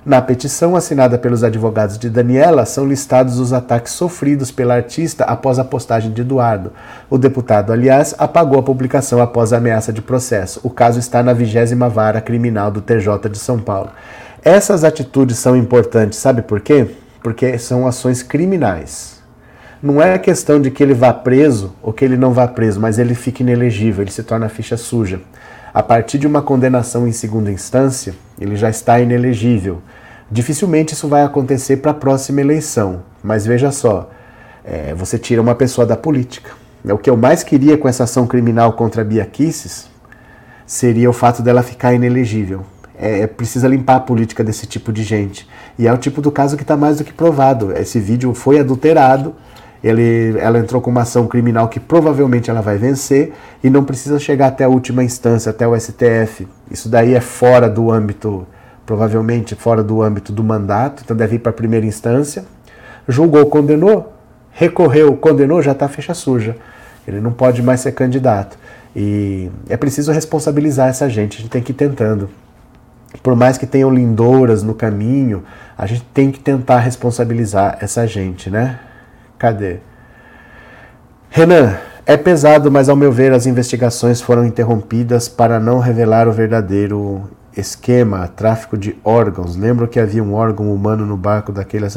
Na 0.05 0.21
petição 0.21 0.75
assinada 0.75 1.17
pelos 1.17 1.43
advogados 1.43 1.97
de 1.97 2.11
Daniela, 2.11 2.63
são 2.63 2.85
listados 2.85 3.39
os 3.39 3.51
ataques 3.51 3.93
sofridos 3.93 4.51
pela 4.51 4.75
artista 4.75 5.23
após 5.23 5.57
a 5.57 5.63
postagem 5.63 6.11
de 6.11 6.21
Eduardo. 6.21 6.71
O 7.09 7.17
deputado, 7.17 7.73
aliás, 7.73 8.13
apagou 8.19 8.59
a 8.59 8.63
publicação 8.63 9.19
após 9.19 9.51
a 9.51 9.57
ameaça 9.57 9.91
de 9.91 10.03
processo. 10.03 10.59
O 10.61 10.69
caso 10.69 10.99
está 10.99 11.23
na 11.23 11.33
20 11.33 11.73
Vara 11.91 12.21
Criminal 12.21 12.69
do 12.69 12.81
TJ 12.81 13.29
de 13.31 13.39
São 13.39 13.57
Paulo. 13.57 13.89
Essas 14.43 14.83
atitudes 14.83 15.39
são 15.39 15.57
importantes, 15.57 16.19
sabe 16.19 16.43
por 16.43 16.61
quê? 16.61 16.87
Porque 17.23 17.57
são 17.57 17.87
ações 17.87 18.21
criminais. 18.21 19.23
Não 19.81 19.99
é 19.99 20.19
questão 20.19 20.61
de 20.61 20.69
que 20.69 20.83
ele 20.83 20.93
vá 20.93 21.11
preso 21.13 21.73
ou 21.81 21.91
que 21.91 22.05
ele 22.05 22.15
não 22.15 22.31
vá 22.31 22.47
preso, 22.47 22.79
mas 22.79 22.99
ele 22.99 23.15
fica 23.15 23.41
inelegível, 23.41 24.03
ele 24.03 24.11
se 24.11 24.21
torna 24.21 24.49
ficha 24.49 24.77
suja. 24.77 25.19
A 25.75 25.83
partir 25.83 26.17
de 26.17 26.25
uma 26.25 26.41
condenação 26.41 27.05
em 27.05 27.11
segunda 27.11 27.51
instância, 27.51 28.15
ele 28.39 28.55
já 28.55 28.69
está 28.69 28.97
inelegível. 28.97 29.81
Dificilmente 30.31 30.93
isso 30.93 31.05
vai 31.09 31.21
acontecer 31.21 31.75
para 31.77 31.91
a 31.91 31.93
próxima 31.93 32.39
eleição, 32.39 33.03
mas 33.21 33.45
veja 33.45 33.69
só, 33.73 34.09
é, 34.63 34.93
você 34.93 35.19
tira 35.19 35.41
uma 35.41 35.53
pessoa 35.53 35.85
da 35.85 35.97
política. 35.97 36.51
É 36.87 36.93
o 36.93 36.97
que 36.97 37.09
eu 37.09 37.17
mais 37.17 37.43
queria 37.43 37.77
com 37.77 37.89
essa 37.89 38.05
ação 38.05 38.25
criminal 38.25 38.71
contra 38.71 39.01
a 39.01 39.03
Bia 39.03 39.25
Kicis 39.25 39.89
seria 40.65 41.09
o 41.09 41.13
fato 41.13 41.43
dela 41.43 41.61
ficar 41.61 41.93
inelegível. 41.93 42.61
É, 42.97 43.23
é, 43.23 43.27
precisa 43.27 43.67
limpar 43.67 43.97
a 43.97 43.99
política 43.99 44.45
desse 44.45 44.65
tipo 44.65 44.93
de 44.93 45.03
gente. 45.03 45.45
E 45.77 45.89
é 45.89 45.91
o 45.91 45.97
tipo 45.97 46.21
do 46.21 46.31
caso 46.31 46.55
que 46.55 46.63
está 46.63 46.77
mais 46.77 46.99
do 46.99 47.03
que 47.03 47.11
provado. 47.11 47.73
Esse 47.73 47.99
vídeo 47.99 48.33
foi 48.33 48.61
adulterado, 48.61 49.35
ele, 49.87 50.37
ela 50.39 50.57
entrou 50.57 50.81
com 50.81 50.89
uma 50.89 51.03
ação 51.03 51.27
criminal 51.27 51.67
que 51.67 51.79
provavelmente 51.79 52.49
ela 52.49 52.61
vai 52.61 52.77
vencer 52.77 53.33
e 53.63 53.69
não 53.69 53.83
precisa 53.83 54.17
chegar 54.17 54.47
até 54.47 54.63
a 54.63 54.69
última 54.69 55.03
instância, 55.03 55.51
até 55.51 55.67
o 55.67 55.79
STF. 55.79 56.47
Isso 56.71 56.89
daí 56.89 57.13
é 57.13 57.21
fora 57.21 57.69
do 57.69 57.91
âmbito 57.91 58.47
provavelmente 58.85 59.55
fora 59.55 59.83
do 59.83 60.01
âmbito 60.01 60.31
do 60.31 60.43
mandato, 60.43 61.01
então 61.03 61.17
deve 61.17 61.35
ir 61.35 61.39
para 61.39 61.49
a 61.49 61.53
primeira 61.53 61.85
instância. 61.85 62.45
Julgou, 63.07 63.45
condenou, 63.47 64.13
recorreu, 64.51 65.15
condenou, 65.17 65.61
já 65.61 65.71
está 65.71 65.87
fecha 65.87 66.13
suja. 66.13 66.55
Ele 67.07 67.19
não 67.19 67.31
pode 67.31 67.61
mais 67.61 67.81
ser 67.81 67.91
candidato. 67.91 68.57
E 68.95 69.49
é 69.69 69.75
preciso 69.75 70.11
responsabilizar 70.11 70.89
essa 70.89 71.09
gente, 71.09 71.37
a 71.37 71.41
gente 71.41 71.49
tem 71.49 71.61
que 71.61 71.71
ir 71.71 71.75
tentando. 71.75 72.29
Por 73.21 73.35
mais 73.35 73.57
que 73.57 73.65
tenham 73.65 73.91
lindouras 73.91 74.63
no 74.63 74.73
caminho, 74.73 75.43
a 75.77 75.85
gente 75.85 76.03
tem 76.13 76.31
que 76.31 76.39
tentar 76.39 76.79
responsabilizar 76.79 77.77
essa 77.81 78.05
gente, 78.05 78.49
né? 78.49 78.79
Cadê? 79.37 79.79
Renan, 81.29 81.77
é 82.05 82.15
pesado, 82.15 82.71
mas 82.71 82.87
ao 82.87 82.95
meu 82.95 83.11
ver 83.11 83.33
as 83.33 83.45
investigações 83.45 84.21
foram 84.21 84.45
interrompidas 84.45 85.27
para 85.27 85.59
não 85.59 85.79
revelar 85.79 86.27
o 86.27 86.31
verdadeiro 86.31 87.29
esquema, 87.57 88.27
tráfico 88.27 88.77
de 88.77 88.95
órgãos. 89.03 89.55
Lembro 89.55 89.87
que 89.87 89.99
havia 89.99 90.23
um 90.23 90.33
órgão 90.33 90.73
humano 90.73 91.05
no 91.05 91.17
barco 91.17 91.51
daquele. 91.51 91.87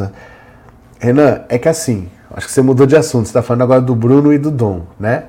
Renan, 0.99 1.43
é 1.49 1.59
que 1.59 1.69
assim, 1.69 2.09
acho 2.35 2.47
que 2.47 2.53
você 2.53 2.63
mudou 2.63 2.87
de 2.87 2.97
assunto, 2.97 3.27
você 3.27 3.31
está 3.31 3.43
falando 3.43 3.63
agora 3.63 3.81
do 3.81 3.95
Bruno 3.95 4.33
e 4.33 4.39
do 4.39 4.51
Dom, 4.51 4.87
né? 4.99 5.25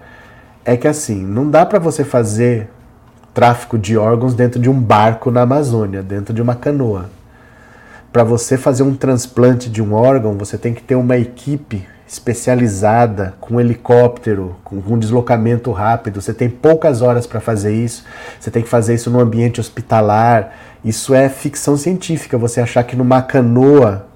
É 0.64 0.78
que 0.78 0.88
assim, 0.88 1.24
não 1.24 1.50
dá 1.50 1.66
para 1.66 1.78
você 1.78 2.04
fazer 2.04 2.70
tráfico 3.34 3.78
de 3.78 3.98
órgãos 3.98 4.34
dentro 4.34 4.60
de 4.60 4.70
um 4.70 4.80
barco 4.80 5.30
na 5.30 5.42
Amazônia, 5.42 6.02
dentro 6.02 6.34
de 6.34 6.42
uma 6.42 6.56
canoa. 6.56 7.10
Para 8.12 8.24
você 8.24 8.58
fazer 8.58 8.84
um 8.84 8.96
transplante 8.96 9.70
de 9.70 9.82
um 9.82 9.94
órgão, 9.94 10.38
você 10.38 10.58
tem 10.58 10.74
que 10.74 10.82
ter 10.82 10.96
uma 10.96 11.18
equipe 11.18 11.88
especializada, 12.10 13.36
com 13.40 13.62
helicóptero, 13.62 14.56
com, 14.64 14.82
com 14.82 14.98
deslocamento 14.98 15.72
rápido. 15.72 16.20
Você 16.20 16.34
tem 16.34 16.50
poucas 16.50 17.04
horas 17.04 17.28
para 17.28 17.40
fazer 17.40 17.72
isso. 17.72 18.04
Você 18.40 18.50
tem 18.50 18.64
que 18.64 18.68
fazer 18.68 18.96
isso 18.96 19.12
no 19.12 19.20
ambiente 19.20 19.60
hospitalar. 19.60 20.52
Isso 20.84 21.14
é 21.14 21.30
ficção 21.30 21.78
científica. 21.78 22.36
Você 22.36 22.60
achar 22.60 22.84
que 22.84 22.96
numa 22.96 23.22
canoa 23.22 24.08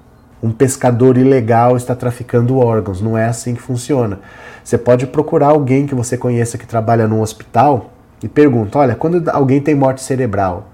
um 0.42 0.50
pescador 0.50 1.16
ilegal 1.16 1.76
está 1.76 1.94
traficando 1.94 2.58
órgãos. 2.58 3.00
Não 3.00 3.16
é 3.16 3.26
assim 3.26 3.54
que 3.54 3.62
funciona. 3.62 4.18
Você 4.64 4.76
pode 4.76 5.06
procurar 5.06 5.48
alguém 5.48 5.86
que 5.86 5.94
você 5.94 6.18
conheça 6.18 6.58
que 6.58 6.66
trabalha 6.66 7.06
num 7.06 7.20
hospital 7.20 7.92
e 8.20 8.28
pergunta: 8.28 8.76
olha, 8.76 8.96
quando 8.96 9.28
alguém 9.28 9.60
tem 9.60 9.74
morte 9.74 10.02
cerebral 10.02 10.68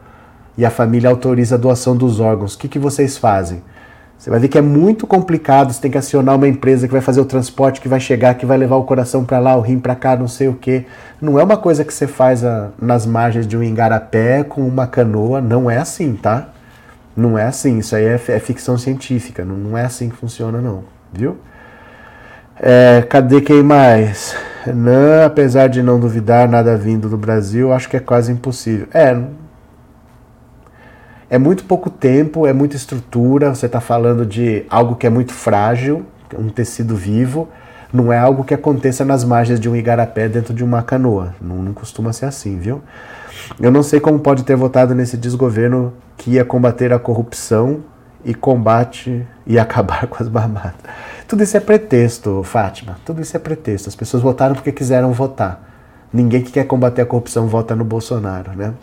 e 0.56 0.64
a 0.64 0.70
família 0.70 1.10
autoriza 1.10 1.56
a 1.56 1.58
doação 1.58 1.94
dos 1.94 2.18
órgãos, 2.18 2.54
o 2.54 2.58
que, 2.58 2.66
que 2.66 2.78
vocês 2.78 3.18
fazem? 3.18 3.62
Você 4.20 4.28
vai 4.28 4.38
ver 4.38 4.48
que 4.48 4.58
é 4.58 4.60
muito 4.60 5.06
complicado, 5.06 5.72
você 5.72 5.80
tem 5.80 5.90
que 5.90 5.96
acionar 5.96 6.36
uma 6.36 6.46
empresa 6.46 6.86
que 6.86 6.92
vai 6.92 7.00
fazer 7.00 7.22
o 7.22 7.24
transporte, 7.24 7.80
que 7.80 7.88
vai 7.88 7.98
chegar, 7.98 8.34
que 8.34 8.44
vai 8.44 8.58
levar 8.58 8.76
o 8.76 8.84
coração 8.84 9.24
para 9.24 9.38
lá, 9.38 9.56
o 9.56 9.62
rim 9.62 9.78
para 9.78 9.94
cá, 9.94 10.14
não 10.14 10.28
sei 10.28 10.46
o 10.46 10.52
quê. 10.52 10.84
Não 11.22 11.40
é 11.40 11.42
uma 11.42 11.56
coisa 11.56 11.86
que 11.86 11.94
você 11.94 12.06
faz 12.06 12.44
a, 12.44 12.68
nas 12.78 13.06
margens 13.06 13.46
de 13.46 13.56
um 13.56 13.62
engarapé 13.62 14.44
com 14.44 14.60
uma 14.60 14.86
canoa, 14.86 15.40
não 15.40 15.70
é 15.70 15.78
assim, 15.78 16.12
tá? 16.12 16.50
Não 17.16 17.38
é 17.38 17.44
assim, 17.44 17.78
isso 17.78 17.96
aí 17.96 18.04
é, 18.04 18.20
é 18.28 18.38
ficção 18.38 18.76
científica, 18.76 19.42
não, 19.42 19.56
não, 19.56 19.78
é 19.78 19.86
assim 19.86 20.10
que 20.10 20.16
funciona 20.16 20.60
não, 20.60 20.84
viu? 21.10 21.38
É, 22.60 23.02
cadê 23.08 23.40
quem 23.40 23.62
mais? 23.62 24.36
Não, 24.66 25.24
apesar 25.24 25.68
de 25.68 25.82
não 25.82 25.98
duvidar 25.98 26.46
nada 26.46 26.76
vindo 26.76 27.08
do 27.08 27.16
Brasil, 27.16 27.72
acho 27.72 27.88
que 27.88 27.96
é 27.96 28.00
quase 28.00 28.30
impossível. 28.30 28.86
É, 28.92 29.18
é 31.30 31.38
muito 31.38 31.64
pouco 31.64 31.88
tempo, 31.88 32.44
é 32.44 32.52
muita 32.52 32.74
estrutura, 32.74 33.54
você 33.54 33.66
está 33.66 33.80
falando 33.80 34.26
de 34.26 34.66
algo 34.68 34.96
que 34.96 35.06
é 35.06 35.10
muito 35.10 35.32
frágil, 35.32 36.04
um 36.36 36.48
tecido 36.48 36.96
vivo, 36.96 37.48
não 37.92 38.12
é 38.12 38.18
algo 38.18 38.42
que 38.42 38.52
aconteça 38.52 39.04
nas 39.04 39.22
margens 39.22 39.60
de 39.60 39.68
um 39.68 39.76
igarapé 39.76 40.28
dentro 40.28 40.52
de 40.52 40.64
uma 40.64 40.82
canoa. 40.82 41.34
Não, 41.40 41.56
não 41.56 41.72
costuma 41.72 42.12
ser 42.12 42.26
assim, 42.26 42.58
viu? 42.58 42.82
Eu 43.60 43.70
não 43.70 43.82
sei 43.82 44.00
como 44.00 44.18
pode 44.18 44.42
ter 44.42 44.56
votado 44.56 44.94
nesse 44.94 45.16
desgoverno 45.16 45.92
que 46.16 46.32
ia 46.32 46.44
combater 46.44 46.92
a 46.92 46.98
corrupção 46.98 47.80
e 48.24 48.34
combate 48.34 49.26
e 49.46 49.58
acabar 49.58 50.08
com 50.08 50.22
as 50.22 50.28
barbadas. 50.28 50.74
Tudo 51.28 51.44
isso 51.44 51.56
é 51.56 51.60
pretexto, 51.60 52.42
Fátima. 52.42 52.98
Tudo 53.04 53.22
isso 53.22 53.36
é 53.36 53.40
pretexto. 53.40 53.88
As 53.88 53.94
pessoas 53.94 54.22
votaram 54.22 54.54
porque 54.54 54.72
quiseram 54.72 55.12
votar. 55.12 55.68
Ninguém 56.12 56.42
que 56.42 56.50
quer 56.50 56.64
combater 56.64 57.02
a 57.02 57.06
corrupção 57.06 57.46
vota 57.46 57.76
no 57.76 57.84
Bolsonaro, 57.84 58.52
né? 58.56 58.74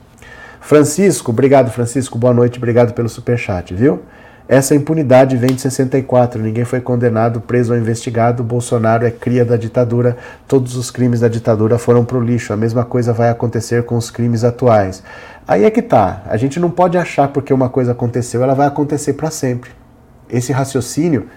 Francisco, 0.68 1.32
obrigado 1.32 1.72
Francisco, 1.72 2.18
boa 2.18 2.34
noite, 2.34 2.58
obrigado 2.58 2.94
pelo 2.94 3.08
superchat, 3.08 3.74
viu? 3.74 4.02
Essa 4.50 4.76
impunidade 4.76 5.38
vem 5.38 5.56
de 5.56 5.62
64, 5.62 6.42
ninguém 6.42 6.66
foi 6.66 6.82
condenado, 6.82 7.40
preso 7.40 7.72
ou 7.72 7.80
investigado, 7.80 8.44
Bolsonaro 8.44 9.06
é 9.06 9.10
cria 9.10 9.46
da 9.46 9.56
ditadura, 9.56 10.18
todos 10.46 10.76
os 10.76 10.92
crimes 10.92 11.22
da 11.22 11.30
ditadura 11.30 11.78
foram 11.78 12.04
pro 12.04 12.20
lixo, 12.20 12.52
a 12.52 12.58
mesma 12.58 12.84
coisa 12.84 13.14
vai 13.14 13.30
acontecer 13.30 13.86
com 13.86 13.96
os 13.96 14.12
crimes 14.12 14.44
atuais. 14.44 15.02
Aí 15.48 15.64
é 15.64 15.72
que 15.72 15.82
tá, 15.82 16.24
a 16.28 16.36
gente 16.36 16.60
não 16.60 16.70
pode 16.70 16.98
achar 16.98 17.30
porque 17.30 17.54
uma 17.54 17.70
coisa 17.70 17.94
aconteceu, 17.94 18.44
ela 18.44 18.54
vai 18.54 18.68
acontecer 18.68 19.14
para 19.14 19.32
sempre. 19.32 19.72
Esse 20.30 20.52
raciocínio, 20.52 21.30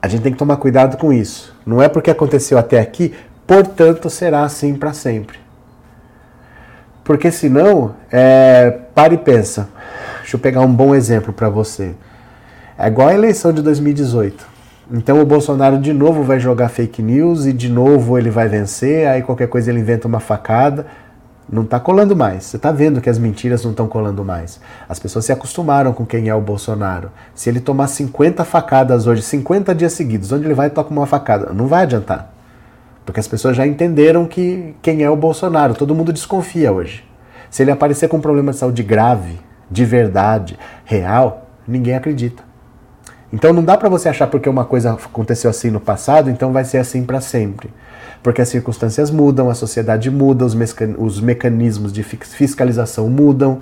a 0.00 0.06
gente 0.06 0.22
tem 0.22 0.30
que 0.32 0.38
tomar 0.38 0.58
cuidado 0.58 0.96
com 0.96 1.12
isso. 1.12 1.52
Não 1.66 1.82
é 1.82 1.88
porque 1.88 2.12
aconteceu 2.12 2.56
até 2.56 2.78
aqui, 2.78 3.12
portanto 3.44 4.08
será 4.08 4.44
assim 4.44 4.76
para 4.76 4.92
sempre. 4.92 5.41
Porque 7.04 7.30
senão, 7.30 7.94
é, 8.10 8.70
para 8.94 9.14
e 9.14 9.18
pensa. 9.18 9.68
Deixa 10.20 10.36
eu 10.36 10.40
pegar 10.40 10.60
um 10.60 10.72
bom 10.72 10.94
exemplo 10.94 11.32
para 11.32 11.48
você. 11.48 11.94
É 12.78 12.86
igual 12.86 13.08
a 13.08 13.14
eleição 13.14 13.52
de 13.52 13.60
2018. 13.62 14.52
Então 14.90 15.20
o 15.20 15.24
Bolsonaro 15.26 15.78
de 15.78 15.92
novo 15.92 16.22
vai 16.22 16.38
jogar 16.38 16.68
fake 16.68 17.02
news 17.02 17.46
e 17.46 17.52
de 17.52 17.68
novo 17.68 18.18
ele 18.18 18.30
vai 18.30 18.48
vencer, 18.48 19.06
aí 19.06 19.22
qualquer 19.22 19.48
coisa 19.48 19.70
ele 19.70 19.80
inventa 19.80 20.06
uma 20.06 20.20
facada. 20.20 20.86
Não 21.50 21.62
está 21.62 21.78
colando 21.78 22.16
mais. 22.16 22.44
Você 22.44 22.56
está 22.56 22.72
vendo 22.72 23.00
que 23.00 23.10
as 23.10 23.18
mentiras 23.18 23.62
não 23.62 23.72
estão 23.72 23.86
colando 23.86 24.24
mais. 24.24 24.60
As 24.88 24.98
pessoas 24.98 25.24
se 25.24 25.32
acostumaram 25.32 25.92
com 25.92 26.06
quem 26.06 26.28
é 26.28 26.34
o 26.34 26.40
Bolsonaro. 26.40 27.10
Se 27.34 27.50
ele 27.50 27.60
tomar 27.60 27.88
50 27.88 28.44
facadas 28.44 29.06
hoje, 29.06 29.22
50 29.22 29.74
dias 29.74 29.92
seguidos, 29.92 30.32
onde 30.32 30.46
ele 30.46 30.54
vai 30.54 30.70
toca 30.70 30.90
uma 30.90 31.06
facada, 31.06 31.52
não 31.52 31.66
vai 31.66 31.82
adiantar. 31.82 32.31
Porque 33.04 33.20
as 33.20 33.28
pessoas 33.28 33.56
já 33.56 33.66
entenderam 33.66 34.26
que 34.26 34.74
quem 34.80 35.02
é 35.02 35.10
o 35.10 35.16
Bolsonaro, 35.16 35.74
todo 35.74 35.94
mundo 35.94 36.12
desconfia 36.12 36.72
hoje. 36.72 37.04
Se 37.50 37.62
ele 37.62 37.70
aparecer 37.70 38.08
com 38.08 38.16
um 38.16 38.20
problema 38.20 38.52
de 38.52 38.58
saúde 38.58 38.82
grave, 38.82 39.38
de 39.70 39.84
verdade, 39.84 40.58
real, 40.84 41.42
Ninguém 41.66 41.94
acredita. 41.94 42.42
Então 43.32 43.52
não 43.52 43.64
dá 43.64 43.78
para 43.78 43.88
você 43.88 44.08
achar 44.08 44.26
porque 44.26 44.48
uma 44.48 44.64
coisa 44.64 44.92
aconteceu 44.92 45.48
assim 45.48 45.70
no 45.70 45.80
passado, 45.80 46.28
então 46.28 46.52
vai 46.52 46.64
ser 46.64 46.78
assim 46.78 47.04
para 47.04 47.20
sempre. 47.20 47.70
Porque 48.22 48.42
as 48.42 48.48
circunstâncias 48.48 49.10
mudam, 49.10 49.48
a 49.48 49.54
sociedade 49.54 50.10
muda, 50.10 50.44
os, 50.44 50.54
os 50.98 51.20
mecanismos 51.20 51.92
de 51.92 52.02
fiscalização 52.02 53.08
mudam. 53.08 53.60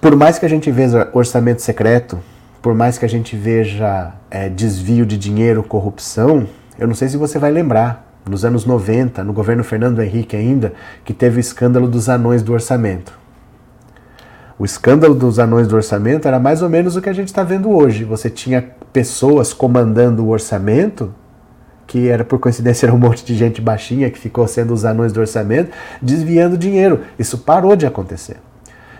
Por 0.00 0.14
mais 0.14 0.38
que 0.38 0.46
a 0.46 0.48
gente 0.48 0.70
veja 0.70 1.08
orçamento 1.12 1.62
secreto, 1.62 2.18
por 2.60 2.74
mais 2.74 2.98
que 2.98 3.04
a 3.04 3.08
gente 3.08 3.34
veja 3.34 4.12
é, 4.30 4.48
desvio 4.48 5.06
de 5.06 5.16
dinheiro, 5.16 5.62
corrupção, 5.62 6.46
eu 6.78 6.86
não 6.86 6.94
sei 6.94 7.08
se 7.08 7.16
você 7.16 7.38
vai 7.38 7.50
lembrar, 7.50 8.09
nos 8.28 8.44
anos 8.44 8.64
90, 8.64 9.24
no 9.24 9.32
governo 9.32 9.64
Fernando 9.64 10.02
Henrique 10.02 10.36
ainda, 10.36 10.72
que 11.04 11.14
teve 11.14 11.38
o 11.38 11.40
escândalo 11.40 11.88
dos 11.88 12.08
anões 12.08 12.42
do 12.42 12.52
orçamento. 12.52 13.18
O 14.58 14.64
escândalo 14.64 15.14
dos 15.14 15.38
anões 15.38 15.66
do 15.66 15.74
orçamento 15.74 16.28
era 16.28 16.38
mais 16.38 16.60
ou 16.60 16.68
menos 16.68 16.94
o 16.94 17.00
que 17.00 17.08
a 17.08 17.14
gente 17.14 17.28
está 17.28 17.42
vendo 17.42 17.70
hoje. 17.70 18.04
Você 18.04 18.28
tinha 18.28 18.62
pessoas 18.92 19.54
comandando 19.54 20.22
o 20.22 20.28
orçamento, 20.28 21.14
que 21.86 22.08
era 22.08 22.24
por 22.24 22.38
coincidência 22.38 22.86
era 22.86 22.94
um 22.94 22.98
monte 22.98 23.24
de 23.24 23.34
gente 23.34 23.60
baixinha 23.60 24.10
que 24.10 24.18
ficou 24.18 24.46
sendo 24.46 24.74
os 24.74 24.84
anões 24.84 25.12
do 25.12 25.20
orçamento, 25.20 25.70
desviando 26.02 26.58
dinheiro. 26.58 27.00
Isso 27.18 27.38
parou 27.38 27.74
de 27.74 27.86
acontecer. 27.86 28.36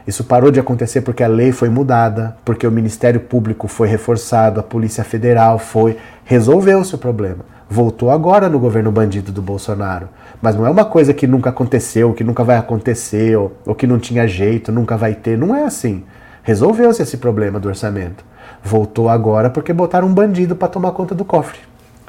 Isso 0.06 0.24
parou 0.24 0.51
de 0.51 0.59
acontecer 0.59 1.02
porque 1.02 1.22
a 1.22 1.28
lei 1.28 1.52
foi 1.52 1.68
mudada, 1.68 2.36
porque 2.44 2.66
o 2.66 2.72
Ministério 2.72 3.20
Público 3.20 3.68
foi 3.68 3.86
reforçado, 3.86 4.59
a 4.59 4.62
Polícia 4.62 5.05
Federal 5.05 5.59
foi, 5.59 5.98
resolveu-se 6.24 6.94
o 6.94 6.98
problema. 6.98 7.44
Voltou 7.72 8.10
agora 8.10 8.48
no 8.48 8.59
governo 8.59 8.90
bandido 8.90 9.30
do 9.30 9.40
Bolsonaro. 9.40 10.09
Mas 10.42 10.56
não 10.56 10.66
é 10.66 10.70
uma 10.70 10.84
coisa 10.84 11.14
que 11.14 11.24
nunca 11.24 11.51
aconteceu, 11.51 12.12
que 12.12 12.24
nunca 12.24 12.42
vai 12.42 12.56
acontecer, 12.56 13.36
ou, 13.36 13.52
ou 13.64 13.76
que 13.76 13.86
não 13.86 13.97
tinha 13.97 14.26
jeito, 14.26 14.72
nunca 14.72 14.97
vai 14.97 15.14
ter. 15.14 15.38
Não 15.38 15.55
é 15.55 15.62
assim. 15.62 16.02
Resolveu-se 16.42 17.01
esse 17.01 17.16
problema 17.16 17.60
do 17.60 17.68
orçamento. 17.68 18.24
Voltou 18.60 19.09
agora 19.09 19.48
porque 19.48 19.72
botaram 19.72 20.09
um 20.09 20.12
bandido 20.12 20.56
para 20.56 20.66
tomar 20.66 20.90
conta 20.90 21.14
do 21.14 21.24
cofre. 21.24 21.60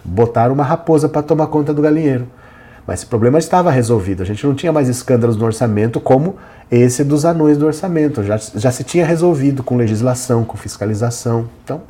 Botaram 0.03 0.55
uma 0.55 0.63
raposa 0.63 1.07
para 1.07 1.21
tomar 1.21 1.45
conta 1.45 1.71
do 1.71 1.81
galinheiro. 1.83 2.27
Mas 2.87 3.01
esse 3.01 3.05
problema 3.05 3.37
estava 3.37 3.69
resolvido. 3.69 4.23
A 4.23 4.25
gente 4.25 4.43
não 4.47 4.55
tinha 4.55 4.73
mais 4.73 4.89
escândalos 4.89 5.37
no 5.37 5.45
orçamento 5.45 5.99
como 5.99 6.37
esse 6.71 7.03
dos 7.03 7.23
anões 7.23 7.59
do 7.59 7.67
orçamento. 7.67 8.23
Já, 8.23 8.37
já 8.37 8.71
se 8.71 8.83
tinha 8.83 9.05
resolvido 9.05 9.61
com 9.61 9.77
legislação, 9.77 10.43
com 10.43 10.57
fiscalização. 10.57 11.47
Então, 11.63 11.81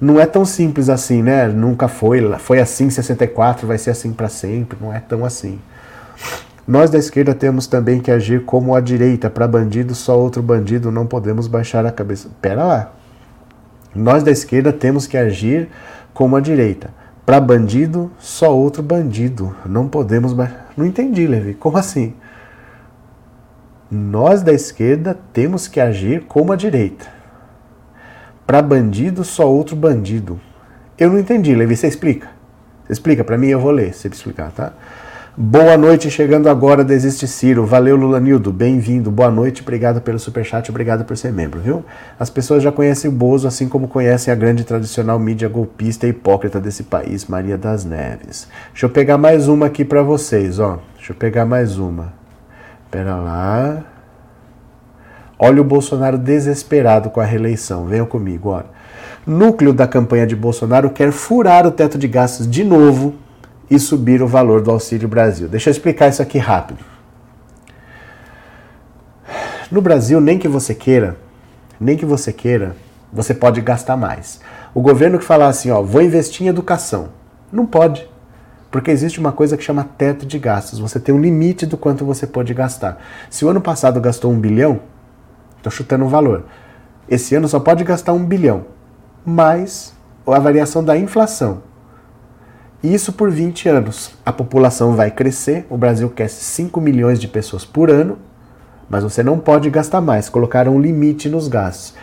não 0.00 0.18
é 0.18 0.24
tão 0.24 0.46
simples 0.46 0.88
assim, 0.88 1.22
né? 1.22 1.46
Nunca 1.46 1.86
foi, 1.86 2.22
foi 2.38 2.58
assim 2.58 2.86
em 2.86 2.90
64, 2.90 3.66
vai 3.66 3.76
ser 3.76 3.90
assim 3.90 4.12
para 4.12 4.28
sempre, 4.28 4.78
não 4.80 4.92
é 4.92 4.98
tão 4.98 5.24
assim. 5.24 5.58
Nós 6.66 6.88
da 6.88 6.98
esquerda 6.98 7.34
temos 7.34 7.66
também 7.66 8.00
que 8.00 8.10
agir 8.10 8.44
como 8.44 8.74
a 8.74 8.80
direita, 8.80 9.28
para 9.28 9.46
bandido 9.46 9.94
só 9.94 10.18
outro 10.18 10.42
bandido, 10.42 10.90
não 10.90 11.06
podemos 11.06 11.46
baixar 11.46 11.84
a 11.84 11.92
cabeça. 11.92 12.30
Pera 12.40 12.64
lá. 12.64 12.92
Nós 13.94 14.22
da 14.22 14.30
esquerda 14.30 14.72
temos 14.72 15.06
que 15.06 15.18
agir 15.18 15.68
como 16.14 16.36
a 16.36 16.40
direita. 16.40 16.90
Para 17.26 17.40
bandido, 17.40 18.10
só 18.18 18.56
outro 18.56 18.82
bandido. 18.82 19.54
Não 19.66 19.88
podemos 19.88 20.32
baixar. 20.32 20.68
Não 20.76 20.86
entendi, 20.86 21.26
Levi. 21.26 21.54
Como 21.54 21.76
assim? 21.76 22.14
Nós 23.90 24.42
da 24.42 24.52
esquerda 24.52 25.18
temos 25.32 25.68
que 25.68 25.80
agir 25.80 26.22
como 26.26 26.52
a 26.52 26.56
direita 26.56 27.19
para 28.50 28.62
bandido, 28.62 29.22
só 29.22 29.48
outro 29.48 29.76
bandido. 29.76 30.40
Eu 30.98 31.08
não 31.08 31.20
entendi, 31.20 31.54
Levi, 31.54 31.76
você 31.76 31.86
explica? 31.86 32.26
Você 32.84 32.94
explica 32.94 33.22
para 33.22 33.38
mim, 33.38 33.46
eu 33.46 33.60
vou 33.60 33.70
ler, 33.70 33.94
você 33.94 34.08
explicar, 34.08 34.50
tá? 34.50 34.72
Boa 35.36 35.76
noite, 35.76 36.10
chegando 36.10 36.48
agora, 36.48 36.82
Desiste 36.82 37.28
Ciro. 37.28 37.64
Valeu, 37.64 37.94
Lulanildo, 37.94 38.52
bem-vindo. 38.52 39.08
Boa 39.08 39.30
noite, 39.30 39.62
obrigado 39.62 40.00
pelo 40.00 40.18
superchat, 40.18 40.68
obrigado 40.68 41.04
por 41.04 41.16
ser 41.16 41.32
membro, 41.32 41.60
viu? 41.60 41.84
As 42.18 42.28
pessoas 42.28 42.60
já 42.60 42.72
conhecem 42.72 43.08
o 43.08 43.14
Bozo, 43.14 43.46
assim 43.46 43.68
como 43.68 43.86
conhecem 43.86 44.32
a 44.32 44.36
grande 44.36 44.64
tradicional 44.64 45.16
mídia 45.20 45.48
golpista 45.48 46.08
e 46.08 46.10
hipócrita 46.10 46.58
desse 46.58 46.82
país, 46.82 47.26
Maria 47.26 47.56
das 47.56 47.84
Neves. 47.84 48.48
Deixa 48.72 48.86
eu 48.86 48.90
pegar 48.90 49.16
mais 49.16 49.46
uma 49.46 49.66
aqui 49.66 49.84
para 49.84 50.02
vocês, 50.02 50.58
ó. 50.58 50.80
Deixa 50.96 51.12
eu 51.12 51.16
pegar 51.16 51.46
mais 51.46 51.78
uma. 51.78 52.12
Pera 52.90 53.14
lá. 53.14 53.89
Olha 55.42 55.62
o 55.62 55.64
Bolsonaro 55.64 56.18
desesperado 56.18 57.08
com 57.08 57.18
a 57.18 57.24
reeleição. 57.24 57.86
Venham 57.86 58.04
comigo, 58.04 58.50
olha. 58.50 58.66
Núcleo 59.26 59.72
da 59.72 59.86
campanha 59.88 60.26
de 60.26 60.36
Bolsonaro 60.36 60.90
quer 60.90 61.10
furar 61.12 61.66
o 61.66 61.70
teto 61.70 61.96
de 61.96 62.06
gastos 62.06 62.46
de 62.46 62.62
novo 62.62 63.14
e 63.70 63.78
subir 63.78 64.20
o 64.22 64.26
valor 64.26 64.60
do 64.60 64.70
Auxílio 64.70 65.08
Brasil. 65.08 65.48
Deixa 65.48 65.70
eu 65.70 65.72
explicar 65.72 66.08
isso 66.08 66.20
aqui 66.20 66.36
rápido. 66.36 66.84
No 69.70 69.80
Brasil, 69.80 70.20
nem 70.20 70.38
que 70.38 70.48
você 70.48 70.74
queira, 70.74 71.16
nem 71.80 71.96
que 71.96 72.04
você 72.04 72.34
queira, 72.34 72.76
você 73.10 73.32
pode 73.32 73.62
gastar 73.62 73.96
mais. 73.96 74.40
O 74.74 74.82
governo 74.82 75.18
que 75.18 75.24
falar 75.24 75.48
assim, 75.48 75.70
ó, 75.70 75.80
vou 75.80 76.02
investir 76.02 76.46
em 76.46 76.50
educação, 76.50 77.08
não 77.50 77.64
pode. 77.64 78.06
Porque 78.70 78.90
existe 78.90 79.18
uma 79.18 79.32
coisa 79.32 79.56
que 79.56 79.64
chama 79.64 79.88
teto 79.96 80.26
de 80.26 80.38
gastos. 80.38 80.78
Você 80.78 81.00
tem 81.00 81.14
um 81.14 81.20
limite 81.20 81.64
do 81.64 81.78
quanto 81.78 82.04
você 82.04 82.26
pode 82.26 82.52
gastar. 82.52 83.02
Se 83.30 83.44
o 83.44 83.48
ano 83.48 83.60
passado 83.60 84.00
gastou 84.00 84.30
um 84.30 84.38
bilhão, 84.38 84.80
Estou 85.60 85.70
chutando 85.70 86.06
um 86.06 86.08
valor. 86.08 86.44
Esse 87.06 87.34
ano 87.34 87.46
só 87.46 87.60
pode 87.60 87.84
gastar 87.84 88.14
um 88.14 88.24
bilhão, 88.24 88.64
mais 89.24 89.92
a 90.26 90.38
variação 90.38 90.82
da 90.82 90.96
inflação. 90.96 91.62
Isso 92.82 93.12
por 93.12 93.30
20 93.30 93.68
anos. 93.68 94.12
A 94.24 94.32
população 94.32 94.96
vai 94.96 95.10
crescer, 95.10 95.66
o 95.68 95.76
Brasil 95.76 96.08
cresce 96.08 96.42
5 96.44 96.80
milhões 96.80 97.20
de 97.20 97.28
pessoas 97.28 97.62
por 97.62 97.90
ano, 97.90 98.16
mas 98.88 99.02
você 99.02 99.22
não 99.22 99.38
pode 99.38 99.68
gastar 99.68 100.00
mais. 100.00 100.30
Colocaram 100.30 100.76
um 100.76 100.80
limite 100.80 101.28
nos 101.28 101.46
gastos. 101.46 101.94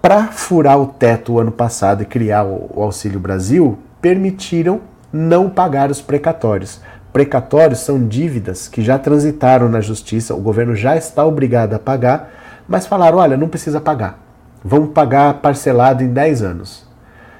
Para 0.00 0.28
furar 0.28 0.78
o 0.78 0.86
teto 0.86 1.32
o 1.32 1.40
ano 1.40 1.50
passado 1.50 2.02
e 2.02 2.06
criar 2.06 2.44
o 2.44 2.82
Auxílio 2.82 3.18
Brasil, 3.18 3.78
permitiram 4.00 4.80
não 5.12 5.50
pagar 5.50 5.90
os 5.90 6.00
precatórios. 6.00 6.80
Precatórios 7.12 7.80
são 7.80 8.06
dívidas 8.06 8.68
que 8.68 8.82
já 8.82 8.98
transitaram 8.98 9.68
na 9.68 9.80
justiça, 9.80 10.34
o 10.34 10.40
governo 10.40 10.76
já 10.76 10.96
está 10.96 11.26
obrigado 11.26 11.74
a 11.74 11.78
pagar 11.78 12.41
mas 12.72 12.86
falaram: 12.86 13.18
olha, 13.18 13.36
não 13.36 13.48
precisa 13.48 13.82
pagar. 13.82 14.18
Vamos 14.64 14.92
pagar 14.94 15.34
parcelado 15.34 16.02
em 16.02 16.08
10 16.08 16.42
anos. 16.42 16.86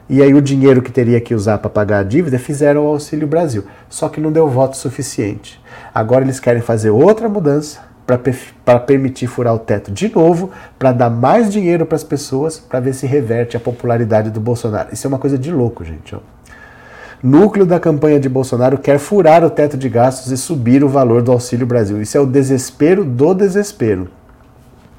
E 0.06 0.20
aí 0.20 0.34
o 0.34 0.42
dinheiro 0.42 0.82
que 0.82 0.92
teria 0.92 1.20
que 1.22 1.34
usar 1.34 1.56
para 1.56 1.70
pagar 1.70 2.00
a 2.00 2.02
dívida 2.02 2.38
fizeram 2.38 2.84
o 2.84 2.88
Auxílio 2.88 3.26
Brasil. 3.26 3.64
Só 3.88 4.10
que 4.10 4.20
não 4.20 4.30
deu 4.30 4.46
voto 4.46 4.76
suficiente. 4.76 5.58
Agora 5.94 6.22
eles 6.22 6.38
querem 6.38 6.60
fazer 6.60 6.90
outra 6.90 7.30
mudança 7.30 7.80
para 8.04 8.78
permitir 8.78 9.26
furar 9.26 9.54
o 9.54 9.58
teto 9.58 9.90
de 9.90 10.14
novo, 10.14 10.50
para 10.78 10.92
dar 10.92 11.08
mais 11.08 11.50
dinheiro 11.50 11.86
para 11.86 11.96
as 11.96 12.04
pessoas, 12.04 12.58
para 12.58 12.80
ver 12.80 12.92
se 12.92 13.06
reverte 13.06 13.56
a 13.56 13.60
popularidade 13.60 14.28
do 14.28 14.40
Bolsonaro. 14.40 14.90
Isso 14.92 15.06
é 15.06 15.08
uma 15.08 15.18
coisa 15.18 15.38
de 15.38 15.50
louco, 15.50 15.82
gente. 15.82 16.14
Núcleo 17.22 17.64
da 17.64 17.80
campanha 17.80 18.20
de 18.20 18.28
Bolsonaro 18.28 18.76
quer 18.76 18.98
furar 18.98 19.42
o 19.42 19.48
teto 19.48 19.78
de 19.78 19.88
gastos 19.88 20.30
e 20.30 20.36
subir 20.36 20.84
o 20.84 20.88
valor 20.88 21.22
do 21.22 21.32
Auxílio 21.32 21.66
Brasil. 21.66 22.02
Isso 22.02 22.18
é 22.18 22.20
o 22.20 22.26
desespero 22.26 23.02
do 23.02 23.32
desespero. 23.32 24.08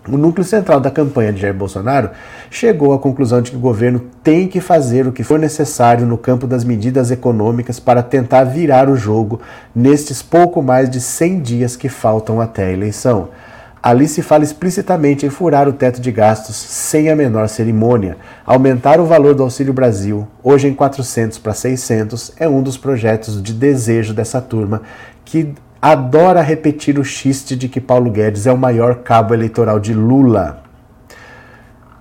O 0.07 0.17
núcleo 0.17 0.43
central 0.43 0.81
da 0.81 0.91
campanha 0.91 1.31
de 1.31 1.39
Jair 1.39 1.53
Bolsonaro 1.53 2.09
chegou 2.51 2.91
à 2.91 2.99
conclusão 2.99 3.41
de 3.41 3.51
que 3.51 3.57
o 3.57 3.59
governo 3.59 4.01
tem 4.21 4.49
que 4.49 4.59
fazer 4.59 5.07
o 5.07 5.13
que 5.13 5.23
for 5.23 5.39
necessário 5.39 6.05
no 6.05 6.17
campo 6.17 6.45
das 6.45 6.65
medidas 6.65 7.09
econômicas 7.09 7.79
para 7.79 8.03
tentar 8.03 8.43
virar 8.43 8.89
o 8.89 8.97
jogo 8.97 9.39
nestes 9.73 10.21
pouco 10.21 10.61
mais 10.61 10.89
de 10.89 10.99
100 10.99 11.41
dias 11.41 11.75
que 11.77 11.87
faltam 11.87 12.41
até 12.41 12.65
a 12.65 12.71
eleição. 12.71 13.29
Ali 13.81 14.07
se 14.07 14.21
fala 14.21 14.43
explicitamente 14.43 15.25
em 15.25 15.29
furar 15.29 15.69
o 15.69 15.73
teto 15.73 16.01
de 16.01 16.11
gastos 16.11 16.55
sem 16.55 17.09
a 17.09 17.15
menor 17.15 17.47
cerimônia. 17.47 18.17
Aumentar 18.45 18.99
o 18.99 19.05
valor 19.05 19.33
do 19.35 19.43
Auxílio 19.43 19.73
Brasil, 19.73 20.27
hoje 20.41 20.67
em 20.67 20.73
400 20.73 21.37
para 21.37 21.53
600, 21.53 22.33
é 22.37 22.47
um 22.47 22.61
dos 22.61 22.77
projetos 22.77 23.41
de 23.41 23.53
desejo 23.53 24.13
dessa 24.13 24.41
turma 24.41 24.81
que 25.23 25.53
adora 25.83 26.41
repetir 26.41 26.97
o 26.97 27.03
xiste 27.03 27.57
de 27.57 27.67
que 27.67 27.81
Paulo 27.81 28.09
Guedes 28.09 28.47
é 28.47 28.53
o 28.53 28.57
maior 28.57 29.03
cabo 29.03 29.33
eleitoral 29.33 29.81
de 29.81 29.93
Lula. 29.93 30.63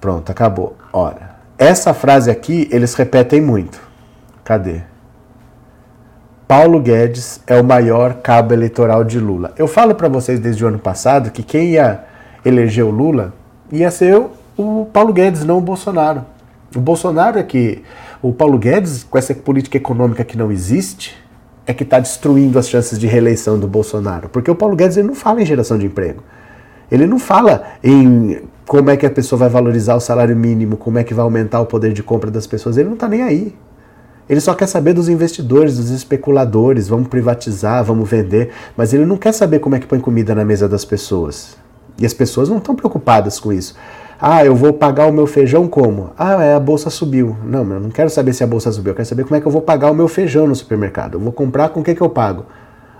Pronto, 0.00 0.30
acabou. 0.30 0.76
Ora, 0.92 1.34
essa 1.58 1.92
frase 1.92 2.30
aqui 2.30 2.68
eles 2.70 2.94
repetem 2.94 3.40
muito. 3.40 3.80
Cadê? 4.44 4.82
Paulo 6.46 6.78
Guedes 6.78 7.40
é 7.44 7.60
o 7.60 7.64
maior 7.64 8.14
cabo 8.22 8.54
eleitoral 8.54 9.02
de 9.02 9.18
Lula. 9.18 9.52
Eu 9.58 9.66
falo 9.66 9.96
para 9.96 10.08
vocês 10.08 10.38
desde 10.38 10.64
o 10.64 10.68
ano 10.68 10.78
passado 10.78 11.32
que 11.32 11.42
quem 11.42 11.70
ia 11.70 12.04
eleger 12.44 12.84
o 12.84 12.90
Lula 12.90 13.34
ia 13.72 13.90
ser 13.90 14.14
o 14.56 14.86
Paulo 14.92 15.12
Guedes, 15.12 15.44
não 15.44 15.58
o 15.58 15.60
Bolsonaro. 15.60 16.24
O 16.76 16.78
Bolsonaro 16.78 17.36
é 17.36 17.42
que 17.42 17.82
o 18.22 18.32
Paulo 18.32 18.58
Guedes, 18.58 19.02
com 19.02 19.18
essa 19.18 19.34
política 19.34 19.76
econômica 19.76 20.22
que 20.22 20.38
não 20.38 20.52
existe, 20.52 21.20
é 21.66 21.72
que 21.72 21.82
está 21.82 21.98
destruindo 21.98 22.58
as 22.58 22.68
chances 22.68 22.98
de 22.98 23.06
reeleição 23.06 23.58
do 23.58 23.68
Bolsonaro. 23.68 24.28
Porque 24.28 24.50
o 24.50 24.54
Paulo 24.54 24.76
Guedes 24.76 24.96
ele 24.96 25.06
não 25.06 25.14
fala 25.14 25.42
em 25.42 25.46
geração 25.46 25.78
de 25.78 25.86
emprego. 25.86 26.22
Ele 26.90 27.06
não 27.06 27.18
fala 27.18 27.62
em 27.82 28.42
como 28.66 28.90
é 28.90 28.96
que 28.96 29.06
a 29.06 29.10
pessoa 29.10 29.38
vai 29.38 29.48
valorizar 29.48 29.94
o 29.94 30.00
salário 30.00 30.36
mínimo, 30.36 30.76
como 30.76 30.98
é 30.98 31.04
que 31.04 31.14
vai 31.14 31.22
aumentar 31.24 31.60
o 31.60 31.66
poder 31.66 31.92
de 31.92 32.02
compra 32.02 32.30
das 32.30 32.46
pessoas. 32.46 32.76
Ele 32.76 32.88
não 32.88 32.94
está 32.94 33.08
nem 33.08 33.22
aí. 33.22 33.54
Ele 34.28 34.40
só 34.40 34.54
quer 34.54 34.66
saber 34.66 34.92
dos 34.92 35.08
investidores, 35.08 35.76
dos 35.76 35.90
especuladores, 35.90 36.88
vamos 36.88 37.08
privatizar, 37.08 37.84
vamos 37.84 38.08
vender, 38.08 38.50
mas 38.76 38.94
ele 38.94 39.04
não 39.04 39.16
quer 39.16 39.32
saber 39.32 39.58
como 39.58 39.74
é 39.74 39.80
que 39.80 39.86
põe 39.86 40.00
comida 40.00 40.34
na 40.34 40.44
mesa 40.44 40.68
das 40.68 40.84
pessoas. 40.84 41.56
E 41.98 42.06
as 42.06 42.14
pessoas 42.14 42.48
não 42.48 42.58
estão 42.58 42.74
preocupadas 42.74 43.38
com 43.38 43.52
isso. 43.52 43.74
Ah, 44.24 44.44
eu 44.44 44.54
vou 44.54 44.72
pagar 44.72 45.08
o 45.08 45.12
meu 45.12 45.26
feijão 45.26 45.66
como? 45.66 46.12
Ah, 46.16 46.44
é, 46.44 46.54
a 46.54 46.60
bolsa 46.60 46.88
subiu. 46.88 47.36
Não, 47.44 47.68
eu 47.68 47.80
não 47.80 47.90
quero 47.90 48.08
saber 48.08 48.32
se 48.32 48.44
a 48.44 48.46
bolsa 48.46 48.70
subiu, 48.70 48.92
eu 48.92 48.94
quero 48.94 49.08
saber 49.08 49.24
como 49.24 49.34
é 49.34 49.40
que 49.40 49.46
eu 49.48 49.50
vou 49.50 49.60
pagar 49.60 49.90
o 49.90 49.94
meu 49.96 50.06
feijão 50.06 50.46
no 50.46 50.54
supermercado. 50.54 51.14
Eu 51.14 51.20
vou 51.20 51.32
comprar 51.32 51.70
com 51.70 51.80
o 51.80 51.82
que, 51.82 51.92
que 51.92 52.00
eu 52.00 52.08
pago? 52.08 52.46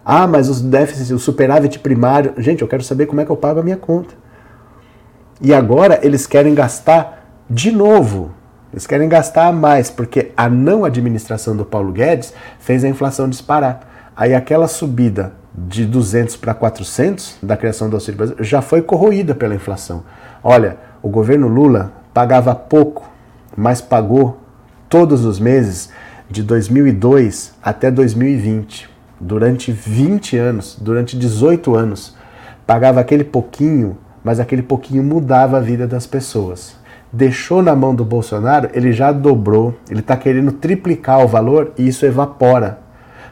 Ah, 0.05 0.27
mas 0.27 0.49
os 0.49 0.61
déficits, 0.61 1.13
o 1.13 1.21
superávit 1.21 1.79
primário. 1.79 2.33
Gente, 2.39 2.63
eu 2.63 2.67
quero 2.67 2.83
saber 2.83 3.07
como 3.07 3.21
é 3.21 3.25
que 3.25 3.31
eu 3.31 3.37
pago 3.37 3.61
a 3.61 3.63
minha 3.63 3.77
conta. 3.77 4.15
E 5.41 5.55
agora 5.55 6.01
eles 6.03 6.27
querem 6.27 6.57
gastar 6.57 7.25
de 7.49 7.71
novo. 7.71 8.33
Eles 8.73 8.85
querem 8.85 9.09
gastar 9.09 9.53
mais, 9.53 9.91
porque 9.91 10.33
a 10.37 10.49
não 10.49 10.85
administração 10.85 11.57
do 11.57 11.65
Paulo 11.65 11.93
Guedes 11.93 12.35
fez 12.59 12.83
a 12.83 12.89
inflação 12.89 13.29
disparar. 13.29 14.11
Aí 14.17 14.35
aquela 14.35 14.67
subida 14.67 15.35
de 15.55 15.87
200 15.87 16.37
para 16.37 16.53
400 16.53 17.37
da 17.41 17.57
criação 17.57 17.89
do 17.89 17.95
Auxílio 17.95 18.19
Brasil 18.19 18.37
já 18.41 18.61
foi 18.61 18.83
corroída 18.83 19.37
pela 19.37 19.55
inflação. 19.55 20.03
Olha, 20.43 20.91
o 21.03 21.09
governo 21.09 21.49
Lula 21.49 21.93
pagava 22.15 22.55
pouco, 22.55 23.11
mas 23.57 23.81
pagou 23.81 24.39
todos 24.89 25.25
os 25.25 25.41
meses 25.41 25.91
de 26.31 26.43
2002 26.43 27.55
até 27.63 27.91
2020, 27.91 28.89
durante 29.21 29.73
20 29.73 30.37
anos, 30.37 30.79
durante 30.81 31.19
18 31.19 31.75
anos. 31.75 32.17
Pagava 32.67 33.01
aquele 33.01 33.25
pouquinho, 33.25 33.99
mas 34.23 34.39
aquele 34.39 34.63
pouquinho 34.63 35.03
mudava 35.03 35.57
a 35.57 35.61
vida 35.61 35.87
das 35.87 36.07
pessoas. 36.07 36.77
Deixou 37.13 37.63
na 37.63 37.75
mão 37.75 37.95
do 37.95 38.05
Bolsonaro, 38.05 38.71
ele 38.73 38.93
já 38.93 39.11
dobrou, 39.11 39.75
ele 39.91 40.01
está 40.01 40.17
querendo 40.17 40.53
triplicar 40.53 41.23
o 41.23 41.29
valor 41.29 41.73
e 41.77 41.87
isso 41.89 42.07
evapora. 42.07 42.79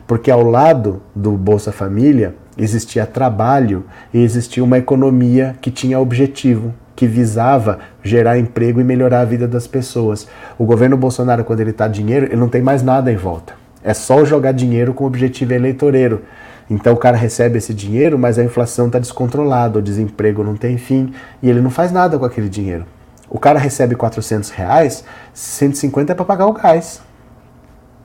Porque 0.07 0.31
ao 0.31 0.43
lado 0.43 1.01
do 1.15 1.33
Bolsa 1.33 1.71
Família 1.71 2.35
existia 2.59 3.07
trabalho 3.07 3.85
e 4.13 4.19
existia 4.19 4.63
uma 4.63 4.77
economia 4.77 5.57
que 5.61 5.71
tinha 5.71 6.01
objetivo, 6.01 6.75
que 7.01 7.07
visava 7.07 7.79
gerar 8.05 8.39
emprego 8.39 8.79
e 8.79 8.85
melhorar 8.85 9.23
a 9.23 9.25
vida 9.25 9.49
das 9.49 9.67
pessoas. 9.67 10.29
O 10.59 10.67
governo 10.67 10.99
Bolsonaro, 10.99 11.45
quando 11.45 11.61
ele 11.61 11.71
está 11.71 11.89
dinheiro, 11.89 12.27
ele 12.27 12.37
não 12.37 12.47
tem 12.47 12.61
mais 12.61 12.83
nada 12.83 13.11
em 13.11 13.17
volta. 13.17 13.55
É 13.83 13.95
só 13.95 14.23
jogar 14.23 14.53
dinheiro 14.53 14.93
com 14.93 15.07
objetivo 15.07 15.55
eleitoreiro. 15.55 16.21
Então 16.69 16.93
o 16.93 16.99
cara 16.99 17.17
recebe 17.17 17.57
esse 17.57 17.73
dinheiro, 17.73 18.19
mas 18.19 18.39
a 18.39 18.45
inflação 18.45 18.89
está 18.89 18.99
descontrolada, 18.99 19.79
o 19.79 19.83
desemprego 19.83 20.45
não 20.45 20.55
tem 20.55 20.77
fim 20.77 21.15
e 21.43 21.49
ele 21.49 21.63
não 21.63 21.71
faz 21.71 21.91
nada 21.91 22.19
com 22.19 22.27
aquele 22.27 22.51
dinheiro. 22.51 22.85
O 23.31 23.39
cara 23.39 23.59
recebe 23.59 23.95
400 23.95 24.51
reais, 24.51 25.03
150 25.33 26.13
é 26.13 26.15
para 26.15 26.27
pagar 26.27 26.49
o 26.49 26.53
gás. 26.53 27.01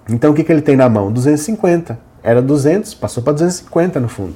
Então 0.10 0.32
o 0.32 0.34
que, 0.34 0.42
que 0.42 0.54
ele 0.54 0.62
tem 0.62 0.78
na 0.78 0.88
mão? 0.88 1.12
250. 1.12 2.00
Era 2.24 2.42
200, 2.42 2.94
passou 2.94 3.22
para 3.22 3.34
250 3.34 4.00
no 4.00 4.08
fundo. 4.08 4.36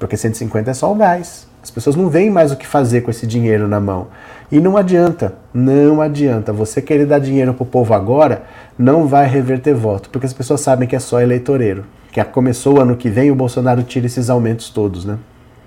Porque 0.00 0.16
150 0.16 0.72
é 0.72 0.74
só 0.74 0.90
o 0.90 0.96
gás. 0.96 1.46
As 1.64 1.70
pessoas 1.70 1.96
não 1.96 2.10
veem 2.10 2.28
mais 2.28 2.52
o 2.52 2.56
que 2.56 2.66
fazer 2.66 3.00
com 3.00 3.10
esse 3.10 3.26
dinheiro 3.26 3.66
na 3.66 3.80
mão. 3.80 4.08
E 4.52 4.60
não 4.60 4.76
adianta, 4.76 5.32
não 5.54 6.02
adianta. 6.02 6.52
Você 6.52 6.82
querer 6.82 7.06
dar 7.06 7.18
dinheiro 7.18 7.54
pro 7.54 7.64
povo 7.64 7.94
agora, 7.94 8.42
não 8.78 9.08
vai 9.08 9.26
reverter 9.26 9.72
voto, 9.72 10.10
porque 10.10 10.26
as 10.26 10.34
pessoas 10.34 10.60
sabem 10.60 10.86
que 10.86 10.94
é 10.94 10.98
só 10.98 11.22
eleitoreiro. 11.22 11.86
Que 12.12 12.22
começou 12.22 12.76
o 12.76 12.80
ano 12.82 12.96
que 12.96 13.08
vem, 13.08 13.30
o 13.30 13.34
Bolsonaro 13.34 13.82
tira 13.82 14.04
esses 14.04 14.28
aumentos 14.28 14.68
todos, 14.68 15.06
né? 15.06 15.16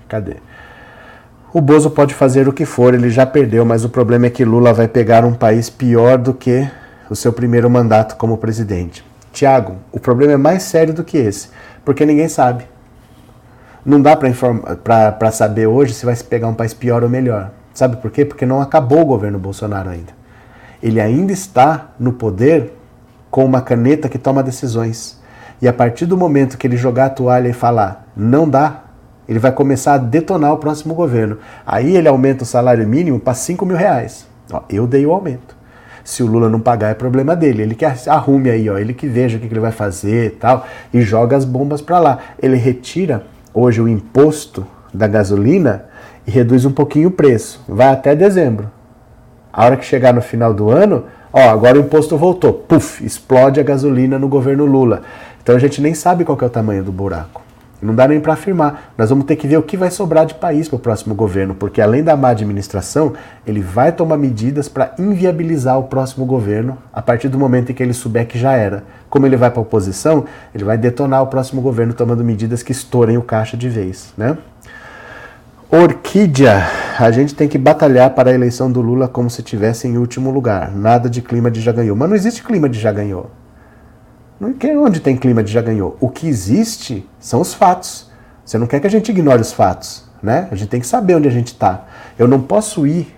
Cadê? 0.06 0.36
O 1.52 1.60
Bozo 1.60 1.90
pode 1.90 2.14
fazer 2.14 2.46
o 2.46 2.52
que 2.52 2.64
for, 2.64 2.94
ele 2.94 3.10
já 3.10 3.26
perdeu, 3.26 3.64
mas 3.64 3.84
o 3.84 3.88
problema 3.88 4.26
é 4.26 4.30
que 4.30 4.44
Lula 4.44 4.72
vai 4.72 4.86
pegar 4.86 5.24
um 5.24 5.34
país 5.34 5.68
pior 5.68 6.16
do 6.16 6.32
que 6.32 6.64
o 7.10 7.16
seu 7.16 7.32
primeiro 7.32 7.68
mandato 7.68 8.14
como 8.14 8.38
presidente. 8.38 9.04
Tiago, 9.32 9.74
o 9.90 9.98
problema 9.98 10.34
é 10.34 10.36
mais 10.36 10.62
sério 10.62 10.94
do 10.94 11.02
que 11.02 11.18
esse, 11.18 11.48
porque 11.84 12.06
ninguém 12.06 12.28
sabe. 12.28 12.66
Não 13.88 14.02
dá 14.02 14.14
para 14.14 15.30
saber 15.30 15.66
hoje 15.66 15.94
se 15.94 16.04
vai 16.04 16.14
se 16.14 16.22
pegar 16.22 16.46
um 16.46 16.52
país 16.52 16.74
pior 16.74 17.02
ou 17.02 17.08
melhor. 17.08 17.52
Sabe 17.72 17.96
por 17.96 18.10
quê? 18.10 18.22
Porque 18.22 18.44
não 18.44 18.60
acabou 18.60 19.00
o 19.00 19.06
governo 19.06 19.38
Bolsonaro 19.38 19.88
ainda. 19.88 20.12
Ele 20.82 21.00
ainda 21.00 21.32
está 21.32 21.92
no 21.98 22.12
poder 22.12 22.74
com 23.30 23.46
uma 23.46 23.62
caneta 23.62 24.06
que 24.06 24.18
toma 24.18 24.42
decisões. 24.42 25.18
E 25.62 25.66
a 25.66 25.72
partir 25.72 26.04
do 26.04 26.18
momento 26.18 26.58
que 26.58 26.66
ele 26.66 26.76
jogar 26.76 27.06
a 27.06 27.10
toalha 27.10 27.48
e 27.48 27.54
falar 27.54 28.06
não 28.14 28.46
dá, 28.46 28.82
ele 29.26 29.38
vai 29.38 29.52
começar 29.52 29.94
a 29.94 29.98
detonar 29.98 30.52
o 30.52 30.58
próximo 30.58 30.92
governo. 30.92 31.38
Aí 31.64 31.96
ele 31.96 32.08
aumenta 32.08 32.42
o 32.42 32.46
salário 32.46 32.86
mínimo 32.86 33.18
para 33.18 33.32
5 33.32 33.64
mil 33.64 33.76
reais. 33.78 34.26
Ó, 34.52 34.64
eu 34.68 34.86
dei 34.86 35.06
o 35.06 35.12
aumento. 35.12 35.56
Se 36.04 36.22
o 36.22 36.26
Lula 36.26 36.50
não 36.50 36.60
pagar, 36.60 36.90
é 36.90 36.94
problema 36.94 37.34
dele. 37.34 37.62
Ele 37.62 37.74
que 37.74 37.86
arrume 37.86 38.50
aí, 38.50 38.68
ó, 38.68 38.76
ele 38.76 38.92
que 38.92 39.06
veja 39.06 39.38
o 39.38 39.40
que 39.40 39.46
ele 39.46 39.60
vai 39.60 39.72
fazer 39.72 40.26
e 40.26 40.30
tal, 40.30 40.66
e 40.92 41.00
joga 41.00 41.38
as 41.38 41.46
bombas 41.46 41.80
para 41.80 41.98
lá. 41.98 42.18
Ele 42.38 42.56
retira 42.56 43.24
hoje 43.58 43.80
o 43.80 43.88
imposto 43.88 44.66
da 44.94 45.08
gasolina 45.08 45.86
e 46.26 46.30
reduz 46.30 46.64
um 46.64 46.70
pouquinho 46.70 47.08
o 47.08 47.12
preço. 47.12 47.62
Vai 47.68 47.88
até 47.88 48.14
dezembro. 48.14 48.70
A 49.52 49.64
hora 49.64 49.76
que 49.76 49.84
chegar 49.84 50.14
no 50.14 50.20
final 50.20 50.54
do 50.54 50.70
ano, 50.70 51.04
ó, 51.32 51.50
agora 51.50 51.76
o 51.76 51.80
imposto 51.80 52.16
voltou. 52.16 52.52
Puf, 52.52 53.04
explode 53.04 53.58
a 53.58 53.64
gasolina 53.64 54.18
no 54.18 54.28
governo 54.28 54.64
Lula. 54.64 55.02
Então 55.42 55.56
a 55.56 55.58
gente 55.58 55.80
nem 55.80 55.94
sabe 55.94 56.24
qual 56.24 56.38
é 56.40 56.44
o 56.44 56.50
tamanho 56.50 56.84
do 56.84 56.92
buraco. 56.92 57.47
Não 57.80 57.94
dá 57.94 58.08
nem 58.08 58.20
para 58.20 58.32
afirmar. 58.32 58.92
Nós 58.98 59.10
vamos 59.10 59.24
ter 59.24 59.36
que 59.36 59.46
ver 59.46 59.56
o 59.56 59.62
que 59.62 59.76
vai 59.76 59.90
sobrar 59.90 60.26
de 60.26 60.34
país 60.34 60.68
para 60.68 60.76
o 60.76 60.80
próximo 60.80 61.14
governo, 61.14 61.54
porque 61.54 61.80
além 61.80 62.02
da 62.02 62.16
má 62.16 62.30
administração, 62.30 63.12
ele 63.46 63.60
vai 63.60 63.92
tomar 63.92 64.16
medidas 64.16 64.68
para 64.68 64.94
inviabilizar 64.98 65.78
o 65.78 65.84
próximo 65.84 66.26
governo 66.26 66.76
a 66.92 67.00
partir 67.00 67.28
do 67.28 67.38
momento 67.38 67.70
em 67.70 67.74
que 67.74 67.82
ele 67.82 67.94
souber 67.94 68.26
que 68.26 68.38
já 68.38 68.52
era. 68.52 68.84
Como 69.08 69.26
ele 69.26 69.36
vai 69.36 69.50
para 69.50 69.60
a 69.60 69.62
oposição, 69.62 70.24
ele 70.54 70.64
vai 70.64 70.76
detonar 70.76 71.22
o 71.22 71.28
próximo 71.28 71.62
governo 71.62 71.94
tomando 71.94 72.24
medidas 72.24 72.62
que 72.62 72.72
estourem 72.72 73.16
o 73.16 73.22
caixa 73.22 73.56
de 73.56 73.68
vez, 73.68 74.12
né? 74.16 74.36
Orquídea, 75.70 76.66
a 76.98 77.10
gente 77.10 77.34
tem 77.34 77.46
que 77.46 77.58
batalhar 77.58 78.08
para 78.10 78.30
a 78.30 78.34
eleição 78.34 78.72
do 78.72 78.80
Lula 78.80 79.06
como 79.06 79.28
se 79.28 79.42
estivesse 79.42 79.86
em 79.86 79.98
último 79.98 80.30
lugar. 80.30 80.74
Nada 80.74 81.10
de 81.10 81.20
clima 81.20 81.50
de 81.50 81.60
já 81.60 81.72
ganhou. 81.72 81.94
Mas 81.94 82.08
não 82.08 82.16
existe 82.16 82.42
clima 82.42 82.70
de 82.70 82.80
já 82.80 82.90
ganhou. 82.90 83.30
Onde 84.40 85.00
tem 85.00 85.16
clima 85.16 85.42
de 85.42 85.52
já 85.52 85.60
ganhou. 85.60 85.96
O 86.00 86.08
que 86.08 86.28
existe 86.28 87.08
são 87.18 87.40
os 87.40 87.54
fatos. 87.54 88.10
Você 88.44 88.56
não 88.56 88.66
quer 88.66 88.80
que 88.80 88.86
a 88.86 88.90
gente 88.90 89.10
ignore 89.10 89.40
os 89.40 89.52
fatos, 89.52 90.04
né? 90.22 90.48
A 90.50 90.54
gente 90.54 90.68
tem 90.68 90.80
que 90.80 90.86
saber 90.86 91.16
onde 91.16 91.28
a 91.28 91.30
gente 91.30 91.48
está. 91.48 91.86
Eu 92.18 92.28
não 92.28 92.40
posso 92.40 92.86
ir 92.86 93.14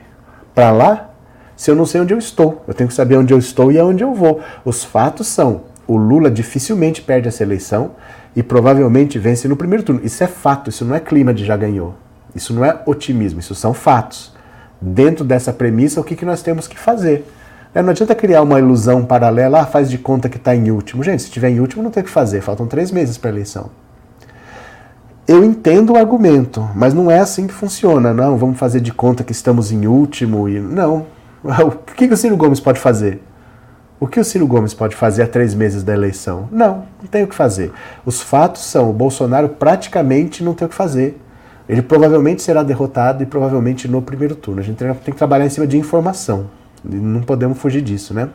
para 0.55 0.71
lá 0.71 1.11
se 1.57 1.71
eu 1.71 1.77
não 1.77 1.85
sei 1.85 2.01
onde 2.01 2.15
eu 2.15 2.19
estou. 2.19 2.65
Eu 2.67 2.75
tenho 2.75 2.89
que 2.89 2.95
saber 2.95 3.17
onde 3.17 3.35
eu 3.35 3.39
estou 3.39 3.71
e 3.71 3.79
aonde 3.79 4.03
eu 4.03 4.15
vou. 4.15 4.41
Os 4.65 4.83
fatos 4.83 5.27
são: 5.27 5.63
o 5.87 5.97
Lula 5.97 6.31
dificilmente 6.31 7.03
perde 7.03 7.29
essa 7.29 7.43
eleição 7.43 7.93
e 8.35 8.43
provavelmente 8.43 9.19
vence 9.19 9.47
no 9.47 9.57
primeiro 9.57 9.85
turno. 9.85 10.01
Isso 10.03 10.25
é 10.25 10.27
fato, 10.27 10.71
isso 10.71 10.85
não 10.85 10.95
é 10.95 11.01
clima 11.01 11.35
de 11.35 11.45
já 11.45 11.57
ganhou. 11.57 11.95
Isso 12.35 12.55
não 12.55 12.65
é 12.65 12.81
otimismo, 12.87 13.41
isso 13.41 13.55
são 13.55 13.75
fatos. 13.75 14.33
Dentro 14.81 15.25
dessa 15.25 15.53
premissa, 15.53 16.01
o 16.01 16.05
que, 16.05 16.17
que 16.17 16.25
nós 16.25 16.43
temos 16.43 16.67
que 16.67 16.79
fazer? 16.79 17.27
É, 17.73 17.83
não 17.83 17.91
adianta 17.91 18.15
criar 18.15 18.43
uma 18.43 18.59
ilusão 18.59 19.05
paralela, 19.05 19.61
ah, 19.61 19.67
faz 19.67 19.89
de 19.89 19.97
conta 19.97 20.29
que 20.29 20.37
está 20.37 20.55
em 20.57 20.71
último. 20.71 21.05
Gente, 21.05 21.23
se 21.23 21.29
estiver 21.29 21.51
em 21.51 21.61
último, 21.61 21.83
não 21.83 21.91
tem 21.91 22.03
o 22.03 22.07
que 22.07 22.11
fazer, 22.11 22.41
faltam 22.41 22.67
três 22.67 22.91
meses 22.91 23.17
para 23.17 23.31
a 23.31 23.33
eleição. 23.33 23.71
Eu 25.27 25.45
entendo 25.45 25.93
o 25.93 25.97
argumento, 25.97 26.69
mas 26.75 26.93
não 26.93 27.09
é 27.09 27.21
assim 27.21 27.47
que 27.47 27.55
funciona. 27.55 28.13
Não, 28.13 28.37
vamos 28.37 28.59
fazer 28.59 28.81
de 28.81 28.93
conta 28.93 29.23
que 29.23 29.31
estamos 29.31 29.71
em 29.71 29.87
último 29.87 30.49
e. 30.49 30.59
Não. 30.59 31.07
O 31.43 31.71
que, 31.71 32.05
o 32.05 32.17
Ciro 32.17 32.37
Gomes 32.37 32.61
pode 32.61 32.79
fazer? 32.79 33.23
O 33.99 34.07
que 34.07 34.21
o 34.21 34.25
Ciro 34.25 34.47
Gomes 34.47 34.75
pode 34.75 34.95
fazer 34.95 35.23
a 35.23 35.27
três 35.27 35.55
meses 35.55 35.83
da 35.83 35.95
eleição? 35.95 36.49
Não, 36.51 36.85
não 37.01 37.09
tem 37.11 37.23
o 37.23 37.27
que 37.29 37.35
fazer. 37.35 37.73
Os 38.05 38.21
fatos 38.21 38.63
são: 38.63 38.91
o 38.91 38.93
Bolsonaro 38.93 39.49
praticamente 39.49 40.43
não 40.43 40.53
tem 40.53 40.67
o 40.67 40.69
que 40.69 40.75
fazer. 40.75 41.19
Ele 41.69 41.81
provavelmente 41.81 42.43
será 42.43 42.63
derrotado 42.63 43.23
e 43.23 43.27
provavelmente 43.27 43.87
no 43.87 44.03
primeiro 44.03 44.35
turno. 44.35 44.61
A 44.61 44.65
gente 44.65 44.77
tem 44.77 44.93
que 44.93 45.19
trabalhar 45.19 45.47
em 45.47 45.51
cima 45.51 45.67
de 45.67 45.79
informação. 45.79 46.47
Não 46.85 47.23
podemos 47.23 47.59
fugir 47.59 47.83
disso, 47.83 48.15
né? 48.15 48.29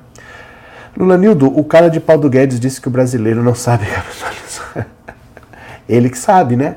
Lula 0.98 1.18
Nildo, 1.18 1.48
o 1.48 1.64
cara 1.64 1.90
de 1.90 2.00
pau 2.00 2.18
do 2.18 2.30
Guedes 2.30 2.60
disse 2.60 2.80
que 2.80 2.88
o 2.88 2.92
brasileiro 2.92 3.44
não 3.44 3.54
sabe 3.54 3.86
capitalizar. 3.86 4.88
ele 5.90 6.10
que 6.10 6.18
sabe, 6.18 6.56
né? 6.56 6.76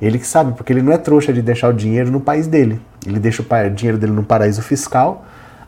Ele 0.00 0.18
que 0.18 0.26
sabe, 0.26 0.52
porque 0.54 0.72
ele 0.72 0.82
não 0.82 0.92
é 0.92 0.98
trouxa 0.98 1.32
de 1.32 1.42
deixar 1.42 1.68
o 1.68 1.72
dinheiro 1.72 2.10
no 2.10 2.20
país 2.20 2.46
dele. 2.46 2.80
Ele 3.06 3.20
deixa 3.20 3.42
o 3.42 3.70
dinheiro 3.70 3.98
dele 3.98 4.12
num 4.12 4.24
paraíso 4.24 4.62
fiscal. 4.62 5.24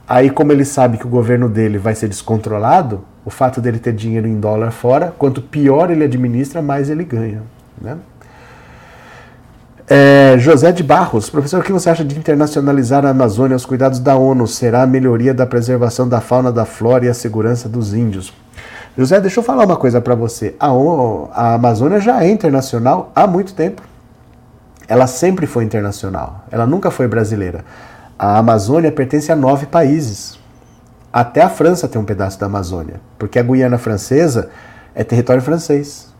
Aí, 0.08 0.28
como 0.28 0.50
ele 0.50 0.64
sabe 0.64 0.98
que 0.98 1.06
o 1.06 1.08
governo 1.08 1.48
dele 1.48 1.78
vai 1.78 1.94
ser 1.94 2.08
descontrolado, 2.08 3.04
o 3.24 3.30
fato 3.30 3.60
dele 3.60 3.78
ter 3.78 3.92
dinheiro 3.92 4.26
em 4.26 4.38
dólar 4.38 4.70
fora, 4.70 5.14
quanto 5.16 5.40
pior 5.40 5.90
ele 5.90 6.04
administra, 6.04 6.60
mais 6.60 6.90
ele 6.90 7.04
ganha. 7.04 7.42
Né? 7.80 7.96
É, 9.86 10.36
José 10.38 10.72
de 10.72 10.82
Barros, 10.82 11.28
professor, 11.28 11.60
o 11.60 11.62
que 11.62 11.70
você 11.70 11.90
acha 11.90 12.02
de 12.02 12.18
internacionalizar 12.18 13.04
a 13.04 13.10
Amazônia 13.10 13.54
aos 13.54 13.66
cuidados 13.66 13.98
da 13.98 14.16
ONU? 14.16 14.46
Será 14.46 14.82
a 14.82 14.86
melhoria 14.86 15.34
da 15.34 15.44
preservação 15.44 16.08
da 16.08 16.22
fauna, 16.22 16.50
da 16.50 16.64
flora 16.64 17.04
e 17.04 17.08
a 17.08 17.14
segurança 17.14 17.68
dos 17.68 17.92
índios? 17.92 18.32
José, 18.96 19.20
deixa 19.20 19.40
eu 19.40 19.44
falar 19.44 19.66
uma 19.66 19.76
coisa 19.76 20.00
para 20.00 20.14
você. 20.14 20.54
A, 20.58 20.72
ONU, 20.72 21.28
a 21.34 21.54
Amazônia 21.54 22.00
já 22.00 22.24
é 22.24 22.30
internacional 22.30 23.12
há 23.14 23.26
muito 23.26 23.52
tempo. 23.52 23.82
Ela 24.88 25.06
sempre 25.06 25.46
foi 25.46 25.64
internacional. 25.64 26.46
Ela 26.50 26.66
nunca 26.66 26.90
foi 26.90 27.06
brasileira. 27.06 27.62
A 28.18 28.38
Amazônia 28.38 28.90
pertence 28.90 29.30
a 29.30 29.36
nove 29.36 29.66
países. 29.66 30.38
Até 31.12 31.42
a 31.42 31.48
França 31.50 31.86
tem 31.88 32.00
um 32.00 32.04
pedaço 32.04 32.40
da 32.40 32.46
Amazônia, 32.46 33.00
porque 33.18 33.38
a 33.38 33.42
Guiana 33.42 33.76
Francesa 33.76 34.48
é 34.94 35.04
território 35.04 35.42
francês. 35.42 36.12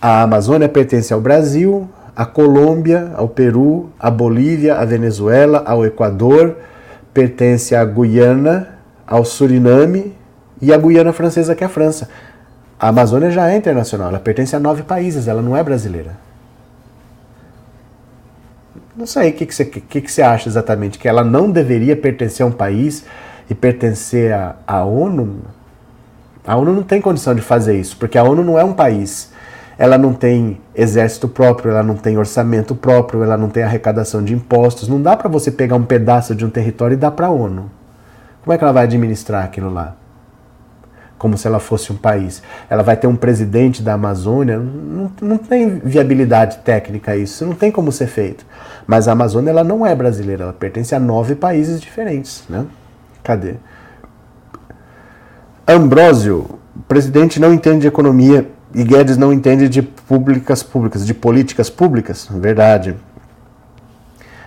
A 0.00 0.22
Amazônia 0.22 0.68
pertence 0.68 1.12
ao 1.12 1.20
Brasil, 1.20 1.88
a 2.16 2.24
Colômbia, 2.24 3.12
ao 3.14 3.28
Peru, 3.28 3.90
a 4.00 4.10
Bolívia, 4.10 4.76
a 4.76 4.84
Venezuela, 4.86 5.62
ao 5.66 5.84
Equador, 5.84 6.56
pertence 7.12 7.74
à 7.74 7.84
Guiana, 7.84 8.78
ao 9.06 9.22
Suriname 9.22 10.14
e 10.60 10.72
à 10.72 10.78
Guiana 10.78 11.12
Francesa, 11.12 11.54
que 11.54 11.62
é 11.62 11.66
a 11.66 11.70
França. 11.70 12.08
A 12.80 12.88
Amazônia 12.88 13.30
já 13.30 13.50
é 13.50 13.56
internacional, 13.56 14.08
ela 14.08 14.18
pertence 14.18 14.56
a 14.56 14.60
nove 14.60 14.82
países, 14.82 15.28
ela 15.28 15.42
não 15.42 15.54
é 15.54 15.62
brasileira. 15.62 16.16
Não 18.96 19.06
sei 19.06 19.28
o 19.28 19.32
que, 19.34 19.44
que, 19.44 19.54
você, 19.54 19.64
que, 19.66 20.00
que 20.00 20.10
você 20.10 20.22
acha 20.22 20.48
exatamente, 20.48 20.98
que 20.98 21.06
ela 21.06 21.22
não 21.22 21.50
deveria 21.50 21.94
pertencer 21.94 22.44
a 22.44 22.48
um 22.48 22.52
país 22.52 23.04
e 23.48 23.54
pertencer 23.54 24.32
à, 24.32 24.56
à 24.66 24.82
ONU? 24.84 25.40
A 26.46 26.56
ONU 26.56 26.72
não 26.72 26.82
tem 26.82 26.98
condição 27.02 27.34
de 27.34 27.42
fazer 27.42 27.78
isso, 27.78 27.94
porque 27.98 28.16
a 28.16 28.24
ONU 28.24 28.42
não 28.42 28.58
é 28.58 28.64
um 28.64 28.72
país. 28.72 29.35
Ela 29.78 29.98
não 29.98 30.14
tem 30.14 30.60
exército 30.74 31.28
próprio, 31.28 31.70
ela 31.70 31.82
não 31.82 31.96
tem 31.96 32.16
orçamento 32.16 32.74
próprio, 32.74 33.22
ela 33.22 33.36
não 33.36 33.48
tem 33.48 33.62
arrecadação 33.62 34.22
de 34.22 34.32
impostos. 34.32 34.88
Não 34.88 35.00
dá 35.00 35.16
para 35.16 35.28
você 35.28 35.50
pegar 35.50 35.76
um 35.76 35.84
pedaço 35.84 36.34
de 36.34 36.44
um 36.44 36.50
território 36.50 36.94
e 36.94 36.96
dar 36.96 37.10
para 37.10 37.26
a 37.26 37.30
ONU. 37.30 37.70
Como 38.42 38.54
é 38.54 38.58
que 38.58 38.64
ela 38.64 38.72
vai 38.72 38.84
administrar 38.84 39.44
aquilo 39.44 39.70
lá? 39.70 39.96
como 41.18 41.36
se 41.36 41.46
ela 41.46 41.58
fosse 41.58 41.92
um 41.92 41.96
país. 41.96 42.42
Ela 42.68 42.82
vai 42.82 42.96
ter 42.96 43.06
um 43.06 43.16
presidente 43.16 43.82
da 43.82 43.94
Amazônia, 43.94 44.58
não, 44.58 45.10
não 45.20 45.38
tem 45.38 45.78
viabilidade 45.78 46.58
técnica 46.58 47.16
isso, 47.16 47.44
não 47.46 47.54
tem 47.54 47.70
como 47.70 47.90
ser 47.90 48.06
feito. 48.06 48.44
Mas 48.86 49.08
a 49.08 49.12
Amazônia 49.12 49.50
ela 49.50 49.64
não 49.64 49.86
é 49.86 49.94
brasileira, 49.94 50.44
ela 50.44 50.52
pertence 50.52 50.94
a 50.94 51.00
nove 51.00 51.34
países 51.34 51.80
diferentes. 51.80 52.44
Né? 52.48 52.66
Cadê? 53.22 53.54
Ambrósio, 55.66 56.58
presidente 56.86 57.40
não 57.40 57.52
entende 57.52 57.80
de 57.80 57.88
economia 57.88 58.46
e 58.76 58.84
Guedes 58.84 59.16
não 59.16 59.32
entende 59.32 59.70
de 59.70 59.80
públicas 59.80 60.62
públicas, 60.62 61.06
de 61.06 61.14
políticas 61.14 61.70
públicas. 61.70 62.28
Verdade. 62.30 62.94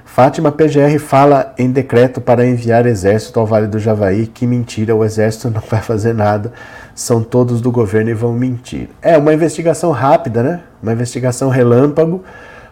Fátima 0.06 0.52
PGR 0.52 1.00
fala 1.00 1.52
em 1.58 1.72
decreto 1.72 2.22
para 2.22 2.46
enviar 2.46 2.86
exército 2.86 3.40
ao 3.40 3.48
Vale 3.48 3.66
do 3.66 3.80
Javaí. 3.80 4.28
Que 4.28 4.46
mentira, 4.46 4.96
o 4.96 5.04
exército 5.04 5.50
não 5.50 5.62
vai 5.68 5.82
fazer 5.82 6.14
nada. 6.14 6.54
São 6.94 7.24
todos 7.24 7.60
do 7.60 7.72
governo 7.72 8.12
e 8.12 8.14
vão 8.14 8.32
mentir. 8.32 8.90
É 9.02 9.18
uma 9.18 9.34
investigação 9.34 9.90
rápida, 9.90 10.44
né? 10.44 10.60
Uma 10.84 10.94
investigação 10.94 11.50
relâmpago. 11.50 12.24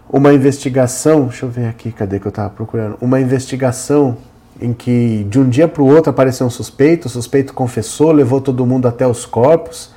Uma 0.07 0.35
investigação. 0.35 1.25
Deixa 1.25 1.43
eu 1.47 1.49
ver 1.49 1.69
aqui, 1.69 1.91
cadê 1.91 2.19
que 2.19 2.27
eu 2.27 2.29
estava 2.29 2.51
procurando? 2.51 2.97
Uma 3.01 3.19
investigação 3.19 4.15
em 4.61 4.73
que 4.73 5.25
de 5.27 5.39
um 5.39 5.49
dia 5.49 5.67
para 5.67 5.81
o 5.81 5.88
outro 5.88 6.11
apareceu 6.11 6.45
um 6.45 6.51
suspeito. 6.51 7.07
O 7.07 7.09
suspeito 7.09 7.51
confessou, 7.51 8.11
levou 8.11 8.39
todo 8.39 8.63
mundo 8.63 8.88
até 8.88 9.07
os 9.07 9.25
corpos. 9.25 9.97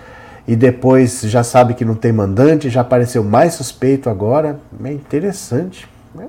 E 0.51 0.57
depois 0.57 1.21
já 1.21 1.45
sabe 1.45 1.75
que 1.75 1.85
não 1.85 1.95
tem 1.95 2.11
mandante, 2.11 2.69
já 2.69 2.81
apareceu 2.81 3.23
mais 3.23 3.55
suspeito 3.55 4.11
agora. 4.11 4.59
É 4.83 4.93
interessante. 4.93 5.89
Né? 6.13 6.27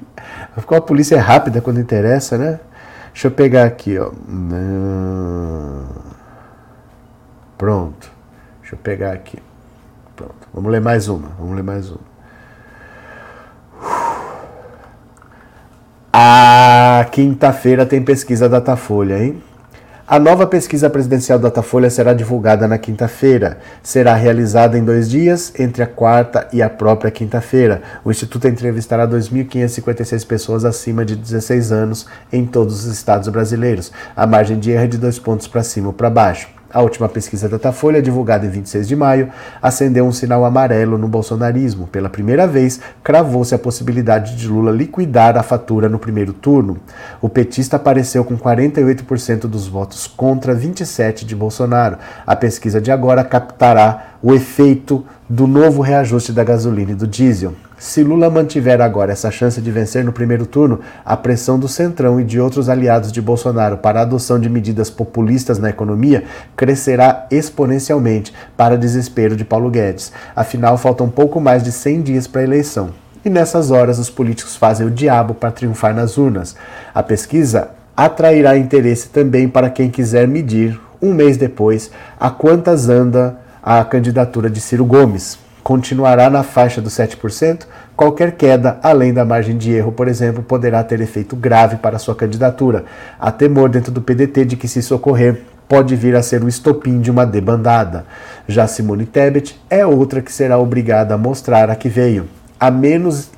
Ficou 0.56 0.78
a 0.78 0.80
polícia 0.80 1.16
é 1.16 1.18
rápida 1.18 1.60
quando 1.60 1.78
interessa, 1.78 2.38
né? 2.38 2.60
Deixa 3.12 3.26
eu 3.26 3.30
pegar 3.30 3.66
aqui, 3.66 3.98
ó. 3.98 4.10
Pronto. 7.58 8.10
Deixa 8.62 8.74
eu 8.74 8.78
pegar 8.78 9.12
aqui. 9.12 9.38
Pronto. 10.16 10.48
Vamos 10.54 10.72
ler 10.72 10.80
mais 10.80 11.06
uma. 11.06 11.28
Vamos 11.38 11.54
ler 11.54 11.62
mais 11.62 11.90
uma. 11.90 12.00
A 16.10 17.04
quinta-feira 17.12 17.84
tem 17.84 18.02
pesquisa 18.02 18.48
Datafolha, 18.48 19.22
hein? 19.22 19.42
A 20.10 20.18
nova 20.18 20.46
pesquisa 20.46 20.88
presidencial 20.88 21.38
Datafolha 21.38 21.90
será 21.90 22.14
divulgada 22.14 22.66
na 22.66 22.78
quinta-feira. 22.78 23.58
Será 23.82 24.14
realizada 24.14 24.78
em 24.78 24.82
dois 24.82 25.10
dias, 25.10 25.52
entre 25.60 25.82
a 25.82 25.86
quarta 25.86 26.48
e 26.50 26.62
a 26.62 26.70
própria 26.70 27.10
quinta-feira. 27.10 27.82
O 28.02 28.10
Instituto 28.10 28.48
entrevistará 28.48 29.06
2.556 29.06 30.26
pessoas 30.26 30.64
acima 30.64 31.04
de 31.04 31.14
16 31.14 31.72
anos 31.72 32.06
em 32.32 32.46
todos 32.46 32.86
os 32.86 32.90
estados 32.90 33.28
brasileiros. 33.28 33.92
A 34.16 34.26
margem 34.26 34.58
de 34.58 34.70
erro 34.70 34.84
é 34.84 34.86
de 34.86 34.96
dois 34.96 35.18
pontos 35.18 35.46
para 35.46 35.62
cima 35.62 35.88
ou 35.88 35.92
para 35.92 36.08
baixo. 36.08 36.57
A 36.72 36.82
última 36.82 37.08
pesquisa 37.08 37.48
Datafolha, 37.48 38.02
divulgada 38.02 38.44
em 38.44 38.50
26 38.50 38.86
de 38.86 38.94
maio, 38.94 39.30
acendeu 39.62 40.04
um 40.04 40.12
sinal 40.12 40.44
amarelo 40.44 40.98
no 40.98 41.08
bolsonarismo. 41.08 41.86
Pela 41.86 42.10
primeira 42.10 42.46
vez, 42.46 42.78
cravou-se 43.02 43.54
a 43.54 43.58
possibilidade 43.58 44.36
de 44.36 44.46
Lula 44.46 44.70
liquidar 44.70 45.38
a 45.38 45.42
fatura 45.42 45.88
no 45.88 45.98
primeiro 45.98 46.34
turno. 46.34 46.76
O 47.22 47.28
petista 47.28 47.76
apareceu 47.76 48.22
com 48.22 48.36
48% 48.36 49.46
dos 49.46 49.66
votos 49.66 50.06
contra 50.06 50.54
27% 50.54 51.24
de 51.24 51.34
Bolsonaro. 51.34 51.96
A 52.26 52.36
pesquisa 52.36 52.82
de 52.82 52.92
agora 52.92 53.24
captará 53.24 54.08
o 54.22 54.34
efeito 54.34 55.06
do 55.26 55.46
novo 55.46 55.80
reajuste 55.80 56.32
da 56.32 56.44
gasolina 56.44 56.92
e 56.92 56.94
do 56.94 57.06
diesel. 57.06 57.54
Se 57.78 58.02
Lula 58.02 58.28
mantiver 58.28 58.80
agora 58.80 59.12
essa 59.12 59.30
chance 59.30 59.60
de 59.60 59.70
vencer 59.70 60.04
no 60.04 60.12
primeiro 60.12 60.44
turno, 60.44 60.80
a 61.04 61.16
pressão 61.16 61.56
do 61.56 61.68
Centrão 61.68 62.20
e 62.20 62.24
de 62.24 62.40
outros 62.40 62.68
aliados 62.68 63.12
de 63.12 63.22
Bolsonaro 63.22 63.78
para 63.78 64.00
a 64.00 64.02
adoção 64.02 64.40
de 64.40 64.50
medidas 64.50 64.90
populistas 64.90 65.60
na 65.60 65.70
economia 65.70 66.24
crescerá 66.56 67.28
exponencialmente, 67.30 68.34
para 68.56 68.76
desespero 68.76 69.36
de 69.36 69.44
Paulo 69.44 69.70
Guedes. 69.70 70.12
Afinal, 70.34 70.76
faltam 70.76 71.08
pouco 71.08 71.40
mais 71.40 71.62
de 71.62 71.70
100 71.70 72.02
dias 72.02 72.26
para 72.26 72.40
a 72.40 72.44
eleição. 72.44 72.90
E 73.24 73.30
nessas 73.30 73.70
horas, 73.70 74.00
os 74.00 74.10
políticos 74.10 74.56
fazem 74.56 74.84
o 74.84 74.90
diabo 74.90 75.32
para 75.32 75.52
triunfar 75.52 75.94
nas 75.94 76.18
urnas. 76.18 76.56
A 76.92 77.02
pesquisa 77.04 77.70
atrairá 77.96 78.56
interesse 78.56 79.08
também 79.08 79.48
para 79.48 79.70
quem 79.70 79.88
quiser 79.88 80.26
medir, 80.26 80.80
um 81.00 81.14
mês 81.14 81.36
depois, 81.36 81.92
a 82.18 82.28
quantas 82.28 82.88
anda 82.88 83.38
a 83.62 83.84
candidatura 83.84 84.50
de 84.50 84.60
Ciro 84.60 84.84
Gomes 84.84 85.38
continuará 85.68 86.30
na 86.30 86.42
faixa 86.42 86.80
dos 86.80 86.94
7%, 86.94 87.66
qualquer 87.94 88.32
queda 88.32 88.78
além 88.82 89.12
da 89.12 89.22
margem 89.22 89.54
de 89.54 89.70
erro, 89.70 89.92
por 89.92 90.08
exemplo, 90.08 90.42
poderá 90.42 90.82
ter 90.82 90.98
efeito 91.02 91.36
grave 91.36 91.76
para 91.76 91.98
sua 91.98 92.14
candidatura. 92.14 92.86
Há 93.20 93.30
temor 93.30 93.68
dentro 93.68 93.92
do 93.92 94.00
PDT 94.00 94.46
de 94.46 94.56
que, 94.56 94.66
se 94.66 94.78
isso 94.78 94.94
ocorrer, 94.94 95.42
pode 95.68 95.94
vir 95.94 96.16
a 96.16 96.22
ser 96.22 96.42
o 96.42 96.48
estopim 96.48 97.02
de 97.02 97.10
uma 97.10 97.26
debandada. 97.26 98.06
Já 98.48 98.66
Simone 98.66 99.04
Tebet 99.04 99.60
é 99.68 99.84
outra 99.84 100.22
que 100.22 100.32
será 100.32 100.56
obrigada 100.56 101.12
a 101.12 101.18
mostrar 101.18 101.68
a 101.68 101.76
que 101.76 101.90
veio. 101.90 102.26
A 102.58 102.70
menos 102.70 103.28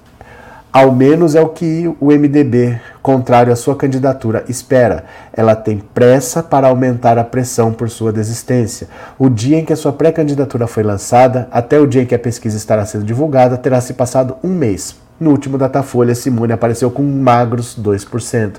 ao 0.72 0.92
menos 0.92 1.34
é 1.34 1.40
o 1.40 1.48
que 1.48 1.92
o 1.98 2.06
MDB, 2.12 2.80
contrário 3.02 3.52
à 3.52 3.56
sua 3.56 3.74
candidatura, 3.74 4.44
espera. 4.48 5.05
Ela 5.32 5.56
tem 5.56 5.78
pressa 5.78 6.42
para 6.42 6.68
aumentar 6.68 7.18
a 7.18 7.24
pressão 7.24 7.72
por 7.72 7.90
sua 7.90 8.12
desistência. 8.12 8.88
O 9.18 9.28
dia 9.28 9.59
em 9.59 9.64
que 9.64 9.72
a 9.72 9.76
sua 9.76 9.92
pré-candidatura 9.92 10.68
foi 10.68 10.84
lançada, 10.84 11.48
até 11.51 11.78
o 11.78 11.86
dia 11.86 12.02
em 12.02 12.06
que 12.06 12.14
a 12.14 12.18
pesquisa 12.18 12.56
estará 12.56 12.86
sendo 12.86 13.05
divulgada, 13.05 13.56
terá 13.56 13.80
se 13.80 13.94
passado 13.94 14.36
um 14.44 14.51
mês. 14.51 14.94
No 15.18 15.30
último 15.30 15.59
Datafolha, 15.59 16.14
Simone 16.14 16.52
apareceu 16.52 16.90
com 16.90 17.02
magros 17.02 17.76
2%. 17.76 18.52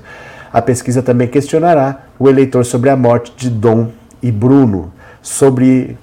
A 0.52 0.60
pesquisa 0.60 1.02
também 1.02 1.28
questionará 1.28 2.02
o 2.18 2.28
eleitor 2.28 2.64
sobre 2.66 2.90
a 2.90 2.96
morte 2.96 3.32
de 3.34 3.48
Dom 3.48 3.88
e 4.22 4.30
Bruno, 4.30 4.92
sobre 5.22 5.96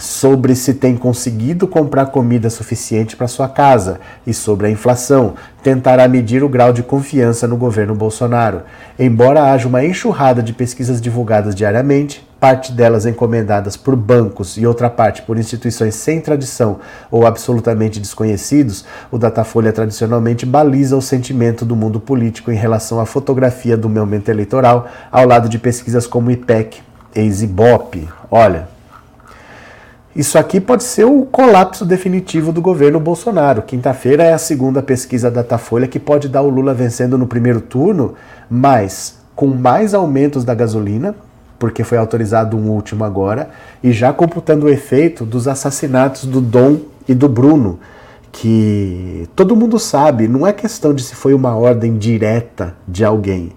sobre 0.00 0.54
se 0.54 0.74
tem 0.74 0.96
conseguido 0.96 1.68
comprar 1.68 2.06
comida 2.06 2.48
suficiente 2.48 3.16
para 3.16 3.28
sua 3.28 3.48
casa 3.48 4.00
e 4.26 4.32
sobre 4.32 4.66
a 4.66 4.70
inflação. 4.70 5.34
Tentará 5.62 6.08
medir 6.08 6.42
o 6.42 6.48
grau 6.48 6.72
de 6.72 6.82
confiança 6.82 7.46
no 7.46 7.56
governo 7.56 7.94
Bolsonaro. 7.94 8.62
Embora 8.98 9.52
haja 9.52 9.68
uma 9.68 9.84
enxurrada 9.84 10.42
de 10.42 10.52
pesquisas 10.52 11.00
divulgadas 11.00 11.54
diariamente, 11.54 12.26
parte 12.40 12.72
delas 12.72 13.04
encomendadas 13.04 13.76
por 13.76 13.94
bancos 13.94 14.56
e 14.56 14.66
outra 14.66 14.88
parte 14.88 15.20
por 15.20 15.36
instituições 15.36 15.94
sem 15.94 16.20
tradição 16.20 16.80
ou 17.10 17.26
absolutamente 17.26 18.00
desconhecidos, 18.00 18.86
o 19.10 19.18
Datafolha 19.18 19.72
tradicionalmente 19.72 20.46
baliza 20.46 20.96
o 20.96 21.02
sentimento 21.02 21.66
do 21.66 21.76
mundo 21.76 22.00
político 22.00 22.50
em 22.50 22.56
relação 22.56 22.98
à 22.98 23.04
fotografia 23.04 23.76
do 23.76 23.90
momento 23.90 24.30
eleitoral, 24.30 24.88
ao 25.12 25.26
lado 25.26 25.48
de 25.48 25.58
pesquisas 25.58 26.06
como 26.06 26.30
IPEC 26.30 26.80
e 27.14 27.20
Ibope. 27.20 28.08
Olha, 28.30 28.79
isso 30.14 30.36
aqui 30.36 30.60
pode 30.60 30.82
ser 30.82 31.04
o 31.04 31.22
colapso 31.24 31.84
definitivo 31.84 32.52
do 32.52 32.60
governo 32.60 32.98
Bolsonaro. 32.98 33.62
Quinta-feira 33.62 34.24
é 34.24 34.32
a 34.32 34.38
segunda 34.38 34.82
pesquisa 34.82 35.30
da 35.30 35.40
Datafolha 35.40 35.86
que 35.86 36.00
pode 36.00 36.28
dar 36.28 36.42
o 36.42 36.48
Lula 36.48 36.74
vencendo 36.74 37.16
no 37.16 37.28
primeiro 37.28 37.60
turno, 37.60 38.14
mas 38.50 39.20
com 39.36 39.46
mais 39.46 39.94
aumentos 39.94 40.44
da 40.44 40.52
gasolina, 40.52 41.14
porque 41.60 41.84
foi 41.84 41.96
autorizado 41.96 42.56
um 42.56 42.70
último 42.70 43.04
agora, 43.04 43.50
e 43.82 43.92
já 43.92 44.12
computando 44.12 44.66
o 44.66 44.68
efeito 44.68 45.24
dos 45.24 45.46
assassinatos 45.46 46.24
do 46.24 46.40
Dom 46.40 46.78
e 47.06 47.14
do 47.14 47.28
Bruno, 47.28 47.78
que 48.32 49.28
todo 49.36 49.56
mundo 49.56 49.78
sabe, 49.78 50.26
não 50.26 50.46
é 50.46 50.52
questão 50.52 50.92
de 50.92 51.02
se 51.02 51.14
foi 51.14 51.34
uma 51.34 51.54
ordem 51.54 51.96
direta 51.96 52.74
de 52.86 53.04
alguém 53.04 53.52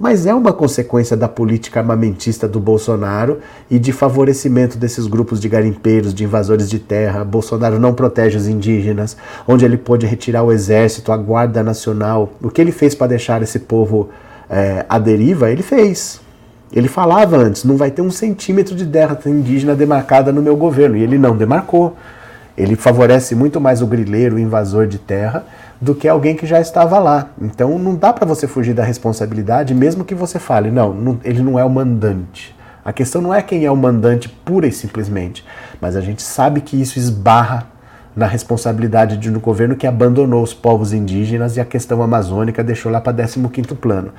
mas 0.00 0.24
é 0.24 0.32
uma 0.32 0.50
consequência 0.50 1.14
da 1.14 1.28
política 1.28 1.78
armamentista 1.78 2.48
do 2.48 2.58
Bolsonaro 2.58 3.38
e 3.70 3.78
de 3.78 3.92
favorecimento 3.92 4.78
desses 4.78 5.06
grupos 5.06 5.38
de 5.38 5.46
garimpeiros, 5.46 6.14
de 6.14 6.24
invasores 6.24 6.70
de 6.70 6.78
terra. 6.78 7.22
Bolsonaro 7.22 7.78
não 7.78 7.92
protege 7.92 8.38
os 8.38 8.48
indígenas, 8.48 9.14
onde 9.46 9.66
ele 9.66 9.76
pôde 9.76 10.06
retirar 10.06 10.42
o 10.42 10.50
exército, 10.50 11.12
a 11.12 11.18
Guarda 11.18 11.62
Nacional. 11.62 12.32
O 12.42 12.48
que 12.48 12.62
ele 12.62 12.72
fez 12.72 12.94
para 12.94 13.08
deixar 13.08 13.42
esse 13.42 13.58
povo 13.58 14.08
é, 14.48 14.86
à 14.88 14.98
deriva, 14.98 15.50
ele 15.50 15.62
fez. 15.62 16.18
Ele 16.72 16.88
falava 16.88 17.36
antes: 17.36 17.64
não 17.64 17.76
vai 17.76 17.90
ter 17.90 18.00
um 18.00 18.10
centímetro 18.10 18.74
de 18.74 18.86
terra 18.86 19.18
indígena 19.26 19.74
demarcada 19.74 20.32
no 20.32 20.40
meu 20.40 20.56
governo, 20.56 20.96
e 20.96 21.02
ele 21.02 21.18
não 21.18 21.36
demarcou. 21.36 21.94
Ele 22.56 22.74
favorece 22.74 23.34
muito 23.34 23.60
mais 23.60 23.82
o 23.82 23.86
grileiro, 23.86 24.36
o 24.36 24.38
invasor 24.38 24.86
de 24.86 24.98
terra, 24.98 25.44
do 25.80 25.94
que 25.94 26.06
alguém 26.06 26.36
que 26.36 26.46
já 26.46 26.60
estava 26.60 26.98
lá. 26.98 27.30
Então 27.40 27.78
não 27.78 27.94
dá 27.94 28.12
para 28.12 28.26
você 28.26 28.46
fugir 28.46 28.74
da 28.74 28.84
responsabilidade, 28.84 29.74
mesmo 29.74 30.04
que 30.04 30.14
você 30.14 30.38
fale, 30.38 30.70
não, 30.70 30.92
não, 30.92 31.20
ele 31.24 31.42
não 31.42 31.58
é 31.58 31.64
o 31.64 31.70
mandante. 31.70 32.54
A 32.84 32.92
questão 32.92 33.22
não 33.22 33.32
é 33.32 33.42
quem 33.42 33.64
é 33.64 33.70
o 33.70 33.76
mandante 33.76 34.28
pura 34.28 34.66
e 34.66 34.72
simplesmente, 34.72 35.44
mas 35.80 35.96
a 35.96 36.00
gente 36.00 36.22
sabe 36.22 36.60
que 36.60 36.80
isso 36.80 36.98
esbarra 36.98 37.66
na 38.16 38.26
responsabilidade 38.26 39.16
de 39.16 39.30
um 39.30 39.38
governo 39.38 39.76
que 39.76 39.86
abandonou 39.86 40.42
os 40.42 40.52
povos 40.52 40.92
indígenas 40.92 41.56
e 41.56 41.60
a 41.60 41.64
questão 41.64 42.02
amazônica 42.02 42.64
deixou 42.64 42.90
lá 42.90 43.00
para 43.00 43.14
15º 43.14 43.76
plano. 43.76 44.12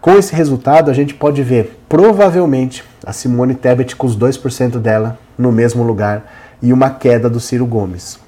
Com 0.00 0.12
esse 0.12 0.34
resultado, 0.34 0.90
a 0.90 0.94
gente 0.94 1.14
pode 1.14 1.42
ver, 1.42 1.78
provavelmente, 1.88 2.84
a 3.04 3.12
Simone 3.12 3.54
Tebet 3.54 3.96
com 3.96 4.06
os 4.06 4.16
2% 4.16 4.78
dela 4.78 5.18
no 5.36 5.52
mesmo 5.52 5.82
lugar 5.82 6.24
e 6.62 6.72
uma 6.72 6.90
queda 6.90 7.28
do 7.28 7.40
Ciro 7.40 7.66
Gomes. 7.66 8.18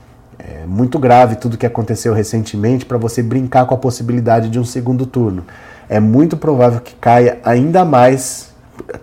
É 0.44 0.66
muito 0.66 0.98
grave 0.98 1.36
tudo 1.36 1.56
que 1.56 1.66
aconteceu 1.66 2.12
recentemente 2.12 2.85
para 2.85 2.98
você 2.98 3.23
brincar 3.23 3.64
com 3.64 3.74
a 3.74 3.78
possibilidade 3.78 4.48
de 4.48 4.59
um 4.59 4.64
segundo 4.64 5.06
turno. 5.06 5.44
É 5.89 6.01
muito 6.01 6.36
provável 6.36 6.81
que 6.81 6.97
caia 6.97 7.39
ainda 7.44 7.85
mais, 7.85 8.52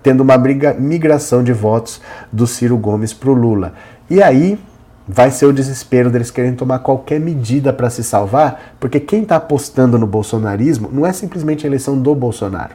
tendo 0.04 0.22
uma 0.22 0.38
briga, 0.38 0.74
migração 0.74 1.42
de 1.42 1.54
votos 1.54 2.02
do 2.30 2.46
Ciro 2.46 2.78
Gomes 2.78 3.14
para 3.14 3.30
o 3.30 3.34
Lula. 3.34 3.74
E 4.10 4.22
aí 4.22 4.60
vai 5.08 5.32
ser 5.32 5.46
o 5.46 5.54
desespero 5.54 6.10
deles 6.10 6.30
querem 6.30 6.54
tomar 6.54 6.80
qualquer 6.80 7.22
medida 7.22 7.72
para 7.72 7.90
se 7.90 8.04
salvar, 8.04 8.76
porque 8.78 9.00
quem 9.00 9.24
está 9.24 9.38
apostando 9.38 9.98
no 9.98 10.06
bolsonarismo 10.06 10.90
não 10.92 11.06
é 11.06 11.14
simplesmente 11.14 11.66
a 11.66 11.70
eleição 11.70 11.98
do 11.98 12.14
Bolsonaro, 12.14 12.74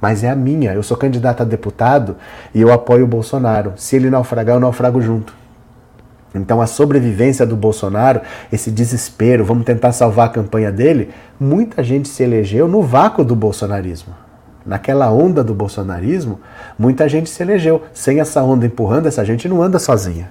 mas 0.00 0.24
é 0.24 0.30
a 0.30 0.34
minha. 0.34 0.72
Eu 0.72 0.82
sou 0.82 0.96
candidato 0.96 1.42
a 1.42 1.44
deputado 1.44 2.16
e 2.54 2.60
eu 2.60 2.72
apoio 2.72 3.04
o 3.04 3.08
Bolsonaro. 3.08 3.74
Se 3.76 3.96
ele 3.96 4.08
naufragar, 4.08 4.56
eu 4.56 4.60
naufrago 4.60 5.00
junto. 5.00 5.34
Então 6.34 6.60
a 6.60 6.66
sobrevivência 6.66 7.46
do 7.46 7.56
Bolsonaro, 7.56 8.20
esse 8.52 8.70
desespero, 8.70 9.44
vamos 9.44 9.64
tentar 9.64 9.92
salvar 9.92 10.26
a 10.26 10.30
campanha 10.30 10.70
dele, 10.70 11.10
muita 11.40 11.82
gente 11.82 12.08
se 12.08 12.22
elegeu 12.22 12.68
no 12.68 12.82
vácuo 12.82 13.24
do 13.24 13.34
bolsonarismo. 13.34 14.14
Naquela 14.64 15.10
onda 15.10 15.42
do 15.42 15.54
bolsonarismo, 15.54 16.40
muita 16.78 17.08
gente 17.08 17.30
se 17.30 17.42
elegeu. 17.42 17.82
Sem 17.94 18.20
essa 18.20 18.42
onda 18.42 18.66
empurrando, 18.66 19.06
essa 19.06 19.24
gente 19.24 19.48
não 19.48 19.62
anda 19.62 19.78
sozinha. 19.78 20.30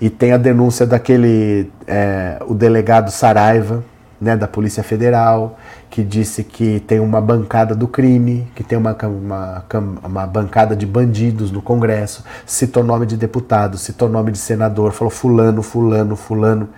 E 0.00 0.08
tem 0.08 0.32
a 0.32 0.36
denúncia 0.36 0.86
daquele, 0.86 1.70
é, 1.86 2.40
o 2.46 2.54
delegado 2.54 3.10
Saraiva, 3.10 3.82
né, 4.22 4.36
da 4.36 4.46
Polícia 4.46 4.84
Federal, 4.84 5.58
que 5.90 6.00
disse 6.00 6.44
que 6.44 6.78
tem 6.78 7.00
uma 7.00 7.20
bancada 7.20 7.74
do 7.74 7.88
crime, 7.88 8.48
que 8.54 8.62
tem 8.62 8.78
uma, 8.78 8.96
uma, 9.02 9.64
uma 10.04 10.26
bancada 10.28 10.76
de 10.76 10.86
bandidos 10.86 11.50
no 11.50 11.60
Congresso, 11.60 12.24
citou 12.46 12.84
nome 12.84 13.04
de 13.04 13.16
deputado, 13.16 13.76
citou 13.76 14.08
nome 14.08 14.30
de 14.30 14.38
senador, 14.38 14.92
falou 14.92 15.10
fulano, 15.10 15.60
fulano, 15.60 16.14
fulano. 16.14 16.68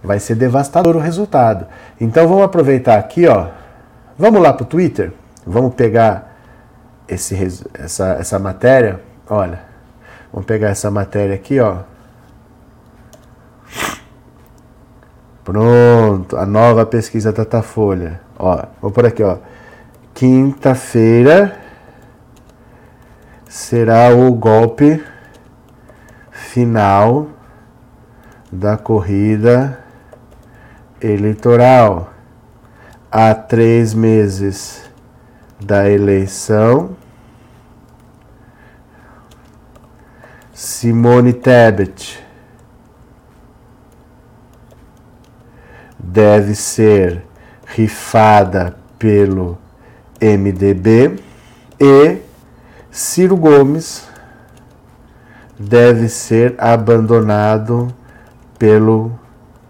Vai 0.00 0.20
ser 0.20 0.36
devastador 0.36 0.94
o 0.94 1.00
resultado. 1.00 1.66
Então 2.00 2.28
vamos 2.28 2.44
aproveitar 2.44 2.98
aqui, 2.98 3.26
ó. 3.26 3.48
Vamos 4.16 4.40
lá 4.40 4.52
para 4.52 4.62
o 4.62 4.66
Twitter, 4.66 5.12
vamos 5.44 5.74
pegar 5.74 6.36
esse, 7.08 7.36
essa, 7.74 8.12
essa 8.20 8.38
matéria. 8.38 9.00
Olha, 9.28 9.60
vamos 10.32 10.46
pegar 10.46 10.68
essa 10.68 10.88
matéria 10.88 11.34
aqui, 11.34 11.58
ó. 11.58 11.78
Pronto, 15.44 16.36
a 16.36 16.46
nova 16.46 16.86
pesquisa 16.86 17.32
Datafolha. 17.32 18.20
Ó, 18.38 18.64
vou 18.80 18.90
por 18.92 19.04
aqui, 19.04 19.22
ó. 19.22 19.38
Quinta-feira 20.14 21.58
será 23.48 24.14
o 24.14 24.32
golpe 24.34 25.02
final 26.30 27.28
da 28.52 28.76
corrida 28.76 29.80
eleitoral. 31.00 32.12
Há 33.10 33.34
três 33.34 33.92
meses 33.94 34.88
da 35.60 35.90
eleição. 35.90 36.96
Simone 40.52 41.32
Tebet 41.32 42.21
deve 46.02 46.54
ser 46.54 47.24
rifada 47.64 48.76
pelo 48.98 49.56
MDB 50.20 51.18
e 51.80 52.18
Ciro 52.90 53.36
Gomes 53.36 54.06
deve 55.58 56.08
ser 56.08 56.54
abandonado 56.58 57.88
pelo 58.58 59.12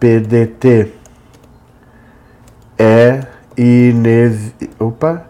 PDT. 0.01 0.93
É 2.79 3.27
inev... 3.57 4.53
Opa, 4.79 5.27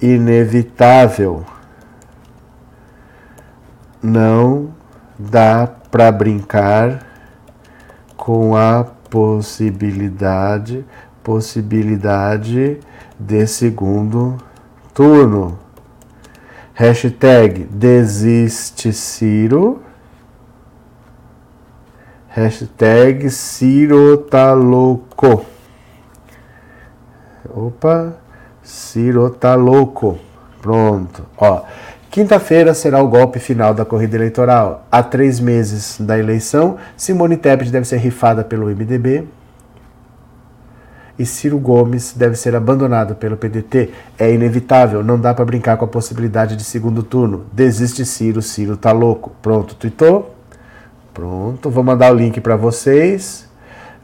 inevitável. 0.00 1.44
Não 4.02 4.74
dá 5.18 5.68
para 5.90 6.10
brincar 6.10 7.06
com 8.16 8.56
a 8.56 8.84
possibilidade, 9.12 10.86
possibilidade 11.22 12.80
de 13.20 13.46
segundo 13.46 14.38
turno. 14.94 15.58
Hashtag 16.72 17.64
desiste 17.64 18.90
Ciro. 18.90 19.82
Hashtag 22.28 23.28
Ciro 23.28 24.16
tá 24.16 24.54
louco. 24.54 25.44
Opa, 27.50 28.16
Ciro 28.62 29.28
tá 29.28 29.54
louco. 29.54 30.18
Pronto. 30.62 31.26
Ó, 31.36 31.64
Quinta-feira 32.12 32.74
será 32.74 33.02
o 33.02 33.08
golpe 33.08 33.38
final 33.38 33.72
da 33.72 33.86
corrida 33.86 34.16
eleitoral. 34.16 34.86
Há 34.92 35.02
três 35.02 35.40
meses 35.40 35.96
da 35.98 36.18
eleição, 36.18 36.76
Simone 36.94 37.38
Tebet 37.38 37.70
deve 37.70 37.86
ser 37.86 37.96
rifada 37.96 38.44
pelo 38.44 38.66
MDB 38.66 39.24
e 41.18 41.24
Ciro 41.24 41.58
Gomes 41.58 42.12
deve 42.12 42.36
ser 42.36 42.54
abandonado 42.54 43.14
pelo 43.14 43.34
PDT. 43.34 43.92
É 44.18 44.30
inevitável, 44.30 45.02
não 45.02 45.18
dá 45.18 45.32
para 45.32 45.46
brincar 45.46 45.78
com 45.78 45.86
a 45.86 45.88
possibilidade 45.88 46.54
de 46.54 46.64
segundo 46.64 47.02
turno. 47.02 47.46
Desiste 47.50 48.04
Ciro, 48.04 48.42
Ciro 48.42 48.76
tá 48.76 48.92
louco. 48.92 49.32
Pronto, 49.40 49.74
tweetou? 49.74 50.34
Pronto, 51.14 51.70
vou 51.70 51.82
mandar 51.82 52.12
o 52.12 52.14
link 52.14 52.42
para 52.42 52.56
vocês. 52.56 53.48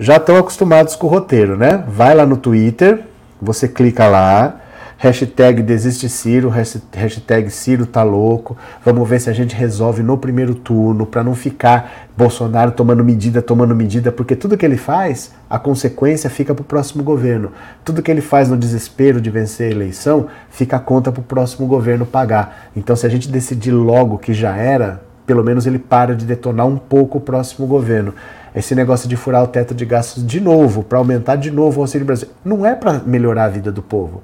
Já 0.01 0.16
estão 0.16 0.39
acostumados 0.39 0.97
com 0.97 1.06
o 1.09 1.10
roteiro, 1.10 1.59
né? 1.59 1.85
Vai 1.86 2.14
lá 2.14 2.24
no 2.24 2.39
Twitter, 2.39 3.05
você 3.39 3.68
clica 3.68 4.09
lá, 4.09 4.62
Hashtag 5.00 5.62
desiste 5.62 6.08
Ciro, 6.08 6.48
hashtag 6.48 7.50
Ciro 7.50 7.86
tá 7.86 8.02
louco. 8.02 8.56
Vamos 8.84 9.08
ver 9.08 9.20
se 9.20 9.30
a 9.30 9.32
gente 9.32 9.54
resolve 9.54 10.02
no 10.02 10.18
primeiro 10.18 10.56
turno, 10.56 11.06
para 11.06 11.22
não 11.22 11.36
ficar 11.36 12.08
Bolsonaro 12.16 12.72
tomando 12.72 13.04
medida, 13.04 13.40
tomando 13.40 13.76
medida, 13.76 14.10
porque 14.10 14.34
tudo 14.34 14.56
que 14.56 14.66
ele 14.66 14.76
faz, 14.76 15.32
a 15.48 15.56
consequência 15.56 16.28
fica 16.28 16.52
para 16.52 16.62
o 16.62 16.64
próximo 16.64 17.04
governo. 17.04 17.52
Tudo 17.84 18.02
que 18.02 18.10
ele 18.10 18.20
faz 18.20 18.48
no 18.48 18.56
desespero 18.56 19.20
de 19.20 19.30
vencer 19.30 19.68
a 19.68 19.70
eleição, 19.70 20.26
fica 20.50 20.78
a 20.78 20.80
conta 20.80 21.12
para 21.12 21.20
o 21.20 21.24
próximo 21.24 21.68
governo 21.68 22.04
pagar. 22.04 22.68
Então, 22.74 22.96
se 22.96 23.06
a 23.06 23.08
gente 23.08 23.30
decidir 23.30 23.70
logo 23.70 24.18
que 24.18 24.34
já 24.34 24.56
era, 24.56 25.00
pelo 25.24 25.44
menos 25.44 25.64
ele 25.64 25.78
para 25.78 26.16
de 26.16 26.26
detonar 26.26 26.66
um 26.66 26.76
pouco 26.76 27.18
o 27.18 27.20
próximo 27.20 27.68
governo. 27.68 28.14
Esse 28.52 28.74
negócio 28.74 29.08
de 29.08 29.14
furar 29.14 29.44
o 29.44 29.46
teto 29.46 29.76
de 29.76 29.86
gastos 29.86 30.26
de 30.26 30.40
novo, 30.40 30.82
para 30.82 30.98
aumentar 30.98 31.36
de 31.36 31.52
novo 31.52 31.78
o 31.78 31.82
Auxílio 31.84 32.04
Brasil, 32.04 32.26
não 32.44 32.66
é 32.66 32.74
para 32.74 32.94
melhorar 33.06 33.44
a 33.44 33.48
vida 33.48 33.70
do 33.70 33.80
povo 33.80 34.22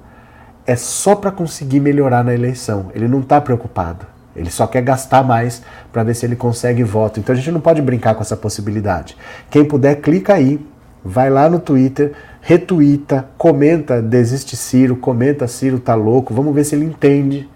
é 0.65 0.75
só 0.75 1.15
para 1.15 1.31
conseguir 1.31 1.79
melhorar 1.79 2.23
na 2.23 2.33
eleição. 2.33 2.91
Ele 2.93 3.07
não 3.07 3.19
está 3.19 3.39
preocupado. 3.39 4.05
Ele 4.35 4.49
só 4.49 4.67
quer 4.67 4.81
gastar 4.81 5.23
mais 5.23 5.61
para 5.93 6.03
ver 6.03 6.13
se 6.13 6.25
ele 6.25 6.35
consegue 6.35 6.83
voto. 6.83 7.19
Então 7.19 7.33
a 7.33 7.37
gente 7.37 7.51
não 7.51 7.61
pode 7.61 7.81
brincar 7.81 8.15
com 8.15 8.21
essa 8.21 8.35
possibilidade. 8.35 9.15
Quem 9.49 9.63
puder, 9.63 9.95
clica 10.01 10.33
aí, 10.33 10.59
vai 11.03 11.29
lá 11.29 11.49
no 11.49 11.59
Twitter, 11.59 12.13
retuita, 12.41 13.29
comenta, 13.37 14.01
desiste 14.01 14.57
Ciro, 14.57 14.97
comenta 14.97 15.47
Ciro 15.47 15.79
tá 15.79 15.95
louco. 15.95 16.33
Vamos 16.33 16.53
ver 16.53 16.65
se 16.65 16.75
ele 16.75 16.85
entende 16.85 17.49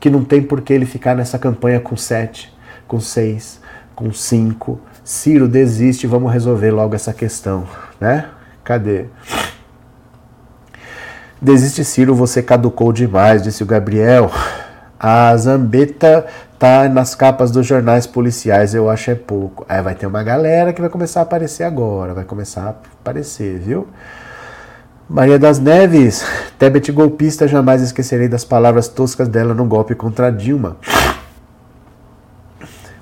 que 0.00 0.08
não 0.08 0.24
tem 0.24 0.42
por 0.42 0.62
que 0.62 0.72
ele 0.72 0.86
ficar 0.86 1.14
nessa 1.14 1.38
campanha 1.38 1.80
com 1.80 1.96
7, 1.96 2.52
com 2.88 2.98
6, 2.98 3.60
com 3.94 4.10
5. 4.12 4.80
Ciro 5.04 5.46
desiste, 5.46 6.06
vamos 6.06 6.32
resolver 6.32 6.70
logo 6.70 6.94
essa 6.94 7.12
questão, 7.12 7.66
né? 8.00 8.26
Cadê? 8.64 9.06
Desiste, 11.42 11.84
Ciro, 11.84 12.14
você 12.14 12.40
caducou 12.40 12.92
demais, 12.92 13.42
disse 13.42 13.64
o 13.64 13.66
Gabriel. 13.66 14.30
A 14.96 15.36
Zambeta 15.36 16.24
tá 16.56 16.88
nas 16.88 17.16
capas 17.16 17.50
dos 17.50 17.66
jornais 17.66 18.06
policiais, 18.06 18.76
eu 18.76 18.88
acho 18.88 19.10
é 19.10 19.16
pouco. 19.16 19.66
Aí 19.68 19.82
vai 19.82 19.96
ter 19.96 20.06
uma 20.06 20.22
galera 20.22 20.72
que 20.72 20.80
vai 20.80 20.88
começar 20.88 21.18
a 21.18 21.22
aparecer 21.24 21.64
agora, 21.64 22.14
vai 22.14 22.22
começar 22.22 22.62
a 22.62 22.68
aparecer, 22.68 23.58
viu? 23.58 23.88
Maria 25.10 25.36
das 25.36 25.58
Neves, 25.58 26.24
Tebet 26.60 26.92
golpista, 26.92 27.48
jamais 27.48 27.82
esquecerei 27.82 28.28
das 28.28 28.44
palavras 28.44 28.86
toscas 28.86 29.26
dela 29.26 29.52
no 29.52 29.64
golpe 29.64 29.96
contra 29.96 30.30
Dilma. 30.30 30.76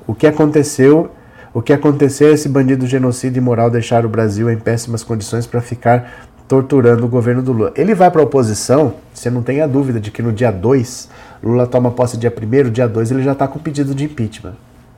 O 0.07 0.15
que 0.15 0.27
aconteceu 0.27 1.11
O 1.53 1.61
que 1.61 1.73
aconteceu 1.73 2.29
é 2.29 2.33
esse 2.33 2.49
bandido 2.49 2.87
genocida 2.87 3.37
e 3.37 3.41
moral 3.41 3.69
deixar 3.69 4.07
o 4.07 4.09
Brasil 4.09 4.49
em 4.49 4.57
péssimas 4.57 5.03
condições 5.03 5.49
para 5.49 5.61
ficar 5.61 6.30
torturando 6.51 7.07
o 7.07 7.09
governo 7.09 7.41
do 7.43 7.53
Lula. 7.53 7.73
Ele 7.77 7.95
vai 7.95 8.11
para 8.11 8.21
a 8.21 8.25
oposição, 8.25 8.95
você 9.15 9.31
não 9.31 9.41
tenha 9.41 9.69
dúvida 9.69 10.01
de 10.01 10.11
que 10.11 10.21
no 10.21 10.33
dia 10.33 10.51
2, 10.51 11.09
Lula 11.45 11.65
toma 11.65 11.93
posse 11.93 12.17
dia 12.17 12.35
1 12.37 12.71
dia 12.73 12.89
2 12.89 13.13
ele 13.13 13.23
já 13.23 13.31
está 13.31 13.47
com 13.47 13.61
pedido 13.61 13.95
de 13.95 14.03
impeachment. 14.03 14.55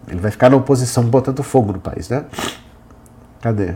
Ele 0.08 0.18
vai 0.18 0.30
ficar 0.30 0.48
na 0.48 0.56
oposição 0.56 1.04
botando 1.04 1.42
fogo 1.42 1.74
no 1.74 1.78
país, 1.78 2.08
né? 2.08 2.24
Cadê? 3.42 3.74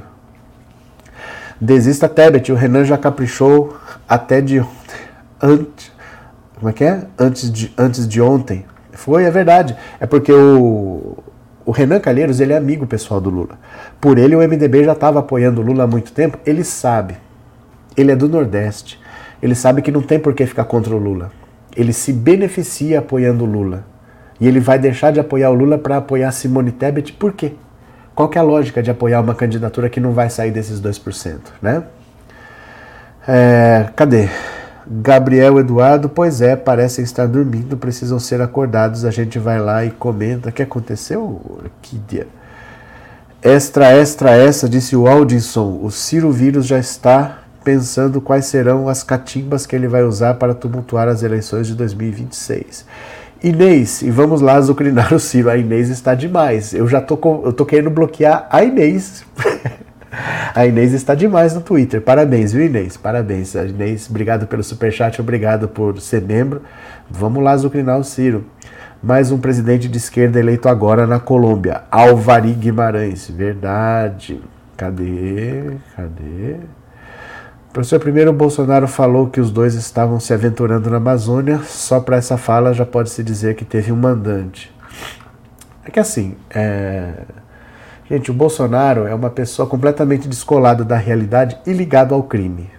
Desista 1.60 2.08
Tebet, 2.08 2.50
o 2.50 2.54
Renan 2.54 2.82
já 2.82 2.96
caprichou 2.96 3.76
até 4.08 4.40
de 4.40 4.64
antes. 5.42 5.92
Como 6.54 6.70
é 6.70 6.72
que 6.72 6.82
é? 6.82 7.02
Antes 7.18 7.52
de, 7.52 7.74
antes 7.76 8.08
de 8.08 8.22
ontem. 8.22 8.64
Foi, 8.92 9.24
é 9.24 9.30
verdade. 9.30 9.76
É 10.00 10.06
porque 10.06 10.32
o, 10.32 11.18
o 11.66 11.72
Renan 11.72 12.00
Calheiros 12.00 12.40
ele 12.40 12.54
é 12.54 12.56
amigo 12.56 12.86
pessoal 12.86 13.20
do 13.20 13.28
Lula. 13.28 13.58
Por 14.00 14.16
ele, 14.16 14.34
o 14.34 14.38
MDB 14.38 14.82
já 14.82 14.92
estava 14.92 15.18
apoiando 15.18 15.60
o 15.60 15.64
Lula 15.64 15.84
há 15.84 15.86
muito 15.86 16.12
tempo. 16.12 16.38
Ele 16.46 16.64
sabe. 16.64 17.25
Ele 17.96 18.12
é 18.12 18.16
do 18.16 18.28
Nordeste. 18.28 19.00
Ele 19.42 19.54
sabe 19.54 19.82
que 19.82 19.90
não 19.90 20.02
tem 20.02 20.18
por 20.18 20.34
que 20.34 20.46
ficar 20.46 20.64
contra 20.64 20.94
o 20.94 20.98
Lula. 20.98 21.30
Ele 21.76 21.92
se 21.92 22.12
beneficia 22.12 22.98
apoiando 22.98 23.44
o 23.44 23.46
Lula. 23.46 23.84
E 24.40 24.46
ele 24.46 24.60
vai 24.60 24.78
deixar 24.78 25.12
de 25.12 25.20
apoiar 25.20 25.50
o 25.50 25.54
Lula 25.54 25.78
para 25.78 25.98
apoiar 25.98 26.30
Simone 26.32 26.72
Tebet. 26.72 27.12
Por 27.12 27.32
quê? 27.32 27.52
Qual 28.14 28.30
é 28.34 28.38
a 28.38 28.42
lógica 28.42 28.82
de 28.82 28.90
apoiar 28.90 29.20
uma 29.20 29.34
candidatura 29.34 29.90
que 29.90 30.00
não 30.00 30.12
vai 30.12 30.30
sair 30.30 30.50
desses 30.50 30.80
2%, 30.80 31.38
né? 31.60 31.82
É, 33.28 33.88
cadê? 33.94 34.28
Gabriel 34.88 35.58
Eduardo, 35.58 36.08
pois 36.08 36.40
é, 36.40 36.54
parecem 36.54 37.02
estar 37.02 37.26
dormindo, 37.26 37.76
precisam 37.76 38.18
ser 38.18 38.40
acordados. 38.40 39.04
A 39.04 39.10
gente 39.10 39.38
vai 39.38 39.58
lá 39.58 39.84
e 39.84 39.90
comenta. 39.90 40.48
O 40.48 40.52
que 40.52 40.62
aconteceu? 40.62 41.60
Que 41.82 41.98
dia. 41.98 42.26
Extra, 43.42 43.92
extra, 43.92 44.30
essa, 44.30 44.68
disse 44.68 44.96
o 44.96 45.06
Aldinson. 45.06 45.80
O 45.82 45.90
Ciro 45.90 46.30
Vírus 46.30 46.66
já 46.66 46.78
está 46.78 47.40
pensando 47.66 48.20
quais 48.20 48.46
serão 48.46 48.88
as 48.88 49.02
catimbas 49.02 49.66
que 49.66 49.74
ele 49.74 49.88
vai 49.88 50.04
usar 50.04 50.34
para 50.34 50.54
tumultuar 50.54 51.08
as 51.08 51.24
eleições 51.24 51.66
de 51.66 51.74
2026. 51.74 52.86
Inês, 53.42 54.02
e 54.02 54.10
vamos 54.10 54.40
lá 54.40 54.54
azucrinar 54.54 55.12
o 55.12 55.18
Ciro. 55.18 55.50
A 55.50 55.56
Inês 55.56 55.88
está 55.88 56.14
demais. 56.14 56.72
Eu 56.72 56.86
já 56.86 57.00
tô, 57.00 57.18
eu 57.44 57.52
tô 57.52 57.66
querendo 57.66 57.90
bloquear 57.90 58.46
a 58.52 58.62
Inês. 58.62 59.24
a 60.54 60.64
Inês 60.64 60.92
está 60.92 61.16
demais 61.16 61.56
no 61.56 61.60
Twitter. 61.60 62.00
Parabéns, 62.00 62.52
viu, 62.52 62.64
Inês? 62.64 62.96
Parabéns. 62.96 63.56
A 63.56 63.64
Inês, 63.64 64.08
obrigado 64.08 64.46
pelo 64.46 64.62
superchat, 64.62 65.20
obrigado 65.20 65.66
por 65.66 66.00
ser 66.00 66.22
membro. 66.22 66.62
Vamos 67.10 67.42
lá 67.42 67.50
azucrinar 67.50 67.98
o 67.98 68.04
Ciro. 68.04 68.44
Mais 69.02 69.32
um 69.32 69.38
presidente 69.38 69.88
de 69.88 69.98
esquerda 69.98 70.38
eleito 70.38 70.68
agora 70.68 71.04
na 71.04 71.18
Colômbia, 71.18 71.82
Alvari 71.90 72.52
Guimarães. 72.52 73.28
Verdade. 73.28 74.40
Cadê? 74.76 75.78
Cadê? 75.96 76.58
Professor, 77.76 78.00
primeiro 78.00 78.30
o 78.30 78.32
Bolsonaro 78.32 78.88
falou 78.88 79.26
que 79.26 79.38
os 79.38 79.50
dois 79.50 79.74
estavam 79.74 80.18
se 80.18 80.32
aventurando 80.32 80.88
na 80.88 80.96
Amazônia, 80.96 81.60
só 81.62 82.00
para 82.00 82.16
essa 82.16 82.38
fala 82.38 82.72
já 82.72 82.86
pode 82.86 83.10
se 83.10 83.22
dizer 83.22 83.54
que 83.54 83.66
teve 83.66 83.92
um 83.92 83.96
mandante. 83.96 84.74
É 85.84 85.90
que 85.90 86.00
assim, 86.00 86.36
é... 86.48 87.12
gente, 88.08 88.30
o 88.30 88.34
Bolsonaro 88.34 89.06
é 89.06 89.14
uma 89.14 89.28
pessoa 89.28 89.68
completamente 89.68 90.26
descolada 90.26 90.86
da 90.86 90.96
realidade 90.96 91.58
e 91.66 91.72
ligado 91.74 92.14
ao 92.14 92.22
crime. 92.22 92.70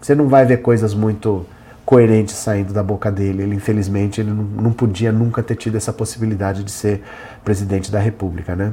Você 0.00 0.14
não 0.14 0.28
vai 0.28 0.46
ver 0.46 0.62
coisas 0.62 0.94
muito 0.94 1.44
coerentes 1.84 2.34
saindo 2.34 2.72
da 2.72 2.82
boca 2.82 3.12
dele. 3.12 3.42
Ele, 3.42 3.54
infelizmente, 3.54 4.22
ele 4.22 4.30
não 4.30 4.72
podia 4.72 5.12
nunca 5.12 5.42
ter 5.42 5.56
tido 5.56 5.76
essa 5.76 5.92
possibilidade 5.92 6.64
de 6.64 6.70
ser 6.70 7.02
presidente 7.44 7.92
da 7.92 7.98
República, 7.98 8.56
né? 8.56 8.72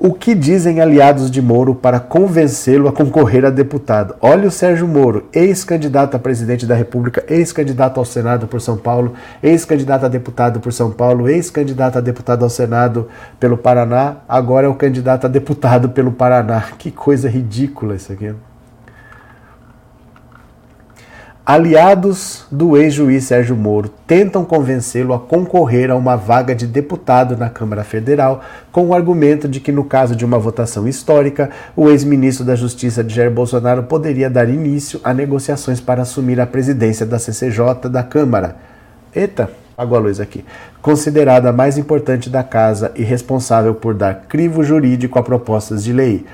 O 0.00 0.14
que 0.14 0.32
dizem 0.32 0.80
aliados 0.80 1.28
de 1.28 1.42
Moro 1.42 1.74
para 1.74 1.98
convencê-lo 1.98 2.86
a 2.86 2.92
concorrer 2.92 3.44
a 3.44 3.50
deputado? 3.50 4.14
Olha 4.20 4.46
o 4.46 4.50
Sérgio 4.50 4.86
Moro, 4.86 5.26
ex-candidato 5.32 6.14
a 6.14 6.20
presidente 6.20 6.64
da 6.64 6.76
República, 6.76 7.24
ex-candidato 7.28 7.98
ao 7.98 8.04
Senado 8.04 8.46
por 8.46 8.60
São 8.60 8.76
Paulo, 8.76 9.14
ex-candidato 9.42 10.06
a 10.06 10.08
deputado 10.08 10.60
por 10.60 10.72
São 10.72 10.92
Paulo, 10.92 11.28
ex-candidato 11.28 11.98
a 11.98 12.00
deputado 12.00 12.44
ao 12.44 12.48
Senado 12.48 13.08
pelo 13.40 13.58
Paraná, 13.58 14.18
agora 14.28 14.68
é 14.68 14.70
o 14.70 14.74
candidato 14.76 15.24
a 15.24 15.28
deputado 15.28 15.88
pelo 15.88 16.12
Paraná. 16.12 16.62
Que 16.78 16.92
coisa 16.92 17.28
ridícula 17.28 17.96
isso 17.96 18.12
aqui. 18.12 18.32
Aliados 21.48 22.44
do 22.52 22.76
ex-juiz 22.76 23.24
Sérgio 23.24 23.56
Moro 23.56 23.88
tentam 24.06 24.44
convencê-lo 24.44 25.14
a 25.14 25.18
concorrer 25.18 25.90
a 25.90 25.96
uma 25.96 26.14
vaga 26.14 26.54
de 26.54 26.66
deputado 26.66 27.38
na 27.38 27.48
Câmara 27.48 27.82
Federal, 27.82 28.42
com 28.70 28.88
o 28.88 28.94
argumento 28.94 29.48
de 29.48 29.58
que, 29.58 29.72
no 29.72 29.82
caso 29.82 30.14
de 30.14 30.26
uma 30.26 30.38
votação 30.38 30.86
histórica, 30.86 31.48
o 31.74 31.88
ex-ministro 31.88 32.44
da 32.44 32.54
Justiça 32.54 33.02
Jair 33.08 33.30
Bolsonaro 33.30 33.84
poderia 33.84 34.28
dar 34.28 34.46
início 34.46 35.00
a 35.02 35.14
negociações 35.14 35.80
para 35.80 36.02
assumir 36.02 36.38
a 36.38 36.46
presidência 36.46 37.06
da 37.06 37.18
CCJ 37.18 37.88
da 37.90 38.02
Câmara. 38.02 38.56
Eita, 39.16 39.50
apagou 39.72 39.96
a 39.96 40.02
luz 40.02 40.20
aqui. 40.20 40.44
Considerada 40.82 41.48
a 41.48 41.52
mais 41.52 41.78
importante 41.78 42.28
da 42.28 42.42
casa 42.42 42.92
e 42.94 43.02
responsável 43.02 43.74
por 43.74 43.94
dar 43.94 44.26
crivo 44.28 44.62
jurídico 44.62 45.18
a 45.18 45.22
propostas 45.22 45.82
de 45.82 45.94
lei. 45.94 46.26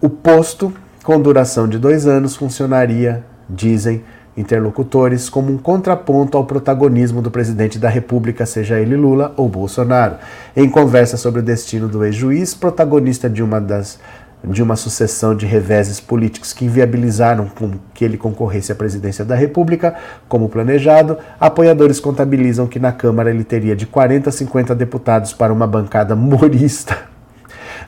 O 0.00 0.08
posto, 0.08 0.72
com 1.04 1.20
duração 1.20 1.68
de 1.68 1.78
dois 1.78 2.06
anos, 2.06 2.34
funcionaria, 2.34 3.22
dizem, 3.50 4.02
interlocutores 4.36 5.28
como 5.28 5.52
um 5.52 5.58
contraponto 5.58 6.36
ao 6.36 6.44
protagonismo 6.44 7.20
do 7.20 7.30
presidente 7.30 7.78
da 7.78 7.88
República, 7.88 8.46
seja 8.46 8.80
ele 8.80 8.96
Lula 8.96 9.32
ou 9.36 9.48
Bolsonaro. 9.48 10.16
Em 10.56 10.68
conversa 10.68 11.16
sobre 11.16 11.40
o 11.40 11.44
destino 11.44 11.88
do 11.88 12.04
ex-juiz, 12.04 12.54
protagonista 12.54 13.28
de 13.28 13.42
uma 13.42 13.60
das 13.60 13.98
de 14.44 14.60
uma 14.60 14.74
sucessão 14.74 15.36
de 15.36 15.46
reveses 15.46 16.00
políticos 16.00 16.52
que 16.52 16.64
inviabilizaram 16.64 17.48
que 17.94 18.04
ele 18.04 18.16
concorresse 18.16 18.72
à 18.72 18.74
presidência 18.74 19.24
da 19.24 19.36
República, 19.36 19.94
como 20.28 20.48
planejado, 20.48 21.16
apoiadores 21.38 22.00
contabilizam 22.00 22.66
que 22.66 22.80
na 22.80 22.90
Câmara 22.90 23.30
ele 23.30 23.44
teria 23.44 23.76
de 23.76 23.86
40 23.86 24.30
a 24.30 24.32
50 24.32 24.74
deputados 24.74 25.32
para 25.32 25.52
uma 25.52 25.66
bancada 25.68 26.16
morista 26.16 27.11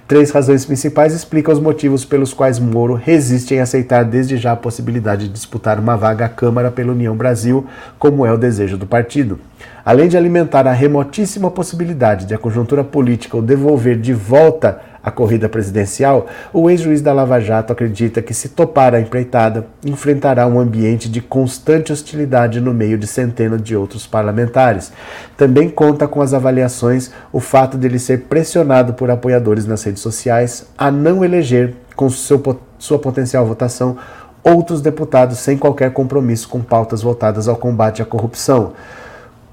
Três 0.07 0.31
razões 0.31 0.67
principais 0.67 1.15
explicam 1.15 1.55
os 1.55 1.59
motivos 1.59 2.05
pelos 2.05 2.35
quais 2.35 2.59
Moro 2.59 2.93
resiste 2.93 3.55
em 3.55 3.61
aceitar 3.61 4.05
desde 4.05 4.37
já 4.37 4.53
a 4.53 4.57
possibilidade 4.57 5.27
de 5.27 5.33
disputar 5.33 5.79
uma 5.79 5.97
vaga 5.97 6.27
à 6.27 6.29
Câmara 6.29 6.71
pela 6.71 6.93
União 6.93 7.17
Brasil, 7.17 7.67
como 7.99 8.27
é 8.27 8.31
o 8.31 8.37
desejo 8.37 8.77
do 8.77 8.87
partido. 8.87 9.39
Além 9.83 10.07
de 10.07 10.17
alimentar 10.19 10.67
a 10.67 10.73
remotíssima 10.73 11.51
possibilidade 11.51 12.27
de 12.27 12.35
a 12.35 12.39
conjuntura 12.39 12.85
política 12.85 13.39
o 13.39 13.43
devolver 13.43 13.99
de 13.99 14.13
volta 14.13 14.79
a 15.05 15.11
corrida 15.11 15.51
presidencial, 15.51 16.27
o 16.51 16.71
ex-juiz 16.71 17.03
da 17.03 17.13
Lava 17.13 17.39
Jato 17.39 17.73
acredita 17.75 18.23
que, 18.23 18.33
se 18.33 18.49
topar 18.49 18.95
a 18.95 19.01
empreitada, 19.01 19.67
enfrentará 19.85 20.47
um 20.47 20.59
ambiente 20.59 21.11
de 21.11 21.21
constante 21.21 21.93
hostilidade 21.93 22.59
no 22.59 22.73
meio 22.73 22.97
de 22.97 23.07
centenas 23.07 23.63
de 23.63 23.77
outros 23.77 24.07
parlamentares. 24.07 24.91
Também 25.37 25.69
conta 25.69 26.09
com 26.09 26.23
as 26.23 26.33
avaliações 26.33 27.11
o 27.31 27.39
fato 27.39 27.77
de 27.77 27.87
ele 27.87 27.99
ser 27.99 28.23
pressionado 28.23 28.95
por 28.95 29.11
apoiadores 29.11 29.67
nas 29.67 29.83
redes 29.83 30.01
sociais 30.01 30.67
a 30.79 30.91
não 30.91 31.23
eleger, 31.23 31.75
com 31.95 32.09
seu, 32.09 32.43
sua 32.79 32.99
potencial 32.99 33.45
votação, 33.45 33.99
outros 34.43 34.81
deputados 34.81 35.39
sem 35.39 35.59
qualquer 35.59 35.93
compromisso 35.93 36.49
com 36.49 36.61
pautas 36.61 37.03
voltadas 37.03 37.47
ao 37.47 37.57
combate 37.57 38.01
à 38.01 38.05
corrupção. 38.07 38.73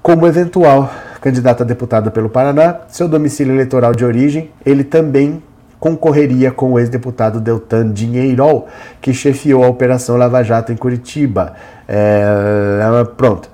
Como 0.02 0.26
eventual 0.26 0.90
candidato 1.20 1.62
a 1.62 1.64
deputado 1.64 2.10
pelo 2.10 2.28
Paraná, 2.28 2.80
seu 2.88 3.06
domicílio 3.06 3.54
eleitoral 3.54 3.94
de 3.94 4.04
origem, 4.04 4.50
ele 4.66 4.82
também 4.82 5.40
concorreria 5.78 6.50
com 6.50 6.72
o 6.72 6.78
ex-deputado 6.80 7.40
Deltan 7.40 7.92
Dinheirol, 7.92 8.66
que 9.00 9.14
chefiou 9.14 9.62
a 9.62 9.68
Operação 9.68 10.16
Lava 10.16 10.42
Jato 10.42 10.72
em 10.72 10.76
Curitiba. 10.76 11.54
É, 11.86 13.04
pronto. 13.16 13.48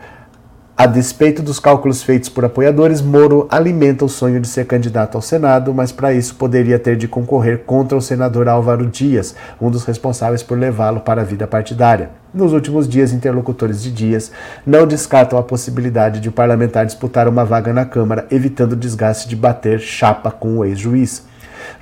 A 0.81 0.87
despeito 0.87 1.43
dos 1.43 1.59
cálculos 1.59 2.05
feitos 2.05 2.29
por 2.29 2.45
apoiadores, 2.45 3.03
Moro 3.03 3.49
alimenta 3.51 4.05
o 4.05 4.09
sonho 4.09 4.41
de 4.41 4.47
ser 4.47 4.65
candidato 4.65 5.17
ao 5.17 5.21
Senado, 5.21 5.75
mas 5.75 5.91
para 5.91 6.13
isso 6.13 6.37
poderia 6.37 6.79
ter 6.79 6.97
de 6.97 7.09
concorrer 7.09 7.65
contra 7.65 7.99
o 7.99 8.01
senador 8.01 8.49
Álvaro 8.49 8.87
Dias, 8.87 9.35
um 9.61 9.73
dos 9.73 9.83
responsáveis 9.83 10.41
por 10.41 10.57
levá-lo 10.57 11.01
para 11.01 11.23
a 11.23 11.25
vida 11.25 11.49
partidária. 11.49 12.11
Nos 12.33 12.53
últimos 12.53 12.89
dias, 12.89 13.13
interlocutores 13.13 13.83
de 13.83 13.91
Dias 13.91 14.31
não 14.65 14.87
descartam 14.87 15.37
a 15.37 15.43
possibilidade 15.43 16.21
de 16.21 16.29
o 16.29 16.33
parlamentar 16.33 16.87
disputar 16.87 17.27
uma 17.27 17.45
vaga 17.45 17.73
na 17.73 17.85
Câmara, 17.85 18.29
evitando 18.31 18.75
o 18.75 18.77
desgaste 18.77 19.29
de 19.29 19.35
bater 19.35 19.81
chapa 19.81 20.31
com 20.31 20.59
o 20.59 20.65
ex-juiz. 20.65 21.27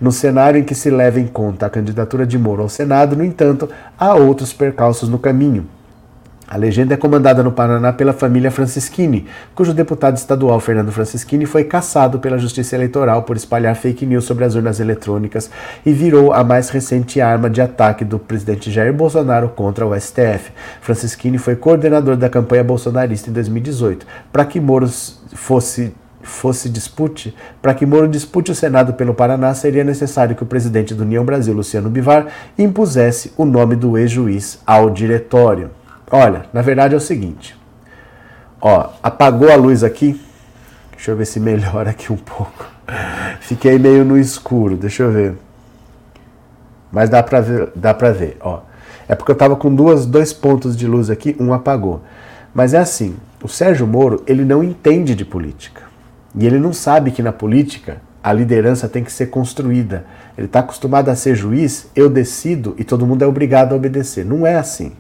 No 0.01 0.10
cenário 0.10 0.59
em 0.59 0.64
que 0.64 0.74
se 0.74 0.89
leva 0.89 1.20
em 1.20 1.27
conta 1.27 1.66
a 1.66 1.70
candidatura 1.70 2.27
de 2.27 2.39
Moro 2.39 2.62
ao 2.62 2.68
Senado, 2.70 3.14
no 3.14 3.23
entanto, 3.23 3.68
há 3.98 4.14
outros 4.14 4.55
percalços 4.55 5.06
no 5.06 5.18
caminho. 5.18 5.76
A 6.48 6.56
legenda 6.56 6.94
é 6.94 6.97
comandada 6.97 7.43
no 7.43 7.51
Paraná 7.51 7.93
pela 7.93 8.12
família 8.12 8.52
Francischini, 8.52 9.27
cujo 9.52 9.74
deputado 9.74 10.16
estadual 10.16 10.60
Fernando 10.60 10.93
Francischini 10.93 11.44
foi 11.44 11.64
caçado 11.64 12.20
pela 12.20 12.39
Justiça 12.39 12.77
Eleitoral 12.77 13.24
por 13.24 13.36
espalhar 13.36 13.74
fake 13.74 14.06
news 14.06 14.24
sobre 14.24 14.44
as 14.44 14.55
urnas 14.55 14.78
eletrônicas 14.78 15.51
e 15.85 15.93
virou 15.93 16.32
a 16.32 16.44
mais 16.44 16.68
recente 16.68 17.20
arma 17.20 17.51
de 17.51 17.60
ataque 17.60 18.05
do 18.05 18.16
presidente 18.16 18.70
Jair 18.70 18.93
Bolsonaro 18.93 19.48
contra 19.48 19.85
o 19.85 20.01
STF. 20.01 20.52
Francischini 20.81 21.36
foi 21.36 21.56
coordenador 21.56 22.16
da 22.16 22.28
campanha 22.28 22.62
bolsonarista 22.62 23.28
em 23.28 23.32
2018. 23.32 24.06
Para 24.32 24.44
que 24.44 24.60
Moro 24.60 24.89
fosse 25.35 25.93
fosse 26.23 26.68
dispute, 26.68 27.35
para 27.62 27.73
que 27.73 27.86
Moro 27.86 28.09
dispute 28.09 28.51
o 28.51 28.55
Senado 28.55 28.94
pelo 28.94 29.14
Paraná, 29.14 29.55
seria 29.55 29.85
necessário 29.85 30.35
que 30.35 30.43
o 30.43 30.47
presidente 30.47 30.93
do 30.93 31.05
União 31.05 31.24
Brasil, 31.24 31.55
Luciano 31.55 31.89
Bivar, 31.89 32.27
impusesse 32.59 33.32
o 33.36 33.44
nome 33.44 33.77
do 33.77 33.97
ex-juiz 33.97 34.59
ao 34.66 34.90
diretório. 34.90 35.70
Olha, 36.10 36.46
na 36.52 36.62
verdade 36.62 36.94
é 36.94 36.96
o 36.96 37.00
seguinte. 37.00 37.56
Ó, 38.60 38.90
apagou 39.02 39.50
a 39.50 39.56
luz 39.56 39.82
aqui. 39.82 40.20
Deixa 40.92 41.10
eu 41.10 41.16
ver 41.16 41.26
se 41.26 41.40
melhora 41.40 41.90
aqui 41.90 42.12
um 42.12 42.16
pouco. 42.16 42.66
Fiquei 43.40 43.78
meio 43.78 44.04
no 44.04 44.18
escuro, 44.18 44.76
deixa 44.76 45.02
eu 45.02 45.12
ver. 45.12 45.34
Mas 46.90 47.10
dá 47.10 47.22
pra 47.22 47.40
ver, 47.40 47.70
dá 47.74 47.92
pra 47.92 48.10
ver, 48.10 48.36
ó. 48.40 48.60
É 49.08 49.14
porque 49.14 49.30
eu 49.30 49.36
tava 49.36 49.56
com 49.56 49.74
duas, 49.74 50.06
dois 50.06 50.32
pontos 50.32 50.76
de 50.76 50.86
luz 50.86 51.10
aqui, 51.10 51.36
um 51.38 51.52
apagou. 51.52 52.02
Mas 52.54 52.72
é 52.72 52.78
assim, 52.78 53.16
o 53.42 53.48
Sérgio 53.48 53.86
Moro, 53.86 54.22
ele 54.26 54.44
não 54.44 54.64
entende 54.64 55.14
de 55.14 55.24
política. 55.24 55.82
E 56.34 56.46
ele 56.46 56.58
não 56.58 56.72
sabe 56.72 57.10
que 57.10 57.22
na 57.22 57.32
política 57.32 58.00
a 58.22 58.32
liderança 58.32 58.88
tem 58.88 59.04
que 59.04 59.12
ser 59.12 59.26
construída. 59.26 60.04
Ele 60.36 60.46
está 60.46 60.60
acostumado 60.60 61.08
a 61.08 61.14
ser 61.14 61.34
juiz, 61.34 61.88
eu 61.94 62.08
decido 62.08 62.74
e 62.78 62.84
todo 62.84 63.06
mundo 63.06 63.22
é 63.22 63.26
obrigado 63.26 63.72
a 63.72 63.76
obedecer. 63.76 64.24
Não 64.24 64.46
é 64.46 64.56
assim. 64.56 64.92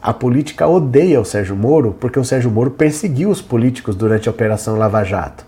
A 0.00 0.12
política 0.12 0.66
odeia 0.66 1.20
o 1.20 1.24
Sérgio 1.24 1.56
Moro 1.56 1.96
porque 1.98 2.18
o 2.18 2.24
Sérgio 2.24 2.50
Moro 2.50 2.70
perseguiu 2.70 3.30
os 3.30 3.42
políticos 3.42 3.96
durante 3.96 4.28
a 4.28 4.32
Operação 4.32 4.76
Lava 4.76 5.02
Jato. 5.02 5.44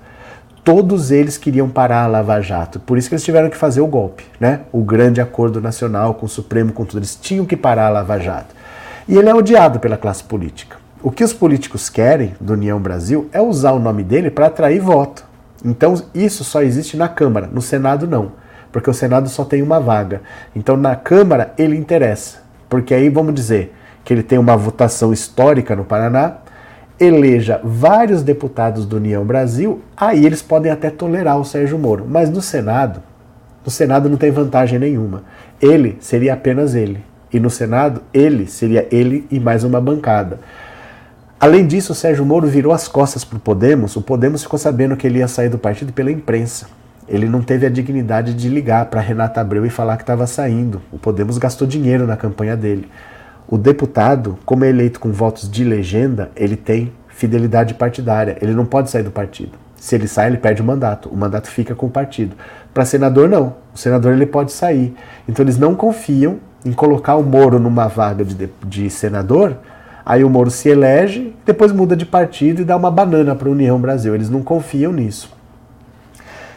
Todos 0.64 1.10
eles 1.10 1.38
queriam 1.38 1.68
parar 1.68 2.02
a 2.02 2.06
Lava 2.06 2.40
Jato, 2.40 2.80
por 2.80 2.98
isso 2.98 3.08
que 3.08 3.14
eles 3.14 3.24
tiveram 3.24 3.48
que 3.48 3.56
fazer 3.56 3.80
o 3.80 3.86
golpe, 3.86 4.24
né? 4.38 4.60
O 4.72 4.82
grande 4.82 5.20
acordo 5.20 5.60
nacional 5.60 6.14
com 6.14 6.26
o 6.26 6.28
Supremo, 6.28 6.72
com 6.72 6.84
tudo. 6.84 6.98
Eles 6.98 7.16
tinham 7.16 7.46
que 7.46 7.56
parar 7.56 7.86
a 7.86 7.90
Lava 7.90 8.18
Jato. 8.18 8.54
E 9.08 9.16
ele 9.16 9.28
é 9.28 9.34
odiado 9.34 9.80
pela 9.80 9.96
classe 9.96 10.22
política. 10.22 10.76
O 11.02 11.10
que 11.10 11.24
os 11.24 11.32
políticos 11.32 11.88
querem 11.88 12.34
do 12.38 12.52
União 12.52 12.78
Brasil 12.78 13.28
é 13.32 13.40
usar 13.40 13.72
o 13.72 13.78
nome 13.78 14.02
dele 14.02 14.30
para 14.30 14.46
atrair 14.46 14.80
voto. 14.80 15.24
Então 15.64 15.94
isso 16.14 16.44
só 16.44 16.60
existe 16.60 16.96
na 16.96 17.08
Câmara, 17.08 17.48
no 17.50 17.62
Senado 17.62 18.06
não, 18.06 18.32
porque 18.70 18.90
o 18.90 18.94
Senado 18.94 19.28
só 19.28 19.44
tem 19.44 19.62
uma 19.62 19.80
vaga. 19.80 20.20
Então 20.54 20.76
na 20.76 20.94
Câmara 20.96 21.54
ele 21.56 21.76
interessa, 21.76 22.42
porque 22.68 22.92
aí 22.92 23.08
vamos 23.08 23.34
dizer 23.34 23.74
que 24.10 24.14
ele 24.14 24.24
tem 24.24 24.40
uma 24.40 24.56
votação 24.56 25.12
histórica 25.12 25.76
no 25.76 25.84
Paraná, 25.84 26.38
eleja 26.98 27.60
vários 27.62 28.24
deputados 28.24 28.84
do 28.84 28.96
União 28.96 29.24
Brasil, 29.24 29.82
aí 29.96 30.26
eles 30.26 30.42
podem 30.42 30.72
até 30.72 30.90
tolerar 30.90 31.38
o 31.38 31.44
Sérgio 31.44 31.78
Moro. 31.78 32.04
Mas 32.08 32.28
no 32.28 32.42
Senado, 32.42 33.04
no 33.64 33.70
Senado 33.70 34.08
não 34.08 34.16
tem 34.16 34.32
vantagem 34.32 34.80
nenhuma. 34.80 35.22
Ele 35.62 35.96
seria 36.00 36.34
apenas 36.34 36.74
ele. 36.74 37.04
E 37.32 37.38
no 37.38 37.48
Senado, 37.48 38.02
ele 38.12 38.48
seria 38.48 38.84
ele 38.90 39.28
e 39.30 39.38
mais 39.38 39.62
uma 39.62 39.80
bancada. 39.80 40.40
Além 41.38 41.64
disso, 41.64 41.92
o 41.92 41.94
Sérgio 41.94 42.26
Moro 42.26 42.48
virou 42.48 42.72
as 42.72 42.88
costas 42.88 43.24
para 43.24 43.36
o 43.36 43.40
Podemos. 43.40 43.94
O 43.94 44.02
Podemos 44.02 44.42
ficou 44.42 44.58
sabendo 44.58 44.96
que 44.96 45.06
ele 45.06 45.20
ia 45.20 45.28
sair 45.28 45.50
do 45.50 45.56
partido 45.56 45.92
pela 45.92 46.10
imprensa. 46.10 46.66
Ele 47.06 47.28
não 47.28 47.42
teve 47.42 47.64
a 47.64 47.70
dignidade 47.70 48.34
de 48.34 48.48
ligar 48.48 48.86
para 48.86 49.00
Renata 49.00 49.40
Abreu 49.40 49.64
e 49.64 49.70
falar 49.70 49.96
que 49.96 50.02
estava 50.02 50.26
saindo. 50.26 50.82
O 50.90 50.98
Podemos 50.98 51.38
gastou 51.38 51.64
dinheiro 51.64 52.08
na 52.08 52.16
campanha 52.16 52.56
dele. 52.56 52.88
O 53.50 53.58
deputado, 53.58 54.38
como 54.46 54.64
é 54.64 54.68
eleito 54.68 55.00
com 55.00 55.10
votos 55.10 55.50
de 55.50 55.64
legenda, 55.64 56.30
ele 56.36 56.56
tem 56.56 56.92
fidelidade 57.08 57.74
partidária. 57.74 58.38
Ele 58.40 58.54
não 58.54 58.64
pode 58.64 58.90
sair 58.90 59.02
do 59.02 59.10
partido. 59.10 59.52
Se 59.76 59.94
ele 59.94 60.06
sai, 60.06 60.28
ele 60.28 60.36
perde 60.36 60.62
o 60.62 60.64
mandato. 60.64 61.08
O 61.08 61.16
mandato 61.16 61.48
fica 61.48 61.74
com 61.74 61.86
o 61.86 61.90
partido. 61.90 62.36
Para 62.72 62.84
senador, 62.84 63.28
não. 63.28 63.56
O 63.74 63.78
senador 63.78 64.12
ele 64.12 64.26
pode 64.26 64.52
sair. 64.52 64.94
Então 65.28 65.44
eles 65.44 65.58
não 65.58 65.74
confiam 65.74 66.38
em 66.64 66.72
colocar 66.72 67.16
o 67.16 67.22
Moro 67.22 67.58
numa 67.58 67.88
vaga 67.88 68.24
de, 68.24 68.48
de 68.64 68.88
senador 68.88 69.56
Aí 70.04 70.24
o 70.24 70.28
Moro 70.28 70.50
se 70.50 70.68
elege, 70.68 71.34
depois 71.44 71.72
muda 71.72 71.94
de 71.94 72.04
partido 72.04 72.62
e 72.62 72.64
dá 72.64 72.76
uma 72.76 72.90
banana 72.90 73.34
para 73.34 73.48
a 73.48 73.52
União 73.52 73.80
Brasil. 73.80 74.14
Eles 74.14 74.30
não 74.30 74.42
confiam 74.42 74.92
nisso. 74.92 75.32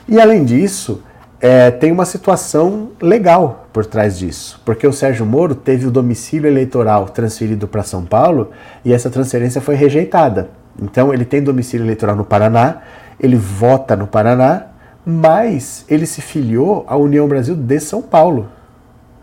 E 0.07 0.19
além 0.19 0.43
disso, 0.43 1.03
é, 1.43 1.69
tem 1.69 1.91
uma 1.91 2.05
situação 2.05 2.91
legal 3.01 3.67
por 3.73 3.85
trás 3.85 4.17
disso, 4.17 4.61
porque 4.63 4.87
o 4.87 4.93
Sérgio 4.93 5.25
Moro 5.25 5.53
teve 5.53 5.85
o 5.85 5.91
domicílio 5.91 6.49
eleitoral 6.49 7.09
transferido 7.09 7.67
para 7.67 7.83
São 7.83 8.05
Paulo 8.05 8.51
e 8.85 8.93
essa 8.93 9.09
transferência 9.09 9.59
foi 9.59 9.75
rejeitada. 9.75 10.51
Então 10.81 11.13
ele 11.13 11.25
tem 11.25 11.43
domicílio 11.43 11.83
eleitoral 11.83 12.15
no 12.15 12.23
Paraná, 12.23 12.83
ele 13.19 13.35
vota 13.35 13.93
no 13.93 14.07
Paraná, 14.07 14.67
mas 15.05 15.83
ele 15.89 16.05
se 16.05 16.21
filiou 16.21 16.85
à 16.87 16.95
União 16.95 17.27
Brasil 17.27 17.57
de 17.57 17.79
São 17.81 18.01
Paulo. 18.01 18.47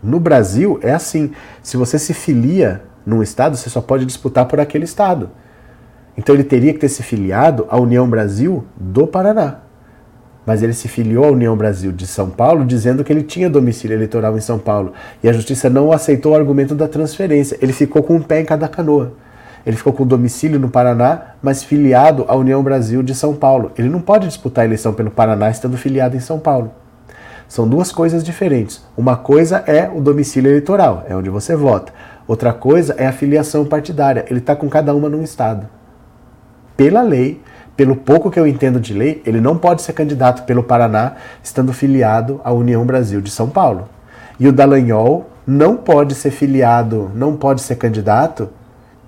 No 0.03 0.19
Brasil 0.19 0.79
é 0.83 0.91
assim: 0.91 1.31
se 1.63 1.75
você 1.75 1.97
se 1.97 2.13
filia 2.13 2.83
num 3.03 3.23
estado, 3.23 3.57
você 3.57 3.67
só 3.67 3.81
pode 3.81 4.05
disputar 4.05 4.45
por 4.45 4.59
aquele 4.59 4.85
estado. 4.85 5.31
Então 6.15 6.35
ele 6.35 6.43
teria 6.43 6.71
que 6.71 6.79
ter 6.79 6.89
se 6.89 7.01
filiado 7.01 7.65
à 7.67 7.79
União 7.79 8.07
Brasil 8.07 8.63
do 8.77 9.07
Paraná. 9.07 9.70
Mas 10.45 10.63
ele 10.63 10.73
se 10.73 10.87
filiou 10.87 11.25
à 11.25 11.31
União 11.31 11.55
Brasil 11.55 11.91
de 11.91 12.07
São 12.07 12.29
Paulo, 12.29 12.65
dizendo 12.65 13.03
que 13.03 13.13
ele 13.13 13.23
tinha 13.23 13.49
domicílio 13.49 13.95
eleitoral 13.95 14.35
em 14.37 14.41
São 14.41 14.57
Paulo. 14.57 14.93
E 15.23 15.29
a 15.29 15.33
justiça 15.33 15.69
não 15.69 15.91
aceitou 15.91 16.31
o 16.31 16.35
argumento 16.35 16.73
da 16.73 16.87
transferência. 16.87 17.57
Ele 17.61 17.73
ficou 17.73 18.01
com 18.01 18.15
um 18.15 18.21
pé 18.21 18.41
em 18.41 18.45
cada 18.45 18.67
canoa. 18.67 19.13
Ele 19.65 19.77
ficou 19.77 19.93
com 19.93 20.05
domicílio 20.05 20.59
no 20.59 20.69
Paraná, 20.69 21.35
mas 21.41 21.63
filiado 21.63 22.25
à 22.27 22.35
União 22.35 22.63
Brasil 22.63 23.03
de 23.03 23.13
São 23.13 23.35
Paulo. 23.35 23.71
Ele 23.77 23.89
não 23.89 24.01
pode 24.01 24.27
disputar 24.27 24.63
a 24.63 24.65
eleição 24.65 24.93
pelo 24.93 25.11
Paraná 25.11 25.49
estando 25.49 25.77
filiado 25.77 26.17
em 26.17 26.19
São 26.19 26.39
Paulo. 26.39 26.71
São 27.47 27.67
duas 27.67 27.91
coisas 27.91 28.23
diferentes. 28.23 28.83
Uma 28.97 29.17
coisa 29.17 29.63
é 29.67 29.89
o 29.93 29.99
domicílio 29.99 30.49
eleitoral, 30.49 31.05
é 31.07 31.15
onde 31.15 31.29
você 31.29 31.55
vota. 31.55 31.91
Outra 32.25 32.53
coisa 32.53 32.95
é 32.97 33.05
a 33.05 33.11
filiação 33.11 33.65
partidária. 33.65 34.25
Ele 34.29 34.39
está 34.39 34.55
com 34.55 34.69
cada 34.69 34.95
uma 34.95 35.09
num 35.09 35.21
estado. 35.21 35.67
Pela 36.77 37.01
lei, 37.01 37.41
pelo 37.81 37.95
pouco 37.95 38.29
que 38.29 38.39
eu 38.39 38.45
entendo 38.45 38.79
de 38.79 38.93
lei, 38.93 39.23
ele 39.25 39.41
não 39.41 39.57
pode 39.57 39.81
ser 39.81 39.93
candidato 39.93 40.43
pelo 40.43 40.61
Paraná 40.61 41.13
estando 41.43 41.73
filiado 41.73 42.39
à 42.43 42.53
União 42.53 42.85
Brasil 42.85 43.19
de 43.21 43.31
São 43.31 43.49
Paulo. 43.49 43.89
E 44.39 44.47
o 44.47 44.53
Dallagnol 44.53 45.27
não 45.47 45.75
pode 45.75 46.13
ser 46.13 46.29
filiado, 46.29 47.09
não 47.15 47.35
pode 47.35 47.59
ser 47.59 47.77
candidato 47.77 48.49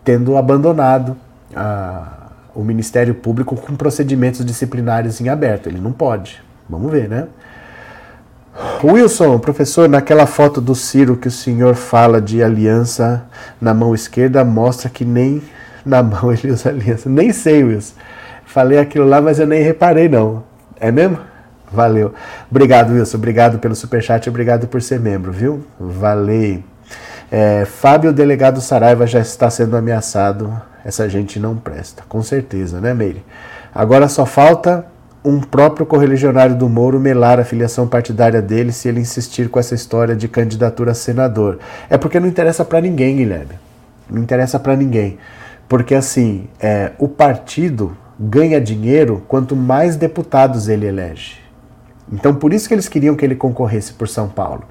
tendo 0.03 0.35
abandonado 0.35 1.15
a, 1.55 2.31
o 2.55 2.63
Ministério 2.63 3.13
Público 3.13 3.55
com 3.55 3.75
procedimentos 3.75 4.43
disciplinares 4.43 5.21
em 5.21 5.29
aberto. 5.29 5.69
Ele 5.69 5.79
não 5.79 5.91
pode. 5.91 6.41
Vamos 6.67 6.91
ver, 6.91 7.07
né? 7.07 7.27
Wilson, 8.83 9.37
professor, 9.37 9.87
naquela 9.87 10.25
foto 10.25 10.59
do 10.59 10.73
Ciro 10.73 11.15
que 11.15 11.27
o 11.27 11.31
senhor 11.31 11.75
fala 11.75 12.19
de 12.19 12.41
aliança 12.41 13.23
na 13.61 13.71
mão 13.71 13.93
esquerda, 13.93 14.43
mostra 14.43 14.89
que 14.89 15.05
nem 15.05 15.43
na 15.85 16.01
mão 16.01 16.33
ele 16.33 16.51
usa 16.51 16.69
aliança. 16.69 17.07
Nem 17.07 17.31
sei, 17.31 17.63
Wilson. 17.63 17.93
Falei 18.53 18.77
aquilo 18.77 19.07
lá, 19.07 19.19
mas 19.19 19.39
eu 19.39 19.47
nem 19.47 19.63
reparei, 19.63 20.07
não. 20.07 20.43
É 20.79 20.91
mesmo? 20.91 21.17
Valeu. 21.71 22.13
Obrigado, 22.51 22.93
Wilson. 22.93 23.17
Obrigado 23.17 23.57
pelo 23.57 23.73
superchat. 23.73 24.29
Obrigado 24.29 24.67
por 24.67 24.79
ser 24.79 24.99
membro, 24.99 25.31
viu? 25.31 25.65
Valeu. 25.79 26.59
É, 27.31 27.65
Fábio, 27.65 28.13
delegado 28.13 28.61
Saraiva, 28.61 29.07
já 29.07 29.19
está 29.19 29.49
sendo 29.49 29.75
ameaçado. 29.75 30.53
Essa 30.85 31.09
gente 31.09 31.39
não 31.39 31.55
presta. 31.55 32.03
Com 32.07 32.21
certeza, 32.21 32.79
né, 32.79 32.93
Meire? 32.93 33.25
Agora 33.73 34.07
só 34.07 34.23
falta 34.23 34.85
um 35.25 35.41
próprio 35.41 35.83
correligionário 35.83 36.55
do 36.55 36.69
Moro 36.69 36.99
melar 36.99 37.39
a 37.39 37.43
filiação 37.43 37.87
partidária 37.87 38.39
dele 38.39 38.71
se 38.71 38.87
ele 38.87 38.99
insistir 38.99 39.49
com 39.49 39.59
essa 39.59 39.73
história 39.73 40.15
de 40.15 40.27
candidatura 40.27 40.91
a 40.91 40.93
senador. 40.93 41.57
É 41.89 41.97
porque 41.97 42.19
não 42.19 42.27
interessa 42.27 42.63
para 42.63 42.79
ninguém, 42.81 43.15
Guilherme. 43.15 43.55
Não 44.07 44.21
interessa 44.21 44.59
para 44.59 44.75
ninguém. 44.75 45.17
Porque 45.67 45.95
assim, 45.95 46.47
é, 46.59 46.91
o 46.99 47.07
partido 47.07 47.97
ganha 48.19 48.59
dinheiro 48.59 49.23
quanto 49.27 49.55
mais 49.55 49.95
deputados 49.95 50.67
ele 50.67 50.85
elege. 50.85 51.37
Então 52.11 52.35
por 52.35 52.53
isso 52.53 52.67
que 52.67 52.73
eles 52.73 52.87
queriam 52.87 53.15
que 53.15 53.25
ele 53.25 53.35
concorresse 53.35 53.93
por 53.93 54.07
São 54.07 54.27
Paulo. 54.27 54.63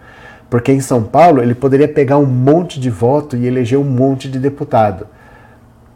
Porque 0.49 0.71
em 0.71 0.81
São 0.81 1.03
Paulo 1.03 1.43
ele 1.43 1.55
poderia 1.55 1.89
pegar 1.89 2.19
um 2.19 2.27
monte 2.27 2.79
de 2.79 2.91
voto 2.91 3.37
e 3.37 3.47
eleger 3.47 3.79
um 3.79 3.85
monte 3.85 4.31
de 4.31 4.39
deputado. 4.39 5.07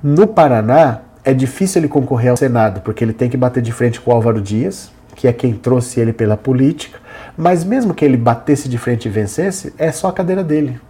No 0.03 0.27
Paraná, 0.27 1.01
é 1.25 1.35
difícil 1.35 1.81
ele 1.81 1.89
concorrer 1.89 2.31
ao 2.31 2.37
Senado, 2.37 2.81
porque 2.81 3.03
ele 3.03 3.13
tem 3.13 3.29
que 3.29 3.37
bater 3.37 3.63
de 3.63 3.73
frente 3.73 4.01
com 4.01 4.13
o 4.13 4.15
Álvaro 4.15 4.41
Dias, 4.41 4.93
que 5.17 5.27
é 5.27 5.33
quem 5.33 5.55
trouxe 5.55 5.99
ele 5.99 6.13
pela 6.13 6.37
política. 6.37 7.01
Mas 7.37 7.65
mesmo 7.65 7.93
que 7.93 8.05
ele 8.05 8.17
batesse 8.17 8.69
de 8.69 8.79
frente 8.79 9.07
e 9.07 9.11
vencesse, 9.11 9.75
é 9.77 9.91
só 9.91 10.09
a 10.09 10.13
cadeira 10.13 10.45
dele. 10.45 10.81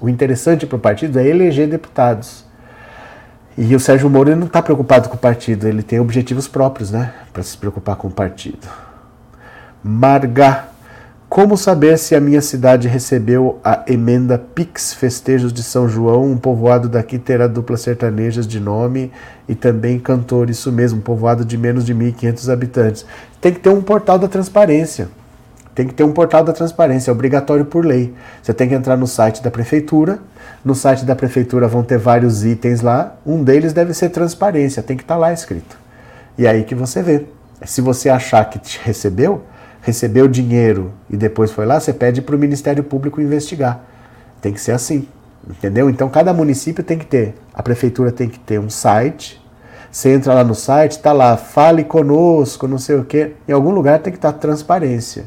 O 0.00 0.08
interessante 0.08 0.66
para 0.66 0.76
o 0.76 0.80
partido 0.80 1.18
é 1.18 1.26
eleger 1.26 1.68
deputados. 1.68 2.43
E 3.56 3.74
o 3.74 3.80
Sérgio 3.80 4.10
Moro 4.10 4.34
não 4.34 4.46
está 4.46 4.60
preocupado 4.60 5.08
com 5.08 5.14
o 5.14 5.18
partido, 5.18 5.68
ele 5.68 5.82
tem 5.82 6.00
objetivos 6.00 6.48
próprios, 6.48 6.90
né? 6.90 7.14
Para 7.32 7.42
se 7.42 7.56
preocupar 7.56 7.96
com 7.96 8.08
o 8.08 8.10
partido. 8.10 8.66
Marga 9.82 10.64
como 11.34 11.56
saber 11.56 11.98
se 11.98 12.14
a 12.14 12.20
minha 12.20 12.40
cidade 12.40 12.86
recebeu 12.86 13.58
a 13.64 13.82
emenda 13.88 14.38
Pix 14.38 14.94
Festejos 14.94 15.52
de 15.52 15.64
São 15.64 15.88
João? 15.88 16.30
Um 16.30 16.36
povoado 16.36 16.88
daqui 16.88 17.18
terá 17.18 17.48
duplas 17.48 17.80
sertanejas 17.80 18.46
de 18.46 18.60
nome 18.60 19.10
e 19.48 19.54
também 19.56 19.98
cantor, 19.98 20.48
isso 20.48 20.70
mesmo, 20.70 21.00
um 21.00 21.02
povoado 21.02 21.44
de 21.44 21.58
menos 21.58 21.84
de 21.84 21.92
1.500 21.92 22.52
habitantes. 22.52 23.06
Tem 23.40 23.52
que 23.52 23.58
ter 23.58 23.70
um 23.70 23.82
portal 23.82 24.16
da 24.16 24.28
transparência. 24.28 25.08
Tem 25.74 25.88
que 25.88 25.94
ter 25.94 26.04
um 26.04 26.12
portal 26.12 26.44
da 26.44 26.52
transparência, 26.52 27.10
é 27.10 27.12
obrigatório 27.12 27.64
por 27.64 27.84
lei. 27.84 28.14
Você 28.40 28.54
tem 28.54 28.68
que 28.68 28.74
entrar 28.74 28.96
no 28.96 29.06
site 29.06 29.42
da 29.42 29.50
prefeitura. 29.50 30.20
No 30.64 30.74
site 30.74 31.04
da 31.04 31.16
prefeitura 31.16 31.66
vão 31.66 31.82
ter 31.82 31.98
vários 31.98 32.44
itens 32.44 32.80
lá. 32.80 33.16
Um 33.26 33.42
deles 33.42 33.72
deve 33.72 33.92
ser 33.92 34.10
transparência, 34.10 34.82
tem 34.82 34.96
que 34.96 35.02
estar 35.02 35.14
tá 35.14 35.20
lá 35.20 35.32
escrito. 35.32 35.76
E 36.38 36.46
é 36.46 36.50
aí 36.50 36.64
que 36.64 36.74
você 36.74 37.02
vê. 37.02 37.26
Se 37.64 37.80
você 37.80 38.08
achar 38.08 38.44
que 38.48 38.58
te 38.58 38.80
recebeu, 38.84 39.42
recebeu 39.82 40.28
dinheiro 40.28 40.92
e 41.10 41.16
depois 41.16 41.50
foi 41.50 41.66
lá, 41.66 41.80
você 41.80 41.92
pede 41.92 42.22
para 42.22 42.36
o 42.36 42.38
Ministério 42.38 42.84
Público 42.84 43.20
investigar. 43.20 43.84
Tem 44.40 44.52
que 44.52 44.60
ser 44.60 44.72
assim, 44.72 45.08
entendeu? 45.48 45.90
Então 45.90 46.08
cada 46.08 46.32
município 46.32 46.84
tem 46.84 46.98
que 46.98 47.06
ter, 47.06 47.34
a 47.52 47.62
prefeitura 47.62 48.12
tem 48.12 48.28
que 48.28 48.38
ter 48.38 48.60
um 48.60 48.70
site. 48.70 49.42
Você 49.90 50.10
entra 50.12 50.34
lá 50.34 50.42
no 50.42 50.54
site, 50.54 50.92
está 50.92 51.12
lá, 51.12 51.36
fale 51.36 51.84
conosco, 51.84 52.66
não 52.66 52.78
sei 52.78 52.96
o 52.96 53.04
quê. 53.04 53.32
Em 53.46 53.52
algum 53.52 53.70
lugar 53.70 54.00
tem 54.00 54.12
que 54.12 54.18
estar 54.18 54.32
tá 54.32 54.38
transparência. 54.38 55.26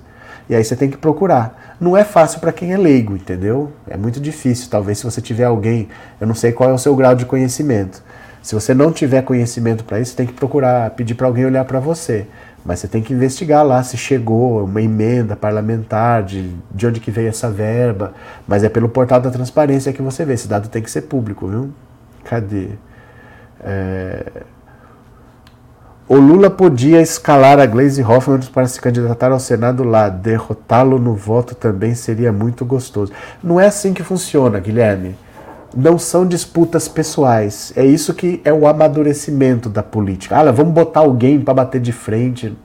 E 0.49 0.55
aí 0.55 0.63
você 0.63 0.75
tem 0.75 0.89
que 0.89 0.97
procurar. 0.97 1.75
Não 1.79 1.95
é 1.95 2.03
fácil 2.03 2.39
para 2.39 2.51
quem 2.51 2.73
é 2.73 2.77
leigo, 2.77 3.15
entendeu? 3.15 3.71
É 3.87 3.97
muito 3.97 4.19
difícil. 4.19 4.69
Talvez 4.69 4.99
se 4.99 5.03
você 5.03 5.21
tiver 5.21 5.43
alguém, 5.43 5.89
eu 6.19 6.27
não 6.27 6.35
sei 6.35 6.51
qual 6.51 6.69
é 6.69 6.73
o 6.73 6.77
seu 6.77 6.95
grau 6.95 7.15
de 7.15 7.25
conhecimento. 7.25 8.01
Se 8.41 8.55
você 8.55 8.73
não 8.73 8.91
tiver 8.91 9.23
conhecimento 9.23 9.83
para 9.83 9.99
isso, 9.99 10.11
você 10.11 10.17
tem 10.17 10.25
que 10.27 10.33
procurar, 10.33 10.91
pedir 10.91 11.15
para 11.15 11.27
alguém 11.27 11.45
olhar 11.45 11.65
para 11.65 11.79
você. 11.79 12.25
Mas 12.63 12.79
você 12.79 12.87
tem 12.87 13.01
que 13.01 13.13
investigar 13.13 13.65
lá 13.65 13.83
se 13.83 13.97
chegou 13.97 14.63
uma 14.63 14.81
emenda 14.81 15.35
parlamentar, 15.35 16.23
de, 16.23 16.53
de 16.73 16.87
onde 16.87 16.99
que 16.99 17.11
veio 17.11 17.27
essa 17.27 17.49
verba. 17.49 18.13
Mas 18.47 18.63
é 18.63 18.69
pelo 18.69 18.87
portal 18.89 19.19
da 19.19 19.29
transparência 19.29 19.91
que 19.91 20.01
você 20.01 20.23
vê. 20.23 20.33
Esse 20.33 20.47
dado 20.47 20.69
tem 20.69 20.81
que 20.81 20.89
ser 20.89 21.03
público, 21.03 21.47
viu? 21.47 21.71
Cadê? 22.23 22.69
É... 23.63 24.43
O 26.09 26.15
Lula 26.15 26.49
podia 26.49 27.01
escalar 27.01 27.59
a 27.59 27.65
Glaze 27.65 28.01
Hoffman 28.01 28.39
para 28.53 28.65
se 28.65 28.79
candidatar 28.79 29.29
ao 29.33 29.41
Senado 29.41 29.83
lá. 29.83 30.07
Derrotá-lo 30.07 30.97
no 30.97 31.13
voto 31.13 31.53
também 31.53 31.93
seria 31.95 32.31
muito 32.31 32.63
gostoso. 32.63 33.11
Não 33.43 33.59
é 33.59 33.65
assim 33.65 33.93
que 33.93 34.01
funciona, 34.01 34.57
Guilherme. 34.57 35.17
Não 35.75 35.99
são 35.99 36.25
disputas 36.25 36.87
pessoais. 36.87 37.73
É 37.75 37.85
isso 37.85 38.13
que 38.13 38.39
é 38.45 38.53
o 38.53 38.65
amadurecimento 38.65 39.67
da 39.67 39.83
política. 39.83 40.37
Ah, 40.37 40.49
vamos 40.49 40.73
botar 40.73 41.01
alguém 41.01 41.41
para 41.41 41.55
bater 41.55 41.81
de 41.81 41.91
frente. 41.91 42.57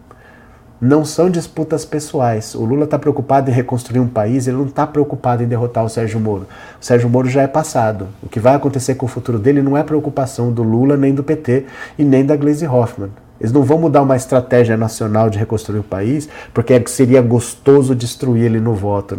Não 0.80 1.04
são 1.04 1.28
disputas 1.28 1.84
pessoais. 1.84 2.54
O 2.54 2.64
Lula 2.64 2.84
está 2.84 2.96
preocupado 2.96 3.50
em 3.50 3.54
reconstruir 3.54 3.98
um 3.98 4.06
país, 4.06 4.46
ele 4.46 4.56
não 4.56 4.66
está 4.66 4.86
preocupado 4.86 5.42
em 5.42 5.48
derrotar 5.48 5.84
o 5.84 5.88
Sérgio 5.88 6.20
Moro. 6.20 6.46
O 6.80 6.84
Sérgio 6.84 7.08
Moro 7.08 7.28
já 7.28 7.42
é 7.42 7.48
passado. 7.48 8.06
O 8.22 8.28
que 8.28 8.38
vai 8.38 8.54
acontecer 8.54 8.94
com 8.94 9.06
o 9.06 9.08
futuro 9.08 9.40
dele 9.40 9.62
não 9.62 9.76
é 9.76 9.82
preocupação 9.82 10.52
do 10.52 10.62
Lula, 10.62 10.96
nem 10.96 11.12
do 11.12 11.24
PT 11.24 11.66
e 11.98 12.04
nem 12.04 12.24
da 12.24 12.36
Gleisi 12.36 12.68
Hoffmann. 12.68 13.10
Eles 13.40 13.52
não 13.52 13.62
vão 13.62 13.78
mudar 13.78 14.02
uma 14.02 14.16
estratégia 14.16 14.76
nacional 14.76 15.28
de 15.28 15.38
reconstruir 15.38 15.80
o 15.80 15.84
país, 15.84 16.28
porque 16.54 16.80
seria 16.86 17.20
gostoso 17.20 17.94
destruir 17.94 18.44
ele 18.44 18.60
no 18.60 18.74
voto. 18.74 19.18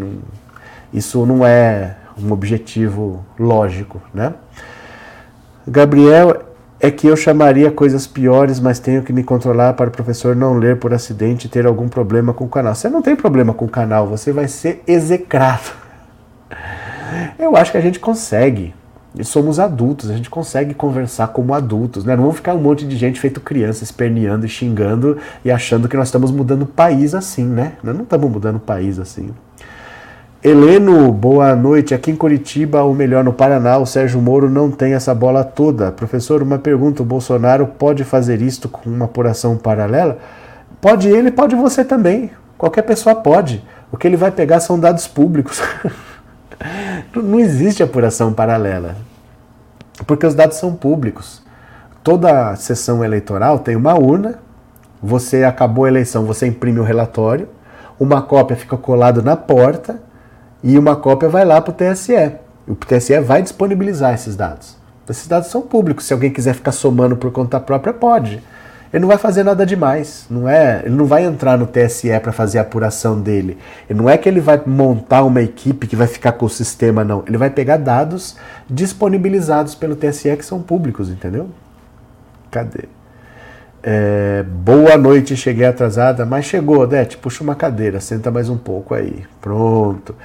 Isso 0.93 1.25
não 1.25 1.45
é 1.45 1.97
um 2.17 2.31
objetivo 2.31 3.25
lógico, 3.37 4.01
né? 4.13 4.33
Gabriel, 5.67 6.43
é 6.79 6.91
que 6.91 7.07
eu 7.07 7.15
chamaria 7.15 7.71
coisas 7.71 8.05
piores, 8.05 8.59
mas 8.59 8.77
tenho 8.77 9.01
que 9.03 9.13
me 9.13 9.23
controlar 9.23 9.73
para 9.73 9.87
o 9.87 9.91
professor 9.91 10.35
não 10.35 10.55
ler 10.55 10.77
por 10.77 10.93
acidente 10.93 11.47
e 11.47 11.49
ter 11.49 11.65
algum 11.65 11.87
problema 11.87 12.33
com 12.33 12.43
o 12.43 12.49
canal. 12.49 12.75
Você 12.75 12.89
não 12.89 13.01
tem 13.01 13.15
problema 13.15 13.53
com 13.53 13.63
o 13.63 13.69
canal, 13.69 14.05
você 14.05 14.33
vai 14.33 14.49
ser 14.49 14.83
execrado. 14.85 15.71
Eu 17.39 17.55
acho 17.55 17.71
que 17.71 17.77
a 17.77 17.81
gente 17.81 17.99
consegue 17.99 18.75
somos 19.21 19.59
adultos, 19.59 20.09
a 20.09 20.15
gente 20.15 20.29
consegue 20.29 20.73
conversar 20.73 21.27
como 21.27 21.53
adultos, 21.53 22.03
né? 22.03 22.15
Não 22.15 22.23
vamos 22.23 22.37
ficar 22.37 22.55
um 22.55 22.59
monte 22.59 22.87
de 22.87 22.95
gente 22.97 23.19
feito 23.19 23.39
criança, 23.39 23.83
esperneando 23.83 24.45
e 24.45 24.49
xingando 24.49 25.17
e 25.45 25.51
achando 25.51 25.87
que 25.87 25.95
nós 25.95 26.07
estamos 26.07 26.31
mudando 26.31 26.63
o 26.63 26.67
país 26.67 27.13
assim, 27.13 27.45
né? 27.45 27.73
Nós 27.83 27.95
não 27.95 28.03
estamos 28.03 28.31
mudando 28.31 28.55
o 28.55 28.59
país 28.59 28.97
assim. 28.97 29.29
Heleno, 30.43 31.11
boa 31.11 31.55
noite. 31.55 31.93
Aqui 31.93 32.11
em 32.11 32.15
Curitiba, 32.15 32.81
ou 32.81 32.93
melhor, 32.93 33.23
no 33.23 33.31
Paraná, 33.31 33.77
o 33.77 33.85
Sérgio 33.85 34.19
Moro 34.19 34.49
não 34.49 34.69
tem 34.71 34.93
essa 34.93 35.13
bola 35.13 35.43
toda. 35.43 35.91
Professor, 35.91 36.41
uma 36.41 36.57
pergunta: 36.57 37.01
o 37.01 37.05
Bolsonaro 37.05 37.67
pode 37.67 38.03
fazer 38.03 38.41
isto 38.41 38.67
com 38.67 38.89
uma 38.89 39.05
apuração 39.05 39.55
paralela? 39.55 40.17
Pode 40.81 41.07
ele, 41.07 41.31
pode 41.31 41.55
você 41.55 41.85
também. 41.85 42.31
Qualquer 42.57 42.81
pessoa 42.81 43.15
pode. 43.15 43.63
O 43.91 43.95
que 43.95 44.07
ele 44.07 44.17
vai 44.17 44.31
pegar 44.31 44.59
são 44.59 44.77
dados 44.79 45.07
públicos. 45.07 45.61
Não 47.15 47.39
existe 47.39 47.83
apuração 47.83 48.33
paralela, 48.33 48.95
porque 50.07 50.25
os 50.25 50.35
dados 50.35 50.57
são 50.57 50.73
públicos. 50.73 51.41
Toda 52.03 52.55
sessão 52.55 53.03
eleitoral 53.03 53.59
tem 53.59 53.75
uma 53.75 53.93
urna, 53.93 54.39
você 55.01 55.43
acabou 55.43 55.85
a 55.85 55.87
eleição, 55.87 56.25
você 56.25 56.47
imprime 56.47 56.79
o 56.79 56.83
relatório, 56.83 57.47
uma 57.99 58.21
cópia 58.21 58.57
fica 58.57 58.77
colado 58.77 59.21
na 59.21 59.35
porta 59.35 60.01
e 60.63 60.77
uma 60.77 60.95
cópia 60.95 61.29
vai 61.29 61.45
lá 61.45 61.61
para 61.61 61.71
o 61.71 61.73
TSE. 61.73 62.33
O 62.67 62.75
TSE 62.75 63.19
vai 63.19 63.41
disponibilizar 63.41 64.13
esses 64.13 64.35
dados. 64.35 64.77
Esses 65.09 65.27
dados 65.27 65.49
são 65.49 65.61
públicos. 65.61 66.05
Se 66.05 66.13
alguém 66.13 66.31
quiser 66.31 66.55
ficar 66.55 66.71
somando 66.71 67.17
por 67.17 67.31
conta 67.31 67.59
própria, 67.59 67.93
pode 67.93 68.41
ele 68.93 69.01
não 69.01 69.07
vai 69.07 69.17
fazer 69.17 69.43
nada 69.43 69.65
demais, 69.65 70.27
não 70.29 70.47
é? 70.47 70.83
Ele 70.85 70.95
não 70.95 71.05
vai 71.05 71.25
entrar 71.25 71.57
no 71.57 71.65
TSE 71.65 72.07
para 72.19 72.31
fazer 72.31 72.59
a 72.59 72.61
apuração 72.61 73.19
dele. 73.19 73.57
E 73.89 73.93
não 73.93 74.07
é 74.07 74.15
que 74.19 74.29
ele 74.29 74.39
vai 74.39 74.61
montar 74.63 75.23
uma 75.23 75.41
equipe 75.41 75.87
que 75.87 75.95
vai 75.95 76.05
ficar 76.05 76.33
com 76.33 76.45
o 76.45 76.49
sistema, 76.49 77.03
não. 77.03 77.23
Ele 77.27 77.35
vai 77.35 77.49
pegar 77.49 77.77
dados 77.77 78.37
disponibilizados 78.69 79.73
pelo 79.73 79.95
TSE 79.95 80.37
que 80.37 80.45
são 80.45 80.61
públicos, 80.61 81.09
entendeu? 81.09 81.49
Cadê? 82.51 82.83
É, 83.81 84.43
boa 84.43 84.95
noite, 84.95 85.35
cheguei 85.35 85.65
atrasada, 85.65 86.23
mas 86.23 86.45
chegou, 86.45 86.81
Odete, 86.81 87.17
puxa 87.17 87.43
uma 87.43 87.55
cadeira, 87.55 87.99
senta 87.99 88.29
mais 88.29 88.47
um 88.47 88.57
pouco 88.57 88.93
aí. 88.93 89.23
Pronto. 89.41 90.15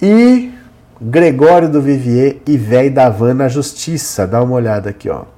E 0.00 0.50
Gregório 0.98 1.68
do 1.68 1.82
Vivier 1.82 2.36
e 2.46 2.56
Véi 2.56 2.88
da 2.88 3.10
Van 3.10 3.34
na 3.34 3.48
Justiça. 3.48 4.26
Dá 4.26 4.42
uma 4.42 4.54
olhada 4.54 4.88
aqui, 4.88 5.10
ó. 5.10 5.33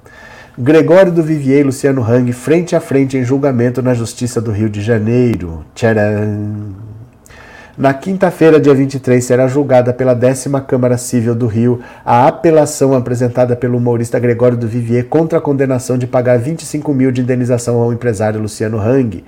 Gregório 0.58 1.12
do 1.12 1.22
Vivier 1.22 1.60
e 1.60 1.64
Luciano 1.64 2.02
Hang 2.02 2.32
frente 2.32 2.74
a 2.74 2.80
frente 2.80 3.14
em 3.14 3.22
julgamento 3.22 3.82
na 3.82 3.92
Justiça 3.92 4.40
do 4.40 4.50
Rio 4.50 4.70
de 4.70 4.80
Janeiro. 4.80 5.66
Tcharam! 5.74 6.74
Na 7.76 7.92
quinta-feira, 7.92 8.58
dia 8.58 8.74
23, 8.74 9.22
será 9.22 9.48
julgada 9.48 9.92
pela 9.92 10.14
décima 10.14 10.62
Câmara 10.62 10.96
Civil 10.96 11.34
do 11.34 11.46
Rio 11.46 11.80
a 12.02 12.26
apelação 12.26 12.94
apresentada 12.94 13.54
pelo 13.54 13.76
humorista 13.76 14.18
Gregório 14.18 14.56
do 14.56 14.66
Vivier 14.66 15.04
contra 15.04 15.36
a 15.36 15.42
condenação 15.42 15.98
de 15.98 16.06
pagar 16.06 16.38
25 16.38 16.94
mil 16.94 17.12
de 17.12 17.20
indenização 17.20 17.76
ao 17.76 17.92
empresário 17.92 18.40
Luciano 18.40 18.80
Hang. 18.80 19.22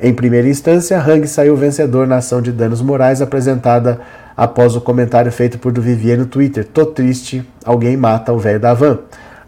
Em 0.00 0.12
primeira 0.12 0.48
instância, 0.48 0.98
Hang 0.98 1.24
saiu 1.28 1.54
vencedor 1.54 2.04
na 2.04 2.16
ação 2.16 2.42
de 2.42 2.50
danos 2.50 2.82
morais 2.82 3.22
apresentada 3.22 4.00
após 4.36 4.74
o 4.74 4.80
comentário 4.80 5.30
feito 5.30 5.56
por 5.56 5.70
do 5.70 5.80
Vivier 5.80 6.18
no 6.18 6.26
Twitter. 6.26 6.64
Tô 6.64 6.84
triste, 6.84 7.48
alguém 7.64 7.96
mata 7.96 8.32
o 8.32 8.40
velho 8.40 8.58
da 8.58 8.74
van. 8.74 8.98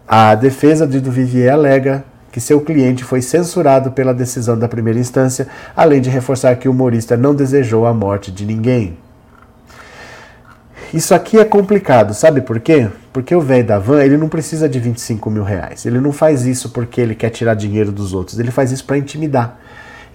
A 0.07 0.35
defesa 0.35 0.87
de 0.87 1.01
Duvivier 1.01 1.51
alega 1.51 2.05
que 2.31 2.39
seu 2.39 2.61
cliente 2.61 3.03
foi 3.03 3.21
censurado 3.21 3.91
pela 3.91 4.13
decisão 4.13 4.57
da 4.57 4.67
primeira 4.67 4.97
instância, 4.97 5.47
além 5.75 5.99
de 5.99 6.09
reforçar 6.09 6.55
que 6.55 6.69
o 6.69 6.71
humorista 6.71 7.17
não 7.17 7.35
desejou 7.35 7.85
a 7.85 7.93
morte 7.93 8.31
de 8.31 8.45
ninguém. 8.45 8.97
Isso 10.93 11.13
aqui 11.13 11.37
é 11.37 11.43
complicado, 11.43 12.13
sabe 12.13 12.39
por 12.39 12.61
quê? 12.61 12.87
Porque 13.11 13.35
o 13.35 13.41
velho 13.41 13.67
da 13.67 13.77
van 13.77 14.01
ele 14.01 14.15
não 14.15 14.29
precisa 14.29 14.69
de 14.69 14.79
25 14.79 15.29
mil 15.29 15.43
reais. 15.43 15.85
Ele 15.85 15.99
não 15.99 16.13
faz 16.13 16.45
isso 16.45 16.69
porque 16.69 17.01
ele 17.01 17.13
quer 17.13 17.29
tirar 17.29 17.55
dinheiro 17.55 17.91
dos 17.91 18.13
outros. 18.13 18.39
Ele 18.39 18.51
faz 18.51 18.71
isso 18.71 18.85
para 18.85 18.97
intimidar. 18.97 19.59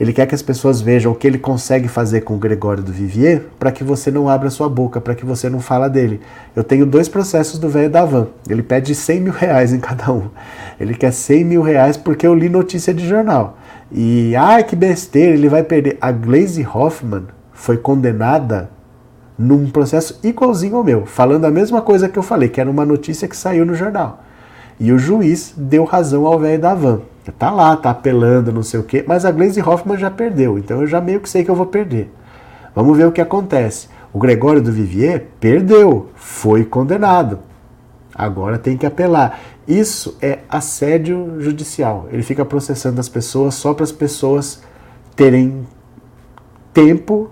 Ele 0.00 0.12
quer 0.12 0.26
que 0.26 0.34
as 0.34 0.42
pessoas 0.42 0.80
vejam 0.80 1.12
o 1.12 1.14
que 1.14 1.26
ele 1.26 1.38
consegue 1.38 1.86
fazer 1.86 2.22
com 2.22 2.34
o 2.34 2.38
Gregório 2.38 2.82
do 2.82 2.92
Vivier 2.92 3.42
para 3.58 3.70
que 3.70 3.84
você 3.84 4.10
não 4.10 4.28
abra 4.28 4.50
sua 4.50 4.68
boca, 4.68 5.00
para 5.00 5.14
que 5.14 5.24
você 5.24 5.48
não 5.48 5.60
fala 5.60 5.88
dele. 5.88 6.20
Eu 6.56 6.64
tenho 6.64 6.84
dois 6.84 7.08
processos 7.08 7.58
do 7.58 7.68
velho 7.68 7.90
da 7.90 8.04
van. 8.04 8.28
Ele 8.48 8.62
pede 8.62 8.94
100 8.94 9.20
mil 9.20 9.32
reais 9.32 9.72
em 9.72 9.78
cada 9.80 10.12
um. 10.12 10.28
Ele 10.80 10.94
quer 10.94 11.12
100 11.12 11.44
mil 11.44 11.62
reais 11.62 11.96
porque 11.96 12.26
eu 12.26 12.34
li 12.34 12.48
notícia 12.48 12.92
de 12.92 13.06
jornal. 13.06 13.58
E, 13.90 14.34
ai 14.36 14.64
que 14.64 14.74
besteira, 14.74 15.34
ele 15.34 15.48
vai 15.48 15.62
perder. 15.62 15.98
A 16.00 16.10
Glaze 16.10 16.66
Hoffman 16.66 17.24
foi 17.52 17.76
condenada 17.76 18.70
num 19.38 19.70
processo 19.70 20.18
igualzinho 20.22 20.76
ao 20.76 20.84
meu, 20.84 21.06
falando 21.06 21.44
a 21.44 21.50
mesma 21.50 21.82
coisa 21.82 22.08
que 22.08 22.18
eu 22.18 22.22
falei, 22.22 22.48
que 22.48 22.60
era 22.60 22.70
uma 22.70 22.84
notícia 22.84 23.28
que 23.28 23.36
saiu 23.36 23.66
no 23.66 23.74
jornal. 23.74 24.22
E 24.78 24.92
o 24.92 24.98
juiz 24.98 25.54
deu 25.56 25.84
razão 25.84 26.26
ao 26.26 26.38
velho 26.38 26.60
da 26.60 26.74
van. 26.74 27.00
Tá 27.38 27.50
lá, 27.50 27.76
tá 27.76 27.90
apelando, 27.90 28.52
não 28.52 28.62
sei 28.62 28.80
o 28.80 28.82
quê, 28.82 29.04
mas 29.06 29.24
a 29.24 29.30
Glaze 29.30 29.60
Hoffman 29.60 29.96
já 29.96 30.10
perdeu, 30.10 30.58
então 30.58 30.80
eu 30.80 30.88
já 30.88 31.00
meio 31.00 31.20
que 31.20 31.28
sei 31.28 31.44
que 31.44 31.50
eu 31.50 31.54
vou 31.54 31.66
perder. 31.66 32.12
Vamos 32.74 32.96
ver 32.96 33.06
o 33.06 33.12
que 33.12 33.20
acontece. 33.20 33.88
O 34.12 34.18
Gregório 34.18 34.60
do 34.60 34.72
Vivier 34.72 35.26
perdeu, 35.38 36.10
foi 36.16 36.64
condenado. 36.64 37.38
Agora 38.12 38.58
tem 38.58 38.76
que 38.76 38.84
apelar. 38.84 39.40
Isso 39.66 40.16
é 40.20 40.40
assédio 40.48 41.36
judicial. 41.38 42.08
Ele 42.10 42.22
fica 42.22 42.44
processando 42.44 43.00
as 43.00 43.08
pessoas 43.08 43.54
só 43.54 43.72
para 43.72 43.84
as 43.84 43.92
pessoas 43.92 44.62
terem 45.14 45.66
tempo, 46.74 47.30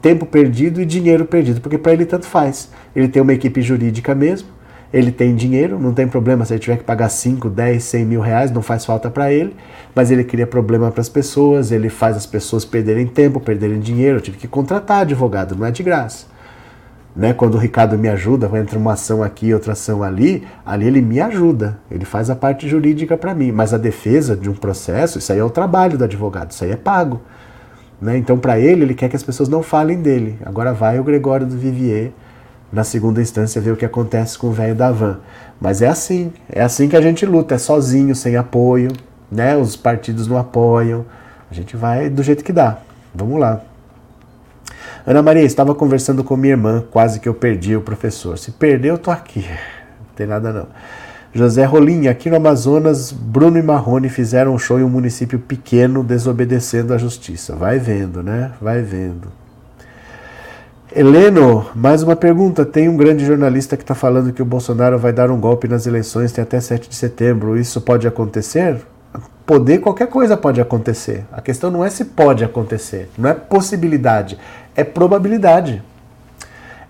tempo 0.00 0.26
perdido 0.26 0.80
e 0.80 0.84
dinheiro 0.84 1.24
perdido, 1.24 1.60
porque 1.60 1.78
para 1.78 1.92
ele 1.92 2.04
tanto 2.04 2.26
faz. 2.26 2.70
Ele 2.94 3.08
tem 3.08 3.22
uma 3.22 3.32
equipe 3.32 3.62
jurídica 3.62 4.14
mesmo 4.14 4.48
ele 4.92 5.10
tem 5.10 5.34
dinheiro, 5.34 5.78
não 5.78 5.94
tem 5.94 6.06
problema 6.06 6.44
se 6.44 6.52
ele 6.52 6.60
tiver 6.60 6.76
que 6.76 6.84
pagar 6.84 7.08
5, 7.08 7.48
10, 7.48 7.82
100 7.82 8.04
mil 8.04 8.20
reais, 8.20 8.50
não 8.50 8.60
faz 8.60 8.84
falta 8.84 9.10
para 9.10 9.32
ele, 9.32 9.56
mas 9.94 10.10
ele 10.10 10.22
cria 10.22 10.46
problema 10.46 10.90
para 10.90 11.00
as 11.00 11.08
pessoas, 11.08 11.72
ele 11.72 11.88
faz 11.88 12.16
as 12.16 12.26
pessoas 12.26 12.64
perderem 12.64 13.06
tempo, 13.06 13.40
perderem 13.40 13.80
dinheiro. 13.80 14.18
Eu 14.18 14.20
tive 14.20 14.36
que 14.36 14.46
contratar 14.46 15.00
advogado, 15.00 15.56
não 15.56 15.66
é 15.66 15.70
de 15.70 15.82
graça. 15.82 16.26
Né? 17.16 17.32
Quando 17.32 17.54
o 17.54 17.58
Ricardo 17.58 17.98
me 17.98 18.08
ajuda, 18.08 18.50
entra 18.58 18.78
uma 18.78 18.92
ação 18.92 19.22
aqui, 19.22 19.52
outra 19.52 19.72
ação 19.72 20.02
ali, 20.02 20.46
ali 20.64 20.86
ele 20.86 21.00
me 21.00 21.20
ajuda, 21.20 21.78
ele 21.90 22.04
faz 22.04 22.28
a 22.28 22.36
parte 22.36 22.68
jurídica 22.68 23.16
para 23.16 23.34
mim. 23.34 23.50
Mas 23.50 23.72
a 23.72 23.78
defesa 23.78 24.36
de 24.36 24.50
um 24.50 24.54
processo, 24.54 25.18
isso 25.18 25.32
aí 25.32 25.38
é 25.38 25.44
o 25.44 25.50
trabalho 25.50 25.96
do 25.96 26.04
advogado, 26.04 26.50
isso 26.50 26.64
aí 26.64 26.70
é 26.70 26.76
pago. 26.76 27.20
Né? 28.00 28.16
Então, 28.16 28.38
para 28.38 28.58
ele, 28.58 28.82
ele 28.82 28.94
quer 28.94 29.08
que 29.08 29.16
as 29.16 29.22
pessoas 29.22 29.48
não 29.48 29.62
falem 29.62 30.02
dele. 30.02 30.38
Agora 30.44 30.72
vai 30.72 30.98
o 30.98 31.04
Gregório 31.04 31.46
do 31.46 31.56
Vivier, 31.56 32.12
na 32.72 32.84
segunda 32.84 33.20
instância, 33.20 33.60
ver 33.60 33.72
o 33.72 33.76
que 33.76 33.84
acontece 33.84 34.38
com 34.38 34.48
o 34.48 34.52
velho 34.52 34.74
da 34.74 34.90
van. 34.90 35.18
Mas 35.60 35.82
é 35.82 35.88
assim, 35.88 36.32
é 36.48 36.62
assim 36.62 36.88
que 36.88 36.96
a 36.96 37.00
gente 37.00 37.26
luta, 37.26 37.54
é 37.54 37.58
sozinho, 37.58 38.14
sem 38.16 38.36
apoio, 38.36 38.90
né? 39.30 39.56
Os 39.56 39.76
partidos 39.76 40.26
não 40.26 40.38
apoiam. 40.38 41.04
A 41.50 41.54
gente 41.54 41.76
vai 41.76 42.08
do 42.08 42.22
jeito 42.22 42.42
que 42.42 42.52
dá. 42.52 42.78
Vamos 43.14 43.38
lá. 43.38 43.60
Ana 45.06 45.20
Maria, 45.20 45.42
estava 45.42 45.74
conversando 45.74 46.24
com 46.24 46.36
minha 46.36 46.54
irmã, 46.54 46.82
quase 46.90 47.20
que 47.20 47.28
eu 47.28 47.34
perdi 47.34 47.76
o 47.76 47.82
professor. 47.82 48.38
Se 48.38 48.52
perdeu, 48.52 48.94
eu 48.94 48.98
tô 48.98 49.10
aqui. 49.10 49.40
Não 49.40 50.14
tem 50.16 50.26
nada 50.26 50.52
não. 50.52 50.66
José 51.34 51.64
Rolim, 51.64 52.08
aqui 52.08 52.28
no 52.30 52.36
Amazonas, 52.36 53.10
Bruno 53.10 53.58
e 53.58 53.62
Marrone 53.62 54.08
fizeram 54.08 54.54
um 54.54 54.58
show 54.58 54.78
em 54.78 54.82
um 54.82 54.88
município 54.88 55.38
pequeno, 55.38 56.04
desobedecendo 56.04 56.92
à 56.94 56.98
justiça. 56.98 57.56
Vai 57.56 57.78
vendo, 57.78 58.22
né? 58.22 58.52
Vai 58.60 58.82
vendo. 58.82 59.41
Heleno, 60.94 61.70
mais 61.74 62.02
uma 62.02 62.14
pergunta. 62.14 62.66
Tem 62.66 62.86
um 62.86 62.96
grande 62.98 63.24
jornalista 63.24 63.78
que 63.78 63.82
está 63.82 63.94
falando 63.94 64.30
que 64.30 64.42
o 64.42 64.44
Bolsonaro 64.44 64.98
vai 64.98 65.10
dar 65.10 65.30
um 65.30 65.40
golpe 65.40 65.66
nas 65.66 65.86
eleições, 65.86 66.32
tem 66.32 66.42
até 66.42 66.60
7 66.60 66.86
de 66.86 66.94
setembro. 66.94 67.58
Isso 67.58 67.80
pode 67.80 68.06
acontecer? 68.06 68.76
Poder, 69.46 69.78
qualquer 69.78 70.08
coisa 70.08 70.36
pode 70.36 70.60
acontecer. 70.60 71.24
A 71.32 71.40
questão 71.40 71.70
não 71.70 71.82
é 71.82 71.88
se 71.88 72.04
pode 72.04 72.44
acontecer, 72.44 73.08
não 73.16 73.30
é 73.30 73.32
possibilidade, 73.32 74.38
é 74.76 74.84
probabilidade. 74.84 75.82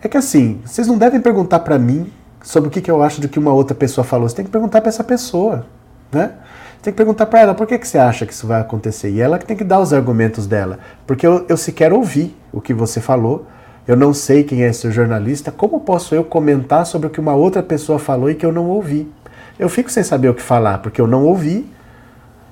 É 0.02 0.08
que 0.08 0.16
assim, 0.16 0.60
vocês 0.64 0.88
não 0.88 0.98
devem 0.98 1.20
perguntar 1.20 1.60
para 1.60 1.78
mim 1.78 2.12
sobre 2.42 2.68
o 2.68 2.70
que, 2.72 2.80
que 2.80 2.90
eu 2.90 3.02
acho 3.04 3.20
do 3.20 3.28
que 3.28 3.38
uma 3.38 3.52
outra 3.52 3.74
pessoa 3.74 4.04
falou. 4.04 4.28
Você 4.28 4.34
tem 4.34 4.44
que 4.44 4.50
perguntar 4.50 4.80
para 4.80 4.88
essa 4.88 5.04
pessoa, 5.04 5.64
né? 6.10 6.32
Tem 6.82 6.92
que 6.92 6.96
perguntar 6.96 7.26
para 7.26 7.40
ela 7.40 7.54
por 7.54 7.68
que, 7.68 7.78
que 7.78 7.86
você 7.86 7.98
acha 7.98 8.26
que 8.26 8.32
isso 8.32 8.48
vai 8.48 8.60
acontecer. 8.60 9.10
E 9.10 9.20
ela 9.20 9.38
que 9.38 9.46
tem 9.46 9.56
que 9.56 9.62
dar 9.62 9.78
os 9.78 9.92
argumentos 9.92 10.48
dela. 10.48 10.80
Porque 11.06 11.24
eu, 11.24 11.46
eu 11.48 11.56
sequer 11.56 11.92
ouvi 11.92 12.34
o 12.52 12.60
que 12.60 12.74
você 12.74 13.00
falou. 13.00 13.46
Eu 13.86 13.96
não 13.96 14.14
sei 14.14 14.44
quem 14.44 14.62
é 14.62 14.68
esse 14.68 14.90
jornalista. 14.90 15.50
Como 15.50 15.80
posso 15.80 16.14
eu 16.14 16.24
comentar 16.24 16.86
sobre 16.86 17.08
o 17.08 17.10
que 17.10 17.20
uma 17.20 17.34
outra 17.34 17.62
pessoa 17.62 17.98
falou 17.98 18.30
e 18.30 18.34
que 18.34 18.46
eu 18.46 18.52
não 18.52 18.66
ouvi? 18.66 19.10
Eu 19.58 19.68
fico 19.68 19.90
sem 19.90 20.02
saber 20.02 20.28
o 20.28 20.34
que 20.34 20.42
falar, 20.42 20.78
porque 20.78 21.00
eu 21.00 21.06
não 21.06 21.24
ouvi. 21.24 21.66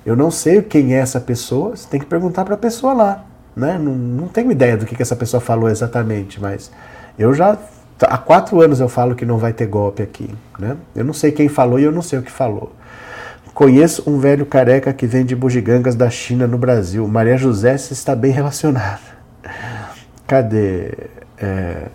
Eu 0.05 0.15
não 0.15 0.31
sei 0.31 0.61
quem 0.61 0.93
é 0.93 0.97
essa 0.97 1.19
pessoa. 1.19 1.75
Você 1.75 1.87
tem 1.87 1.99
que 1.99 2.05
perguntar 2.05 2.43
para 2.43 2.55
a 2.55 2.57
pessoa 2.57 2.93
lá. 2.93 3.23
Né? 3.55 3.77
Não, 3.77 3.93
não 3.93 4.27
tenho 4.27 4.51
ideia 4.51 4.77
do 4.77 4.85
que, 4.85 4.95
que 4.95 5.01
essa 5.01 5.15
pessoa 5.15 5.39
falou 5.39 5.69
exatamente, 5.69 6.39
mas 6.39 6.71
eu 7.19 7.33
já 7.33 7.57
há 8.01 8.17
quatro 8.17 8.61
anos 8.61 8.79
eu 8.79 8.87
falo 8.87 9.13
que 9.13 9.25
não 9.25 9.37
vai 9.37 9.53
ter 9.53 9.67
golpe 9.67 10.01
aqui. 10.01 10.29
Né? 10.57 10.77
Eu 10.95 11.03
não 11.03 11.13
sei 11.13 11.31
quem 11.31 11.47
falou 11.47 11.79
e 11.79 11.83
eu 11.83 11.91
não 11.91 12.01
sei 12.01 12.19
o 12.19 12.21
que 12.21 12.31
falou. 12.31 12.71
Conheço 13.53 14.09
um 14.09 14.17
velho 14.17 14.45
careca 14.45 14.93
que 14.93 15.05
vende 15.05 15.35
bugigangas 15.35 15.95
da 15.95 16.09
China 16.09 16.47
no 16.47 16.57
Brasil. 16.57 17.05
Maria 17.07 17.37
José 17.37 17.75
está 17.75 18.15
bem 18.15 18.31
relacionada. 18.31 18.99
Cadê? 20.25 20.93
É... 21.41 21.87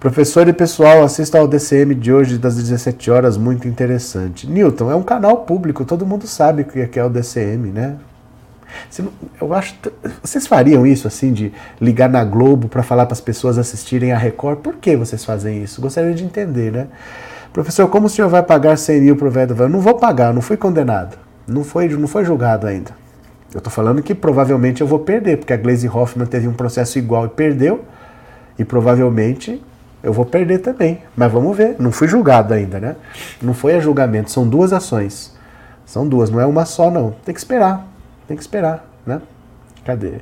Professor 0.00 0.48
e 0.48 0.52
pessoal, 0.52 1.04
assista 1.04 1.38
ao 1.38 1.46
DCM 1.46 1.94
de 1.94 2.12
hoje 2.12 2.36
das 2.36 2.56
17 2.56 3.10
horas, 3.10 3.36
muito 3.36 3.68
interessante. 3.68 4.48
Newton, 4.48 4.90
é 4.90 4.96
um 4.96 5.02
canal 5.02 5.38
público, 5.38 5.84
todo 5.84 6.04
mundo 6.04 6.26
sabe 6.26 6.62
o 6.62 6.64
que 6.64 6.98
é 6.98 7.04
o 7.04 7.08
DCM, 7.08 7.70
né? 7.70 7.96
Eu 9.40 9.52
acho. 9.54 9.74
Vocês 10.22 10.46
fariam 10.46 10.86
isso 10.86 11.06
assim 11.06 11.32
de 11.32 11.52
ligar 11.80 12.08
na 12.08 12.24
Globo 12.24 12.68
para 12.68 12.82
falar 12.82 13.06
para 13.06 13.12
as 13.12 13.20
pessoas 13.20 13.58
assistirem 13.58 14.12
a 14.12 14.18
Record? 14.18 14.58
Por 14.58 14.76
que 14.76 14.96
vocês 14.96 15.24
fazem 15.24 15.62
isso? 15.62 15.80
Gostaria 15.80 16.14
de 16.14 16.24
entender, 16.24 16.72
né? 16.72 16.88
Professor, 17.52 17.88
como 17.88 18.06
o 18.06 18.10
senhor 18.10 18.28
vai 18.28 18.42
pagar 18.42 18.76
100 18.78 19.00
mil 19.00 19.16
para 19.16 19.28
o 19.28 19.30
velho 19.30 19.68
não 19.68 19.80
vou 19.80 19.94
pagar, 19.94 20.32
não 20.32 20.40
fui 20.40 20.56
condenado. 20.56 21.18
Não 21.46 21.64
foi, 21.64 21.88
não 21.88 22.08
foi 22.08 22.24
julgado 22.24 22.66
ainda. 22.66 22.92
Eu 23.52 23.58
estou 23.58 23.70
falando 23.70 24.02
que 24.02 24.14
provavelmente 24.14 24.80
eu 24.80 24.86
vou 24.86 25.00
perder, 25.00 25.36
porque 25.36 25.52
a 25.52 25.56
Glaze 25.56 25.86
Hoffman 25.86 26.26
teve 26.26 26.48
um 26.48 26.54
processo 26.54 26.98
igual 26.98 27.26
e 27.26 27.28
perdeu. 27.28 27.84
E 28.58 28.64
provavelmente 28.64 29.62
eu 30.02 30.12
vou 30.12 30.24
perder 30.24 30.58
também. 30.58 31.02
Mas 31.16 31.30
vamos 31.30 31.56
ver. 31.56 31.76
Não 31.78 31.92
fui 31.92 32.08
julgado 32.08 32.52
ainda, 32.52 32.80
né? 32.80 32.96
Não 33.40 33.54
foi 33.54 33.74
a 33.74 33.80
julgamento. 33.80 34.30
São 34.30 34.48
duas 34.48 34.72
ações. 34.72 35.36
São 35.86 36.08
duas, 36.08 36.30
não 36.30 36.40
é 36.40 36.46
uma 36.46 36.64
só, 36.64 36.90
não. 36.90 37.14
Tem 37.24 37.34
que 37.34 37.40
esperar. 37.40 37.86
Tem 38.26 38.36
que 38.36 38.42
esperar, 38.42 38.84
né? 39.06 39.20
Cadê? 39.84 40.14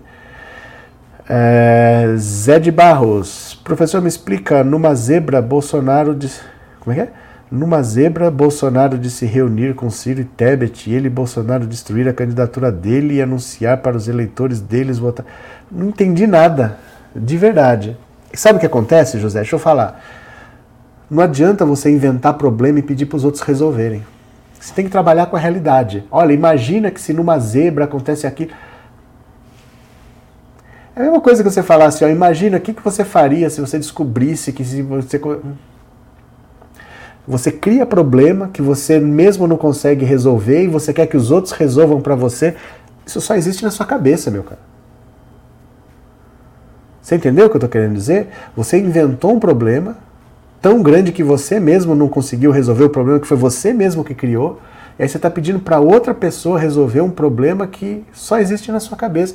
É, 1.28 2.14
Zé 2.16 2.58
de 2.58 2.72
Barros. 2.72 3.60
Professor, 3.62 4.02
me 4.02 4.08
explica, 4.08 4.64
numa 4.64 4.94
zebra, 4.94 5.40
Bolsonaro 5.40 6.14
disse. 6.14 6.40
Como 6.80 6.92
é 6.92 6.94
que 6.94 7.00
é? 7.02 7.12
Numa 7.50 7.82
zebra, 7.82 8.30
Bolsonaro 8.30 8.98
de 8.98 9.10
se 9.10 9.26
reunir 9.26 9.74
com 9.74 9.90
Ciro 9.90 10.20
e 10.20 10.24
Tebet 10.24 10.88
e 10.88 10.94
ele, 10.94 11.08
Bolsonaro, 11.08 11.66
destruir 11.66 12.08
a 12.08 12.12
candidatura 12.12 12.70
dele 12.70 13.14
e 13.14 13.22
anunciar 13.22 13.78
para 13.78 13.96
os 13.96 14.08
eleitores 14.08 14.60
deles 14.60 14.98
votar. 14.98 15.26
Não 15.70 15.88
entendi 15.88 16.26
nada, 16.26 16.78
de 17.14 17.36
verdade. 17.36 17.96
E 18.32 18.36
sabe 18.36 18.56
o 18.56 18.60
que 18.60 18.66
acontece, 18.66 19.18
José? 19.18 19.40
Deixa 19.40 19.56
eu 19.56 19.60
falar. 19.60 20.02
Não 21.10 21.22
adianta 21.22 21.64
você 21.66 21.90
inventar 21.90 22.34
problema 22.34 22.78
e 22.78 22.82
pedir 22.82 23.06
para 23.06 23.16
os 23.16 23.24
outros 23.24 23.42
resolverem. 23.42 24.04
Você 24.60 24.72
tem 24.74 24.84
que 24.84 24.90
trabalhar 24.90 25.26
com 25.26 25.36
a 25.36 25.40
realidade. 25.40 26.04
Olha, 26.10 26.32
imagina 26.32 26.90
que 26.90 27.00
se 27.00 27.12
numa 27.12 27.38
zebra 27.38 27.86
acontece 27.86 28.26
aquilo. 28.26 28.52
É 30.94 31.00
a 31.00 31.02
mesma 31.04 31.20
coisa 31.20 31.42
que 31.42 31.50
você 31.50 31.62
falasse, 31.62 32.04
ó, 32.04 32.08
imagina 32.08 32.58
o 32.58 32.60
que, 32.60 32.74
que 32.74 32.84
você 32.84 33.04
faria 33.04 33.48
se 33.48 33.60
você 33.60 33.78
descobrisse 33.78 34.52
que 34.52 34.64
se 34.64 34.82
você. 34.82 35.20
Você 37.26 37.50
cria 37.50 37.86
problema 37.86 38.48
que 38.48 38.60
você 38.60 39.00
mesmo 39.00 39.46
não 39.46 39.56
consegue 39.56 40.04
resolver 40.04 40.64
e 40.64 40.68
você 40.68 40.92
quer 40.92 41.06
que 41.06 41.16
os 41.16 41.30
outros 41.30 41.52
resolvam 41.52 42.00
para 42.00 42.14
você. 42.14 42.54
Isso 43.06 43.20
só 43.20 43.34
existe 43.34 43.64
na 43.64 43.70
sua 43.70 43.86
cabeça, 43.86 44.30
meu 44.30 44.42
cara. 44.42 44.69
Você 47.10 47.16
entendeu 47.16 47.46
o 47.46 47.50
que 47.50 47.56
eu 47.56 47.58
estou 47.58 47.68
querendo 47.68 47.94
dizer? 47.94 48.28
Você 48.56 48.78
inventou 48.78 49.32
um 49.32 49.40
problema, 49.40 49.96
tão 50.62 50.80
grande 50.80 51.10
que 51.10 51.24
você 51.24 51.58
mesmo 51.58 51.92
não 51.92 52.06
conseguiu 52.06 52.52
resolver 52.52 52.84
o 52.84 52.88
problema 52.88 53.18
que 53.18 53.26
foi 53.26 53.36
você 53.36 53.72
mesmo 53.72 54.04
que 54.04 54.14
criou. 54.14 54.60
E 54.96 55.02
aí 55.02 55.08
você 55.08 55.16
está 55.16 55.28
pedindo 55.28 55.58
para 55.58 55.80
outra 55.80 56.14
pessoa 56.14 56.56
resolver 56.56 57.00
um 57.00 57.10
problema 57.10 57.66
que 57.66 58.04
só 58.12 58.38
existe 58.38 58.70
na 58.70 58.78
sua 58.78 58.96
cabeça. 58.96 59.34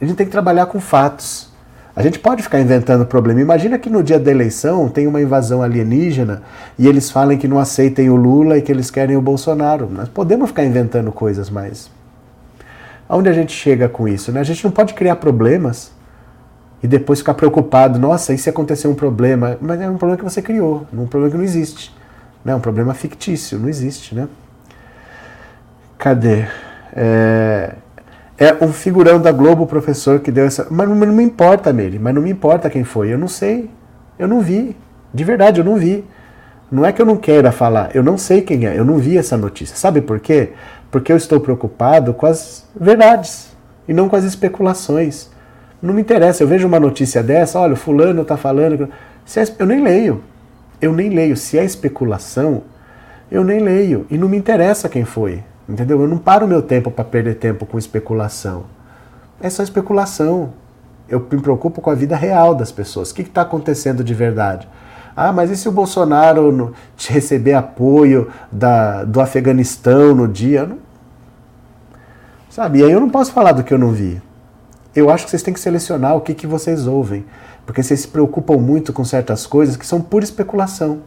A 0.00 0.04
gente 0.04 0.16
tem 0.16 0.26
que 0.26 0.30
trabalhar 0.30 0.66
com 0.66 0.78
fatos. 0.78 1.52
A 1.96 2.04
gente 2.04 2.20
pode 2.20 2.40
ficar 2.40 2.60
inventando 2.60 3.04
problema. 3.04 3.40
Imagina 3.40 3.80
que 3.80 3.90
no 3.90 4.00
dia 4.00 4.20
da 4.20 4.30
eleição 4.30 4.88
tem 4.88 5.08
uma 5.08 5.20
invasão 5.20 5.62
alienígena 5.62 6.44
e 6.78 6.86
eles 6.86 7.10
falem 7.10 7.36
que 7.36 7.48
não 7.48 7.58
aceitem 7.58 8.10
o 8.10 8.14
Lula 8.14 8.58
e 8.58 8.62
que 8.62 8.70
eles 8.70 8.92
querem 8.92 9.16
o 9.16 9.20
Bolsonaro. 9.20 9.90
Nós 9.90 10.08
podemos 10.08 10.50
ficar 10.50 10.64
inventando 10.64 11.10
coisas, 11.10 11.50
mas 11.50 11.90
aonde 13.08 13.28
a 13.28 13.32
gente 13.32 13.52
chega 13.52 13.88
com 13.88 14.06
isso? 14.06 14.30
Né? 14.30 14.38
A 14.38 14.44
gente 14.44 14.62
não 14.62 14.70
pode 14.70 14.94
criar 14.94 15.16
problemas 15.16 15.95
e 16.86 16.88
depois 16.88 17.18
ficar 17.18 17.34
preocupado, 17.34 17.98
nossa, 17.98 18.32
e 18.32 18.38
se 18.38 18.48
acontecer 18.48 18.86
um 18.86 18.94
problema? 18.94 19.58
Mas 19.60 19.80
é 19.80 19.90
um 19.90 19.96
problema 19.96 20.16
que 20.16 20.22
você 20.22 20.40
criou, 20.40 20.86
um 20.92 21.04
problema 21.04 21.32
que 21.32 21.36
não 21.36 21.42
existe. 21.42 21.92
Né? 22.44 22.54
Um 22.54 22.60
problema 22.60 22.94
fictício, 22.94 23.58
não 23.58 23.68
existe, 23.68 24.14
né? 24.14 24.28
Cadê? 25.98 26.44
É, 26.94 27.74
é 28.38 28.64
um 28.64 28.72
figurão 28.72 29.20
da 29.20 29.32
Globo, 29.32 29.66
professor, 29.66 30.20
que 30.20 30.30
deu 30.30 30.44
essa. 30.44 30.68
Mas 30.70 30.88
não, 30.88 30.94
me 30.94 31.24
importa, 31.24 31.72
Meire, 31.72 31.98
mas 31.98 32.14
não 32.14 32.22
me 32.22 32.30
importa 32.30 32.70
quem 32.70 32.84
foi. 32.84 33.12
Eu 33.12 33.18
não 33.18 33.26
sei. 33.26 33.68
Eu 34.16 34.28
não 34.28 34.40
vi. 34.40 34.76
De 35.12 35.24
verdade, 35.24 35.60
eu 35.60 35.64
não 35.64 35.74
vi. 35.74 36.04
Não 36.70 36.86
é 36.86 36.92
que 36.92 37.02
eu 37.02 37.06
não 37.06 37.16
queira 37.16 37.50
falar, 37.50 37.94
eu 37.94 38.02
não 38.02 38.16
sei 38.16 38.42
quem 38.42 38.64
é, 38.66 38.78
eu 38.78 38.84
não 38.84 38.98
vi 38.98 39.18
essa 39.18 39.36
notícia. 39.36 39.76
Sabe 39.76 40.00
por 40.00 40.20
quê? 40.20 40.52
Porque 40.88 41.10
eu 41.10 41.16
estou 41.16 41.40
preocupado 41.40 42.14
com 42.14 42.26
as 42.26 42.64
verdades 42.78 43.56
e 43.88 43.92
não 43.92 44.08
com 44.08 44.14
as 44.14 44.24
especulações. 44.24 45.34
Não 45.80 45.92
me 45.92 46.00
interessa, 46.00 46.42
eu 46.42 46.48
vejo 46.48 46.66
uma 46.66 46.80
notícia 46.80 47.22
dessa, 47.22 47.58
olha, 47.60 47.76
fulano 47.76 48.22
está 48.22 48.36
falando. 48.36 48.88
É, 49.36 49.44
eu 49.58 49.66
nem 49.66 49.82
leio. 49.82 50.22
Eu 50.80 50.92
nem 50.92 51.10
leio. 51.10 51.36
Se 51.36 51.58
é 51.58 51.64
especulação, 51.64 52.62
eu 53.30 53.44
nem 53.44 53.60
leio. 53.60 54.06
E 54.10 54.16
não 54.16 54.28
me 54.28 54.36
interessa 54.36 54.88
quem 54.88 55.04
foi. 55.04 55.42
Entendeu? 55.68 56.00
Eu 56.00 56.08
não 56.08 56.18
paro 56.18 56.46
meu 56.46 56.62
tempo 56.62 56.90
para 56.90 57.04
perder 57.04 57.34
tempo 57.34 57.66
com 57.66 57.78
especulação. 57.78 58.64
É 59.40 59.50
só 59.50 59.62
especulação. 59.62 60.54
Eu 61.08 61.20
me 61.30 61.40
preocupo 61.40 61.80
com 61.80 61.90
a 61.90 61.94
vida 61.94 62.16
real 62.16 62.54
das 62.54 62.72
pessoas. 62.72 63.10
O 63.10 63.14
que 63.14 63.22
está 63.22 63.42
acontecendo 63.42 64.02
de 64.02 64.14
verdade? 64.14 64.66
Ah, 65.14 65.32
mas 65.32 65.50
e 65.50 65.56
se 65.56 65.68
o 65.68 65.72
Bolsonaro 65.72 66.72
receber 67.08 67.54
apoio 67.54 68.28
da, 68.50 69.04
do 69.04 69.20
Afeganistão 69.20 70.14
no 70.14 70.26
dia? 70.26 70.66
Não... 70.66 70.78
Sabe? 72.50 72.80
E 72.80 72.84
aí 72.84 72.92
eu 72.92 73.00
não 73.00 73.10
posso 73.10 73.32
falar 73.32 73.52
do 73.52 73.62
que 73.62 73.72
eu 73.72 73.78
não 73.78 73.92
vi 73.92 74.20
eu 74.96 75.10
acho 75.10 75.24
que 75.24 75.30
vocês 75.30 75.42
têm 75.42 75.52
que 75.52 75.60
selecionar 75.60 76.16
o 76.16 76.22
que, 76.22 76.32
que 76.32 76.46
vocês 76.46 76.86
ouvem, 76.86 77.26
porque 77.66 77.82
vocês 77.82 78.00
se 78.00 78.08
preocupam 78.08 78.56
muito 78.56 78.94
com 78.94 79.04
certas 79.04 79.46
coisas 79.46 79.76
que 79.76 79.86
são 79.86 80.00
pura 80.00 80.24
especulação. 80.24 81.00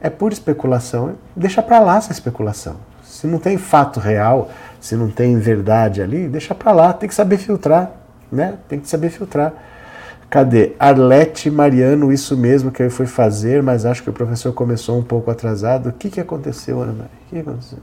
É 0.00 0.08
pura 0.08 0.32
especulação. 0.32 1.16
Deixa 1.34 1.60
para 1.60 1.80
lá 1.80 1.96
essa 1.96 2.12
especulação. 2.12 2.76
Se 3.02 3.26
não 3.26 3.38
tem 3.38 3.58
fato 3.58 3.98
real, 3.98 4.50
se 4.80 4.94
não 4.94 5.10
tem 5.10 5.36
verdade 5.36 6.00
ali, 6.00 6.28
deixa 6.28 6.54
para 6.54 6.70
lá. 6.70 6.92
Tem 6.92 7.08
que 7.08 7.14
saber 7.14 7.38
filtrar, 7.38 7.90
né? 8.30 8.58
Tem 8.68 8.78
que 8.78 8.88
saber 8.88 9.10
filtrar. 9.10 9.52
Cadê? 10.30 10.72
Arlete 10.78 11.50
Mariano, 11.50 12.12
isso 12.12 12.36
mesmo 12.36 12.70
que 12.70 12.82
eu 12.82 12.90
fui 12.90 13.06
fazer, 13.06 13.62
mas 13.62 13.84
acho 13.84 14.02
que 14.02 14.10
o 14.10 14.12
professor 14.12 14.52
começou 14.52 14.98
um 14.98 15.02
pouco 15.02 15.30
atrasado. 15.30 15.88
O 15.88 15.92
que, 15.92 16.08
que 16.08 16.20
aconteceu, 16.20 16.80
Ana 16.80 16.92
Maria? 16.92 17.10
O 17.26 17.28
que 17.28 17.38
aconteceu? 17.38 17.78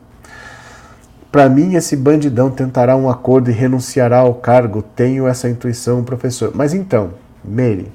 Para 1.31 1.47
mim, 1.47 1.75
esse 1.75 1.95
bandidão 1.95 2.49
tentará 2.49 2.95
um 2.95 3.09
acordo 3.09 3.51
e 3.51 3.53
renunciará 3.53 4.19
ao 4.19 4.33
cargo. 4.33 4.81
Tenho 4.81 5.27
essa 5.27 5.47
intuição, 5.47 6.03
professor. 6.03 6.51
Mas 6.55 6.73
então, 6.73 7.11
Mary, 7.43 7.91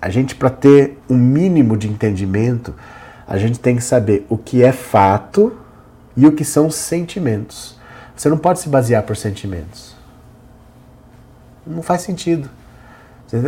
a 0.00 0.08
gente, 0.08 0.36
para 0.36 0.50
ter 0.50 0.98
um 1.10 1.16
mínimo 1.16 1.76
de 1.76 1.88
entendimento, 1.88 2.72
a 3.26 3.36
gente 3.38 3.58
tem 3.58 3.74
que 3.74 3.82
saber 3.82 4.24
o 4.28 4.38
que 4.38 4.62
é 4.62 4.70
fato 4.70 5.52
e 6.16 6.26
o 6.26 6.32
que 6.32 6.44
são 6.44 6.70
sentimentos. 6.70 7.76
Você 8.14 8.28
não 8.28 8.38
pode 8.38 8.60
se 8.60 8.68
basear 8.68 9.02
por 9.02 9.16
sentimentos. 9.16 9.96
Não 11.66 11.82
faz 11.82 12.02
sentido. 12.02 12.48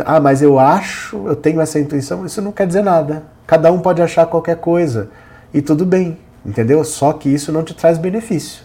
Ah, 0.05 0.19
mas 0.19 0.41
eu 0.41 0.59
acho, 0.59 1.27
eu 1.27 1.35
tenho 1.35 1.61
essa 1.61 1.79
intuição, 1.79 2.25
isso 2.25 2.41
não 2.41 2.51
quer 2.51 2.67
dizer 2.67 2.83
nada. 2.83 3.23
Cada 3.47 3.71
um 3.71 3.79
pode 3.79 4.01
achar 4.01 4.25
qualquer 4.25 4.57
coisa 4.57 5.09
e 5.53 5.61
tudo 5.61 5.85
bem, 5.85 6.17
entendeu? 6.45 6.83
Só 6.83 7.13
que 7.13 7.29
isso 7.29 7.51
não 7.51 7.63
te 7.63 7.73
traz 7.73 7.97
benefício. 7.97 8.63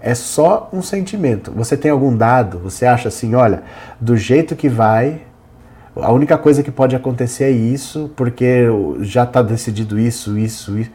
É 0.00 0.14
só 0.14 0.68
um 0.72 0.80
sentimento. 0.80 1.50
Você 1.52 1.76
tem 1.76 1.90
algum 1.90 2.16
dado, 2.16 2.58
você 2.58 2.86
acha 2.86 3.08
assim, 3.08 3.34
olha, 3.34 3.62
do 4.00 4.16
jeito 4.16 4.54
que 4.54 4.68
vai, 4.68 5.22
a 5.96 6.12
única 6.12 6.38
coisa 6.38 6.62
que 6.62 6.70
pode 6.70 6.94
acontecer 6.94 7.44
é 7.44 7.50
isso, 7.50 8.10
porque 8.14 8.66
já 9.00 9.24
está 9.24 9.42
decidido 9.42 9.98
isso, 9.98 10.38
isso, 10.38 10.78
isso. 10.78 10.90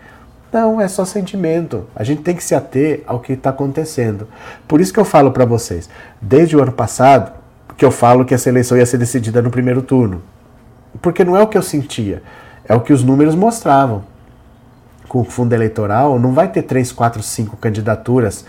Não, 0.52 0.80
é 0.80 0.88
só 0.88 1.04
sentimento. 1.04 1.86
A 1.96 2.04
gente 2.04 2.22
tem 2.22 2.36
que 2.36 2.44
se 2.44 2.56
ater 2.56 3.04
ao 3.06 3.20
que 3.20 3.34
está 3.34 3.50
acontecendo. 3.50 4.28
Por 4.68 4.80
isso 4.80 4.94
que 4.94 5.00
eu 5.00 5.06
falo 5.06 5.32
para 5.32 5.46
vocês, 5.46 5.90
desde 6.22 6.56
o 6.56 6.62
ano 6.62 6.72
passado, 6.72 7.34
que 7.76 7.84
eu 7.84 7.92
falo 7.92 8.24
que 8.24 8.34
essa 8.34 8.50
eleição 8.50 8.78
ia 8.78 8.86
ser 8.86 8.98
decidida 8.98 9.42
no 9.42 9.50
primeiro 9.50 9.82
turno. 9.82 10.22
Porque 11.02 11.24
não 11.24 11.36
é 11.36 11.42
o 11.42 11.48
que 11.48 11.58
eu 11.58 11.64
sentia, 11.64 12.22
é 12.66 12.76
o 12.76 12.82
que 12.82 12.94
os 12.94 13.04
números 13.04 13.36
mostravam. 13.36 14.04
Com 15.08 15.22
o 15.22 15.24
fundo 15.24 15.54
eleitoral, 15.54 16.18
não 16.20 16.34
vai 16.34 16.48
ter 16.48 16.64
três, 16.64 16.92
quatro, 16.92 17.22
cinco 17.22 17.58
candidaturas 17.58 18.46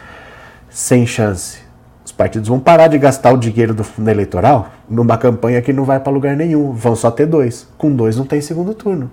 sem 0.68 1.06
chance. 1.06 1.58
Os 2.04 2.12
partidos 2.12 2.48
vão 2.48 2.60
parar 2.60 2.88
de 2.88 2.98
gastar 2.98 3.32
o 3.32 3.38
dinheiro 3.38 3.72
do 3.72 3.82
fundo 3.82 4.08
eleitoral 4.10 4.70
numa 4.88 5.16
campanha 5.16 5.62
que 5.62 5.72
não 5.72 5.84
vai 5.84 5.98
para 5.98 6.12
lugar 6.12 6.36
nenhum. 6.36 6.72
Vão 6.72 6.94
só 6.94 7.10
ter 7.10 7.26
dois. 7.26 7.66
Com 7.78 7.94
dois 7.94 8.16
não 8.16 8.26
tem 8.26 8.40
segundo 8.40 8.74
turno. 8.74 9.10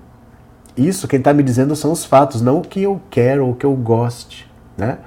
Isso, 0.75 1.07
quem 1.07 1.19
está 1.19 1.33
me 1.33 1.43
dizendo 1.43 1.75
são 1.75 1.91
os 1.91 2.05
fatos, 2.05 2.41
não 2.41 2.59
o 2.59 2.61
que 2.61 2.83
eu 2.83 3.01
quero 3.09 3.45
ou 3.45 3.51
o 3.51 3.55
que 3.55 3.65
eu 3.65 3.73
goste. 3.73 4.49
Né? 4.77 4.97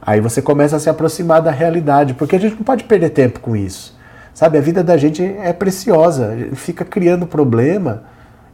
Aí 0.00 0.20
você 0.20 0.40
começa 0.40 0.76
a 0.76 0.80
se 0.80 0.88
aproximar 0.88 1.42
da 1.42 1.50
realidade, 1.50 2.14
porque 2.14 2.36
a 2.36 2.40
gente 2.40 2.56
não 2.56 2.62
pode 2.62 2.84
perder 2.84 3.10
tempo 3.10 3.40
com 3.40 3.54
isso. 3.54 3.96
Sabe, 4.32 4.56
a 4.56 4.60
vida 4.60 4.84
da 4.84 4.96
gente 4.96 5.22
é 5.22 5.52
preciosa, 5.52 6.36
fica 6.54 6.84
criando 6.84 7.26
problema 7.26 8.04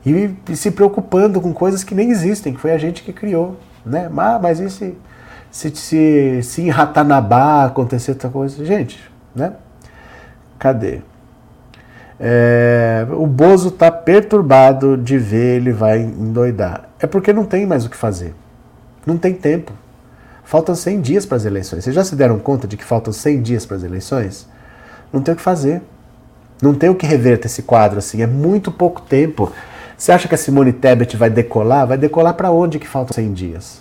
e, 0.05 0.57
se 0.57 0.71
preocupando 0.71 1.41
com 1.41 1.53
coisas 1.53 1.83
que 1.83 1.95
nem 1.95 2.11
existem, 2.11 2.53
que 2.53 2.61
foi 2.61 2.73
a 2.73 2.79
gente 2.79 3.03
que 3.03 3.13
criou, 3.13 3.57
né? 3.85 4.09
Mas, 4.11 4.41
mas 4.41 4.61
e 4.61 4.71
se, 4.71 4.95
se, 5.51 5.71
se, 5.75 6.43
se 6.43 6.63
em 6.63 6.69
Ratanabá 6.69 7.65
acontecer 7.65 8.13
outra 8.13 8.29
coisa? 8.29 8.65
Gente, 8.65 9.01
né? 9.35 9.53
Cadê? 10.59 11.01
É, 12.19 13.07
o 13.11 13.27
Bozo 13.27 13.69
está 13.69 13.91
perturbado 13.91 14.97
de 14.97 15.19
ver 15.19 15.57
ele 15.57 15.73
vai 15.73 16.01
endoidar. 16.01 16.89
É 17.01 17.07
porque 17.07 17.33
não 17.33 17.45
tem 17.45 17.67
mais 17.67 17.85
o 17.85 17.91
que 17.91 17.97
fazer. 17.97 18.35
Não 19.07 19.19
tem 19.19 19.35
tempo. 19.35 19.73
Faltam 20.45 20.75
100 20.75 21.01
dias 21.01 21.27
para 21.27 21.37
as 21.37 21.45
eleições. 21.45 21.85
Vocês 21.85 21.97
já 21.97 22.05
se 22.05 22.15
deram 22.15 22.39
conta 22.39 22.69
de 22.69 22.77
que 22.77 22.85
faltam 22.85 23.13
100 23.13 23.43
dias 23.43 23.67
para 23.67 23.77
as 23.77 23.83
eleições? 23.83 24.47
Não 25.13 25.21
tem 25.23 25.35
o 25.35 25.37
que 25.37 25.43
fazer. 25.43 25.83
Não 26.63 26.75
tem 26.75 26.89
o 26.89 26.95
que 26.95 27.07
reverter 27.07 27.47
esse 27.47 27.63
quadro 27.63 27.99
assim. 27.99 28.23
É 28.23 28.27
muito 28.27 28.71
pouco 28.71 29.01
tempo. 29.03 29.53
Você 29.97 30.13
acha 30.13 30.29
que 30.29 30.35
a 30.35 30.39
Simone 30.39 30.73
Tebet 30.73 31.17
vai 31.17 31.31
decolar? 31.31 31.87
Vai 31.87 31.97
decolar 31.97 32.35
para 32.35 32.51
onde 32.51 32.79
que 32.79 32.87
faltam 32.87 33.15
100 33.15 33.33
dias? 33.33 33.81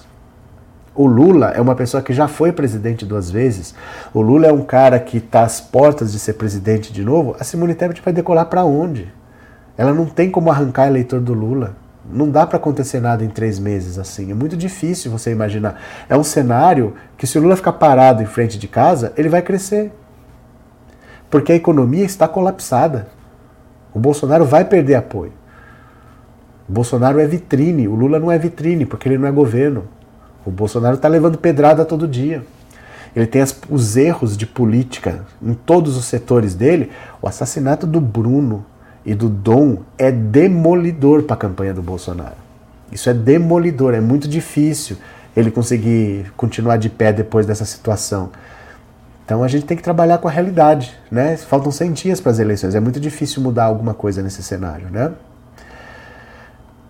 O 0.96 1.08
Lula 1.08 1.52
é 1.56 1.60
uma 1.60 1.74
pessoa 1.74 2.04
que 2.04 2.14
já 2.14 2.28
foi 2.28 2.52
presidente 2.52 3.06
duas 3.06 3.32
vezes. 3.32 3.74
O 4.14 4.22
Lula 4.22 4.48
é 4.48 4.54
um 4.54 4.62
cara 4.62 5.00
que 5.00 5.18
está 5.18 5.42
às 5.42 5.60
portas 5.60 6.12
de 6.12 6.20
ser 6.20 6.34
presidente 6.34 6.94
de 6.94 7.04
novo. 7.04 7.36
A 7.40 7.44
Simone 7.44 7.74
Tebet 7.74 8.02
vai 8.02 8.14
decolar 8.14 8.46
para 8.46 8.64
onde? 8.64 9.12
Ela 9.76 9.92
não 9.92 10.06
tem 10.06 10.30
como 10.30 10.52
arrancar 10.52 10.88
eleitor 10.88 11.20
do 11.20 11.34
Lula. 11.34 11.76
Não 12.06 12.30
dá 12.30 12.46
para 12.46 12.58
acontecer 12.58 13.00
nada 13.00 13.24
em 13.24 13.30
três 13.30 13.58
meses 13.58 13.98
assim. 13.98 14.30
É 14.30 14.36
muito 14.36 14.56
difícil 14.56 15.12
você 15.12 15.32
imaginar. 15.32 15.82
É 16.08 16.16
um 16.16 16.24
cenário 16.24 16.94
que 17.18 17.26
se 17.26 17.40
o 17.40 17.42
Lula 17.42 17.56
ficar 17.56 17.74
parado 17.74 18.22
em 18.22 18.28
frente 18.28 18.60
de 18.60 18.68
casa, 18.68 19.14
ele 19.18 19.30
vai 19.30 19.42
crescer 19.42 19.92
porque 21.34 21.52
a 21.52 21.56
economia 21.56 22.06
está 22.06 22.28
colapsada. 22.28 23.08
O 23.92 23.98
Bolsonaro 23.98 24.46
vai 24.46 24.64
perder 24.64 24.94
apoio. 24.94 25.34
O 26.68 26.72
Bolsonaro 26.72 27.20
é 27.20 27.28
vitrine, 27.28 27.88
o 27.88 27.96
Lula 27.96 28.20
não 28.20 28.32
é 28.32 28.38
vitrine, 28.38 28.86
porque 28.86 29.08
ele 29.08 29.18
não 29.18 29.28
é 29.28 29.32
governo. 29.32 29.86
O 30.46 30.52
Bolsonaro 30.52 30.96
está 30.96 31.08
levando 31.08 31.38
pedrada 31.38 31.86
todo 31.86 32.08
dia. 32.08 32.44
Ele 33.16 33.28
tem 33.28 33.42
as, 33.42 33.56
os 33.70 33.96
erros 33.96 34.36
de 34.36 34.46
política 34.46 35.26
em 35.42 35.54
todos 35.54 35.96
os 35.98 36.06
setores 36.06 36.56
dele. 36.56 36.92
O 37.22 37.28
assassinato 37.28 37.86
do 37.86 38.02
Bruno 38.02 38.66
e 39.06 39.14
do 39.14 39.30
Dom 39.30 39.80
é 39.98 40.12
demolidor 40.12 41.24
para 41.24 41.36
a 41.36 41.38
campanha 41.38 41.74
do 41.74 41.82
Bolsonaro. 41.82 42.36
Isso 42.92 43.10
é 43.10 43.14
demolidor, 43.14 43.94
é 43.94 44.02
muito 44.02 44.28
difícil 44.28 44.98
ele 45.36 45.50
conseguir 45.50 46.32
continuar 46.38 46.78
de 46.78 46.90
pé 46.90 47.12
depois 47.12 47.46
dessa 47.46 47.66
situação. 47.66 48.30
Então 49.26 49.44
a 49.44 49.48
gente 49.48 49.66
tem 49.66 49.76
que 49.76 49.84
trabalhar 49.84 50.18
com 50.20 50.28
a 50.28 50.32
realidade, 50.32 50.94
né? 51.10 51.38
Faltam 51.38 51.72
100 51.72 51.94
dias 51.94 52.22
para 52.22 52.32
as 52.32 52.40
eleições, 52.40 52.76
é 52.76 52.80
muito 52.80 53.00
difícil 53.00 53.42
mudar 53.42 53.66
alguma 53.66 53.94
coisa 53.94 54.22
nesse 54.22 54.44
cenário, 54.44 54.90
né? 54.92 55.12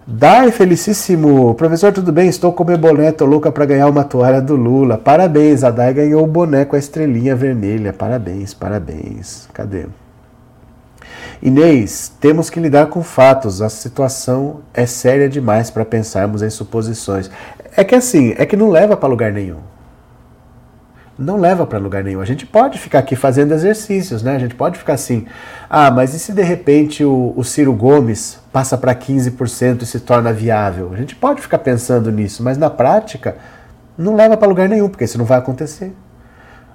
Dai, 0.06 0.52
felicíssimo! 0.52 1.56
Professor, 1.56 1.94
tudo 1.94 2.12
bem? 2.12 2.28
Estou 2.28 2.52
com 2.52 2.66
meu 2.66 2.78
boné, 2.78 3.14
tô 3.14 3.24
louca 3.26 3.50
para 3.50 3.66
ganhar 3.66 3.88
uma 3.88 4.04
toalha 4.04 4.42
do 4.42 4.54
Lula. 4.54 4.98
Parabéns, 4.98 5.64
a 5.64 5.72
Dai 5.72 5.94
ganhou 5.94 6.26
o 6.26 6.28
boné 6.28 6.66
com 6.66 6.76
a 6.76 6.80
estrelinha 6.80 7.34
vermelha. 7.38 7.94
Parabéns, 7.94 8.54
parabéns. 8.54 9.48
Cadê? 9.54 9.86
Inês, 11.42 12.12
temos 12.20 12.50
que 12.50 12.60
lidar 12.60 12.88
com 12.88 13.02
fatos. 13.02 13.62
A 13.62 13.70
situação 13.70 14.60
é 14.74 14.86
séria 14.86 15.30
demais 15.30 15.72
para 15.72 15.86
pensarmos 15.86 16.42
em 16.42 16.50
suposições. 16.50 17.32
É 17.74 17.82
que 17.86 17.96
assim, 17.96 18.36
é 18.38 18.46
que 18.46 18.58
não 18.58 18.70
leva 18.70 18.98
para 18.98 19.08
lugar 19.08 19.32
nenhum 19.32 19.73
não 21.18 21.38
leva 21.38 21.66
para 21.66 21.78
lugar 21.78 22.04
nenhum. 22.04 22.22
A 22.22 22.26
gente 22.26 22.46
pode 22.46 22.80
ficar 22.80 23.00
aqui 23.00 23.16
fazendo 23.16 23.54
exercícios, 23.54 24.24
né? 24.24 24.36
A 24.36 24.40
gente 24.40 24.56
pode 24.56 24.78
ficar 24.78 24.94
assim, 24.94 25.26
ah, 25.70 25.92
mas 25.92 26.14
e 26.14 26.20
se 26.20 26.32
de 26.32 26.42
repente 26.42 27.04
o, 27.04 27.34
o 27.36 27.44
Ciro 27.44 27.74
Gomes 27.74 28.40
passa 28.52 28.78
para 28.78 28.96
15% 28.96 29.84
e 29.84 29.86
se 29.86 30.00
torna 30.00 30.34
viável? 30.34 30.92
A 30.94 30.98
gente 30.98 31.16
pode 31.16 31.42
ficar 31.42 31.60
pensando 31.60 32.12
nisso, 32.12 32.44
mas 32.44 32.58
na 32.58 32.70
prática 32.70 33.38
não 33.98 34.16
leva 34.16 34.36
para 34.36 34.48
lugar 34.48 34.68
nenhum, 34.68 34.90
porque 34.90 35.04
isso 35.04 35.18
não 35.18 35.26
vai 35.26 35.38
acontecer. 35.38 35.94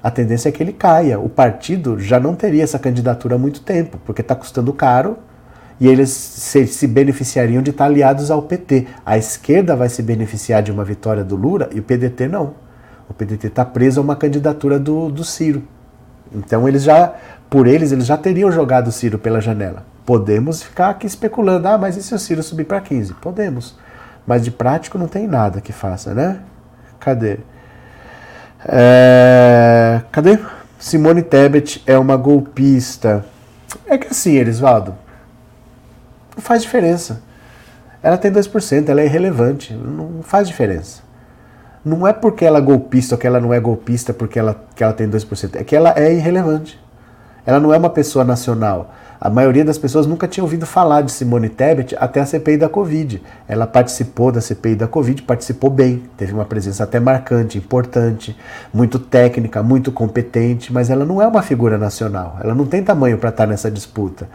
A 0.02 0.10
tendência 0.10 0.48
é 0.48 0.52
que 0.52 0.62
ele 0.62 0.72
caia. 0.72 1.18
O 1.18 1.28
partido 1.28 1.98
já 1.98 2.20
não 2.20 2.34
teria 2.34 2.62
essa 2.62 2.78
candidatura 2.78 3.34
há 3.34 3.38
muito 3.38 3.60
tempo, 3.60 3.98
porque 4.04 4.20
está 4.20 4.34
custando 4.34 4.72
caro 4.72 5.18
e 5.80 5.88
eles 5.88 6.10
se, 6.10 6.66
se, 6.66 6.86
beneficiariam 6.86 7.62
de 7.62 7.70
estar 7.70 7.86
aliados 7.86 8.30
ao 8.30 8.42
PT. 8.42 8.86
A 9.04 9.18
esquerda 9.18 9.74
vai 9.76 9.88
se 9.88 10.02
beneficiar 10.02 10.62
de 10.62 10.70
uma 10.70 10.84
vitória 10.84 11.24
do 11.24 11.36
Lula 11.36 11.68
e 11.72 11.80
o 11.80 11.82
PDT 11.82 12.28
não. 12.28 12.67
O 13.08 13.14
PDT 13.14 13.46
está 13.46 13.64
preso 13.64 14.00
a 14.00 14.02
uma 14.02 14.14
candidatura 14.14 14.78
do, 14.78 15.10
do 15.10 15.24
Ciro. 15.24 15.62
Então 16.32 16.68
eles 16.68 16.82
já, 16.82 17.14
por 17.48 17.66
eles, 17.66 17.90
eles 17.90 18.06
já 18.06 18.16
teriam 18.16 18.52
jogado 18.52 18.88
o 18.88 18.92
Ciro 18.92 19.18
pela 19.18 19.40
janela. 19.40 19.84
Podemos 20.04 20.62
ficar 20.62 20.90
aqui 20.90 21.06
especulando, 21.06 21.68
ah, 21.68 21.78
mas 21.78 21.96
e 21.96 22.02
se 22.02 22.14
o 22.14 22.18
Ciro 22.18 22.42
subir 22.42 22.64
para 22.64 22.80
15? 22.80 23.14
Podemos. 23.14 23.76
Mas 24.26 24.44
de 24.44 24.50
prático 24.50 24.98
não 24.98 25.08
tem 25.08 25.26
nada 25.26 25.60
que 25.60 25.72
faça, 25.72 26.14
né? 26.14 26.40
Cadê? 27.00 27.38
É... 28.66 30.02
Cadê? 30.12 30.38
Simone 30.78 31.22
Tebet 31.22 31.82
é 31.86 31.98
uma 31.98 32.16
golpista. 32.16 33.24
É 33.86 33.96
que 33.96 34.08
assim, 34.08 34.34
Elisvaldo, 34.34 34.94
não 36.36 36.42
faz 36.42 36.62
diferença. 36.62 37.22
Ela 38.02 38.16
tem 38.16 38.30
2%, 38.30 38.88
ela 38.88 39.00
é 39.00 39.06
irrelevante, 39.06 39.74
não 39.74 40.22
faz 40.22 40.46
diferença 40.46 41.07
não 41.84 42.06
é 42.06 42.12
porque 42.12 42.44
ela 42.44 42.58
é 42.58 42.62
golpista 42.62 43.14
ou 43.14 43.18
que 43.18 43.26
ela 43.26 43.40
não 43.40 43.52
é 43.52 43.60
golpista 43.60 44.12
porque 44.12 44.38
ela, 44.38 44.56
que 44.74 44.82
ela 44.82 44.92
tem 44.92 45.08
2%, 45.08 45.56
é 45.56 45.64
que 45.64 45.76
ela 45.76 45.92
é 45.96 46.12
irrelevante. 46.12 46.78
Ela 47.46 47.58
não 47.58 47.72
é 47.72 47.78
uma 47.78 47.88
pessoa 47.88 48.24
nacional. 48.24 48.92
A 49.20 49.30
maioria 49.30 49.64
das 49.64 49.78
pessoas 49.78 50.06
nunca 50.06 50.28
tinha 50.28 50.44
ouvido 50.44 50.66
falar 50.66 51.00
de 51.00 51.10
Simone 51.10 51.48
Tebet 51.48 51.96
até 51.98 52.20
a 52.20 52.26
CPI 52.26 52.58
da 52.58 52.68
Covid. 52.68 53.22
Ela 53.48 53.66
participou 53.66 54.30
da 54.30 54.40
CPI 54.40 54.76
da 54.76 54.86
Covid, 54.86 55.22
participou 55.22 55.70
bem, 55.70 56.04
teve 56.16 56.32
uma 56.32 56.44
presença 56.44 56.84
até 56.84 57.00
marcante, 57.00 57.58
importante, 57.58 58.36
muito 58.72 58.98
técnica, 58.98 59.62
muito 59.62 59.90
competente, 59.90 60.72
mas 60.72 60.90
ela 60.90 61.04
não 61.04 61.20
é 61.20 61.26
uma 61.26 61.42
figura 61.42 61.78
nacional. 61.78 62.36
Ela 62.40 62.54
não 62.54 62.66
tem 62.66 62.82
tamanho 62.82 63.18
para 63.18 63.30
estar 63.30 63.46
nessa 63.46 63.70
disputa. 63.70 64.28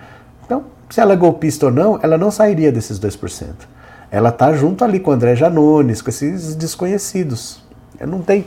Então, 0.46 0.64
se 0.90 1.00
ela 1.00 1.14
é 1.14 1.16
golpista 1.16 1.68
ou 1.68 1.72
não, 1.72 2.00
ela 2.02 2.18
não 2.18 2.32
sairia 2.32 2.72
desses 2.72 3.00
2% 3.00 3.73
ela 4.14 4.32
tá 4.32 4.54
junto 4.54 4.84
ali 4.84 5.00
com 5.00 5.10
o 5.10 5.14
André 5.16 5.36
Janones, 5.36 6.00
com 6.00 6.12
esses 6.12 6.54
desconhecidos. 6.54 7.64
Não 8.00 8.22
tem. 8.22 8.46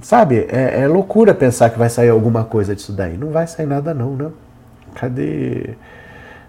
Sabe, 0.00 0.46
é, 0.50 0.80
é, 0.80 0.88
loucura 0.88 1.34
pensar 1.34 1.68
que 1.68 1.78
vai 1.78 1.90
sair 1.90 2.08
alguma 2.08 2.42
coisa 2.42 2.74
disso 2.74 2.94
daí. 2.94 3.18
Não 3.18 3.28
vai 3.28 3.46
sair 3.46 3.66
nada, 3.66 3.92
não, 3.92 4.16
né? 4.16 4.30
Cadê? 4.94 5.74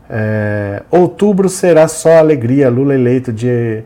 É, 0.10 0.82
outubro 0.90 1.50
será 1.50 1.90
só 1.90 2.20
alegria. 2.20 2.70
Lula 2.70 2.96
eleito 2.96 3.34
dia, 3.34 3.84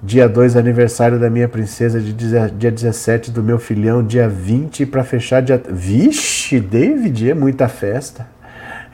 dia 0.00 0.28
2, 0.28 0.56
aniversário 0.56 1.18
da 1.18 1.28
minha 1.28 1.48
princesa, 1.48 2.00
de 2.00 2.12
dia 2.12 2.70
17 2.70 3.32
do 3.32 3.42
meu 3.42 3.58
filhão, 3.58 4.00
dia 4.00 4.28
20 4.28 4.86
para 4.86 5.02
fechar 5.02 5.42
dia. 5.42 5.60
Vixe, 5.68 6.60
David, 6.60 7.32
é 7.32 7.34
muita 7.34 7.66
festa. 7.66 8.28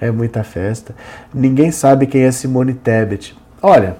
É 0.00 0.10
muita 0.10 0.42
festa. 0.42 0.94
Ninguém 1.34 1.70
sabe 1.70 2.06
quem 2.06 2.22
é 2.22 2.32
Simone 2.32 2.72
Tebet. 2.72 3.36
Olha, 3.60 3.96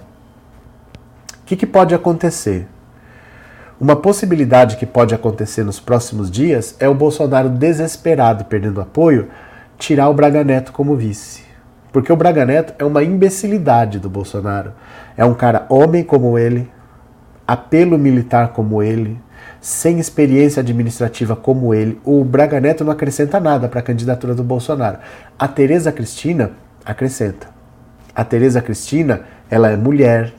o 1.44 1.46
que, 1.46 1.56
que 1.56 1.66
pode 1.66 1.94
acontecer? 1.94 2.66
Uma 3.78 3.94
possibilidade 3.94 4.78
que 4.78 4.86
pode 4.86 5.14
acontecer 5.14 5.62
nos 5.62 5.78
próximos 5.78 6.30
dias 6.30 6.74
é 6.80 6.88
o 6.88 6.94
Bolsonaro 6.94 7.50
desesperado, 7.50 8.46
perdendo 8.46 8.80
apoio, 8.80 9.28
tirar 9.76 10.08
o 10.08 10.14
Braga 10.14 10.42
Neto 10.42 10.72
como 10.72 10.96
vice. 10.96 11.42
Porque 11.92 12.10
o 12.10 12.16
Braga 12.16 12.46
Neto 12.46 12.72
é 12.78 12.84
uma 12.84 13.02
imbecilidade 13.02 13.98
do 13.98 14.08
Bolsonaro. 14.08 14.72
É 15.18 15.24
um 15.26 15.34
cara 15.34 15.66
homem 15.68 16.02
como 16.02 16.38
ele, 16.38 16.66
apelo 17.46 17.98
militar 17.98 18.54
como 18.54 18.82
ele, 18.82 19.20
sem 19.60 19.98
experiência 19.98 20.60
administrativa 20.60 21.36
como 21.36 21.74
ele. 21.74 22.00
O 22.06 22.24
Braga 22.24 22.58
Neto 22.58 22.84
não 22.84 22.92
acrescenta 22.92 23.38
nada 23.38 23.68
para 23.68 23.80
a 23.80 23.82
candidatura 23.82 24.34
do 24.34 24.42
Bolsonaro. 24.42 24.96
A 25.38 25.46
Tereza 25.46 25.92
Cristina 25.92 26.52
acrescenta. 26.86 27.48
A 28.14 28.24
Tereza 28.24 28.62
Cristina, 28.62 29.26
ela 29.50 29.68
é 29.68 29.76
mulher, 29.76 30.32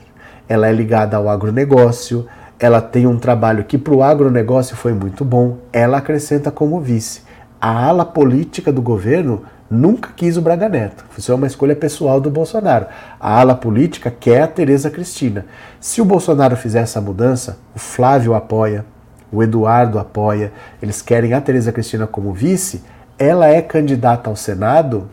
ela 0.48 0.68
é 0.68 0.72
ligada 0.72 1.16
ao 1.16 1.28
agronegócio, 1.28 2.26
ela 2.58 2.80
tem 2.80 3.06
um 3.06 3.18
trabalho 3.18 3.64
que 3.64 3.76
para 3.76 3.94
o 3.94 4.02
agronegócio 4.02 4.76
foi 4.76 4.92
muito 4.92 5.24
bom, 5.24 5.58
ela 5.72 5.98
acrescenta 5.98 6.50
como 6.50 6.80
vice. 6.80 7.22
A 7.60 7.86
ala 7.86 8.04
política 8.04 8.72
do 8.72 8.80
governo 8.80 9.42
nunca 9.70 10.10
quis 10.14 10.36
o 10.36 10.42
Braga 10.42 10.68
Neto. 10.68 11.04
Isso 11.16 11.32
é 11.32 11.34
uma 11.34 11.46
escolha 11.46 11.74
pessoal 11.74 12.20
do 12.20 12.30
Bolsonaro. 12.30 12.86
A 13.18 13.40
ala 13.40 13.54
política 13.54 14.10
quer 14.10 14.42
a 14.42 14.48
Tereza 14.48 14.90
Cristina. 14.90 15.44
Se 15.80 16.00
o 16.00 16.04
Bolsonaro 16.04 16.56
fizer 16.56 16.80
essa 16.80 17.00
mudança, 17.00 17.58
o 17.74 17.78
Flávio 17.78 18.34
apoia, 18.34 18.84
o 19.32 19.42
Eduardo 19.42 19.98
apoia, 19.98 20.52
eles 20.80 21.02
querem 21.02 21.34
a 21.34 21.40
Tereza 21.40 21.72
Cristina 21.72 22.06
como 22.06 22.32
vice, 22.32 22.82
ela 23.18 23.48
é 23.48 23.60
candidata 23.60 24.30
ao 24.30 24.36
Senado 24.36 25.08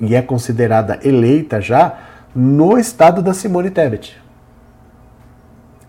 e 0.00 0.14
é 0.14 0.22
considerada 0.22 0.98
eleita 1.02 1.60
já 1.60 1.98
no 2.34 2.78
estado 2.78 3.20
da 3.20 3.34
Simone 3.34 3.70
Tebet. 3.70 4.27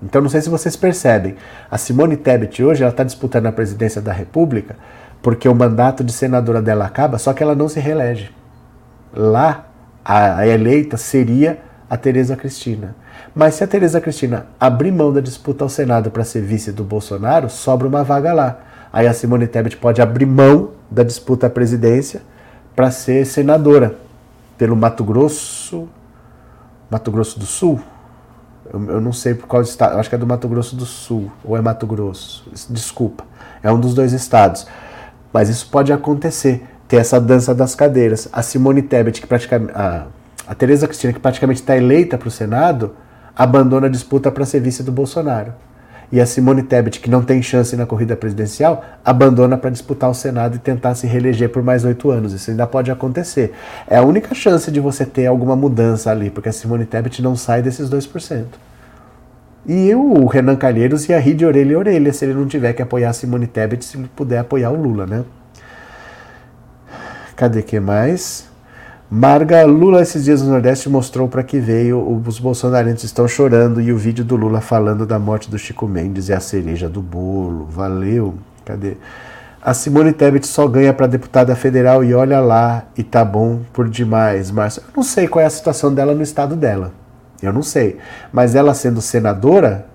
Então 0.02 0.22
não 0.22 0.30
sei 0.30 0.42
se 0.42 0.50
vocês 0.50 0.76
percebem, 0.76 1.36
a 1.70 1.78
Simone 1.78 2.16
Tebet 2.16 2.64
hoje 2.64 2.84
ela 2.84 2.92
está 2.92 3.04
disputando 3.04 3.48
a 3.48 3.52
presidência 3.52 4.02
da 4.02 4.14
República 4.14 4.76
porque 5.22 5.50
o 5.50 5.56
mandato 5.56 6.04
de 6.04 6.14
senadora 6.14 6.62
dela 6.62 6.86
acaba, 6.86 7.18
só 7.18 7.34
que 7.34 7.44
ela 7.44 7.56
não 7.56 7.68
se 7.68 7.80
reelege. 7.80 8.32
Lá 9.14 9.66
a, 10.04 10.48
eleita 10.48 10.98
seria 10.98 11.60
a 11.90 11.98
Tereza 11.98 12.36
Cristina. 12.36 12.96
Mas 13.36 13.56
se 13.56 13.64
a 13.64 13.68
Tereza 13.68 14.00
Cristina 14.00 14.48
abrir 14.60 14.92
mão 14.92 15.12
da 15.12 15.20
disputa 15.20 15.64
ao 15.64 15.70
Senado 15.70 16.10
para 16.10 16.24
ser 16.24 16.42
vice 16.42 16.72
do 16.72 16.84
Bolsonaro, 16.84 17.50
sobra 17.50 17.88
uma 17.88 18.04
vaga 18.04 18.34
lá. 18.34 18.60
Aí 18.94 19.08
a 19.08 19.14
Simone 19.14 19.48
Tebet 19.48 19.78
pode 19.78 20.02
abrir 20.02 20.26
mão 20.26 20.72
da 20.90 21.04
disputa 21.04 21.48
à 21.48 21.50
presidência 21.50 22.22
para 22.76 22.90
ser 22.90 23.26
senadora 23.26 23.96
pelo 24.58 24.76
Mato 24.76 25.04
Grosso, 25.04 25.88
Mato 26.90 27.12
Grosso 27.12 27.40
do 27.40 27.46
Sul, 27.46 27.80
eu, 28.72 28.96
eu 28.96 29.02
não 29.02 29.12
sei 29.12 29.34
por 29.34 29.48
qual 29.48 29.62
estado, 29.62 29.98
acho 29.98 30.10
que 30.10 30.16
é 30.16 30.18
do 30.18 30.28
Mato 30.28 30.48
Grosso 30.48 30.76
do 30.76 30.86
Sul, 30.86 31.32
ou 31.44 31.58
é 31.58 31.62
Mato 31.62 31.86
Grosso, 31.86 32.50
desculpa. 32.70 33.24
É 33.62 33.72
um 33.72 33.80
dos 33.80 33.94
dois 33.94 34.14
estados. 34.14 34.68
Mas 35.32 35.50
isso 35.50 35.68
pode 35.70 35.94
acontecer, 35.94 36.64
ter 36.88 36.98
essa 36.98 37.20
dança 37.20 37.54
das 37.54 37.76
cadeiras. 37.76 38.28
A 38.32 38.42
Simone 38.42 38.82
Tebet, 38.82 39.22
que 39.22 39.28
praticamente. 39.28 39.72
A, 39.76 40.08
a 40.48 40.56
Tereza 40.56 40.88
Cristina, 40.88 41.14
que 41.14 41.20
praticamente 41.20 41.62
está 41.62 41.78
eleita 41.78 42.18
para 42.18 42.28
o 42.28 42.32
Senado, 42.32 42.96
abandona 43.36 43.86
a 43.86 43.90
disputa 43.90 44.32
para 44.32 44.46
ser 44.46 44.60
vice 44.60 44.82
do 44.82 44.92
Bolsonaro 44.92 45.54
e 46.12 46.20
a 46.20 46.26
Simone 46.26 46.64
Tebet, 46.64 47.00
que 47.00 47.10
não 47.10 47.22
tem 47.22 47.42
chance 47.42 47.76
na 47.76 47.86
corrida 47.86 48.16
presidencial, 48.16 48.84
abandona 49.06 49.58
para 49.58 49.70
disputar 49.70 50.10
o 50.10 50.14
Senado 50.14 50.56
e 50.56 50.60
tentar 50.60 50.96
se 50.96 51.06
reeleger 51.06 51.50
por 51.50 51.62
mais 51.62 51.86
oito 51.86 52.10
anos. 52.10 52.34
Isso 52.34 52.50
ainda 52.50 52.66
pode 52.66 52.90
acontecer. 52.90 53.54
É 53.88 53.98
a 53.98 54.04
única 54.04 54.34
chance 54.34 54.72
de 54.72 54.80
você 54.80 55.06
ter 55.06 55.28
alguma 55.28 55.56
mudança 55.56 56.10
ali, 56.10 56.30
porque 56.30 56.50
a 56.50 56.52
Simone 56.54 56.86
Tebet 56.86 57.22
não 57.22 57.36
sai 57.36 57.62
desses 57.62 57.90
2%. 57.90 58.46
E 59.68 59.94
o 59.94 60.26
Renan 60.26 60.56
Calheiros 60.56 61.08
ia 61.08 61.20
rir 61.20 61.36
de 61.36 61.46
orelha 61.46 61.76
a 61.76 61.80
orelha 61.80 62.12
se 62.12 62.26
ele 62.26 62.34
não 62.34 62.48
tiver 62.48 62.74
que 62.74 62.82
apoiar 62.82 63.12
a 63.12 63.14
Simone 63.14 63.46
Tebet, 63.46 63.86
se 63.86 63.98
puder 64.16 64.40
apoiar 64.40 64.72
o 64.72 64.82
Lula, 64.82 65.06
né? 65.06 65.24
Cadê 67.36 67.62
que 67.62 67.80
mais? 67.80 68.49
Marga, 69.12 69.66
Lula 69.66 70.04
esses 70.04 70.26
dias 70.26 70.44
no 70.44 70.52
Nordeste 70.52 70.88
mostrou 70.88 71.28
para 71.28 71.42
que 71.42 71.58
veio, 71.60 72.00
os 72.28 72.38
bolsonarenses 72.38 73.06
estão 73.06 73.28
chorando 73.28 73.82
e 73.82 73.92
o 73.92 73.98
vídeo 73.98 74.24
do 74.24 74.36
Lula 74.36 74.62
falando 74.62 75.04
da 75.04 75.18
morte 75.18 75.50
do 75.50 75.58
Chico 75.58 75.88
Mendes 75.88 76.30
é 76.30 76.36
a 76.36 76.40
cereja 76.40 76.88
do 76.88 77.02
bolo. 77.02 77.66
Valeu. 77.66 78.36
Cadê? 78.64 78.98
A 79.60 79.74
Simone 79.74 80.14
Tebet 80.14 80.46
só 80.46 80.68
ganha 80.68 80.94
para 80.94 81.08
deputada 81.08 81.56
federal 81.56 82.04
e 82.04 82.14
olha 82.14 82.40
lá, 82.40 82.86
e 82.96 83.02
tá 83.02 83.26
bom 83.26 83.62
por 83.74 83.90
demais, 83.90 84.52
Márcio. 84.52 84.84
Eu 84.88 84.94
não 84.98 85.04
sei 85.04 85.28
qual 85.28 85.42
é 85.42 85.48
a 85.48 85.50
situação 85.50 85.92
dela 85.92 86.14
no 86.14 86.22
estado 86.22 86.56
dela. 86.56 86.94
Eu 87.42 87.52
não 87.52 87.64
sei. 87.64 87.98
Mas 88.32 88.54
ela 88.54 88.76
sendo 88.76 89.02
senadora, 89.02 89.88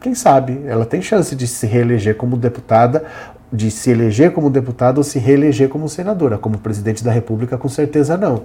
quem 0.00 0.14
sabe? 0.14 0.62
Ela 0.66 0.86
tem 0.86 1.02
chance 1.02 1.36
de 1.36 1.46
se 1.46 1.66
reeleger 1.66 2.16
como 2.16 2.38
deputada 2.38 3.04
de 3.52 3.70
se 3.70 3.90
eleger 3.90 4.32
como 4.32 4.48
deputado 4.48 4.98
ou 4.98 5.04
se 5.04 5.18
reeleger 5.18 5.68
como 5.68 5.88
senadora. 5.88 6.38
Como 6.38 6.58
presidente 6.58 7.04
da 7.04 7.12
República, 7.12 7.58
com 7.58 7.68
certeza 7.68 8.16
não. 8.16 8.42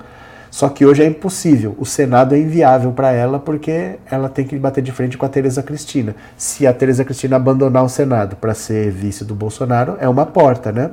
Só 0.49 0.69
que 0.69 0.85
hoje 0.85 1.03
é 1.03 1.05
impossível. 1.05 1.75
O 1.77 1.85
Senado 1.85 2.35
é 2.35 2.39
inviável 2.39 2.91
para 2.91 3.11
ela 3.11 3.39
porque 3.39 3.97
ela 4.09 4.29
tem 4.29 4.45
que 4.45 4.57
bater 4.57 4.81
de 4.81 4.91
frente 4.91 5.17
com 5.17 5.25
a 5.25 5.29
Tereza 5.29 5.61
Cristina. 5.61 6.15
Se 6.37 6.65
a 6.65 6.73
Tereza 6.73 7.03
Cristina 7.03 7.35
abandonar 7.35 7.83
o 7.83 7.89
Senado 7.89 8.35
para 8.35 8.53
ser 8.53 8.91
vice 8.91 9.23
do 9.23 9.35
Bolsonaro, 9.35 9.97
é 9.99 10.07
uma 10.07 10.25
porta, 10.25 10.71
né? 10.71 10.91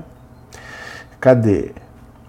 Cadê? 1.21 1.71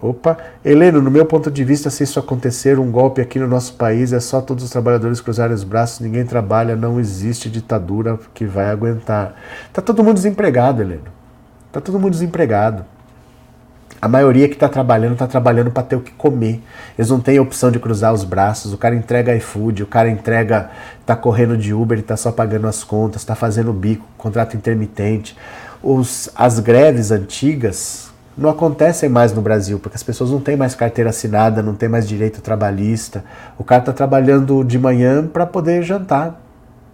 Opa, 0.01 0.37
Heleno, 0.63 1.01
no 1.01 1.09
meu 1.09 1.25
ponto 1.25 1.49
de 1.49 1.63
vista, 1.63 1.89
se 1.89 2.03
isso 2.03 2.19
acontecer, 2.19 2.77
um 2.77 2.91
golpe 2.91 3.21
aqui 3.21 3.39
no 3.39 3.47
nosso 3.47 3.73
país 3.73 4.13
é 4.13 4.19
só 4.19 4.39
todos 4.39 4.63
os 4.63 4.69
trabalhadores 4.69 5.19
cruzarem 5.19 5.55
os 5.55 5.63
braços, 5.63 5.99
ninguém 5.99 6.25
trabalha, 6.25 6.75
não 6.75 6.99
existe 6.99 7.49
ditadura 7.49 8.19
que 8.33 8.45
vai 8.45 8.69
aguentar. 8.69 9.35
Tá 9.73 9.81
todo 9.81 10.03
mundo 10.03 10.15
desempregado, 10.15 10.81
Heleno. 10.81 11.15
Está 11.75 11.83
todo 11.91 11.99
mundo 11.99 12.11
desempregado. 12.11 12.85
A 14.01 14.07
maioria 14.07 14.47
que 14.47 14.53
está 14.53 14.69
trabalhando 14.69 15.11
está 15.11 15.27
trabalhando 15.27 15.69
para 15.71 15.83
ter 15.83 15.97
o 15.97 15.99
que 15.99 16.13
comer. 16.13 16.63
Eles 16.97 17.09
não 17.09 17.19
têm 17.19 17.37
opção 17.37 17.69
de 17.69 17.79
cruzar 17.79 18.13
os 18.13 18.23
braços. 18.23 18.71
O 18.71 18.77
cara 18.77 18.95
entrega 18.95 19.35
iFood, 19.35 19.83
o 19.83 19.85
cara 19.85 20.09
entrega, 20.09 20.69
está 21.01 21.17
correndo 21.17 21.57
de 21.57 21.73
Uber 21.73 21.99
está 21.99 22.15
só 22.15 22.31
pagando 22.31 22.65
as 22.65 22.81
contas, 22.81 23.23
está 23.23 23.35
fazendo 23.35 23.73
bico, 23.73 24.07
contrato 24.17 24.55
intermitente. 24.55 25.35
Os, 25.83 26.29
as 26.33 26.61
greves 26.61 27.11
antigas 27.11 28.09
não 28.37 28.49
acontecem 28.49 29.09
mais 29.09 29.33
no 29.33 29.41
Brasil, 29.41 29.77
porque 29.77 29.97
as 29.97 30.03
pessoas 30.03 30.31
não 30.31 30.39
têm 30.39 30.55
mais 30.55 30.75
carteira 30.75 31.09
assinada, 31.09 31.61
não 31.61 31.75
têm 31.75 31.89
mais 31.89 32.07
direito 32.07 32.39
trabalhista. 32.39 33.21
O 33.57 33.65
cara 33.65 33.81
está 33.81 33.91
trabalhando 33.91 34.63
de 34.63 34.79
manhã 34.79 35.27
para 35.27 35.45
poder 35.45 35.83
jantar. 35.83 36.41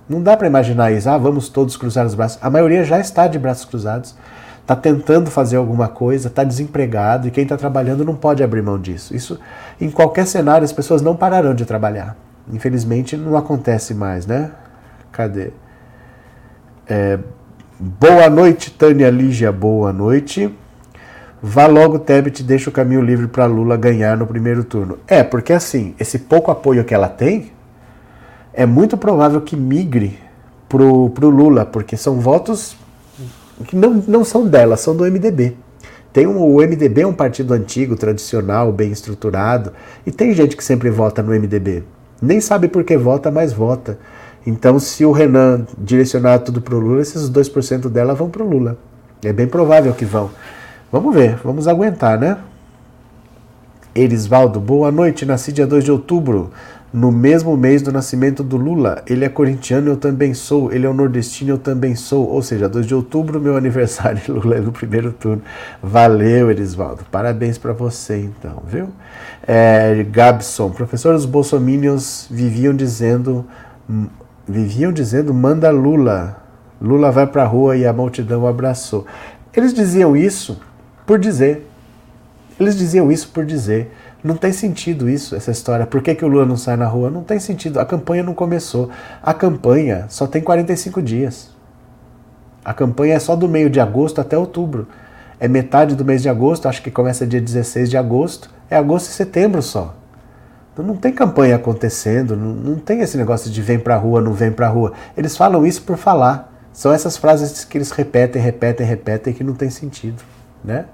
Não 0.09 0.23
dá 0.23 0.35
para 0.35 0.47
imaginar 0.47 0.91
isso. 0.91 1.07
Ah, 1.07 1.19
vamos 1.19 1.49
todos 1.49 1.77
cruzar 1.77 2.03
os 2.03 2.15
braços. 2.15 2.39
A 2.41 2.49
maioria 2.49 2.83
já 2.83 2.99
está 2.99 3.27
de 3.27 3.37
braços 3.37 3.65
cruzados 3.65 4.15
está 4.71 4.75
tentando 4.75 5.29
fazer 5.29 5.57
alguma 5.57 5.87
coisa, 5.87 6.29
está 6.29 6.43
desempregado 6.43 7.27
e 7.27 7.31
quem 7.31 7.43
está 7.43 7.57
trabalhando 7.57 8.05
não 8.05 8.15
pode 8.15 8.41
abrir 8.43 8.61
mão 8.61 8.79
disso. 8.79 9.15
Isso, 9.15 9.39
em 9.79 9.91
qualquer 9.91 10.25
cenário, 10.25 10.63
as 10.63 10.71
pessoas 10.71 11.01
não 11.01 11.15
pararão 11.15 11.53
de 11.53 11.65
trabalhar. 11.65 12.15
Infelizmente, 12.51 13.17
não 13.17 13.35
acontece 13.35 13.93
mais, 13.93 14.25
né? 14.25 14.51
Cadê? 15.11 15.51
É, 16.87 17.19
boa 17.79 18.29
noite, 18.29 18.71
Tânia 18.71 19.09
Lígia, 19.09 19.51
boa 19.51 19.91
noite. 19.91 20.53
Vá 21.43 21.65
logo, 21.65 21.99
Tebet, 21.99 22.43
deixa 22.43 22.69
o 22.69 22.73
caminho 22.73 23.01
livre 23.01 23.27
para 23.27 23.45
Lula 23.45 23.75
ganhar 23.75 24.15
no 24.15 24.27
primeiro 24.27 24.63
turno. 24.63 24.99
É, 25.07 25.23
porque 25.23 25.51
assim, 25.51 25.95
esse 25.99 26.19
pouco 26.19 26.51
apoio 26.51 26.85
que 26.85 26.93
ela 26.93 27.09
tem, 27.09 27.51
é 28.53 28.65
muito 28.65 28.95
provável 28.95 29.41
que 29.41 29.55
migre 29.55 30.19
pro, 30.69 31.09
pro 31.09 31.29
Lula, 31.29 31.65
porque 31.65 31.97
são 31.97 32.19
votos 32.19 32.77
que 33.63 33.75
não, 33.75 34.03
não 34.07 34.23
são 34.23 34.47
dela, 34.47 34.77
são 34.77 34.95
do 34.95 35.03
MDB. 35.03 35.55
Tem 36.13 36.27
um, 36.27 36.37
o 36.37 36.57
MDB 36.57 37.01
é 37.01 37.07
um 37.07 37.13
partido 37.13 37.53
antigo, 37.53 37.95
tradicional, 37.95 38.71
bem 38.71 38.91
estruturado, 38.91 39.71
e 40.05 40.11
tem 40.11 40.33
gente 40.33 40.57
que 40.57 40.63
sempre 40.63 40.89
vota 40.89 41.23
no 41.23 41.31
MDB. 41.31 41.83
Nem 42.21 42.41
sabe 42.41 42.67
por 42.67 42.83
que 42.83 42.97
vota, 42.97 43.31
mas 43.31 43.53
vota. 43.53 43.97
Então, 44.45 44.79
se 44.79 45.05
o 45.05 45.11
Renan 45.11 45.65
direcionar 45.77 46.39
tudo 46.39 46.61
para 46.61 46.75
o 46.75 46.79
Lula, 46.79 47.01
esses 47.01 47.29
2% 47.29 47.89
dela 47.89 48.13
vão 48.13 48.29
para 48.29 48.43
o 48.43 48.49
Lula. 48.49 48.77
É 49.23 49.31
bem 49.31 49.47
provável 49.47 49.93
que 49.93 50.03
vão. 50.03 50.29
Vamos 50.91 51.13
ver, 51.13 51.37
vamos 51.43 51.67
aguentar, 51.67 52.19
né? 52.19 52.37
Erisvaldo, 53.93 54.59
boa 54.59 54.91
noite. 54.91 55.25
Nasci 55.25 55.51
dia 55.51 55.67
2 55.67 55.83
de 55.83 55.91
outubro, 55.91 56.51
no 56.93 57.11
mesmo 57.11 57.55
mês 57.55 57.81
do 57.81 57.91
nascimento 57.91 58.43
do 58.43 58.57
Lula. 58.57 59.01
Ele 59.07 59.23
é 59.23 59.29
corintiano, 59.29 59.89
eu 59.89 59.97
também 59.97 60.33
sou. 60.33 60.71
Ele 60.71 60.85
é 60.85 60.89
o 60.89 60.93
nordestino, 60.93 61.51
eu 61.51 61.57
também 61.57 61.95
sou. 61.95 62.27
Ou 62.27 62.41
seja, 62.41 62.67
2 62.67 62.85
de 62.85 62.93
outubro, 62.93 63.39
meu 63.39 63.55
aniversário. 63.57 64.21
Lula 64.27 64.55
é 64.57 64.59
no 64.59 64.71
primeiro 64.71 65.11
turno. 65.13 65.41
Valeu, 65.81 66.51
Erisvaldo. 66.51 67.05
Parabéns 67.09 67.57
para 67.57 67.71
você, 67.71 68.17
então, 68.17 68.61
viu? 68.67 68.89
É, 69.47 70.05
Gabson, 70.09 70.69
professor, 70.69 71.15
os 71.15 71.25
bolsominions 71.25 72.27
viviam 72.29 72.75
dizendo, 72.75 73.45
viviam 74.47 74.91
dizendo, 74.91 75.33
manda 75.33 75.69
Lula. 75.71 76.37
Lula 76.81 77.11
vai 77.11 77.27
para 77.27 77.43
a 77.43 77.47
rua 77.47 77.77
e 77.77 77.85
a 77.85 77.93
multidão 77.93 78.41
o 78.41 78.47
abraçou. 78.47 79.05
Eles 79.55 79.73
diziam 79.73 80.15
isso 80.15 80.59
por 81.05 81.19
dizer. 81.19 81.67
Eles 82.59 82.75
diziam 82.75 83.11
isso 83.11 83.29
por 83.29 83.45
dizer. 83.45 83.91
Não 84.23 84.35
tem 84.35 84.53
sentido 84.53 85.09
isso, 85.09 85.35
essa 85.35 85.49
história. 85.49 85.85
Por 85.85 86.01
que, 86.01 86.13
que 86.13 86.23
o 86.23 86.27
Lula 86.27 86.45
não 86.45 86.57
sai 86.57 86.75
na 86.75 86.85
rua? 86.85 87.09
Não 87.09 87.23
tem 87.23 87.39
sentido. 87.39 87.79
A 87.79 87.85
campanha 87.85 88.21
não 88.21 88.33
começou. 88.33 88.89
A 89.21 89.33
campanha 89.33 90.05
só 90.09 90.27
tem 90.27 90.41
45 90.41 91.01
dias. 91.01 91.49
A 92.63 92.73
campanha 92.73 93.15
é 93.15 93.19
só 93.19 93.35
do 93.35 93.47
meio 93.49 93.69
de 93.69 93.79
agosto 93.79 94.21
até 94.21 94.37
outubro. 94.37 94.87
É 95.39 95.47
metade 95.47 95.95
do 95.95 96.05
mês 96.05 96.21
de 96.21 96.29
agosto, 96.29 96.67
acho 96.67 96.83
que 96.83 96.91
começa 96.91 97.25
dia 97.25 97.41
16 97.41 97.89
de 97.89 97.97
agosto. 97.97 98.51
É 98.69 98.75
agosto 98.77 99.09
e 99.09 99.13
setembro 99.13 99.61
só. 99.63 99.95
Então 100.71 100.85
não 100.85 100.95
tem 100.95 101.11
campanha 101.11 101.55
acontecendo, 101.55 102.37
não, 102.37 102.53
não 102.53 102.75
tem 102.77 103.01
esse 103.01 103.17
negócio 103.17 103.51
de 103.51 103.61
vem 103.61 103.77
pra 103.77 103.97
rua, 103.97 104.21
não 104.21 104.33
vem 104.33 104.51
pra 104.51 104.67
rua. 104.67 104.93
Eles 105.17 105.35
falam 105.35 105.65
isso 105.65 105.81
por 105.81 105.97
falar. 105.97 106.53
São 106.71 106.93
essas 106.93 107.17
frases 107.17 107.65
que 107.65 107.77
eles 107.77 107.91
repetem, 107.91 108.41
repetem, 108.41 108.85
repetem 108.85 109.33
que 109.33 109.43
não 109.43 109.53
tem 109.53 109.69
sentido, 109.69 110.23
né? 110.63 110.85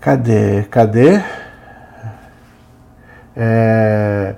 Cadê? 0.00 0.62
Cadê? 0.70 1.22
É, 3.36 4.34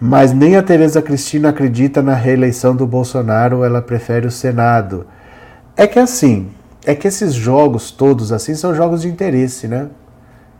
mas 0.00 0.32
nem 0.32 0.56
a 0.56 0.62
Tereza 0.62 1.02
Cristina 1.02 1.48
acredita 1.50 2.00
na 2.00 2.14
reeleição 2.14 2.74
do 2.74 2.86
Bolsonaro, 2.86 3.64
ela 3.64 3.82
prefere 3.82 4.26
o 4.26 4.30
Senado. 4.30 5.06
É 5.76 5.86
que 5.86 5.98
assim, 5.98 6.50
é 6.84 6.94
que 6.94 7.08
esses 7.08 7.34
jogos 7.34 7.90
todos 7.90 8.32
assim 8.32 8.54
são 8.54 8.74
jogos 8.74 9.02
de 9.02 9.08
interesse, 9.08 9.66
né? 9.66 9.88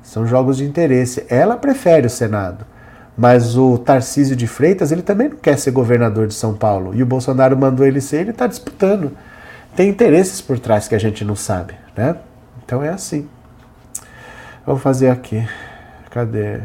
São 0.03 0.27
jogos 0.27 0.57
de 0.57 0.65
interesse. 0.65 1.25
Ela 1.29 1.57
prefere 1.57 2.07
o 2.07 2.11
Senado. 2.11 2.65
Mas 3.17 3.57
o 3.57 3.77
Tarcísio 3.79 4.37
de 4.37 4.47
Freitas, 4.47 4.93
ele 4.93 5.03
também 5.03 5.29
não 5.29 5.37
quer 5.37 5.59
ser 5.59 5.73
governador 5.73 6.27
de 6.29 6.35
São 6.35 6.55
Paulo. 6.55 6.95
E 6.95 7.03
o 7.03 7.07
Bolsonaro 7.07 7.57
mandou 7.57 7.87
ele 7.87 8.01
ser, 8.01 8.21
ele 8.21 8.31
está 8.31 8.47
disputando. 8.47 9.11
Tem 9.75 9.89
interesses 9.89 10.41
por 10.41 10.59
trás 10.59 10.89
que 10.89 10.95
a 10.95 10.99
gente 10.99 11.25
não 11.25 11.37
sabe, 11.37 11.75
né? 11.97 12.17
Então 12.65 12.83
é 12.83 12.89
assim. 12.89 13.29
Vamos 14.65 14.83
fazer 14.83 15.11
aqui. 15.11 15.47
Cadê? 16.11 16.61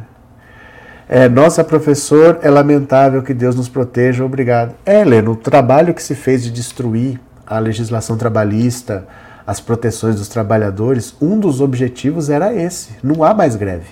É, 1.08 1.28
nossa, 1.28 1.64
professor, 1.64 2.40
é 2.42 2.50
lamentável 2.50 3.22
que 3.22 3.34
Deus 3.34 3.56
nos 3.56 3.68
proteja, 3.68 4.24
obrigado. 4.24 4.74
É, 4.86 5.04
o 5.04 5.36
trabalho 5.36 5.94
que 5.94 6.02
se 6.02 6.16
fez 6.16 6.44
de 6.44 6.52
destruir 6.52 7.20
a 7.46 7.60
legislação 7.60 8.18
trabalhista, 8.18 9.06
as 9.46 9.60
proteções 9.60 10.16
dos 10.16 10.30
trabalhadores, 10.30 11.16
um 11.22 11.38
dos 11.38 11.60
objetivos 11.60 12.30
era 12.30 12.54
esse. 12.54 12.92
Não 13.04 13.24
há 13.24 13.34
mais 13.34 13.58
greve. 13.58 13.90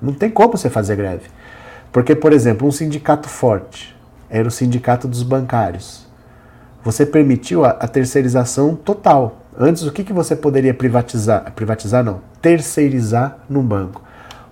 Não 0.00 0.14
tem 0.14 0.30
como 0.30 0.56
você 0.56 0.70
fazer 0.70 0.96
greve. 0.96 1.28
Porque, 1.92 2.14
por 2.14 2.32
exemplo, 2.32 2.66
um 2.66 2.72
sindicato 2.72 3.28
forte 3.28 3.94
era 4.30 4.48
o 4.48 4.50
sindicato 4.50 5.06
dos 5.06 5.22
bancários. 5.22 6.08
Você 6.82 7.04
permitiu 7.04 7.64
a, 7.64 7.70
a 7.70 7.86
terceirização 7.86 8.74
total. 8.74 9.42
Antes, 9.58 9.82
o 9.82 9.92
que, 9.92 10.02
que 10.02 10.12
você 10.14 10.34
poderia 10.34 10.72
privatizar? 10.72 11.52
Privatizar 11.52 12.02
não, 12.02 12.22
terceirizar 12.40 13.40
num 13.50 13.62
banco 13.62 14.02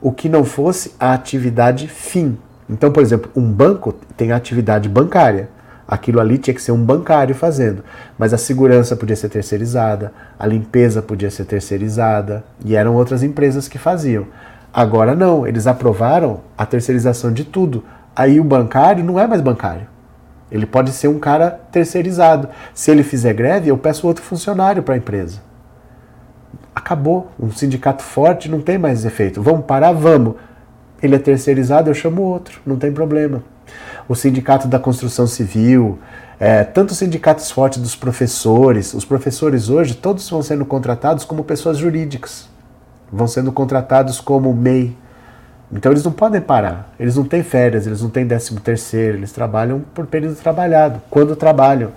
o 0.00 0.12
que 0.12 0.28
não 0.28 0.44
fosse 0.44 0.94
a 0.98 1.12
atividade 1.12 1.88
fim. 1.88 2.38
Então, 2.68 2.90
por 2.90 3.02
exemplo, 3.02 3.30
um 3.34 3.50
banco 3.50 3.92
tem 4.16 4.32
a 4.32 4.36
atividade 4.36 4.88
bancária. 4.88 5.48
Aquilo 5.86 6.20
ali 6.20 6.36
tinha 6.36 6.54
que 6.54 6.62
ser 6.62 6.72
um 6.72 6.84
bancário 6.84 7.34
fazendo. 7.34 7.82
Mas 8.18 8.34
a 8.34 8.38
segurança 8.38 8.94
podia 8.94 9.16
ser 9.16 9.28
terceirizada, 9.30 10.12
a 10.38 10.46
limpeza 10.46 11.00
podia 11.00 11.30
ser 11.30 11.46
terceirizada, 11.46 12.44
e 12.64 12.76
eram 12.76 12.94
outras 12.94 13.22
empresas 13.22 13.68
que 13.68 13.78
faziam. 13.78 14.26
Agora 14.72 15.14
não, 15.14 15.46
eles 15.46 15.66
aprovaram 15.66 16.40
a 16.56 16.66
terceirização 16.66 17.32
de 17.32 17.44
tudo. 17.44 17.82
Aí 18.14 18.38
o 18.38 18.44
bancário 18.44 19.02
não 19.02 19.18
é 19.18 19.26
mais 19.26 19.40
bancário. 19.40 19.86
Ele 20.50 20.66
pode 20.66 20.90
ser 20.90 21.08
um 21.08 21.18
cara 21.18 21.50
terceirizado. 21.72 22.48
Se 22.74 22.90
ele 22.90 23.02
fizer 23.02 23.32
greve, 23.32 23.68
eu 23.68 23.78
peço 23.78 24.06
outro 24.06 24.22
funcionário 24.22 24.82
para 24.82 24.94
a 24.94 24.98
empresa 24.98 25.47
acabou. 26.78 27.30
Um 27.38 27.50
sindicato 27.50 28.02
forte 28.02 28.48
não 28.48 28.60
tem 28.60 28.78
mais 28.78 29.04
efeito. 29.04 29.42
Vamos 29.42 29.66
parar? 29.66 29.92
Vamos. 29.92 30.34
Ele 31.02 31.14
é 31.14 31.18
terceirizado, 31.18 31.90
eu 31.90 31.94
chamo 31.94 32.22
outro, 32.22 32.60
não 32.66 32.76
tem 32.76 32.90
problema. 32.92 33.42
O 34.08 34.14
sindicato 34.14 34.66
da 34.66 34.78
construção 34.78 35.26
civil, 35.26 35.98
é, 36.40 36.64
tanto 36.64 36.90
os 36.90 36.98
sindicatos 36.98 37.50
fortes 37.50 37.80
dos 37.80 37.94
professores, 37.94 38.94
os 38.94 39.04
professores 39.04 39.68
hoje, 39.68 39.94
todos 39.94 40.28
vão 40.28 40.42
sendo 40.42 40.64
contratados 40.64 41.24
como 41.24 41.44
pessoas 41.44 41.76
jurídicas, 41.76 42.48
vão 43.12 43.28
sendo 43.28 43.52
contratados 43.52 44.20
como 44.20 44.52
MEI. 44.52 44.96
Então 45.70 45.92
eles 45.92 46.02
não 46.02 46.12
podem 46.12 46.40
parar, 46.40 46.92
eles 46.98 47.16
não 47.16 47.24
têm 47.24 47.42
férias, 47.42 47.86
eles 47.86 48.00
não 48.00 48.08
têm 48.08 48.26
décimo 48.26 48.58
terceiro, 48.58 49.18
eles 49.18 49.30
trabalham 49.30 49.82
por 49.94 50.06
período 50.06 50.34
trabalhado, 50.36 51.00
quando 51.10 51.36
trabalham. 51.36 51.92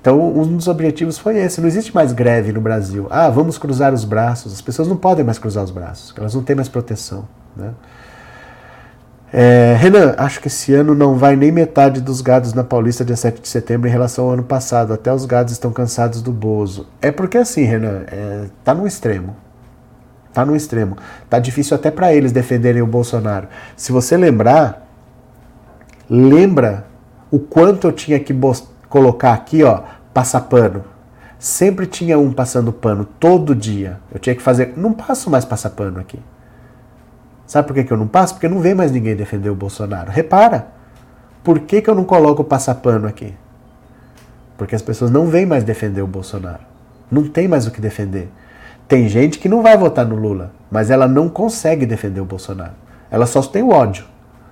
Então, 0.00 0.18
um 0.34 0.56
dos 0.56 0.66
objetivos 0.66 1.18
foi 1.18 1.36
esse. 1.38 1.60
Não 1.60 1.68
existe 1.68 1.94
mais 1.94 2.12
greve 2.12 2.52
no 2.52 2.60
Brasil. 2.60 3.06
Ah, 3.10 3.28
vamos 3.28 3.58
cruzar 3.58 3.92
os 3.92 4.04
braços. 4.04 4.52
As 4.52 4.60
pessoas 4.60 4.88
não 4.88 4.96
podem 4.96 5.24
mais 5.24 5.38
cruzar 5.38 5.62
os 5.62 5.70
braços, 5.70 6.14
elas 6.16 6.34
não 6.34 6.42
têm 6.42 6.56
mais 6.56 6.68
proteção. 6.68 7.28
Né? 7.54 7.70
É, 9.32 9.76
Renan, 9.78 10.14
acho 10.18 10.40
que 10.40 10.48
esse 10.48 10.74
ano 10.74 10.94
não 10.94 11.16
vai 11.16 11.36
nem 11.36 11.52
metade 11.52 12.00
dos 12.00 12.20
gados 12.20 12.52
na 12.52 12.64
Paulista 12.64 13.04
dia 13.04 13.14
7 13.14 13.40
de 13.40 13.46
setembro 13.48 13.88
em 13.88 13.92
relação 13.92 14.24
ao 14.24 14.32
ano 14.32 14.42
passado. 14.42 14.92
Até 14.92 15.12
os 15.12 15.24
gados 15.24 15.52
estão 15.52 15.70
cansados 15.70 16.22
do 16.22 16.32
Bozo. 16.32 16.88
É 17.00 17.12
porque 17.12 17.38
assim, 17.38 17.62
Renan, 17.62 18.02
é, 18.08 18.46
tá 18.64 18.74
no 18.74 18.86
extremo. 18.86 19.36
Tá 20.32 20.44
no 20.44 20.56
extremo. 20.56 20.96
Tá 21.28 21.38
difícil 21.38 21.76
até 21.76 21.90
para 21.90 22.14
eles 22.14 22.32
defenderem 22.32 22.82
o 22.82 22.86
Bolsonaro. 22.86 23.48
Se 23.76 23.92
você 23.92 24.16
lembrar, 24.16 24.86
lembra 26.08 26.86
o 27.30 27.38
quanto 27.38 27.86
eu 27.86 27.92
tinha 27.92 28.18
que 28.18 28.32
colocar 28.90 29.32
aqui, 29.32 29.62
ó, 29.62 29.84
passar 30.12 30.42
pano. 30.42 30.84
Sempre 31.38 31.86
tinha 31.86 32.18
um 32.18 32.30
passando 32.30 32.70
pano, 32.70 33.06
todo 33.18 33.54
dia. 33.54 33.98
Eu 34.12 34.18
tinha 34.18 34.34
que 34.34 34.42
fazer. 34.42 34.74
Não 34.76 34.92
passo 34.92 35.30
mais 35.30 35.46
passar 35.46 35.70
pano 35.70 35.98
aqui. 35.98 36.18
Sabe 37.46 37.66
por 37.66 37.74
que, 37.74 37.84
que 37.84 37.92
eu 37.92 37.96
não 37.96 38.06
passo? 38.06 38.34
Porque 38.34 38.48
não 38.48 38.60
vem 38.60 38.74
mais 38.74 38.92
ninguém 38.92 39.16
defender 39.16 39.48
o 39.48 39.54
Bolsonaro. 39.54 40.10
Repara. 40.10 40.68
Por 41.42 41.60
que, 41.60 41.80
que 41.80 41.88
eu 41.88 41.94
não 41.94 42.04
coloco 42.04 42.44
passar 42.44 42.74
pano 42.74 43.08
aqui? 43.08 43.34
Porque 44.58 44.74
as 44.74 44.82
pessoas 44.82 45.10
não 45.10 45.26
vêm 45.26 45.46
mais 45.46 45.64
defender 45.64 46.02
o 46.02 46.06
Bolsonaro. 46.06 46.60
Não 47.10 47.26
tem 47.26 47.48
mais 47.48 47.66
o 47.66 47.70
que 47.70 47.80
defender. 47.80 48.30
Tem 48.86 49.08
gente 49.08 49.38
que 49.38 49.48
não 49.48 49.62
vai 49.62 49.78
votar 49.78 50.04
no 50.04 50.16
Lula, 50.16 50.52
mas 50.70 50.90
ela 50.90 51.08
não 51.08 51.28
consegue 51.28 51.86
defender 51.86 52.20
o 52.20 52.26
Bolsonaro. 52.26 52.74
Ela 53.10 53.24
só 53.24 53.40
tem 53.40 53.62
o 53.62 53.70
ódio. 53.70 54.04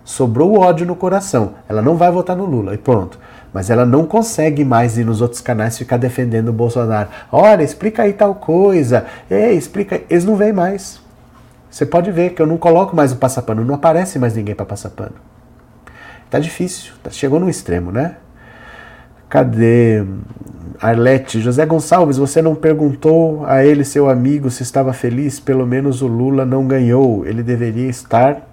Sobrou 0.03 0.53
o 0.53 0.61
ódio 0.61 0.87
no 0.87 0.97
coração. 0.97 1.55
Ela 1.69 1.83
não 1.83 1.97
vai 1.97 2.11
votar 2.11 2.35
no 2.35 2.47
Lula 2.47 2.73
e 2.73 2.79
pronto. 2.79 3.19
Mas 3.53 3.71
ela 3.71 3.87
não 3.87 4.05
consegue 4.05 4.65
mais 4.65 4.99
ir 4.99 5.05
nos 5.05 5.21
outros 5.21 5.41
canais 5.41 5.79
ficar 5.79 5.97
defendendo 5.97 6.49
o 6.49 6.53
Bolsonaro. 6.53 7.09
Olha, 7.33 7.63
explica 7.63 8.03
aí 8.03 8.13
tal 8.13 8.35
coisa. 8.35 9.07
Ei, 9.31 9.55
explica. 9.55 10.03
Eles 10.11 10.25
não 10.25 10.37
vêm 10.37 10.53
mais. 10.53 11.01
Você 11.71 11.85
pode 11.85 12.11
ver 12.11 12.31
que 12.31 12.41
eu 12.41 12.47
não 12.47 12.57
coloco 12.57 12.97
mais 12.97 13.13
o 13.13 13.17
passapano, 13.17 13.65
não 13.65 13.75
aparece 13.75 14.19
mais 14.19 14.35
ninguém 14.35 14.55
para 14.55 14.67
passar 14.67 14.91
pano. 14.91 15.15
Tá 16.31 16.39
difícil, 16.39 16.93
tá, 17.03 17.11
chegou 17.11 17.39
no 17.39 17.49
extremo, 17.49 17.91
né? 17.91 18.17
Cadê 19.29 20.05
Arlete? 20.81 21.41
José 21.41 21.67
Gonçalves, 21.67 22.17
você 22.17 22.41
não 22.41 22.55
perguntou 22.55 23.45
a 23.47 23.65
ele, 23.65 23.85
seu 23.85 24.09
amigo, 24.09 24.51
se 24.51 24.63
estava 24.63 24.93
feliz? 24.93 25.39
Pelo 25.39 25.67
menos 25.67 26.01
o 26.01 26.07
Lula 26.07 26.47
não 26.47 26.67
ganhou. 26.67 27.27
Ele 27.27 27.43
deveria 27.43 27.89
estar 27.89 28.49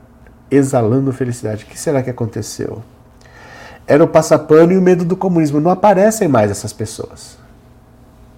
exalando 0.51 1.13
felicidade. 1.13 1.63
O 1.63 1.67
que 1.67 1.80
será 1.80 2.03
que 2.03 2.09
aconteceu? 2.09 2.81
Era 3.88 4.03
o 4.03 4.07
passapano 4.07 4.72
e 4.72 4.78
o 4.78 4.82
medo 4.82 5.06
do 5.06 5.16
comunismo. 5.16 5.60
Não 5.60 5.72
aparecem 5.72 6.28
mais 6.28 6.49
essas 6.49 6.74
pessoas. 6.74 7.38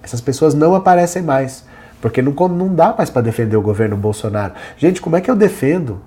Essas 0.04 0.22
pessoas 0.22 0.54
não 0.54 0.76
aparecem 0.76 1.22
mais. 1.22 1.66
Porque 2.02 2.22
não, 2.22 2.34
não 2.50 2.74
dá 2.74 2.94
mais 2.98 3.10
para 3.10 3.22
defender 3.22 3.56
o 3.56 3.62
governo 3.62 3.98
Bolsonaro. 3.98 4.54
Gente, 4.78 5.02
como 5.02 5.16
é 5.16 5.22
que 5.22 5.32
eu 5.32 5.36
defendo 5.36 6.00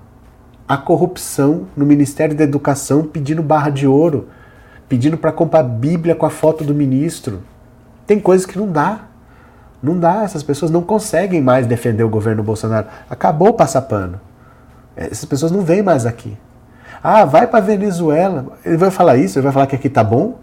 a 0.67 0.77
corrupção 0.77 1.67
no 1.75 1.85
Ministério 1.85 2.35
da 2.35 2.43
Educação 2.43 3.03
pedindo 3.03 3.43
barra 3.43 3.69
de 3.69 3.85
ouro, 3.85 4.29
pedindo 4.87 5.17
para 5.17 5.31
comprar 5.31 5.63
Bíblia 5.63 6.15
com 6.15 6.25
a 6.25 6.29
foto 6.29 6.63
do 6.63 6.73
ministro? 6.73 7.41
Tem 8.07 8.19
coisas 8.19 8.45
que 8.45 8.57
não 8.57 8.71
dá. 8.71 9.05
Não 9.81 9.97
dá, 9.97 10.23
essas 10.23 10.43
pessoas 10.43 10.69
não 10.69 10.83
conseguem 10.83 11.41
mais 11.41 11.65
defender 11.65 12.03
o 12.03 12.09
governo 12.09 12.43
Bolsonaro. 12.43 12.87
Acabou 13.09 13.49
o 13.49 13.53
passapano. 13.53 14.21
Essas 14.95 15.25
pessoas 15.25 15.51
não 15.51 15.61
vêm 15.61 15.81
mais 15.81 16.05
aqui. 16.05 16.37
Ah, 17.03 17.25
vai 17.25 17.47
para 17.47 17.59
Venezuela. 17.59 18.57
Ele 18.65 18.77
vai 18.77 18.91
falar 18.91 19.17
isso? 19.17 19.37
Ele 19.37 19.43
vai 19.43 19.53
falar 19.53 19.67
que 19.67 19.75
aqui 19.75 19.89
tá 19.89 20.03
bom? 20.03 20.39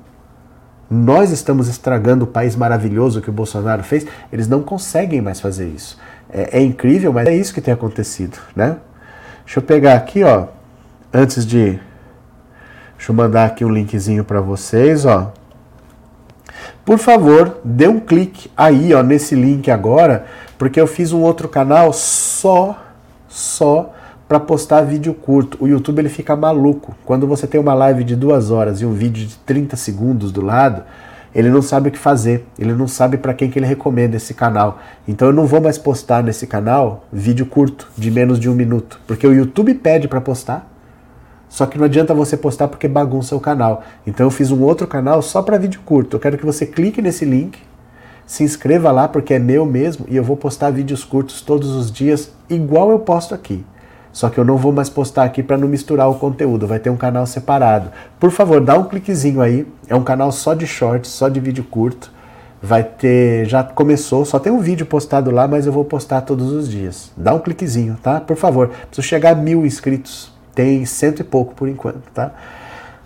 Nós 0.91 1.31
estamos 1.31 1.69
estragando 1.69 2.25
o 2.25 2.29
país 2.29 2.57
maravilhoso 2.57 3.21
que 3.21 3.31
o 3.31 3.33
Bolsonaro 3.33 3.83
fez. 3.83 4.07
Eles 4.33 4.49
não 4.49 4.63
conseguem 4.63 5.21
mais 5.21 5.41
fazer 5.41 5.69
isso. 5.69 5.99
É, 6.31 6.59
é 6.59 6.63
incrível, 6.63 7.13
mas 7.13 7.27
é 7.27 7.35
isso 7.35 7.55
que 7.55 7.61
tem 7.61 7.73
acontecido, 7.73 8.39
né? 8.57 8.77
Deixa 9.45 9.61
eu 9.61 9.63
pegar 9.63 9.95
aqui, 9.95 10.25
ó, 10.25 10.47
antes 11.13 11.47
de 11.47 11.81
Deixa 12.99 13.13
eu 13.13 13.15
mandar 13.15 13.45
aqui 13.45 13.65
um 13.65 13.71
linkzinho 13.71 14.25
para 14.25 14.41
vocês, 14.41 15.07
ó. 15.07 15.33
Por 16.85 16.99
favor, 16.99 17.59
dê 17.65 17.87
um 17.87 18.01
clique 18.01 18.51
aí, 18.57 18.93
ó, 18.93 19.05
nesse 19.05 19.37
link 19.37 19.71
agora, 19.71 20.27
porque 20.59 20.81
eu 20.81 20.87
fiz 20.87 21.13
um 21.13 21.21
outro 21.21 21.49
canal 21.49 21.93
só, 21.93 22.77
só 23.29 23.95
para 24.29 24.39
postar 24.39 24.83
vídeo 24.83 25.15
curto. 25.15 25.57
O 25.59 25.67
YouTube 25.67 26.01
ele 26.01 26.11
fica 26.11 26.37
maluco. 26.37 26.95
Quando 27.07 27.27
você 27.27 27.47
tem 27.47 27.59
uma 27.59 27.73
live 27.73 28.05
de 28.05 28.15
duas 28.15 28.51
horas 28.51 28.83
e 28.83 28.87
um 28.87 28.93
vídeo 28.93 29.27
de 29.27 29.37
30 29.39 29.75
segundos 29.75 30.31
do 30.31 30.43
lado, 30.43 30.83
ele 31.35 31.49
não 31.49 31.63
sabe 31.63 31.89
o 31.89 31.93
que 31.93 31.99
fazer. 31.99 32.45
Ele 32.59 32.75
não 32.75 32.87
sabe 32.87 33.17
para 33.17 33.33
quem 33.33 33.51
que 33.51 33.59
ele 33.59 33.65
recomenda 33.67 34.17
esse 34.17 34.35
canal. 34.35 34.81
Então 35.07 35.29
eu 35.29 35.35
não 35.35 35.47
vou 35.47 35.63
mais 35.63 35.79
postar 35.79 36.23
nesse 36.23 36.47
canal 36.47 37.07
vídeo 37.11 37.47
curto 37.47 37.89
de 37.97 38.11
menos 38.11 38.39
de 38.39 38.51
um 38.51 38.55
minuto, 38.55 39.01
porque 39.07 39.27
o 39.27 39.33
YouTube 39.33 39.73
pede 39.75 40.07
para 40.07 40.21
postar. 40.21 40.71
Só 41.49 41.65
que 41.65 41.79
não 41.79 41.87
adianta 41.87 42.13
você 42.13 42.37
postar 42.37 42.69
porque 42.69 42.87
bagunça 42.87 43.35
o 43.35 43.41
canal. 43.41 43.83
Então 44.07 44.27
eu 44.27 44.31
fiz 44.31 44.51
um 44.51 44.63
outro 44.63 44.87
canal 44.87 45.23
só 45.23 45.41
para 45.41 45.57
vídeo 45.57 45.81
curto. 45.87 46.17
Eu 46.17 46.21
quero 46.21 46.37
que 46.37 46.45
você 46.45 46.67
clique 46.67 47.01
nesse 47.01 47.25
link, 47.25 47.59
se 48.27 48.45
inscreva 48.45 48.93
lá 48.93 49.09
porque 49.09 49.33
é 49.33 49.39
meu 49.39 49.65
mesmo 49.65 50.05
e 50.11 50.17
eu 50.17 50.23
vou 50.23 50.37
postar 50.37 50.71
vídeos 50.71 51.03
curtos 51.03 51.41
todos 51.41 51.71
os 51.71 51.91
dias, 51.91 52.31
igual 52.51 52.91
eu 52.91 52.99
posto 52.99 53.35
aqui. 53.35 53.65
Só 54.13 54.29
que 54.29 54.39
eu 54.39 54.45
não 54.45 54.57
vou 54.57 54.73
mais 54.73 54.89
postar 54.89 55.25
aqui 55.25 55.43
para 55.43 55.57
não 55.57 55.69
misturar 55.69 56.09
o 56.09 56.15
conteúdo, 56.15 56.67
vai 56.67 56.79
ter 56.79 56.91
um 56.91 56.97
canal 56.97 57.27
separado. 57.27 57.91
Por 58.19 58.31
favor, 58.31 58.61
dá 58.61 58.77
um 58.77 58.85
cliquezinho 58.85 59.41
aí. 59.41 59.67
É 59.89 59.95
um 59.95 60.03
canal 60.03 60.33
só 60.33 60.55
de 60.55 60.67
shorts, 60.67 61.11
só 61.11 61.29
de 61.29 61.41
vídeo 61.41 61.65
curto. 61.65 62.11
Vai 62.61 62.83
ter, 62.83 63.47
já 63.47 63.63
começou, 63.63 64.25
só 64.25 64.39
tem 64.39 64.53
um 64.53 64.61
vídeo 64.61 64.85
postado 64.85 65.31
lá, 65.31 65.47
mas 65.47 65.67
eu 65.67 65.73
vou 65.73 65.85
postar 65.85 66.23
todos 66.23 66.51
os 66.51 66.69
dias. 66.69 67.13
Dá 67.17 67.33
um 67.33 67.39
cliquezinho, 67.39 67.97
tá? 68.03 68.21
Por 68.21 68.37
favor, 68.37 68.69
preciso 68.69 69.07
chegar 69.07 69.33
a 69.33 69.35
mil 69.35 69.65
inscritos 69.65 70.37
tem 70.59 70.85
cento 70.85 71.21
e 71.21 71.25
pouco 71.25 71.55
por 71.55 71.69
enquanto, 71.69 72.03
tá? 72.13 72.33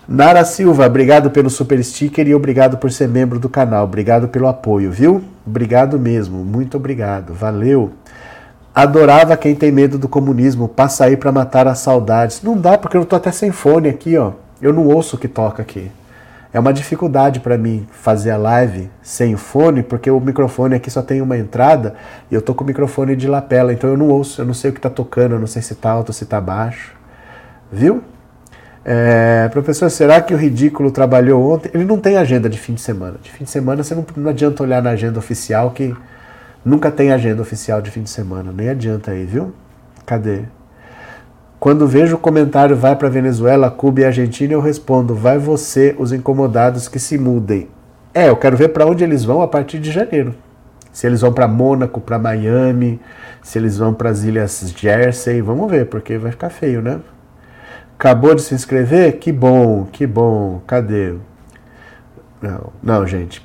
Nara 0.08 0.42
Silva, 0.42 0.86
obrigado 0.86 1.30
pelo 1.30 1.50
super 1.50 1.84
sticker 1.84 2.26
e 2.26 2.34
obrigado 2.34 2.78
por 2.78 2.90
ser 2.90 3.06
membro 3.06 3.38
do 3.38 3.46
canal. 3.46 3.84
Obrigado 3.84 4.26
pelo 4.26 4.48
apoio, 4.48 4.90
viu? 4.90 5.22
Obrigado 5.46 5.98
mesmo, 5.98 6.42
muito 6.42 6.78
obrigado, 6.78 7.34
valeu. 7.34 7.92
Adorava 8.74 9.36
quem 9.36 9.54
tem 9.54 9.70
medo 9.70 9.98
do 9.98 10.08
comunismo, 10.08 10.66
passa 10.66 11.04
aí 11.04 11.16
para 11.16 11.30
matar 11.30 11.68
as 11.68 11.78
saudades. 11.80 12.42
Não 12.42 12.56
dá 12.56 12.78
porque 12.78 12.96
eu 12.96 13.04
tô 13.04 13.16
até 13.16 13.30
sem 13.30 13.50
fone 13.52 13.88
aqui, 13.88 14.16
ó. 14.16 14.32
Eu 14.62 14.72
não 14.72 14.86
ouço 14.86 15.16
o 15.16 15.18
que 15.18 15.28
toca 15.28 15.60
aqui. 15.60 15.90
É 16.54 16.60
uma 16.60 16.72
dificuldade 16.72 17.40
para 17.40 17.58
mim 17.58 17.86
fazer 17.90 18.30
a 18.30 18.36
live 18.36 18.90
sem 19.02 19.36
fone, 19.36 19.82
porque 19.82 20.10
o 20.10 20.20
microfone 20.20 20.74
aqui 20.74 20.90
só 20.90 21.02
tem 21.02 21.20
uma 21.20 21.36
entrada 21.36 21.94
e 22.30 22.34
eu 22.34 22.42
tô 22.42 22.54
com 22.54 22.62
o 22.62 22.66
microfone 22.66 23.16
de 23.16 23.26
lapela, 23.26 23.72
então 23.72 23.88
eu 23.88 23.96
não 23.96 24.08
ouço, 24.08 24.40
eu 24.40 24.46
não 24.46 24.54
sei 24.54 24.70
o 24.70 24.74
que 24.74 24.80
tá 24.80 24.90
tocando, 24.90 25.34
eu 25.34 25.38
não 25.38 25.46
sei 25.46 25.62
se 25.62 25.74
tá 25.74 25.90
alto, 25.90 26.12
se 26.12 26.26
tá 26.26 26.40
baixo. 26.40 26.94
Viu? 27.70 28.02
É, 28.84 29.48
professor, 29.50 29.90
será 29.90 30.20
que 30.20 30.34
o 30.34 30.36
ridículo 30.36 30.90
trabalhou 30.90 31.52
ontem? 31.52 31.70
Ele 31.72 31.84
não 31.84 31.98
tem 31.98 32.16
agenda 32.16 32.48
de 32.48 32.58
fim 32.58 32.74
de 32.74 32.80
semana. 32.80 33.16
De 33.22 33.30
fim 33.30 33.44
de 33.44 33.50
semana 33.50 33.82
você 33.82 33.94
não, 33.94 34.04
não 34.16 34.30
adianta 34.30 34.62
olhar 34.62 34.82
na 34.82 34.90
agenda 34.90 35.18
oficial 35.18 35.70
que 35.70 35.94
nunca 36.64 36.90
tem 36.90 37.12
agenda 37.12 37.42
oficial 37.42 37.80
de 37.80 37.90
fim 37.90 38.02
de 38.02 38.10
semana. 38.10 38.52
Nem 38.52 38.68
adianta 38.68 39.10
aí, 39.10 39.24
viu? 39.24 39.52
Cadê? 40.06 40.42
Quando 41.58 41.86
vejo 41.86 42.16
o 42.16 42.18
comentário 42.18 42.74
vai 42.74 42.96
para 42.96 43.08
Venezuela, 43.08 43.70
Cuba 43.70 44.00
e 44.00 44.04
Argentina, 44.04 44.52
eu 44.52 44.60
respondo: 44.60 45.14
vai 45.14 45.38
você, 45.38 45.94
os 45.98 46.12
incomodados 46.12 46.88
que 46.88 46.98
se 46.98 47.16
mudem. 47.16 47.68
É, 48.12 48.28
eu 48.28 48.36
quero 48.36 48.56
ver 48.56 48.70
para 48.70 48.84
onde 48.84 49.04
eles 49.04 49.24
vão 49.24 49.40
a 49.42 49.48
partir 49.48 49.78
de 49.78 49.90
janeiro. 49.90 50.34
Se 50.92 51.06
eles 51.06 51.20
vão 51.20 51.32
para 51.32 51.48
Mônaco, 51.48 52.00
para 52.00 52.18
Miami, 52.18 53.00
se 53.42 53.58
eles 53.58 53.78
vão 53.78 53.94
para 53.94 54.10
as 54.10 54.24
ilhas 54.24 54.74
Jersey, 54.76 55.40
vamos 55.40 55.70
ver, 55.70 55.86
porque 55.86 56.18
vai 56.18 56.32
ficar 56.32 56.50
feio, 56.50 56.82
né? 56.82 57.00
Acabou 57.98 58.34
de 58.34 58.42
se 58.42 58.54
inscrever? 58.54 59.18
Que 59.18 59.32
bom, 59.32 59.86
que 59.90 60.06
bom. 60.06 60.60
Cadê? 60.66 61.14
Não, 62.42 62.72
não, 62.82 63.06
gente. 63.06 63.40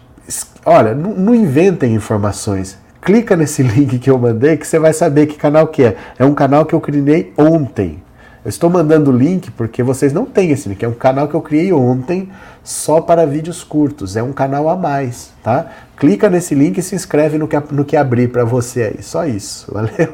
Olha, 0.65 0.95
não, 0.95 1.11
não 1.11 1.35
inventem 1.35 1.94
informações. 1.94 2.80
Clica 3.07 3.38
nesse 3.38 3.63
link 3.63 3.99
que 3.99 4.09
eu 4.09 4.17
mandei 4.17 4.57
que 4.57 4.67
você 4.67 4.77
vai 4.77 4.91
saber 4.91 5.27
que 5.27 5.38
canal 5.38 5.67
que 5.67 5.81
é. 5.81 5.95
É 6.19 6.25
um 6.25 6.34
canal 6.34 6.65
que 6.65 6.75
eu 6.75 6.81
criei 6.81 7.31
ontem. 7.38 8.03
Eu 8.43 8.49
estou 8.49 8.69
mandando 8.69 9.11
o 9.11 9.17
link 9.17 9.49
porque 9.51 9.81
vocês 9.81 10.11
não 10.11 10.25
têm 10.25 10.51
esse 10.51 10.67
link. 10.67 10.84
É 10.84 10.89
um 10.89 10.93
canal 10.93 11.29
que 11.29 11.34
eu 11.34 11.41
criei 11.41 11.71
ontem 11.71 12.29
só 12.65 12.99
para 12.99 13.25
vídeos 13.25 13.63
curtos. 13.63 14.17
É 14.17 14.23
um 14.23 14.34
canal 14.34 14.67
a 14.67 14.75
mais, 14.75 15.31
tá? 15.41 15.67
Clica 15.95 16.29
nesse 16.29 16.53
link 16.53 16.77
e 16.77 16.81
se 16.81 16.95
inscreve 16.95 17.38
no 17.38 17.47
que, 17.47 17.57
no 17.71 17.85
que 17.85 17.95
abrir 17.95 18.29
para 18.29 18.43
você 18.43 18.84
aí. 18.84 19.01
Só 19.01 19.25
isso, 19.25 19.71
valeu? 19.73 20.13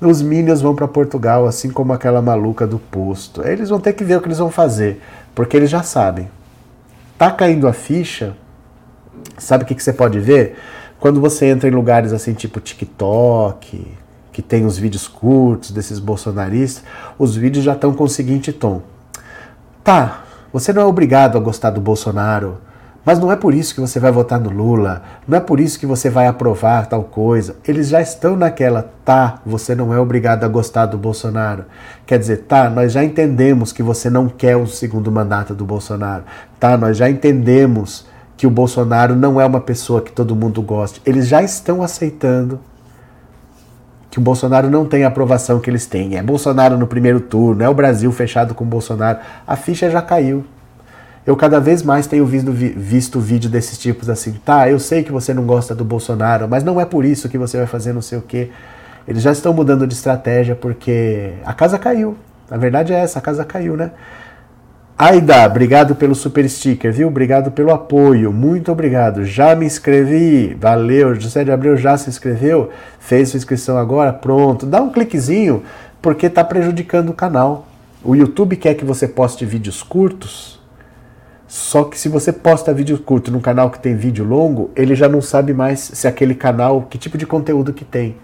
Os 0.00 0.20
Minions 0.20 0.60
vão 0.60 0.74
para 0.74 0.88
Portugal, 0.88 1.46
assim 1.46 1.70
como 1.70 1.92
aquela 1.92 2.20
maluca 2.20 2.66
do 2.66 2.80
posto. 2.80 3.46
Eles 3.46 3.68
vão 3.68 3.78
ter 3.78 3.92
que 3.92 4.02
ver 4.02 4.16
o 4.16 4.20
que 4.20 4.26
eles 4.26 4.38
vão 4.38 4.50
fazer, 4.50 5.00
porque 5.32 5.56
eles 5.56 5.70
já 5.70 5.84
sabem. 5.84 6.28
Tá 7.16 7.30
caindo 7.30 7.68
a 7.68 7.72
ficha, 7.72 8.34
sabe 9.38 9.62
o 9.62 9.66
que, 9.66 9.76
que 9.76 9.82
você 9.82 9.92
pode 9.92 10.18
ver? 10.18 10.56
Quando 11.04 11.20
você 11.20 11.44
entra 11.44 11.68
em 11.68 11.70
lugares 11.70 12.14
assim, 12.14 12.32
tipo 12.32 12.58
TikTok, 12.60 13.86
que 14.32 14.40
tem 14.40 14.64
os 14.64 14.78
vídeos 14.78 15.06
curtos 15.06 15.70
desses 15.70 15.98
bolsonaristas, 15.98 16.82
os 17.18 17.36
vídeos 17.36 17.62
já 17.62 17.74
estão 17.74 17.92
com 17.92 18.04
o 18.04 18.08
seguinte 18.08 18.54
tom. 18.54 18.80
Tá, 19.84 20.24
você 20.50 20.72
não 20.72 20.80
é 20.80 20.86
obrigado 20.86 21.36
a 21.36 21.42
gostar 21.42 21.68
do 21.68 21.78
Bolsonaro 21.78 22.56
mas 23.04 23.18
não 23.18 23.30
é 23.30 23.36
por 23.36 23.52
isso 23.52 23.74
que 23.74 23.80
você 23.80 24.00
vai 24.00 24.10
votar 24.10 24.40
no 24.40 24.48
Lula, 24.48 25.02
não 25.28 25.36
é 25.36 25.40
por 25.40 25.60
isso 25.60 25.78
que 25.78 25.84
você 25.84 26.08
vai 26.08 26.26
aprovar 26.26 26.86
tal 26.86 27.04
coisa. 27.04 27.56
Eles 27.68 27.88
já 27.88 28.00
estão 28.00 28.34
naquela, 28.34 28.90
tá, 29.04 29.40
você 29.44 29.74
não 29.74 29.92
é 29.92 29.98
obrigado 29.98 30.44
a 30.44 30.48
gostar 30.48 30.86
do 30.86 30.96
Bolsonaro. 30.96 31.66
Quer 32.06 32.18
dizer, 32.18 32.38
tá, 32.38 32.70
nós 32.70 32.92
já 32.92 33.04
entendemos 33.04 33.72
que 33.72 33.82
você 33.82 34.08
não 34.08 34.26
quer 34.26 34.56
o 34.56 34.66
segundo 34.66 35.12
mandato 35.12 35.54
do 35.54 35.66
Bolsonaro. 35.66 36.24
Tá, 36.58 36.78
nós 36.78 36.96
já 36.96 37.10
entendemos 37.10 38.06
que 38.36 38.46
o 38.46 38.50
Bolsonaro 38.50 39.14
não 39.14 39.40
é 39.40 39.46
uma 39.46 39.60
pessoa 39.60 40.00
que 40.00 40.12
todo 40.12 40.34
mundo 40.34 40.60
goste. 40.60 41.00
Eles 41.04 41.28
já 41.28 41.42
estão 41.42 41.82
aceitando 41.82 42.58
que 44.10 44.18
o 44.18 44.22
Bolsonaro 44.22 44.70
não 44.70 44.86
tem 44.86 45.04
a 45.04 45.08
aprovação 45.08 45.58
que 45.58 45.68
eles 45.68 45.86
têm. 45.86 46.16
É 46.16 46.22
Bolsonaro 46.22 46.78
no 46.78 46.86
primeiro 46.86 47.20
turno, 47.20 47.62
é 47.62 47.68
o 47.68 47.74
Brasil 47.74 48.10
fechado 48.12 48.54
com 48.54 48.62
o 48.62 48.66
Bolsonaro. 48.66 49.18
A 49.46 49.56
ficha 49.56 49.90
já 49.90 50.00
caiu. 50.00 50.44
Eu 51.26 51.36
cada 51.36 51.58
vez 51.58 51.82
mais 51.82 52.06
tenho 52.06 52.26
visto, 52.26 52.52
visto 52.52 53.18
vídeo 53.18 53.48
desses 53.48 53.78
tipos 53.78 54.10
assim, 54.10 54.34
tá, 54.44 54.68
eu 54.68 54.78
sei 54.78 55.02
que 55.02 55.10
você 55.10 55.32
não 55.32 55.44
gosta 55.44 55.74
do 55.74 55.84
Bolsonaro, 55.84 56.46
mas 56.46 56.62
não 56.62 56.78
é 56.78 56.84
por 56.84 57.04
isso 57.04 57.28
que 57.30 57.38
você 57.38 57.56
vai 57.56 57.66
fazer 57.66 57.92
não 57.94 58.02
sei 58.02 58.18
o 58.18 58.22
quê. 58.22 58.50
Eles 59.08 59.22
já 59.22 59.32
estão 59.32 59.52
mudando 59.52 59.86
de 59.86 59.94
estratégia 59.94 60.54
porque 60.54 61.32
a 61.44 61.52
casa 61.52 61.78
caiu. 61.78 62.16
A 62.50 62.56
verdade 62.56 62.92
é 62.92 62.96
essa, 62.96 63.18
a 63.18 63.22
casa 63.22 63.44
caiu, 63.44 63.76
né? 63.76 63.90
Aida, 64.96 65.44
obrigado 65.44 65.96
pelo 65.96 66.14
super 66.14 66.48
sticker, 66.48 66.92
viu? 66.92 67.08
Obrigado 67.08 67.50
pelo 67.50 67.72
apoio, 67.72 68.32
muito 68.32 68.70
obrigado. 68.70 69.24
Já 69.24 69.52
me 69.56 69.66
inscrevi, 69.66 70.54
valeu. 70.54 71.16
José 71.16 71.42
de 71.42 71.50
Abreu 71.50 71.76
já 71.76 71.98
se 71.98 72.08
inscreveu, 72.08 72.70
fez 73.00 73.30
sua 73.30 73.38
inscrição 73.38 73.76
agora, 73.76 74.12
pronto. 74.12 74.64
Dá 74.64 74.80
um 74.80 74.92
cliquezinho, 74.92 75.64
porque 76.00 76.26
está 76.26 76.44
prejudicando 76.44 77.08
o 77.08 77.12
canal. 77.12 77.66
O 78.04 78.14
YouTube 78.14 78.54
quer 78.54 78.74
que 78.74 78.84
você 78.84 79.08
poste 79.08 79.44
vídeos 79.44 79.82
curtos, 79.82 80.60
só 81.48 81.82
que 81.82 81.98
se 81.98 82.08
você 82.08 82.32
posta 82.32 82.72
vídeo 82.72 82.96
curto 82.96 83.32
num 83.32 83.40
canal 83.40 83.70
que 83.70 83.80
tem 83.80 83.96
vídeo 83.96 84.24
longo, 84.24 84.70
ele 84.76 84.94
já 84.94 85.08
não 85.08 85.20
sabe 85.20 85.52
mais 85.52 85.80
se 85.80 86.06
aquele 86.06 86.36
canal, 86.36 86.82
que 86.82 86.98
tipo 86.98 87.18
de 87.18 87.26
conteúdo 87.26 87.72
que 87.72 87.84
tem. 87.84 88.14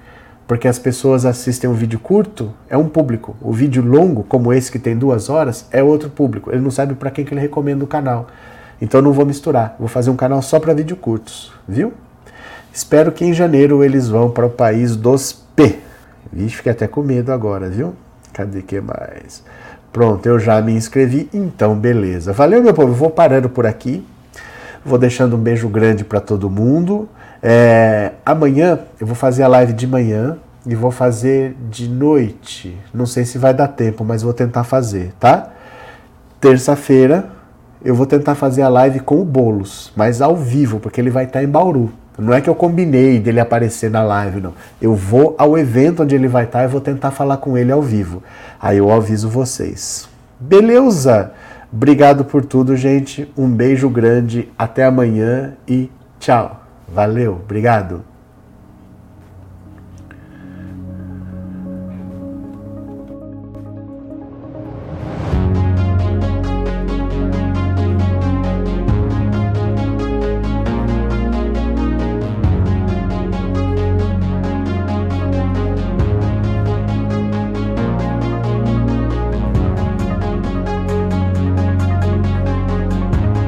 Porque 0.51 0.66
as 0.66 0.81
pessoas 0.81 1.24
assistem 1.24 1.70
um 1.70 1.74
vídeo 1.74 2.01
curto, 2.01 2.52
é 2.68 2.77
um 2.77 2.89
público. 2.89 3.36
O 3.40 3.52
vídeo 3.52 3.85
longo, 3.85 4.24
como 4.24 4.52
esse 4.52 4.68
que 4.68 4.81
tem 4.81 4.97
duas 4.97 5.31
horas, 5.31 5.64
é 5.70 5.81
outro 5.81 6.10
público. 6.10 6.51
Ele 6.51 6.60
não 6.60 6.72
sabe 6.72 6.97
para 6.97 7.09
quem 7.09 7.24
que 7.24 7.32
ele 7.32 7.40
recomenda 7.40 7.85
o 7.85 7.86
canal. 7.86 8.27
Então 8.82 9.01
não 9.01 9.12
vou 9.12 9.24
misturar. 9.24 9.77
Vou 9.78 9.86
fazer 9.86 10.10
um 10.10 10.16
canal 10.16 10.43
só 10.43 10.59
para 10.59 10.74
vídeo 10.74 10.97
curtos, 10.97 11.52
viu? 11.68 11.93
Espero 12.72 13.12
que 13.12 13.24
em 13.24 13.32
janeiro 13.32 13.85
eles 13.85 14.09
vão 14.09 14.28
para 14.28 14.44
o 14.44 14.51
país 14.51 14.97
dos 14.97 15.32
P. 15.32 15.78
Vixe, 16.32 16.56
fiquei 16.56 16.72
até 16.72 16.89
com 16.89 17.01
medo 17.01 17.31
agora, 17.31 17.70
viu? 17.70 17.94
Cadê 18.32 18.60
que 18.60 18.81
mais? 18.81 19.44
Pronto, 19.93 20.27
eu 20.27 20.40
já 20.40 20.60
me 20.60 20.72
inscrevi, 20.72 21.28
então 21.32 21.77
beleza. 21.77 22.32
Valeu, 22.32 22.60
meu 22.60 22.74
povo, 22.74 22.93
vou 22.93 23.10
parando 23.10 23.48
por 23.48 23.68
aqui. 23.68 24.05
Vou 24.85 24.98
deixando 24.98 25.36
um 25.36 25.40
beijo 25.40 25.68
grande 25.68 26.02
para 26.02 26.20
todo 26.20 26.51
mundo. 26.51 27.09
É, 27.43 28.12
amanhã 28.25 28.79
eu 29.01 29.07
vou 29.07 29.17
fazer 29.17 29.43
a 29.43 29.49
live 29.49 29.73
de 29.73 29.87
manhã 29.87 30.37
e 30.67 30.75
vou 30.75 30.91
fazer 30.91 31.57
de 31.71 31.89
noite. 31.89 32.77
Não 32.93 33.07
sei 33.07 33.25
se 33.25 33.39
vai 33.39 33.55
dar 33.55 33.69
tempo, 33.69 34.05
mas 34.05 34.23
vou 34.23 34.33
tentar 34.33 34.65
fazer, 34.65 35.12
tá? 35.19 35.51
Terça-feira 36.41 37.31
eu 37.83 37.95
vou 37.95 38.07
tentar 38.07 38.35
fazer 38.35 38.62
a 38.62 38.69
live 38.69 39.01
com 39.01 39.21
o 39.21 39.25
Bolos, 39.25 39.91
mas 39.97 40.21
ao 40.21 40.37
vivo, 40.37 40.79
porque 40.79 41.01
ele 41.01 41.11
vai 41.11 41.25
estar 41.25 41.43
em 41.43 41.49
Bauru. 41.49 41.91
Não 42.19 42.35
é 42.35 42.41
que 42.41 42.51
eu 42.51 42.55
combinei 42.55 43.19
dele 43.19 43.41
aparecer 43.41 43.91
na 43.91 44.03
live, 44.03 44.43
não. 44.43 44.53
Eu 44.81 44.95
vou 44.95 45.35
ao 45.39 45.57
evento 45.57 46.03
onde 46.03 46.15
ele 46.15 46.29
vai 46.29 46.45
estar 46.45 46.65
e 46.65 46.69
vou 46.69 46.81
tentar 46.81 47.11
falar 47.12 47.39
com 47.39 47.57
ele 47.57 47.73
ao 47.73 47.81
vivo. 47.81 48.23
Aí 48.61 48.77
eu 48.77 48.91
aviso 48.91 49.31
vocês. 49.31 50.07
Beleza? 50.39 51.33
Obrigado 51.73 52.25
por 52.25 52.45
tudo, 52.45 52.77
gente. 52.77 53.33
Um 53.39 53.49
beijo 53.49 53.89
grande. 53.89 54.51
Até 54.59 54.85
amanhã 54.85 55.55
e 55.67 55.91
tchau. 56.19 56.60
Valeu. 56.93 57.35
Obrigado. 57.35 58.10